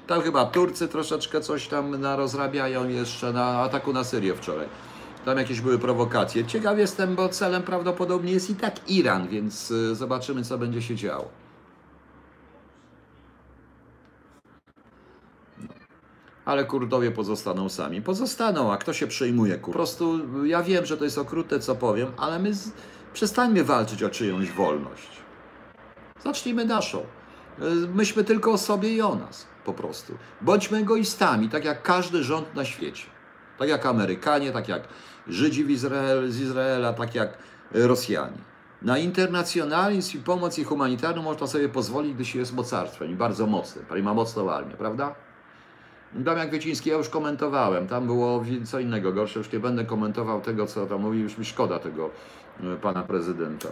Tam 0.08 0.22
chyba 0.22 0.46
Turcy 0.46 0.88
troszeczkę 0.88 1.42
coś 1.42 1.68
tam 1.68 2.02
narozrabiają 2.02 2.88
jeszcze 2.90 3.34
na 3.34 3.46
ataku 3.46 3.94
na 3.94 4.04
Syrię 4.04 4.36
wczoraj. 4.36 4.68
Tam 5.26 5.38
jakieś 5.38 5.62
były 5.62 5.80
prowokacje. 5.80 6.46
Ciekaw 6.46 6.78
jestem, 6.78 7.16
bo 7.16 7.30
celem 7.30 7.64
prawdopodobnie 7.64 8.32
jest 8.32 8.50
i 8.50 8.56
tak 8.56 8.90
Iran, 8.90 9.28
więc 9.28 9.72
y, 9.72 9.96
zobaczymy, 9.96 10.44
co 10.44 10.58
będzie 10.58 10.82
się 10.82 10.96
działo. 10.96 11.45
Ale 16.46 16.66
Kurdowie 16.66 17.12
pozostaną 17.12 17.70
sami. 17.70 18.02
Pozostaną, 18.02 18.74
a 18.74 18.78
kto 18.78 18.94
się 18.94 19.08
przejmuje 19.08 19.58
Po 19.58 19.72
prostu 19.72 20.20
ja 20.46 20.64
wiem, 20.64 20.86
że 20.86 20.98
to 20.98 21.04
jest 21.04 21.18
okrutne, 21.18 21.60
co 21.60 21.76
powiem, 21.76 22.12
ale 22.18 22.40
my 22.40 22.54
z... 22.54 22.72
przestańmy 23.14 23.64
walczyć 23.64 24.04
o 24.04 24.10
czyjąś 24.10 24.52
wolność. 24.52 25.10
Zacznijmy 26.24 26.66
naszą. 26.66 27.04
Myślmy 27.94 28.24
tylko 28.24 28.52
o 28.52 28.58
sobie 28.58 28.90
i 28.90 29.02
o 29.02 29.16
nas, 29.16 29.48
po 29.66 29.74
prostu. 29.74 30.14
Bądźmy 30.42 30.78
egoistami, 30.78 31.50
tak 31.50 31.66
jak 31.66 31.84
każdy 31.84 32.24
rząd 32.24 32.56
na 32.56 32.66
świecie. 32.66 33.06
Tak 33.60 33.70
jak 33.70 33.86
Amerykanie, 33.86 34.52
tak 34.52 34.68
jak 34.68 34.88
Żydzi 35.28 35.72
Izrael, 35.72 36.32
z 36.32 36.40
Izraela, 36.40 36.94
tak 36.94 37.16
jak 37.16 37.38
Rosjanie. 37.72 38.38
Na 38.82 38.98
internacjonalizm 38.98 40.18
i 40.18 40.22
pomoc 40.22 40.60
i 40.60 40.64
humanitarną 40.64 41.22
można 41.22 41.48
sobie 41.48 41.70
pozwolić, 41.70 42.14
gdy 42.14 42.26
się 42.26 42.40
jest 42.40 42.54
mocarstwem 42.54 43.12
i 43.12 43.16
bardzo 43.16 43.48
mocnym, 43.48 43.86
i 43.98 44.04
ma 44.04 44.14
mocną 44.14 44.52
armię, 44.52 44.76
prawda? 44.76 45.16
Damian 46.16 46.50
Kwieciński, 46.50 46.90
ja 46.90 46.98
już 46.98 47.10
komentowałem, 47.10 47.88
tam 47.88 48.06
było 48.06 48.44
co 48.66 48.80
innego 48.80 49.14
gorsze, 49.14 49.40
już 49.40 49.52
nie 49.52 49.60
będę 49.60 49.86
komentował 49.86 50.42
tego, 50.42 50.68
co 50.68 50.86
tam 50.86 51.02
mówił, 51.02 51.24
już 51.24 51.38
mi 51.38 51.46
szkoda 51.46 51.80
tego 51.80 52.10
e, 52.64 52.76
pana 52.76 53.04
prezydenta. 53.04 53.70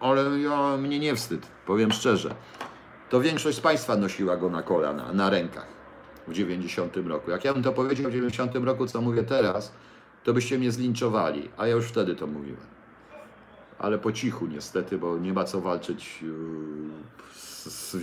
Ale 0.00 0.40
ja, 0.40 0.76
mnie 0.76 0.98
nie 0.98 1.14
wstyd, 1.14 1.46
powiem 1.66 1.92
szczerze. 1.92 2.34
To 3.10 3.20
większość 3.20 3.58
z 3.58 3.60
Państwa 3.60 3.96
nosiła 3.96 4.36
go 4.36 4.50
na 4.50 4.62
kolana, 4.62 5.12
na 5.12 5.30
rękach 5.30 5.66
w 6.28 6.32
90 6.32 6.96
roku. 6.96 7.30
Jak 7.30 7.44
ja 7.44 7.54
bym 7.54 7.62
to 7.62 7.72
powiedział 7.72 8.10
w 8.10 8.12
90 8.12 8.54
roku, 8.54 8.86
co 8.86 9.00
mówię 9.00 9.22
teraz, 9.22 9.72
to 10.24 10.32
byście 10.32 10.58
mnie 10.58 10.72
zlinczowali, 10.72 11.50
a 11.56 11.66
ja 11.66 11.74
już 11.74 11.86
wtedy 11.86 12.14
to 12.14 12.26
mówiłem. 12.26 12.66
Ale 13.78 13.98
po 13.98 14.12
cichu 14.12 14.46
niestety, 14.46 14.98
bo 14.98 15.18
nie 15.18 15.32
ma 15.32 15.44
co 15.44 15.60
walczyć 15.60 16.24
e, 16.24 17.34
z, 17.34 17.64
z 17.66 17.96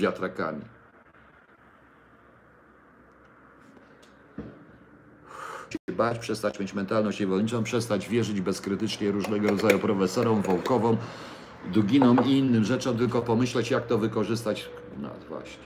wiatrakami. 5.76 5.98
bać, 5.98 6.20
przestać 6.20 6.60
mieć 6.60 6.74
mentalność 6.74 7.20
niewolniczą, 7.20 7.64
przestać 7.64 8.10
wierzyć 8.10 8.42
bezkrytycznie 8.42 9.12
różnego 9.12 9.48
rodzaju 9.48 9.80
profesorom, 9.80 10.42
Wołkowom, 10.42 10.98
Duginom 11.74 12.26
i 12.26 12.32
innym 12.32 12.64
rzeczom, 12.64 12.98
tylko 12.98 13.22
pomyśleć, 13.22 13.72
jak 13.72 13.88
to 13.88 13.98
wykorzystać. 13.98 14.70
No 14.98 15.10
właśnie. 15.30 15.64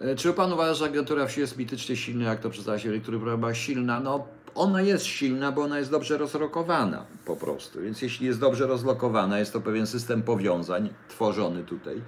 E, 0.00 0.16
czy 0.16 0.32
pan 0.32 0.52
uważa, 0.52 0.74
że 0.74 0.84
agentura 0.84 1.26
wsi 1.26 1.40
jest 1.40 1.58
mitycznie 1.58 1.96
silna, 1.96 2.24
jak 2.24 2.40
to 2.40 2.50
przedstawia 2.50 2.78
się 2.78 2.88
niektórych 2.88 3.20
programach 3.20 3.56
silna? 3.56 4.00
No, 4.00 4.26
ona 4.54 4.82
jest 4.82 5.04
silna, 5.04 5.52
bo 5.52 5.62
ona 5.62 5.78
jest 5.78 5.90
dobrze 5.90 6.18
rozrokowana 6.18 7.06
po 7.24 7.36
prostu. 7.36 7.80
Więc 7.80 8.02
jeśli 8.02 8.26
jest 8.26 8.40
dobrze 8.40 8.66
rozlokowana, 8.66 9.38
jest 9.38 9.52
to 9.52 9.60
pewien 9.60 9.86
system 9.86 10.22
powiązań 10.22 10.90
tworzony 11.08 11.64
tutaj. 11.64 12.02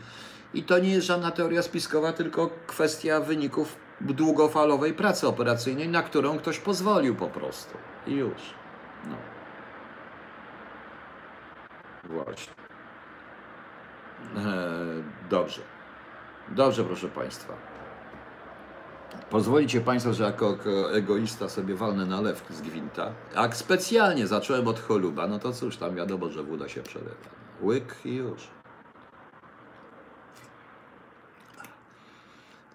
I 0.54 0.62
to 0.62 0.78
nie 0.78 0.88
jest 0.88 1.06
żadna 1.06 1.30
teoria 1.30 1.62
spiskowa, 1.62 2.12
tylko 2.12 2.50
kwestia 2.66 3.20
wyników 3.20 3.76
długofalowej 4.00 4.94
pracy 4.94 5.28
operacyjnej, 5.28 5.88
na 5.88 6.02
którą 6.02 6.38
ktoś 6.38 6.58
pozwolił 6.58 7.14
po 7.14 7.28
prostu. 7.28 7.74
I 8.06 8.14
już. 8.14 8.54
No. 9.08 9.16
Właśnie. 12.04 12.54
E, 14.36 14.66
dobrze. 15.30 15.62
Dobrze, 16.48 16.84
proszę 16.84 17.08
Państwa. 17.08 17.54
Pozwolicie 19.30 19.80
Państwo, 19.80 20.12
że 20.12 20.24
jako 20.24 20.56
egoista 20.92 21.48
sobie 21.48 21.74
walnę 21.74 22.06
nalewki 22.06 22.54
z 22.54 22.60
gwinta. 22.60 23.12
Jak 23.34 23.56
specjalnie 23.56 24.26
zacząłem 24.26 24.68
od 24.68 24.80
choluba, 24.80 25.28
no 25.28 25.38
to 25.38 25.52
cóż, 25.52 25.76
tam 25.76 25.94
wiadomo, 25.94 26.30
że 26.30 26.42
woda 26.42 26.68
się 26.68 26.82
przelewa. 26.82 27.14
Łyk 27.62 27.94
i 28.04 28.14
już. 28.14 28.48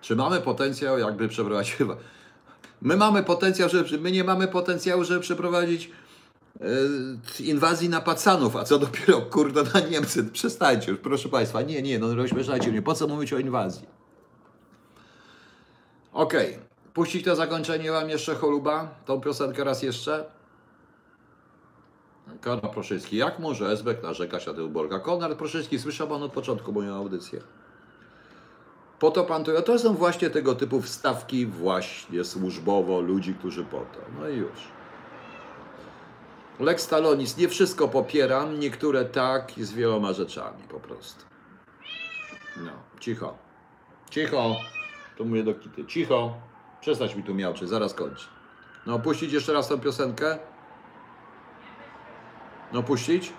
Czy 0.10 0.16
mamy 0.16 0.42
potencjał, 0.42 1.00
jakby 1.00 1.28
przeprowadzić 1.28 1.74
chyba? 1.76 1.96
My 2.82 2.98
mamy 2.98 3.24
potencjał, 3.24 3.70
że 3.70 3.98
my 4.00 4.12
nie 4.12 4.24
mamy 4.24 4.48
potencjału, 4.48 5.04
żeby 5.04 5.20
przeprowadzić 5.20 5.92
e, 6.62 7.44
inwazji 7.44 7.90
na 7.90 8.02
Pacanów, 8.02 8.56
a 8.56 8.64
co 8.64 8.80
dopiero 8.80 9.22
kurde 9.22 9.64
na 9.64 9.80
Niemcy. 9.80 10.24
Przestańcie 10.24 10.92
już, 10.92 11.00
proszę 11.00 11.30
Państwa. 11.30 11.62
Nie, 11.62 11.82
nie, 11.82 12.00
no 12.00 12.16
rozśmieszajcie 12.16 12.72
mnie. 12.72 12.82
Po 12.82 12.94
co 12.94 13.08
mówić 13.08 13.34
o 13.34 13.40
inwazji? 13.40 13.88
Okej. 16.14 16.60
Puścić 16.94 17.26
to 17.26 17.36
zakończenie 17.36 17.92
Wam 17.92 18.10
jeszcze 18.10 18.36
choluba? 18.36 18.96
Tą 19.06 19.22
piosenkę 19.22 19.64
raz 19.64 19.84
jeszcze? 19.84 20.26
Konrad 22.42 22.72
Proszycki. 22.72 23.18
Jak 23.18 23.40
może 23.40 23.70
Esbek 23.70 24.04
narzekać 24.04 24.46
na 24.46 24.54
tę 24.54 24.68
Bolga? 24.68 25.00
Konrad 25.00 25.38
Proszycki, 25.38 25.80
słyszał 25.80 26.08
Pan 26.08 26.24
od 26.24 26.32
początku 26.32 26.74
moją 26.74 26.96
audycję. 26.96 27.42
Po 29.00 29.12
to 29.12 29.24
Pan 29.24 29.44
to... 29.44 29.62
To 29.62 29.80
są 29.80 29.94
właśnie 29.94 30.30
tego 30.30 30.56
typu 30.56 30.82
wstawki 30.82 31.46
właśnie 31.46 32.24
służbowo 32.24 33.02
ludzi, 33.02 33.34
którzy 33.34 33.64
po 33.64 33.78
to. 33.78 34.00
No 34.20 34.30
i 34.30 34.38
już. 34.38 34.60
Lex 36.60 36.88
Talonis. 36.88 37.38
Nie 37.38 37.50
wszystko 37.50 37.88
popieram, 37.88 38.60
niektóre 38.60 39.06
tak 39.06 39.58
i 39.58 39.64
z 39.64 39.72
wieloma 39.74 40.14
rzeczami 40.14 40.64
po 40.70 40.80
prostu. 40.80 41.26
No, 42.58 42.72
cicho. 43.00 43.38
Cicho. 44.10 44.56
To 45.18 45.24
mówię 45.24 45.44
do 45.44 45.54
Kity. 45.54 45.86
Cicho. 45.86 46.34
Przestać 46.82 47.16
mi 47.16 47.24
tu 47.24 47.36
miałczyć, 47.36 47.70
zaraz 47.70 47.94
kończę. 47.94 48.26
No, 48.86 49.00
puścić 49.00 49.34
jeszcze 49.34 49.54
raz 49.54 49.68
tą 49.68 49.80
piosenkę? 49.80 50.38
No, 52.74 52.84
puścić? 52.84 53.34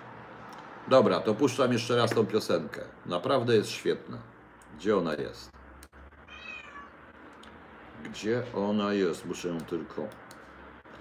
Dobra, 0.87 1.19
to 1.19 1.35
puszczam 1.35 1.73
jeszcze 1.73 1.95
raz 1.95 2.11
tą 2.11 2.25
piosenkę. 2.25 2.81
Naprawdę 3.05 3.55
jest 3.55 3.69
świetna. 3.69 4.30
Gdzie 4.77 4.97
ona 4.97 5.13
jest? 5.13 5.51
Gdzie 8.03 8.43
ona 8.55 8.93
jest? 8.93 9.25
Muszę 9.25 9.47
ją 9.47 9.61
tylko 9.61 10.07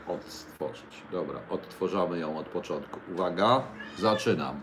odtworzyć. 0.09 1.03
Dobra, 1.13 1.41
odtworzamy 1.51 2.19
ją 2.19 2.39
od 2.39 2.49
początku. 2.49 3.01
Uwaga, 3.13 3.63
zaczynam. 3.99 4.61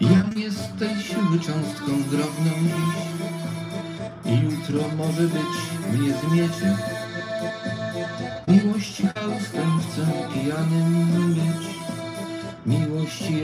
Jam 0.00 0.30
jesteśmy 0.36 1.40
cząstką 1.40 1.86
drobną 2.10 2.50
dziś 4.26 4.42
jutro 4.42 4.88
może 4.96 5.22
być 5.22 5.92
mnie 5.92 6.12
zmiecie 6.12 6.76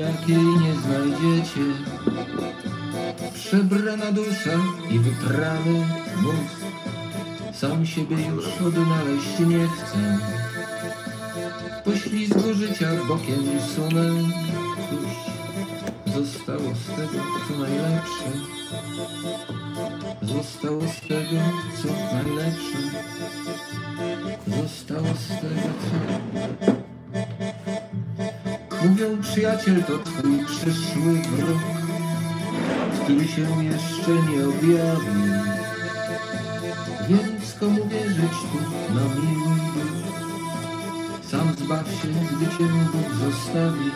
jakiej 0.03 0.45
nie 0.63 0.75
znajdziecie 0.75 1.61
Przebrana 3.35 4.13
dusza 4.13 4.57
i 4.91 4.99
wyprany 4.99 5.87
mózg 6.23 6.57
Sam 7.53 7.87
siebie 7.87 8.17
już 8.27 8.47
odnaleźć 8.67 9.39
nie 9.39 9.69
chcę 9.69 10.19
poślizgu 11.85 12.55
życia 12.55 12.89
bokiem 13.09 13.45
sunę 13.75 14.11
Cóż, 14.91 15.33
Zostało 16.15 16.75
z 16.75 16.87
tego, 16.87 17.25
co 17.49 17.59
najlepsze. 17.59 18.25
Zostało 20.23 20.81
z 20.81 21.01
tego, 21.01 21.41
co 21.83 21.89
najlepsze. 22.15 22.79
Zostało 24.47 25.07
z 25.15 25.29
tego, 25.29 25.69
co... 25.83 26.73
Mówią, 28.85 29.23
przyjaciel 29.23 29.85
to 29.85 29.99
twój 29.99 30.45
przyszły 30.47 31.13
wróg, 31.13 31.63
który 33.03 33.29
się 33.29 33.65
jeszcze 33.65 34.11
nie 34.11 34.49
objawił. 34.49 35.33
Więc 37.09 37.55
komu 37.61 37.89
wierzyć 37.89 38.33
tu 38.53 38.95
na 38.95 39.01
miły? 39.01 39.53
Sam 41.31 41.55
zbaw 41.59 41.87
się, 41.89 42.09
gdy 42.09 42.47
cię 42.47 42.73
Bóg 42.93 43.15
zostawi. 43.15 43.91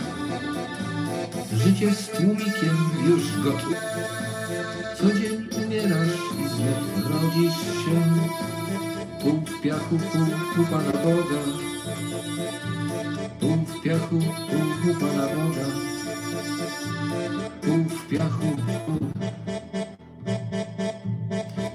Życie 1.53 1.95
z 1.95 2.09
tłumikiem 2.09 2.77
już 3.09 3.45
gotów. 3.45 3.77
Co 4.99 5.05
dzień 5.05 5.49
umierasz 5.65 6.19
i 6.41 6.49
znów 6.49 7.11
rodzisz 7.11 7.55
się. 7.55 8.03
Pół 9.23 9.41
w 9.41 9.63
piachu, 9.63 9.99
pół 10.13 10.65
u 10.65 10.67
Pana 10.67 10.93
Boga. 10.93 11.41
Pół 13.41 13.57
w 13.57 13.83
piachu, 13.83 14.19
pół 14.51 14.66
u 14.91 14.95
Pana 14.95 15.27
Boga. 15.35 15.67
Pół 17.63 17.85
w 17.85 18.09
piachu. 18.09 18.57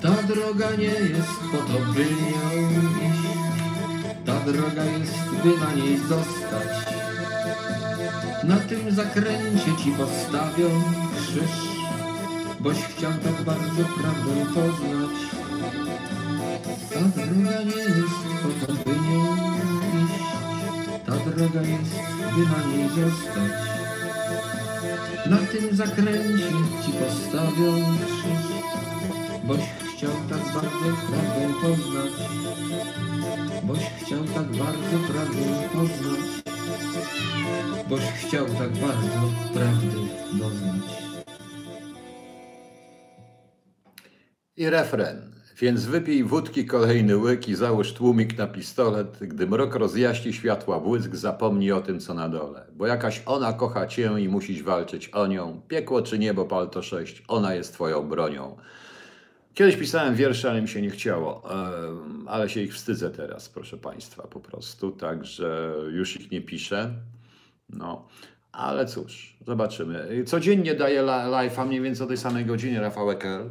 Ta 0.01 0.23
droga 0.27 0.75
nie 0.77 0.95
jest 1.15 1.39
po 1.51 1.57
to, 1.57 1.93
by 1.93 2.05
nią 2.05 2.69
iść. 3.09 3.27
Ta 4.25 4.39
droga 4.39 4.83
jest, 4.83 5.29
by 5.43 5.57
na 5.65 5.73
niej 5.75 5.97
zostać. 5.97 6.71
Na 8.43 8.55
tym 8.55 8.91
zakręcie 8.91 9.71
ci 9.83 9.91
postawią 9.91 10.69
krzyż, 11.17 11.55
boś 12.59 12.77
chciał 12.77 13.11
tak 13.11 13.43
bardzo 13.45 13.83
prawdę 13.97 14.45
poznać. 14.53 15.17
Ta 16.93 16.99
droga 16.99 17.63
nie 17.63 17.83
jest 17.83 18.21
po 18.41 18.65
to, 18.65 18.73
by. 18.73 18.91
Ta 18.91 19.60
droga 21.41 21.61
jest, 21.61 21.95
by 22.35 22.41
na 22.51 22.67
niej 22.67 22.89
zostać. 22.89 23.51
Na 25.25 25.37
tym 25.37 25.75
zakręcie 25.75 26.49
ci 26.85 26.91
postawią 26.91 27.71
krzyż, 28.05 28.45
boś 29.43 29.59
chciał 29.95 30.11
tak 30.29 30.53
bardzo 30.53 30.97
prawdę 31.07 31.53
poznać. 31.61 32.13
Boś 33.63 33.79
chciał 33.79 34.23
tak 34.23 34.45
bardzo 34.45 34.97
prawdę 35.07 35.69
poznać 35.73 36.41
boś 37.89 38.01
chciał 38.01 38.45
tak 38.45 38.71
bardzo 38.71 39.21
prawdy 39.53 39.97
doznać. 40.33 40.83
I 44.57 44.69
refren. 44.69 45.40
Więc 45.61 45.85
wypij 45.85 46.23
wódki 46.23 46.65
kolejny 46.65 47.17
łyk 47.17 47.49
i 47.49 47.55
załóż 47.55 47.93
tłumik 47.93 48.37
na 48.37 48.47
pistolet. 48.47 49.17
Gdy 49.21 49.47
mrok 49.47 49.75
rozjaśni 49.75 50.33
światła 50.33 50.79
błysk, 50.79 51.15
zapomnij 51.15 51.71
o 51.71 51.81
tym, 51.81 51.99
co 51.99 52.13
na 52.13 52.29
dole. 52.29 52.65
Bo 52.75 52.87
jakaś 52.87 53.21
ona 53.25 53.53
kocha 53.53 53.87
cię 53.87 54.11
i 54.19 54.29
musisz 54.29 54.63
walczyć 54.63 55.09
o 55.09 55.27
nią. 55.27 55.61
Piekło 55.67 56.01
czy 56.01 56.19
niebo, 56.19 56.45
palto 56.45 56.81
sześć, 56.81 57.23
ona 57.27 57.55
jest 57.55 57.73
twoją 57.73 58.09
bronią. 58.09 58.57
Kiedyś 59.53 59.77
pisałem 59.77 60.15
wiersze, 60.15 60.49
ale 60.49 60.61
mi 60.61 60.67
się 60.67 60.81
nie 60.81 60.89
chciało, 60.89 61.43
ale 62.27 62.49
się 62.49 62.61
ich 62.61 62.73
wstydzę 62.73 63.09
teraz, 63.09 63.49
proszę 63.49 63.77
Państwa, 63.77 64.23
po 64.23 64.39
prostu, 64.39 64.91
także 64.91 65.73
już 65.91 66.19
ich 66.19 66.31
nie 66.31 66.41
piszę. 66.41 66.93
No, 67.69 68.07
ale 68.51 68.85
cóż, 68.85 69.37
zobaczymy. 69.47 70.23
Codziennie 70.25 70.75
daję 70.75 71.03
live'a 71.03 71.67
mniej 71.67 71.81
więcej 71.81 72.05
o 72.05 72.07
tej 72.07 72.17
samej 72.17 72.45
godzinie, 72.45 72.81
Rafał 72.81 73.11
Ekel. 73.11 73.49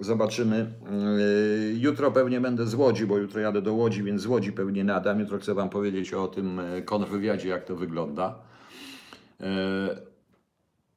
Zobaczymy. 0.00 0.72
Yy, 1.18 1.78
Jutro 1.78 2.10
pewnie 2.10 2.40
będę 2.40 2.66
z 2.66 2.74
Łodzi, 2.74 3.06
bo 3.06 3.18
jutro 3.18 3.40
jadę 3.40 3.62
do 3.62 3.74
Łodzi, 3.74 4.02
więc 4.02 4.22
z 4.22 4.26
Łodzi 4.26 4.52
pewnie 4.52 4.84
nadam. 4.84 5.20
Jutro 5.20 5.38
chcę 5.38 5.54
Wam 5.54 5.70
powiedzieć 5.70 6.14
o 6.14 6.28
tym 6.28 6.60
e, 6.60 6.82
kontrwywiadzie, 6.82 7.48
jak 7.48 7.64
to 7.64 7.76
wygląda. 7.76 8.38
Yy, 9.40 9.46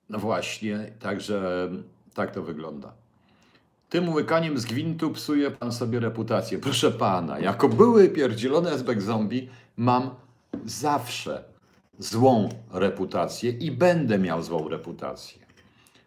No 0.10 0.20
właśnie, 0.20 0.92
także 1.00 1.70
tak 2.14 2.32
to 2.32 2.44
wygląda. 2.44 2.94
Tym 3.90 4.14
łykaniem 4.14 4.58
z 4.58 4.66
gwintu 4.66 5.12
psuje 5.12 5.52
pan 5.52 5.72
sobie 5.72 6.00
reputację. 6.00 6.60
Proszę 6.60 6.92
pana, 6.92 7.40
jako 7.40 7.70
były 7.70 8.10
pierdzielony 8.10 8.72
SBek 8.72 9.02
zombie 9.02 9.50
mam 9.78 10.10
zawsze 10.66 11.44
złą 12.00 12.50
reputację 12.74 13.52
i 13.52 13.72
będę 13.72 14.20
miał 14.20 14.44
złą 14.44 14.70
reputację. 14.70 15.43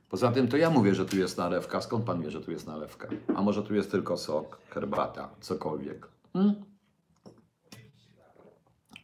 Poza 0.09 0.33
tym 0.33 0.49
to 0.49 0.57
ja 0.57 0.70
mówię, 0.70 0.95
że 0.95 1.07
tu 1.07 1.16
jest 1.16 1.39
nalewka. 1.39 1.81
Skąd 1.81 2.05
pan 2.05 2.23
wie, 2.23 2.31
że 2.31 2.41
tu 2.41 2.51
jest 2.51 2.66
nalewka? 2.66 3.09
A 3.37 3.43
może 3.43 3.62
tu 3.62 3.74
jest 3.74 3.91
tylko 3.91 4.16
sok, 4.16 4.59
herbata, 4.70 5.28
cokolwiek? 5.41 6.09
Hmm? 6.33 6.55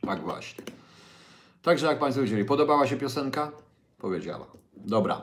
Tak 0.00 0.20
właśnie. 0.22 0.64
Także 1.62 1.86
jak 1.86 1.98
Państwo 1.98 2.22
widzieli, 2.22 2.44
podobała 2.44 2.86
się 2.86 2.96
piosenka? 2.96 3.52
Powiedziała. 3.98 4.46
Dobra. 4.76 5.20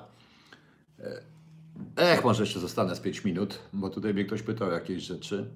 Ech, 1.96 2.24
może 2.24 2.44
jeszcze 2.44 2.60
zostanę 2.60 2.96
z 2.96 3.00
5 3.00 3.26
minut, 3.26 3.60
bo 3.74 3.90
tutaj 3.90 4.14
mnie 4.14 4.26
ktoś 4.26 4.42
pytał 4.42 4.72
jakieś 4.72 5.04
rzeczy. 5.04 5.50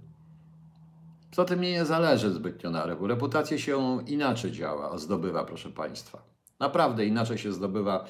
Poza 1.29 1.45
tym 1.45 1.59
mnie 1.59 1.71
nie 1.71 1.85
zależy 1.85 2.31
zbytnio 2.31 2.69
na 2.69 2.85
repu. 2.85 3.07
Reputację 3.07 3.59
się 3.59 4.03
inaczej 4.07 4.51
działa, 4.51 4.97
zdobywa, 4.97 5.43
proszę 5.43 5.69
Państwa. 5.69 6.21
Naprawdę 6.59 7.05
inaczej 7.05 7.37
się 7.37 7.53
zdobywa 7.53 8.05
e, 8.05 8.07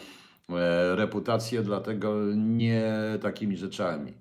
reputację, 0.96 1.62
dlatego 1.62 2.16
nie 2.36 2.94
takimi 3.22 3.58
rzeczami. 3.58 4.14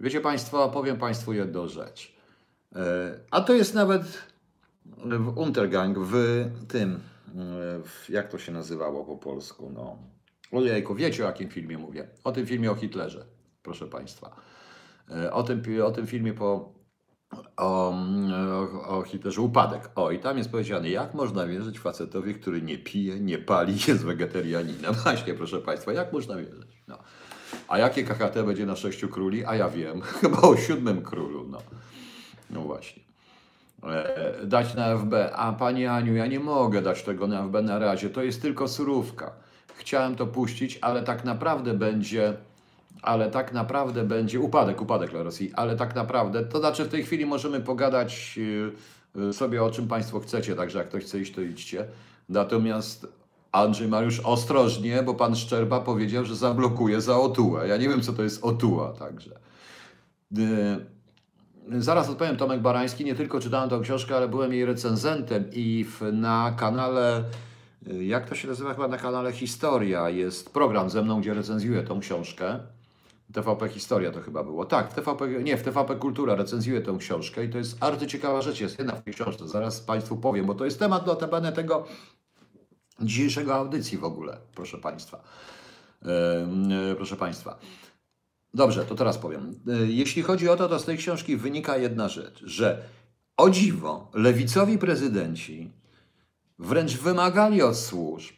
Wiecie 0.00 0.20
Państwo, 0.20 0.68
powiem 0.68 0.96
Państwu 0.98 1.32
jedną 1.32 1.68
rzecz. 1.68 2.12
E, 2.76 2.80
a 3.30 3.40
to 3.40 3.52
jest 3.52 3.74
nawet 3.74 4.02
w 5.04 5.38
Untergang, 5.38 5.98
w 5.98 6.44
tym, 6.68 6.94
e, 6.94 6.98
w, 7.84 8.06
jak 8.08 8.28
to 8.28 8.38
się 8.38 8.52
nazywało 8.52 9.04
po 9.04 9.16
polsku, 9.16 9.70
no. 9.74 9.98
Ojejku, 10.52 10.94
wiecie 10.94 11.24
o 11.24 11.26
jakim 11.26 11.48
filmie 11.48 11.78
mówię? 11.78 12.08
O 12.24 12.32
tym 12.32 12.46
filmie 12.46 12.70
o 12.70 12.74
Hitlerze, 12.74 13.24
proszę 13.62 13.86
Państwa. 13.86 14.36
E, 15.10 15.32
O 15.32 15.42
tym, 15.42 15.62
o 15.84 15.90
tym 15.90 16.06
filmie 16.06 16.32
po, 16.32 16.72
o, 17.58 17.94
o, 18.88 18.98
o 18.98 19.02
Hitlerze 19.02 19.40
Upadek. 19.40 19.90
O, 19.94 20.10
i 20.10 20.18
tam 20.18 20.38
jest 20.38 20.50
powiedziane, 20.50 20.90
jak 20.90 21.14
można 21.14 21.46
wierzyć 21.46 21.78
facetowi, 21.78 22.34
który 22.34 22.62
nie 22.62 22.78
pije, 22.78 23.20
nie 23.20 23.38
pali, 23.38 23.76
jest 23.88 24.04
wegetarianinem. 24.04 24.94
Właśnie, 25.04 25.34
proszę 25.34 25.58
Państwa, 25.58 25.92
jak 25.92 26.12
można 26.12 26.36
wierzyć? 26.36 26.82
No. 26.88 26.98
A 27.68 27.78
jakie 27.78 28.04
KHT 28.04 28.42
będzie 28.46 28.66
na 28.66 28.76
sześciu 28.76 29.08
króli? 29.08 29.44
A 29.44 29.54
ja 29.54 29.68
wiem, 29.68 30.00
chyba 30.20 30.40
o 30.40 30.56
siódmym 30.56 31.02
królu. 31.02 31.48
No, 31.48 31.58
no 32.50 32.60
właśnie. 32.60 33.02
E, 33.84 34.46
dać 34.46 34.74
na 34.74 34.98
FB. 34.98 35.14
A 35.34 35.52
Pani 35.52 35.86
Aniu, 35.86 36.14
ja 36.14 36.26
nie 36.26 36.40
mogę 36.40 36.82
dać 36.82 37.02
tego 37.02 37.26
na 37.26 37.42
FB 37.42 37.62
na 37.62 37.78
razie. 37.78 38.10
To 38.10 38.22
jest 38.22 38.42
tylko 38.42 38.68
surówka. 38.68 39.32
Chciałem 39.76 40.16
to 40.16 40.26
puścić, 40.26 40.78
ale 40.80 41.02
tak 41.02 41.24
naprawdę 41.24 41.74
będzie, 41.74 42.36
ale 43.02 43.30
tak 43.30 43.52
naprawdę 43.52 44.04
będzie 44.04 44.40
upadek, 44.40 44.80
upadek 44.82 45.10
dla 45.10 45.22
Rosji, 45.22 45.52
ale 45.54 45.76
tak 45.76 45.94
naprawdę, 45.94 46.44
to 46.44 46.58
znaczy 46.58 46.84
w 46.84 46.88
tej 46.88 47.04
chwili 47.04 47.26
możemy 47.26 47.60
pogadać 47.60 48.38
y, 48.38 49.20
y, 49.20 49.32
sobie 49.32 49.64
o 49.64 49.70
czym 49.70 49.88
Państwo 49.88 50.20
chcecie, 50.20 50.54
także 50.54 50.78
jak 50.78 50.88
ktoś 50.88 51.04
chce 51.04 51.20
iść, 51.20 51.34
to 51.34 51.40
idźcie. 51.40 51.84
Natomiast 52.28 53.06
Andrzej 53.52 53.88
Mariusz, 53.88 54.20
ostrożnie, 54.20 55.02
bo 55.02 55.14
Pan 55.14 55.36
Szczerba 55.36 55.80
powiedział, 55.80 56.24
że 56.24 56.36
zablokuje 56.36 57.00
za 57.00 57.16
otułę. 57.20 57.68
Ja 57.68 57.76
nie 57.76 57.88
wiem, 57.88 58.00
co 58.00 58.12
to 58.12 58.22
jest 58.22 58.44
otuła, 58.44 58.92
także. 58.92 59.30
Y, 60.38 60.98
Zaraz 61.70 62.10
odpowiem, 62.10 62.36
Tomek 62.36 62.60
Barański. 62.60 63.04
Nie 63.04 63.14
tylko 63.14 63.40
czytałem 63.40 63.70
tę 63.70 63.80
książkę, 63.82 64.16
ale 64.16 64.28
byłem 64.28 64.52
jej 64.52 64.64
recenzentem 64.64 65.44
i 65.52 65.84
w, 65.84 66.12
na 66.12 66.54
kanale, 66.58 67.24
jak 68.00 68.28
to 68.28 68.34
się 68.34 68.48
nazywa 68.48 68.74
chyba 68.74 68.88
na 68.88 68.98
kanale 68.98 69.32
Historia, 69.32 70.10
jest 70.10 70.52
program 70.52 70.90
ze 70.90 71.02
mną, 71.02 71.20
gdzie 71.20 71.34
recenzuję 71.34 71.82
tą 71.82 72.00
książkę. 72.00 72.58
TVP 73.32 73.68
Historia 73.68 74.10
to 74.12 74.20
chyba 74.20 74.44
było. 74.44 74.64
Tak, 74.64 74.90
w 74.90 74.94
TVP, 74.94 75.28
nie, 75.28 75.56
w 75.56 75.62
TVP 75.62 75.96
Kultura 75.96 76.34
recenzuję 76.34 76.80
tę 76.80 76.96
książkę 76.98 77.44
i 77.44 77.50
to 77.50 77.58
jest 77.58 77.76
arcyciekawa 77.80 78.42
rzecz. 78.42 78.60
Jest 78.60 78.78
jedna 78.78 78.94
w 78.94 79.02
tej 79.02 79.14
książce, 79.14 79.48
zaraz 79.48 79.80
Państwu 79.80 80.16
powiem, 80.16 80.46
bo 80.46 80.54
to 80.54 80.64
jest 80.64 80.78
temat 80.78 81.06
notabene 81.06 81.52
tego 81.52 81.86
dzisiejszego 83.00 83.54
audycji 83.54 83.98
w 83.98 84.04
ogóle, 84.04 84.38
proszę 84.54 84.78
Państwa. 84.78 85.22
Ym, 86.42 86.72
y, 86.72 86.94
proszę 86.96 87.16
Państwa. 87.16 87.58
Dobrze, 88.54 88.84
to 88.84 88.94
teraz 88.94 89.18
powiem. 89.18 89.60
Y, 89.68 89.92
Jeśli 89.92 90.22
chodzi 90.22 90.48
o 90.48 90.56
to, 90.56 90.68
to 90.68 90.78
z 90.78 90.84
tej 90.84 90.96
książki 90.96 91.36
wynika 91.36 91.76
jedna 91.76 92.08
rzecz, 92.08 92.42
że 92.44 92.82
o 93.36 93.50
dziwo, 93.50 94.10
lewicowi 94.14 94.78
prezydenci 94.78 95.70
wręcz 96.58 96.96
wymagali 96.96 97.62
od 97.62 97.76
służb 97.76 98.37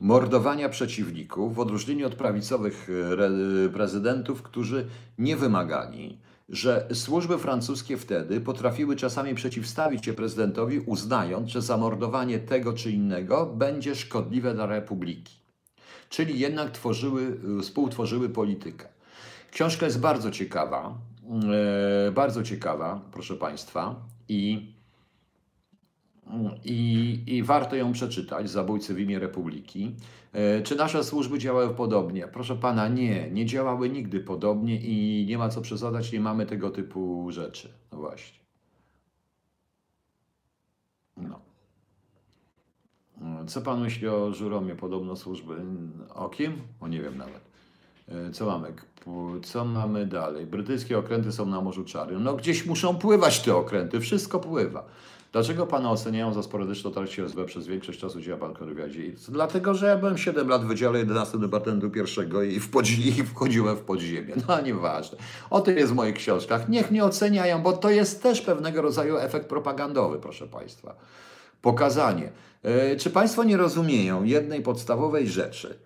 mordowania 0.00 0.68
przeciwników, 0.68 1.54
w 1.54 1.60
odróżnieniu 1.60 2.06
od 2.06 2.14
prawicowych 2.14 2.88
re- 2.90 3.68
prezydentów, 3.72 4.42
którzy 4.42 4.86
nie 5.18 5.36
wymagali, 5.36 6.18
że 6.48 6.88
służby 6.92 7.38
francuskie 7.38 7.96
wtedy 7.96 8.40
potrafiły 8.40 8.96
czasami 8.96 9.34
przeciwstawić 9.34 10.04
się 10.04 10.12
prezydentowi, 10.12 10.80
uznając, 10.80 11.50
że 11.50 11.62
zamordowanie 11.62 12.38
tego 12.38 12.72
czy 12.72 12.90
innego 12.90 13.46
będzie 13.46 13.94
szkodliwe 13.94 14.54
dla 14.54 14.66
republiki. 14.66 15.34
Czyli 16.08 16.38
jednak 16.38 16.70
tworzyły, 16.70 17.38
y, 17.58 17.62
współtworzyły 17.62 18.28
politykę. 18.28 18.88
Książka 19.50 19.86
jest 19.86 20.00
bardzo 20.00 20.30
ciekawa, 20.30 20.98
e, 22.08 22.12
bardzo 22.12 22.42
ciekawa, 22.42 23.00
proszę 23.12 23.34
Państwa, 23.34 23.94
i, 24.28 24.72
i, 26.64 27.22
i 27.26 27.42
warto 27.42 27.76
ją 27.76 27.92
przeczytać, 27.92 28.50
Zabójcy 28.50 28.94
w 28.94 29.00
imię 29.00 29.18
Republiki. 29.18 29.96
E, 30.32 30.62
Czy 30.62 30.76
nasze 30.76 31.04
służby 31.04 31.38
działały 31.38 31.74
podobnie? 31.74 32.28
Proszę 32.28 32.56
Pana, 32.56 32.88
nie, 32.88 33.30
nie 33.30 33.46
działały 33.46 33.90
nigdy 33.90 34.20
podobnie 34.20 34.80
i 34.80 35.26
nie 35.28 35.38
ma 35.38 35.48
co 35.48 35.60
przesadzać, 35.60 36.12
nie 36.12 36.20
mamy 36.20 36.46
tego 36.46 36.70
typu 36.70 37.26
rzeczy. 37.30 37.68
No 37.92 37.98
właśnie. 37.98 38.38
No. 41.16 41.40
Co 43.46 43.62
Pan 43.62 43.80
myśli 43.80 44.08
o 44.08 44.32
Żuromie? 44.32 44.74
Podobno 44.74 45.16
służby. 45.16 45.54
O 46.14 46.28
kim? 46.28 46.52
O 46.80 46.88
nie 46.88 47.02
wiem 47.02 47.18
nawet. 47.18 47.40
E, 48.08 48.30
Co 48.30 48.46
mamy? 48.46 48.72
Co 49.42 49.64
mamy 49.64 50.06
dalej? 50.06 50.46
Brytyjskie 50.46 50.98
okręty 50.98 51.32
są 51.32 51.46
na 51.46 51.60
Morzu 51.60 51.84
Czarnym. 51.84 52.22
No 52.22 52.34
gdzieś 52.34 52.66
muszą 52.66 52.98
pływać 52.98 53.40
te 53.42 53.56
okręty, 53.56 54.00
wszystko 54.00 54.38
pływa. 54.40 54.84
Dlaczego 55.32 55.66
pana 55.66 55.90
oceniają 55.90 56.32
za 56.34 56.42
sporadyczne 56.42 56.90
dotarcie 56.90 57.24
SB 57.24 57.44
przez 57.44 57.66
większość 57.66 58.00
czasu 58.00 58.20
działa 58.20 58.38
pan 58.38 58.54
w 58.54 59.30
Dlatego, 59.32 59.74
że 59.74 59.86
ja 59.86 59.96
byłem 59.96 60.18
7 60.18 60.48
lat 60.48 60.64
w 60.64 60.66
Wydziale 60.66 60.98
11 60.98 61.38
Departamentu 61.38 61.90
Pierwszego 61.90 62.42
i, 62.42 62.60
w 62.60 62.70
podzi- 62.70 63.08
i 63.08 63.24
wchodziłem 63.24 63.76
w 63.76 63.80
podziemie. 63.80 64.34
No 64.48 64.60
nieważne. 64.66 65.18
O 65.50 65.60
tym 65.60 65.76
jest 65.76 65.92
w 65.92 65.94
moich 65.94 66.14
książkach. 66.14 66.68
Niech 66.68 66.90
mnie 66.90 67.04
oceniają, 67.04 67.62
bo 67.62 67.72
to 67.72 67.90
jest 67.90 68.22
też 68.22 68.40
pewnego 68.40 68.82
rodzaju 68.82 69.16
efekt 69.16 69.48
propagandowy, 69.48 70.18
proszę 70.18 70.46
państwa. 70.46 70.96
Pokazanie. 71.62 72.32
E, 72.62 72.96
Czy 72.96 73.10
państwo 73.10 73.44
nie 73.44 73.56
rozumieją 73.56 74.24
jednej 74.24 74.62
podstawowej 74.62 75.28
rzeczy? 75.28 75.78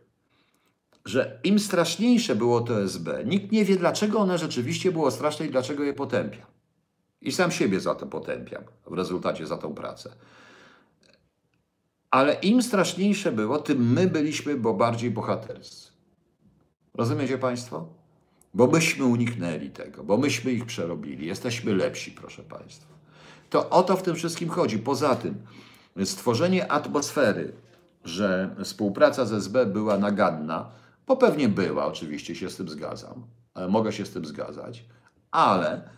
że 1.05 1.41
im 1.45 1.59
straszniejsze 1.59 2.37
było 2.37 2.61
to 2.61 2.83
SB, 2.83 3.23
nikt 3.25 3.53
nie 3.53 3.65
wie, 3.65 3.77
dlaczego 3.77 4.19
ono 4.19 4.39
rzeczywiście 4.39 4.93
było 4.93 5.11
straszne 5.11 5.47
i 5.47 5.51
dlaczego 5.51 5.85
je 5.85 5.95
potępia. 5.95 6.47
I 7.21 7.33
sam 7.33 7.51
siebie 7.51 7.81
za 7.81 7.95
to 7.95 8.07
potępiam 8.07 8.63
w 8.87 8.93
rezultacie 8.93 9.47
za 9.47 9.57
tą 9.57 9.75
pracę. 9.75 10.13
Ale 12.11 12.35
im 12.35 12.63
straszniejsze 12.63 13.33
było, 13.33 13.59
tym 13.59 13.93
my 13.93 14.07
byliśmy 14.07 14.57
bo 14.57 14.75
bardziej 14.75 15.11
bohaterscy. 15.11 15.91
Rozumiecie 16.95 17.39
Państwo? 17.39 17.87
Bo 18.55 18.67
myśmy 18.67 19.05
uniknęli 19.05 19.71
tego, 19.71 20.05
bo 20.05 20.17
myśmy 20.17 20.53
ich 20.53 20.67
przerobili. 20.67 21.27
Jesteśmy 21.27 21.75
lepsi, 21.75 22.13
proszę 22.13 22.43
Państwa. 22.43 22.95
To 23.51 23.71
o 23.71 23.83
to 23.83 23.97
w 23.97 24.03
tym 24.03 24.15
wszystkim 24.15 24.49
chodzi. 24.49 24.79
Poza 24.79 25.17
tym, 25.17 25.35
stworzenie 26.05 26.73
atmosfery, 26.73 27.53
że 28.05 28.57
współpraca 28.65 29.27
z 29.27 29.33
SB 29.33 29.67
była 29.67 29.99
naganna, 29.99 30.71
bo 31.07 31.17
pewnie 31.17 31.49
była, 31.49 31.87
oczywiście 31.87 32.35
się 32.35 32.51
z 32.51 32.57
tym 32.57 32.69
zgadzam, 32.69 33.27
e, 33.55 33.69
mogę 33.69 33.93
się 33.93 34.07
z 34.07 34.11
tym 34.11 34.25
zgadzać, 34.25 34.85
ale 35.31 35.91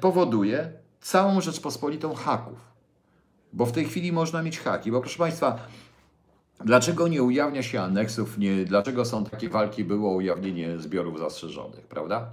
powoduje 0.00 0.72
całą 1.00 1.40
Rzeczpospolitą 1.40 2.14
haków. 2.14 2.58
Bo 3.52 3.66
w 3.66 3.72
tej 3.72 3.84
chwili 3.84 4.12
można 4.12 4.42
mieć 4.42 4.58
haki. 4.58 4.92
Bo 4.92 5.00
proszę 5.00 5.18
Państwa, 5.18 5.58
dlaczego 6.64 7.08
nie 7.08 7.22
ujawnia 7.22 7.62
się 7.62 7.80
aneksów, 7.80 8.38
nie, 8.38 8.64
dlaczego 8.64 9.04
są 9.04 9.24
takie 9.24 9.48
walki, 9.48 9.84
było 9.84 10.14
ujawnienie 10.14 10.78
zbiorów 10.78 11.18
zastrzeżonych, 11.18 11.86
prawda? 11.86 12.30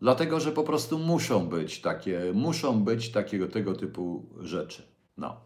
Dlatego, 0.00 0.40
że 0.40 0.52
po 0.52 0.64
prostu 0.64 0.98
muszą 0.98 1.46
być 1.46 1.80
takie, 1.80 2.20
muszą 2.34 2.84
być 2.84 3.12
takiego 3.12 3.48
tego 3.48 3.74
typu 3.74 4.26
rzeczy. 4.40 4.82
No. 5.16 5.36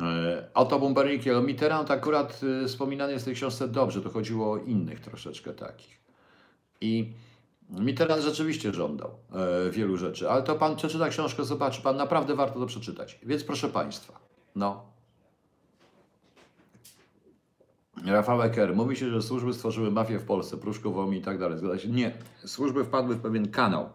E, 0.00 0.48
Oto 0.54 0.78
Bombernikiel. 0.78 1.44
Mitterrand 1.44 1.90
akurat 1.90 2.40
y, 2.42 2.68
wspominany 2.68 3.12
jest 3.12 3.24
w 3.24 3.26
tej 3.26 3.34
książce 3.34 3.68
dobrze, 3.68 4.02
to 4.02 4.10
chodziło 4.10 4.52
o 4.52 4.56
innych 4.58 5.00
troszeczkę 5.00 5.52
takich. 5.52 6.00
I 6.80 7.12
Mitterrand 7.70 8.22
rzeczywiście 8.22 8.74
żądał 8.74 9.10
e, 9.32 9.70
wielu 9.70 9.96
rzeczy, 9.96 10.30
ale 10.30 10.42
to 10.42 10.54
pan 10.54 10.76
przeczyta 10.76 11.08
książkę, 11.08 11.44
zobaczy, 11.44 11.82
pan 11.82 11.96
naprawdę 11.96 12.34
warto 12.34 12.60
to 12.60 12.66
przeczytać. 12.66 13.18
Więc 13.22 13.44
proszę 13.44 13.68
państwa, 13.68 14.18
no. 14.56 14.84
Rafał 18.06 18.42
Eker, 18.42 18.76
mówi 18.76 18.96
się, 18.96 19.10
że 19.10 19.22
służby 19.22 19.54
stworzyły 19.54 19.90
mafię 19.90 20.18
w 20.18 20.24
Polsce, 20.24 20.56
Pruszkową 20.56 21.10
i 21.10 21.20
tak 21.20 21.38
dalej. 21.38 21.58
Zgadza 21.58 21.78
się? 21.78 21.88
Nie. 21.88 22.12
Służby 22.44 22.84
wpadły 22.84 23.14
w 23.14 23.20
pewien 23.20 23.50
kanał. 23.50 23.90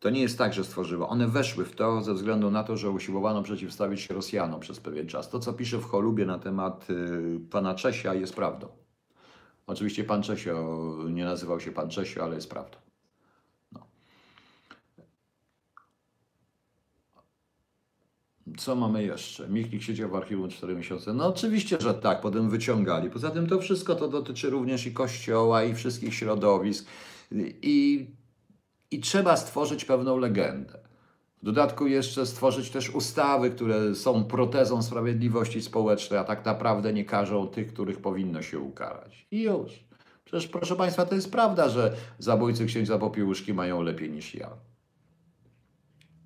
To 0.00 0.10
nie 0.10 0.20
jest 0.20 0.38
tak, 0.38 0.52
że 0.52 0.64
stworzyły. 0.64 1.06
One 1.06 1.28
weszły 1.28 1.64
w 1.64 1.76
to 1.76 2.02
ze 2.02 2.14
względu 2.14 2.50
na 2.50 2.64
to, 2.64 2.76
że 2.76 2.90
usiłowano 2.90 3.42
przeciwstawić 3.42 4.00
się 4.00 4.14
Rosjanom 4.14 4.60
przez 4.60 4.80
pewien 4.80 5.06
czas. 5.06 5.30
To, 5.30 5.38
co 5.38 5.52
pisze 5.52 5.78
w 5.78 5.84
Cholubie 5.84 6.26
na 6.26 6.38
temat 6.38 6.90
y, 6.90 7.40
pana 7.50 7.74
Czesia, 7.74 8.14
jest 8.14 8.34
prawdą. 8.34 8.68
Oczywiście 9.66 10.04
pan 10.04 10.22
Czesio 10.22 10.78
nie 11.10 11.24
nazywał 11.24 11.60
się 11.60 11.72
pan 11.72 11.90
Czesio, 11.90 12.24
ale 12.24 12.34
jest 12.34 12.50
prawdą. 12.50 12.89
Co 18.58 18.76
mamy 18.76 19.04
jeszcze? 19.04 19.48
Michnik 19.48 19.82
siedział 19.82 20.10
w 20.10 20.14
archiwum 20.14 20.48
4 20.48 20.76
miesiące. 20.76 21.12
No 21.12 21.26
oczywiście, 21.26 21.76
że 21.80 21.94
tak, 21.94 22.20
potem 22.20 22.50
wyciągali. 22.50 23.10
Poza 23.10 23.30
tym 23.30 23.46
to 23.46 23.58
wszystko 23.58 23.94
to 23.94 24.08
dotyczy 24.08 24.50
również 24.50 24.86
i 24.86 24.92
kościoła, 24.92 25.64
i 25.64 25.74
wszystkich 25.74 26.14
środowisk. 26.14 26.86
I, 27.62 28.06
i 28.90 29.00
trzeba 29.00 29.36
stworzyć 29.36 29.84
pewną 29.84 30.16
legendę. 30.16 30.78
W 31.42 31.44
dodatku 31.44 31.86
jeszcze 31.86 32.26
stworzyć 32.26 32.70
też 32.70 32.90
ustawy, 32.90 33.50
które 33.50 33.94
są 33.94 34.24
protezą 34.24 34.82
sprawiedliwości 34.82 35.62
społecznej, 35.62 36.20
a 36.20 36.24
tak 36.24 36.44
naprawdę 36.44 36.92
nie 36.92 37.04
karzą 37.04 37.48
tych, 37.48 37.72
których 37.72 38.00
powinno 38.00 38.42
się 38.42 38.58
ukarać. 38.58 39.26
I 39.30 39.42
już. 39.42 39.84
Przecież 40.24 40.48
proszę 40.48 40.76
Państwa, 40.76 41.06
to 41.06 41.14
jest 41.14 41.32
prawda, 41.32 41.68
że 41.68 41.96
zabójcy 42.18 42.66
księcia 42.66 42.98
Popiełuszki 42.98 43.54
mają 43.54 43.82
lepiej 43.82 44.10
niż 44.10 44.34
ja. 44.34 44.50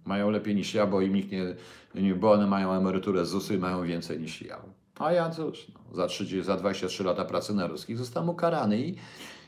Mają 0.04 0.30
lepiej 0.30 0.54
niż 0.54 0.74
ja, 0.74 0.86
bo 0.86 1.00
im 1.00 1.14
nikt 1.14 1.32
nie, 1.32 1.54
nie 1.94 2.14
bo 2.14 2.32
one 2.32 2.46
mają 2.46 2.72
emeryturę 2.72 3.26
z 3.26 3.28
ZUS-u 3.28 3.54
i 3.54 3.58
mają 3.58 3.82
więcej 3.82 4.20
niż 4.20 4.42
ja. 4.42 4.58
A 4.98 5.12
ja 5.12 5.30
cóż, 5.30 5.66
no, 5.74 5.96
za, 5.96 6.06
30, 6.06 6.42
za 6.42 6.56
23 6.56 7.04
lata 7.04 7.24
pracy 7.24 7.54
na 7.54 7.66
ruskich 7.66 7.98
zostałem 7.98 8.28
ukarany 8.28 8.80
i, 8.80 8.96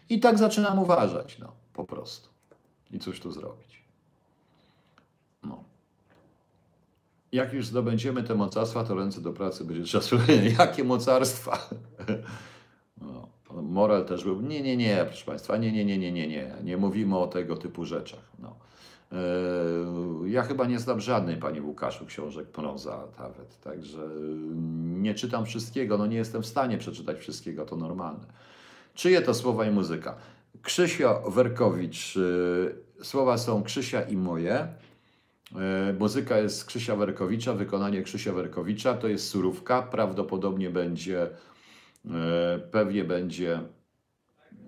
i 0.08 0.20
tak 0.20 0.38
zaczynam 0.38 0.78
uważać, 0.78 1.38
no, 1.38 1.52
po 1.72 1.84
prostu. 1.84 2.28
I 2.90 2.98
cóż 2.98 3.20
tu 3.20 3.32
zrobić? 3.32 3.84
No. 5.42 5.64
Jak 7.32 7.52
już 7.52 7.66
zdobędziemy 7.66 8.22
te 8.22 8.34
mocarstwa, 8.34 8.84
to 8.84 8.94
ręce 8.94 9.20
do 9.20 9.32
pracy 9.32 9.64
będzie 9.64 10.00
trzeba 10.00 10.22
Jakie 10.58 10.84
mocarstwa? 10.84 11.58
No. 13.00 13.28
Moral 13.62 14.04
też 14.04 14.24
był, 14.24 14.40
nie, 14.40 14.62
nie, 14.62 14.76
nie, 14.76 15.04
proszę 15.06 15.24
Państwa, 15.24 15.56
nie, 15.56 15.72
nie, 15.72 15.84
nie, 15.84 15.98
nie, 15.98 16.12
nie, 16.12 16.28
nie, 16.28 16.54
nie 16.64 16.76
mówimy 16.76 17.18
o 17.18 17.26
tego 17.26 17.56
typu 17.56 17.84
rzeczach. 17.84 18.32
No. 18.38 18.56
E, 19.12 19.18
ja 20.28 20.42
chyba 20.42 20.66
nie 20.66 20.78
znam 20.78 21.00
żadnej, 21.00 21.36
Panie 21.36 21.62
Łukaszu, 21.62 22.06
książek 22.06 22.46
proza 22.46 23.06
nawet, 23.18 23.60
także 23.60 24.08
nie 24.84 25.14
czytam 25.14 25.46
wszystkiego, 25.46 25.98
no 25.98 26.06
nie 26.06 26.16
jestem 26.16 26.42
w 26.42 26.46
stanie 26.46 26.78
przeczytać 26.78 27.18
wszystkiego, 27.18 27.64
to 27.64 27.76
normalne. 27.76 28.26
Czyje 28.94 29.22
to 29.22 29.34
słowa 29.34 29.66
i 29.66 29.70
muzyka? 29.70 30.16
Krzysio 30.62 31.30
Werkowicz, 31.30 32.16
e, 32.16 33.04
słowa 33.04 33.38
są 33.38 33.62
Krzysia 33.62 34.02
i 34.02 34.16
moje, 34.16 34.54
e, 34.54 35.94
muzyka 35.98 36.38
jest 36.38 36.64
Krzysia 36.64 36.96
Werkowicza, 36.96 37.52
wykonanie 37.52 38.02
Krzysia 38.02 38.32
Werkowicza, 38.32 38.94
to 38.94 39.08
jest 39.08 39.28
surówka, 39.28 39.82
prawdopodobnie 39.82 40.70
będzie, 40.70 41.28
pewnie 42.70 43.04
będzie 43.04 43.60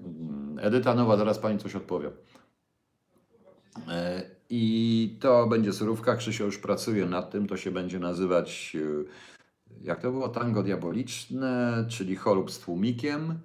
mm, 0.05 0.59
Edyta 0.61 0.95
Nowa, 0.95 1.17
zaraz 1.17 1.39
Pani 1.39 1.59
coś 1.59 1.77
odpowie. 1.77 2.11
E, 3.89 4.23
I 4.51 5.17
to 5.21 5.47
będzie 5.47 5.73
surówka. 5.73 6.17
Krzysio 6.17 6.45
już 6.45 6.59
pracuje 6.59 7.07
nad 7.07 7.31
tym. 7.31 7.47
To 7.47 7.57
się 7.57 7.71
będzie 7.71 7.99
nazywać, 7.99 8.77
e, 8.77 9.85
jak 9.85 10.03
to 10.03 10.13
było, 10.13 10.29
tango 10.29 10.63
diaboliczne, 10.63 11.85
czyli 11.89 12.17
chorób 12.17 12.51
z 12.51 12.59
tłumikiem. 12.59 13.39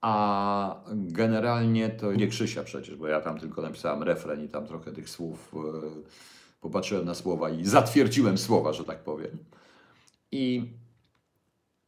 A 0.00 0.84
generalnie 0.92 1.88
to 1.88 2.12
nie 2.12 2.28
Krzysia 2.28 2.64
przecież, 2.64 2.96
bo 2.96 3.06
ja 3.06 3.20
tam 3.20 3.40
tylko 3.40 3.62
napisałem 3.62 4.02
refren 4.02 4.44
i 4.44 4.48
tam 4.48 4.66
trochę 4.66 4.92
tych 4.92 5.10
słów 5.10 5.54
e, 5.54 5.58
popatrzyłem 6.60 7.04
na 7.04 7.14
słowa 7.14 7.50
i 7.50 7.64
zatwierdziłem 7.64 8.38
słowa, 8.38 8.72
że 8.72 8.84
tak 8.84 8.98
powiem. 8.98 9.38
I, 10.32 10.72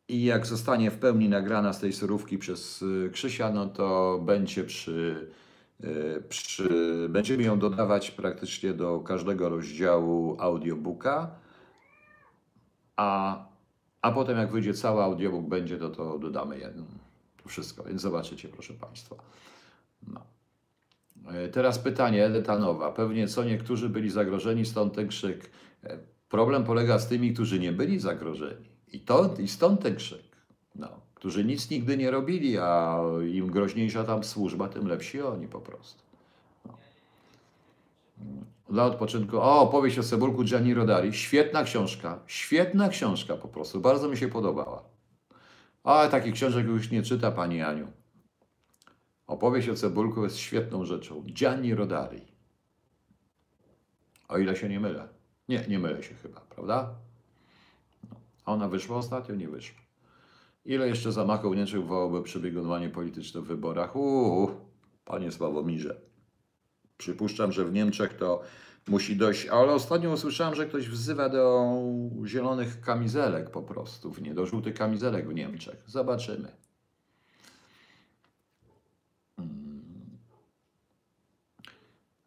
i 0.09 0.25
jak 0.25 0.47
zostanie 0.47 0.91
w 0.91 0.99
pełni 0.99 1.29
nagrana 1.29 1.73
z 1.73 1.81
tej 1.81 1.93
surówki 1.93 2.39
przez 2.39 2.85
Krzysia, 3.13 3.51
no 3.51 3.67
to 3.67 4.21
będzie 4.25 4.65
przy 4.65 5.31
przy, 6.29 7.07
będziemy 7.11 7.43
ją 7.43 7.59
dodawać 7.59 8.11
praktycznie 8.11 8.73
do 8.73 9.01
każdego 9.01 9.49
rozdziału 9.49 10.37
audiobooka, 10.41 11.31
a, 12.97 13.39
a 14.03 14.13
potem 14.13 14.39
jak 14.39 14.53
wyjdzie 14.53 14.75
cały 14.75 15.03
audiobook 15.03 15.47
będzie, 15.47 15.79
to 15.79 15.91
to 15.91 16.19
dodamy 16.19 16.59
jedno. 16.59 16.85
To 17.43 17.49
wszystko, 17.49 17.85
więc 17.85 18.01
zobaczycie, 18.01 18.49
proszę 18.49 18.75
Państwa. 18.75 19.17
No. 20.09 20.21
E, 21.33 21.49
teraz 21.49 21.79
pytanie, 21.79 22.27
Edyta 22.27 22.59
Nowa. 22.59 22.93
Pewnie 22.93 23.29
co 23.29 23.45
niektórzy 23.45 23.89
byli 23.89 24.11
zagrożeni, 24.11 24.67
stąd 24.67 24.95
ten 24.95 25.09
krzyk. 25.09 25.51
E, 25.85 25.99
problem 26.29 26.65
polega 26.65 26.99
z 26.99 27.09
tymi, 27.09 27.33
którzy 27.33 27.59
nie 27.59 27.73
byli 27.73 27.99
zagrożeni. 27.99 28.69
I, 28.93 29.01
to, 29.01 29.35
i 29.39 29.49
stąd 29.49 29.81
ten 29.81 29.97
krzyk. 29.97 30.37
No 30.75 31.12
którzy 31.23 31.45
nic 31.45 31.71
nigdy 31.71 31.97
nie 31.97 32.11
robili, 32.11 32.59
a 32.59 32.99
im 33.33 33.51
groźniejsza 33.51 34.05
tam 34.05 34.25
służba, 34.25 34.69
tym 34.69 34.89
lepsi 34.89 35.23
oni 35.23 35.49
po 35.49 35.61
prostu. 35.61 36.03
No. 36.67 36.75
Dla 38.71 38.85
odpoczynku. 38.85 39.41
O, 39.41 39.67
powieść 39.67 39.99
o 39.99 40.03
Cebulku 40.03 40.45
Gianni 40.45 40.75
Rodari. 40.75 41.13
Świetna 41.13 41.65
książka. 41.65 42.19
Świetna 42.27 42.89
książka 42.89 43.37
po 43.37 43.49
prostu. 43.49 43.81
Bardzo 43.81 44.09
mi 44.09 44.17
się 44.17 44.29
podobała. 44.29 44.83
Ale 45.85 46.11
takich 46.11 46.35
książek 46.35 46.67
już 46.67 46.91
nie 46.91 47.03
czyta 47.03 47.31
pani 47.31 47.63
Aniu. 47.63 47.87
Opowieść 49.27 49.69
o 49.69 49.75
Cebulku 49.75 50.25
jest 50.25 50.37
świetną 50.37 50.85
rzeczą. 50.85 51.23
Gianni 51.23 51.75
Rodari. 51.75 52.23
O 54.29 54.39
ile 54.39 54.57
się 54.57 54.69
nie 54.69 54.81
mylę. 54.81 55.09
Nie, 55.49 55.65
nie 55.69 55.79
mylę 55.79 56.03
się 56.03 56.15
chyba, 56.15 56.41
prawda? 56.41 56.95
No. 58.11 58.17
A 58.45 58.53
ona 58.53 58.69
wyszła 58.69 58.97
ostatnio? 58.97 59.35
Nie 59.35 59.49
wyszła. 59.49 59.82
Ile 60.65 60.89
jeszcze 60.89 61.13
zamachów 61.13 61.57
Niemczech 61.57 61.81
wywołałoby 61.81 62.23
przebiegowanie 62.23 62.89
polityczne 62.89 63.41
w 63.41 63.45
wyborach? 63.45 63.97
Uuu, 63.97 64.51
panie 65.05 65.33
Sławomirze. 65.33 66.01
Przypuszczam, 66.97 67.53
że 67.53 67.65
w 67.65 67.73
Niemczech 67.73 68.15
to 68.15 68.43
musi 68.89 69.17
dojść, 69.17 69.47
ale 69.47 69.73
ostatnio 69.73 70.13
usłyszałem, 70.13 70.55
że 70.55 70.67
ktoś 70.67 70.89
wzywa 70.89 71.29
do 71.29 71.73
zielonych 72.27 72.81
kamizelek 72.81 73.51
po 73.51 73.63
prostu, 73.63 74.13
nie 74.23 74.35
do 74.35 74.47
żółtych 74.47 74.75
kamizelek 74.75 75.29
w 75.29 75.35
Niemczech. 75.35 75.83
Zobaczymy. 75.87 76.62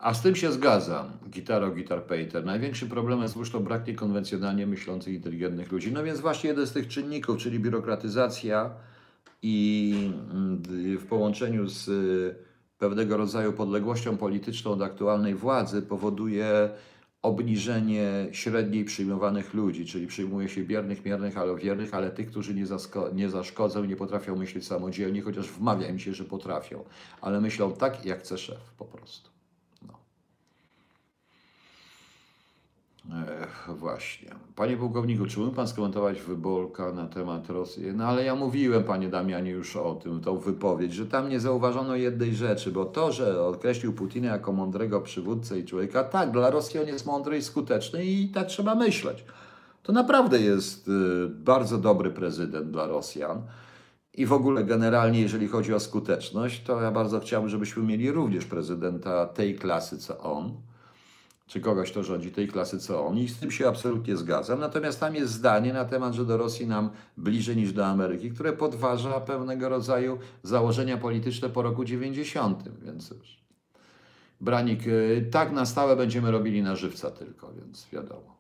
A 0.06 0.14
z 0.14 0.22
tym 0.22 0.36
się 0.36 0.52
zgadzam, 0.52 1.07
gitaro, 1.30 1.72
gitar 1.72 2.03
painter. 2.03 2.45
Największym 2.45 2.90
problemem 2.90 3.27
zwłaszcza 3.27 3.57
to 3.57 3.64
brak 3.64 3.88
niekonwencjonalnie 3.88 4.68
myślących, 4.68 5.14
inteligentnych 5.14 5.72
ludzi. 5.72 5.91
No 5.91 6.03
więc 6.03 6.19
właśnie 6.19 6.49
jeden 6.49 6.68
z 6.68 6.72
tych 6.72 6.88
czynników, 6.88 7.38
czyli 7.38 7.60
biurokratyzacja 7.60 8.69
i 9.41 9.94
mm, 10.32 10.61
w 10.98 11.06
połączeniu 11.06 11.69
z 11.69 11.88
y, 11.88 12.36
pewnego 12.77 13.18
rodzaju 13.18 13.53
podległością 13.53 14.18
polityczną 14.18 14.72
od 14.72 14.82
aktualnej 14.82 15.36
władzy 15.36 15.82
powoduje 15.82 16.69
obniżenie 17.22 18.27
średniej 18.32 18.86
przyjmowanych 18.86 19.53
ludzi, 19.53 19.86
czyli 19.86 20.07
przyjmuje 20.07 20.49
się 20.49 20.64
biernych, 20.64 21.06
miernych, 21.06 21.38
ale 21.38 21.56
wiernych, 21.56 21.94
ale 21.94 22.11
tych, 22.11 22.27
którzy 22.27 22.53
nie, 22.53 22.65
nie 23.14 23.30
zaszkodzą, 23.30 23.86
nie 23.86 23.95
potrafią 23.95 24.36
myśleć 24.36 24.68
samodzielnie, 24.68 25.22
chociaż 25.22 25.48
wmawia 25.48 25.88
im 25.88 25.99
się, 25.99 26.14
że 26.14 26.23
potrafią, 26.23 26.84
ale 27.22 27.41
myślą 27.41 27.73
tak, 27.73 28.06
jak 28.06 28.19
chce 28.19 28.38
szef 28.38 28.73
po 28.77 28.86
prostu. 28.86 29.35
Ech, 33.14 33.69
właśnie. 33.77 34.30
Panie 34.56 34.77
pułkowniku, 34.77 35.26
czy 35.26 35.40
mógł 35.40 35.56
Pan 35.56 35.68
skomentować 35.68 36.22
wyborka 36.22 36.91
na 36.91 37.07
temat 37.07 37.49
Rosji? 37.49 37.84
No 37.94 38.06
ale 38.06 38.23
ja 38.23 38.36
mówiłem, 38.36 38.84
Panie 38.84 39.10
Damianie, 39.10 39.52
już 39.52 39.76
o 39.76 39.95
tym, 39.95 40.22
tą 40.22 40.38
wypowiedź, 40.38 40.94
że 40.94 41.06
tam 41.06 41.30
nie 41.30 41.40
zauważono 41.40 41.95
jednej 41.95 42.36
rzeczy, 42.36 42.72
bo 42.72 42.86
to, 42.86 43.11
że 43.11 43.44
określił 43.44 43.94
Putina 43.94 44.27
jako 44.27 44.53
mądrego 44.53 45.02
przywódcę 45.02 45.60
i 45.60 45.65
człowieka, 45.65 46.03
tak, 46.03 46.32
dla 46.32 46.49
Rosji 46.49 46.80
on 46.80 46.88
jest 46.88 47.06
mądry 47.06 47.38
i 47.38 47.41
skuteczny 47.41 48.06
i 48.06 48.30
tak 48.30 48.48
trzeba 48.48 48.76
myśleć. 48.76 49.26
To 49.84 49.94
naprawdę 49.94 50.40
jest 50.40 50.88
y, 50.88 50.91
bardzo 51.30 51.77
dobry 51.77 52.11
prezydent 52.11 52.72
dla 52.72 52.88
Rosjan. 52.88 53.41
I 54.14 54.26
w 54.26 54.34
ogóle 54.34 54.64
generalnie, 54.64 55.22
jeżeli 55.22 55.48
chodzi 55.48 55.73
o 55.73 55.80
skuteczność, 55.80 56.64
to 56.64 56.82
ja 56.82 56.91
bardzo 56.91 57.19
chciałbym, 57.19 57.49
żebyśmy 57.49 57.84
mieli 57.84 58.11
również 58.11 58.45
prezydenta 58.45 59.26
tej 59.26 59.56
klasy, 59.56 59.98
co 59.98 60.19
on 60.19 60.53
czy 61.47 61.61
kogoś, 61.61 61.91
kto 61.91 62.03
rządzi 62.03 62.31
tej 62.31 62.47
klasy, 62.47 62.80
co 62.80 63.05
on. 63.05 63.17
I 63.17 63.27
z 63.27 63.39
tym 63.39 63.51
się 63.51 63.67
absolutnie 63.67 64.17
zgadzam. 64.17 64.59
Natomiast 64.59 64.99
tam 64.99 65.15
jest 65.15 65.34
zdanie 65.34 65.73
na 65.73 65.85
temat, 65.85 66.13
że 66.13 66.26
do 66.26 66.38
Rosji 66.38 66.67
nam 66.67 66.89
bliżej 67.17 67.57
niż 67.57 67.73
do 67.73 67.85
Ameryki, 67.85 68.31
które 68.31 68.53
podważa 68.53 69.19
pewnego 69.19 69.69
rodzaju 69.69 70.19
założenia 70.43 70.97
polityczne 70.97 71.49
po 71.49 71.61
roku 71.61 71.85
90. 71.85 72.63
Więc 72.85 73.09
już. 73.09 73.45
Branik, 74.41 74.88
y, 74.88 75.30
tak 75.31 75.51
na 75.51 75.65
stałe 75.65 75.95
będziemy 75.95 76.31
robili 76.31 76.63
na 76.63 76.76
żywca 76.76 77.11
tylko, 77.11 77.53
więc 77.53 77.88
wiadomo. 77.93 78.35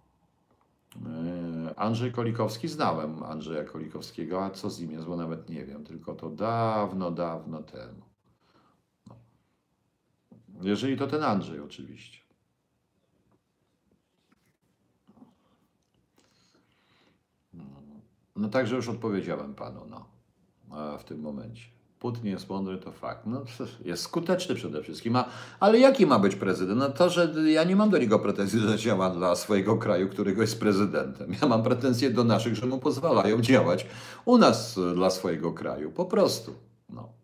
Y, 0.95 1.75
Andrzej 1.75 2.11
Kolikowski, 2.11 2.67
znałem 2.67 3.23
Andrzeja 3.23 3.63
Kolikowskiego, 3.63 4.45
a 4.45 4.49
co 4.49 4.69
z 4.69 4.81
nim 4.81 4.91
jest, 4.91 5.05
bo 5.05 5.15
nawet 5.15 5.49
nie 5.49 5.65
wiem, 5.65 5.83
tylko 5.83 6.13
to 6.13 6.29
dawno, 6.29 7.11
dawno 7.11 7.63
temu. 7.63 8.01
No. 9.07 9.15
Jeżeli 10.61 10.97
to 10.97 11.07
ten 11.07 11.23
Andrzej 11.23 11.59
oczywiście. 11.59 12.24
No 18.35 18.49
także 18.49 18.75
już 18.75 18.89
odpowiedziałem 18.89 19.55
panu, 19.55 19.81
no, 19.89 20.05
w 20.97 21.03
tym 21.03 21.19
momencie. 21.19 21.75
Putin 21.99 22.25
jest 22.25 22.49
mądry, 22.49 22.77
to 22.77 22.91
fakt. 22.91 23.25
No, 23.25 23.41
jest 23.85 24.03
skuteczny 24.03 24.55
przede 24.55 24.83
wszystkim. 24.83 25.15
A, 25.15 25.25
ale 25.59 25.79
jaki 25.79 26.05
ma 26.05 26.19
być 26.19 26.35
prezydent? 26.35 26.79
No 26.79 26.89
to, 26.89 27.09
że 27.09 27.33
ja 27.51 27.63
nie 27.63 27.75
mam 27.75 27.89
do 27.89 27.97
niego 27.97 28.19
pretensji, 28.19 28.59
że 28.59 28.77
działa 28.77 29.09
dla 29.09 29.35
swojego 29.35 29.77
kraju, 29.77 30.09
którego 30.09 30.41
jest 30.41 30.59
prezydentem. 30.59 31.35
Ja 31.41 31.47
mam 31.47 31.63
pretensje 31.63 32.09
do 32.09 32.23
naszych, 32.23 32.55
że 32.55 32.65
mu 32.65 32.79
pozwalają 32.79 33.41
działać 33.41 33.87
u 34.25 34.37
nas 34.37 34.79
dla 34.95 35.09
swojego 35.09 35.53
kraju. 35.53 35.91
Po 35.91 36.05
prostu. 36.05 36.53
No. 36.89 37.14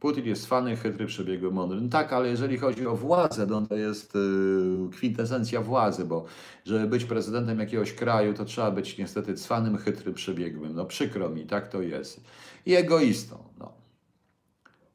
Putin 0.00 0.26
jest 0.26 0.46
fany, 0.46 0.76
chytry, 0.76 1.06
przebiegły, 1.06 1.50
mądry. 1.50 1.80
No 1.80 1.88
tak, 1.88 2.12
ale 2.12 2.28
jeżeli 2.28 2.58
chodzi 2.58 2.86
o 2.86 2.96
władzę, 2.96 3.46
no 3.46 3.66
to 3.66 3.74
jest 3.74 4.16
y, 4.16 4.90
kwintesencja 4.92 5.60
władzy, 5.60 6.04
bo 6.04 6.24
żeby 6.66 6.86
być 6.86 7.04
prezydentem 7.04 7.60
jakiegoś 7.60 7.92
kraju, 7.92 8.34
to 8.34 8.44
trzeba 8.44 8.70
być 8.70 8.98
niestety 8.98 9.34
cwanym, 9.34 9.76
chytrym, 9.76 10.14
przebiegłym. 10.14 10.74
No 10.74 10.84
przykro 10.84 11.28
mi, 11.28 11.46
tak 11.46 11.68
to 11.68 11.82
jest. 11.82 12.20
I 12.66 12.74
egoistą. 12.74 13.38
No. 13.58 13.72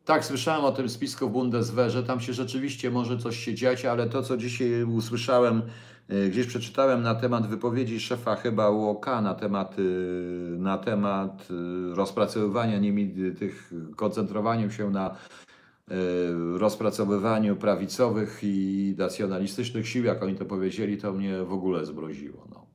Tak, 0.06 0.26
słyszałem 0.26 0.66
o 0.66 0.72
tym 0.72 0.90
spisku 0.90 1.30
w 1.30 1.32
Bundeswehrze, 1.32 2.04
tam 2.04 2.20
się 2.20 2.34
rzeczywiście 2.34 2.92
może 2.92 3.18
coś 3.18 3.40
się 3.40 3.54
dziać, 3.54 3.86
ale 3.86 4.10
to, 4.10 4.24
co 4.24 4.38
dzisiaj 4.38 4.84
usłyszałem, 4.84 5.62
gdzieś 6.30 6.48
przeczytałem 6.48 7.02
na 7.02 7.16
temat 7.16 7.48
wypowiedzi 7.48 8.00
szefa 8.00 8.36
chyba 8.36 8.70
UOK, 8.70 9.06
na 9.06 9.34
temat, 9.34 9.80
y, 9.80 10.56
na 10.60 10.78
temat 10.78 11.48
y, 11.52 11.96
rozpracowywania 11.96 12.80
nimi 12.80 13.14
tych, 13.40 13.72
koncentrowaniu 13.96 14.72
się 14.72 14.90
na 14.90 15.16
rozpracowywaniu 16.58 17.56
prawicowych 17.56 18.40
i 18.44 18.96
nacjonalistycznych 18.98 19.88
sił, 19.88 20.06
jak 20.06 20.24
oni 20.24 20.36
to 20.36 20.46
powiedzieli, 20.46 20.98
to 20.98 21.14
mnie 21.14 21.44
w 21.44 21.54
ogóle 21.54 21.86
zmroziło. 21.86 22.48
No. 22.52 22.66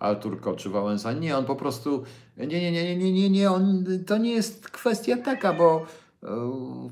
Artur 0.00 0.40
Koczy 0.40 0.70
Wałęsa. 0.70 1.12
Nie, 1.12 1.36
on 1.36 1.44
po 1.44 1.56
prostu. 1.56 2.04
Nie, 2.36 2.46
nie, 2.46 2.72
nie, 2.72 2.96
nie, 2.96 3.12
nie, 3.12 3.30
nie, 3.30 3.50
on, 3.50 3.84
to 4.06 4.18
nie 4.18 4.32
jest 4.32 4.70
kwestia 4.70 5.16
taka, 5.16 5.52
bo 5.52 5.76
e, 5.76 5.99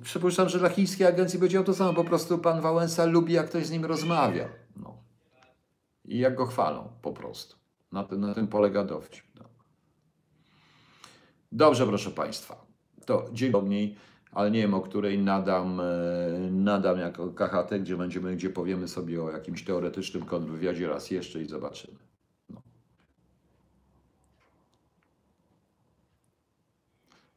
przypuszczam, 0.02 0.48
że 0.48 0.58
dla 0.58 0.68
chińskiej 0.68 1.06
agencji 1.06 1.38
będzie 1.38 1.64
to 1.64 1.74
samo. 1.74 1.94
Po 1.94 2.04
prostu 2.04 2.38
pan 2.38 2.60
Wałęsa 2.60 3.04
lubi, 3.04 3.32
jak 3.32 3.46
ktoś 3.48 3.66
z 3.66 3.70
nim 3.70 3.84
rozmawia. 3.84 4.48
No. 4.76 4.96
I 6.04 6.18
jak 6.18 6.34
go 6.34 6.46
chwalą, 6.46 6.88
po 7.02 7.12
prostu. 7.12 7.56
Na 7.92 8.04
tym, 8.04 8.20
na 8.20 8.34
tym 8.34 8.48
polega 8.48 8.84
dowcip. 8.84 9.24
No. 9.34 9.44
Dobrze, 11.52 11.86
proszę 11.86 12.10
Państwa. 12.10 12.66
To 13.06 13.26
dzień 13.32 13.52
dobry, 13.52 13.94
ale 14.32 14.50
nie 14.50 14.60
wiem, 14.60 14.74
o 14.74 14.80
której 14.80 15.18
nadam, 15.18 15.80
e, 15.80 15.84
nadam 16.50 16.98
jako 16.98 17.28
KHT, 17.28 17.80
gdzie 17.80 17.96
będziemy, 17.96 18.36
gdzie 18.36 18.50
powiemy 18.50 18.88
sobie 18.88 19.22
o 19.22 19.30
jakimś 19.30 19.64
teoretycznym 19.64 20.24
kontrwywiadzie 20.24 20.88
raz 20.88 21.10
jeszcze 21.10 21.42
i 21.42 21.48
zobaczymy. 21.48 22.07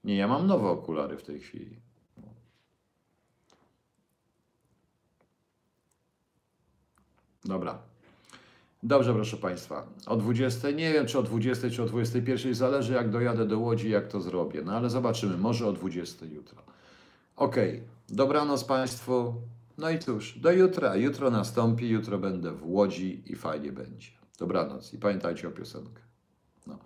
Nie, 0.03 0.15
ja 0.15 0.27
mam 0.27 0.47
nowe 0.47 0.69
okulary 0.69 1.17
w 1.17 1.23
tej 1.23 1.39
chwili. 1.39 1.79
Dobra. 7.45 7.79
Dobrze, 8.83 9.13
proszę 9.13 9.37
Państwa. 9.37 9.87
O 10.07 10.17
20, 10.17 10.71
nie 10.71 10.93
wiem 10.93 11.05
czy 11.05 11.19
o 11.19 11.23
20, 11.23 11.69
czy 11.69 11.83
o 11.83 11.85
21, 11.85 12.55
zależy 12.55 12.93
jak 12.93 13.09
dojadę 13.09 13.45
do 13.45 13.59
Łodzi, 13.59 13.89
jak 13.89 14.07
to 14.07 14.21
zrobię. 14.21 14.61
No 14.65 14.73
ale 14.73 14.89
zobaczymy, 14.89 15.37
może 15.37 15.67
o 15.67 15.73
20 15.73 16.25
jutro. 16.25 16.61
Ok, 17.35 17.55
dobranoc 18.09 18.63
Państwu. 18.63 19.33
No 19.77 19.89
i 19.89 19.99
cóż, 19.99 20.39
do 20.39 20.51
jutra. 20.51 20.95
Jutro 20.95 21.31
nastąpi, 21.31 21.89
jutro 21.89 22.17
będę 22.19 22.51
w 22.51 22.67
Łodzi 22.67 23.23
i 23.25 23.35
fajnie 23.35 23.71
będzie. 23.71 24.07
Dobranoc 24.39 24.93
i 24.93 24.97
pamiętajcie 24.97 25.47
o 25.47 25.51
piosenkę. 25.51 26.01
No 26.67 26.79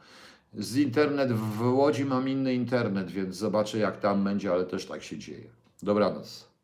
z 0.57 0.75
internet 0.75 1.31
w 1.31 1.73
Łodzi 1.73 2.05
mam 2.05 2.29
inny 2.29 2.53
internet, 2.53 3.11
więc 3.11 3.35
zobaczę 3.35 3.77
jak 3.77 3.99
tam 3.99 4.23
będzie, 4.23 4.51
ale 4.51 4.65
też 4.65 4.85
tak 4.85 5.03
się 5.03 5.17
dzieje. 5.17 5.49
Dobranoc. 5.83 6.54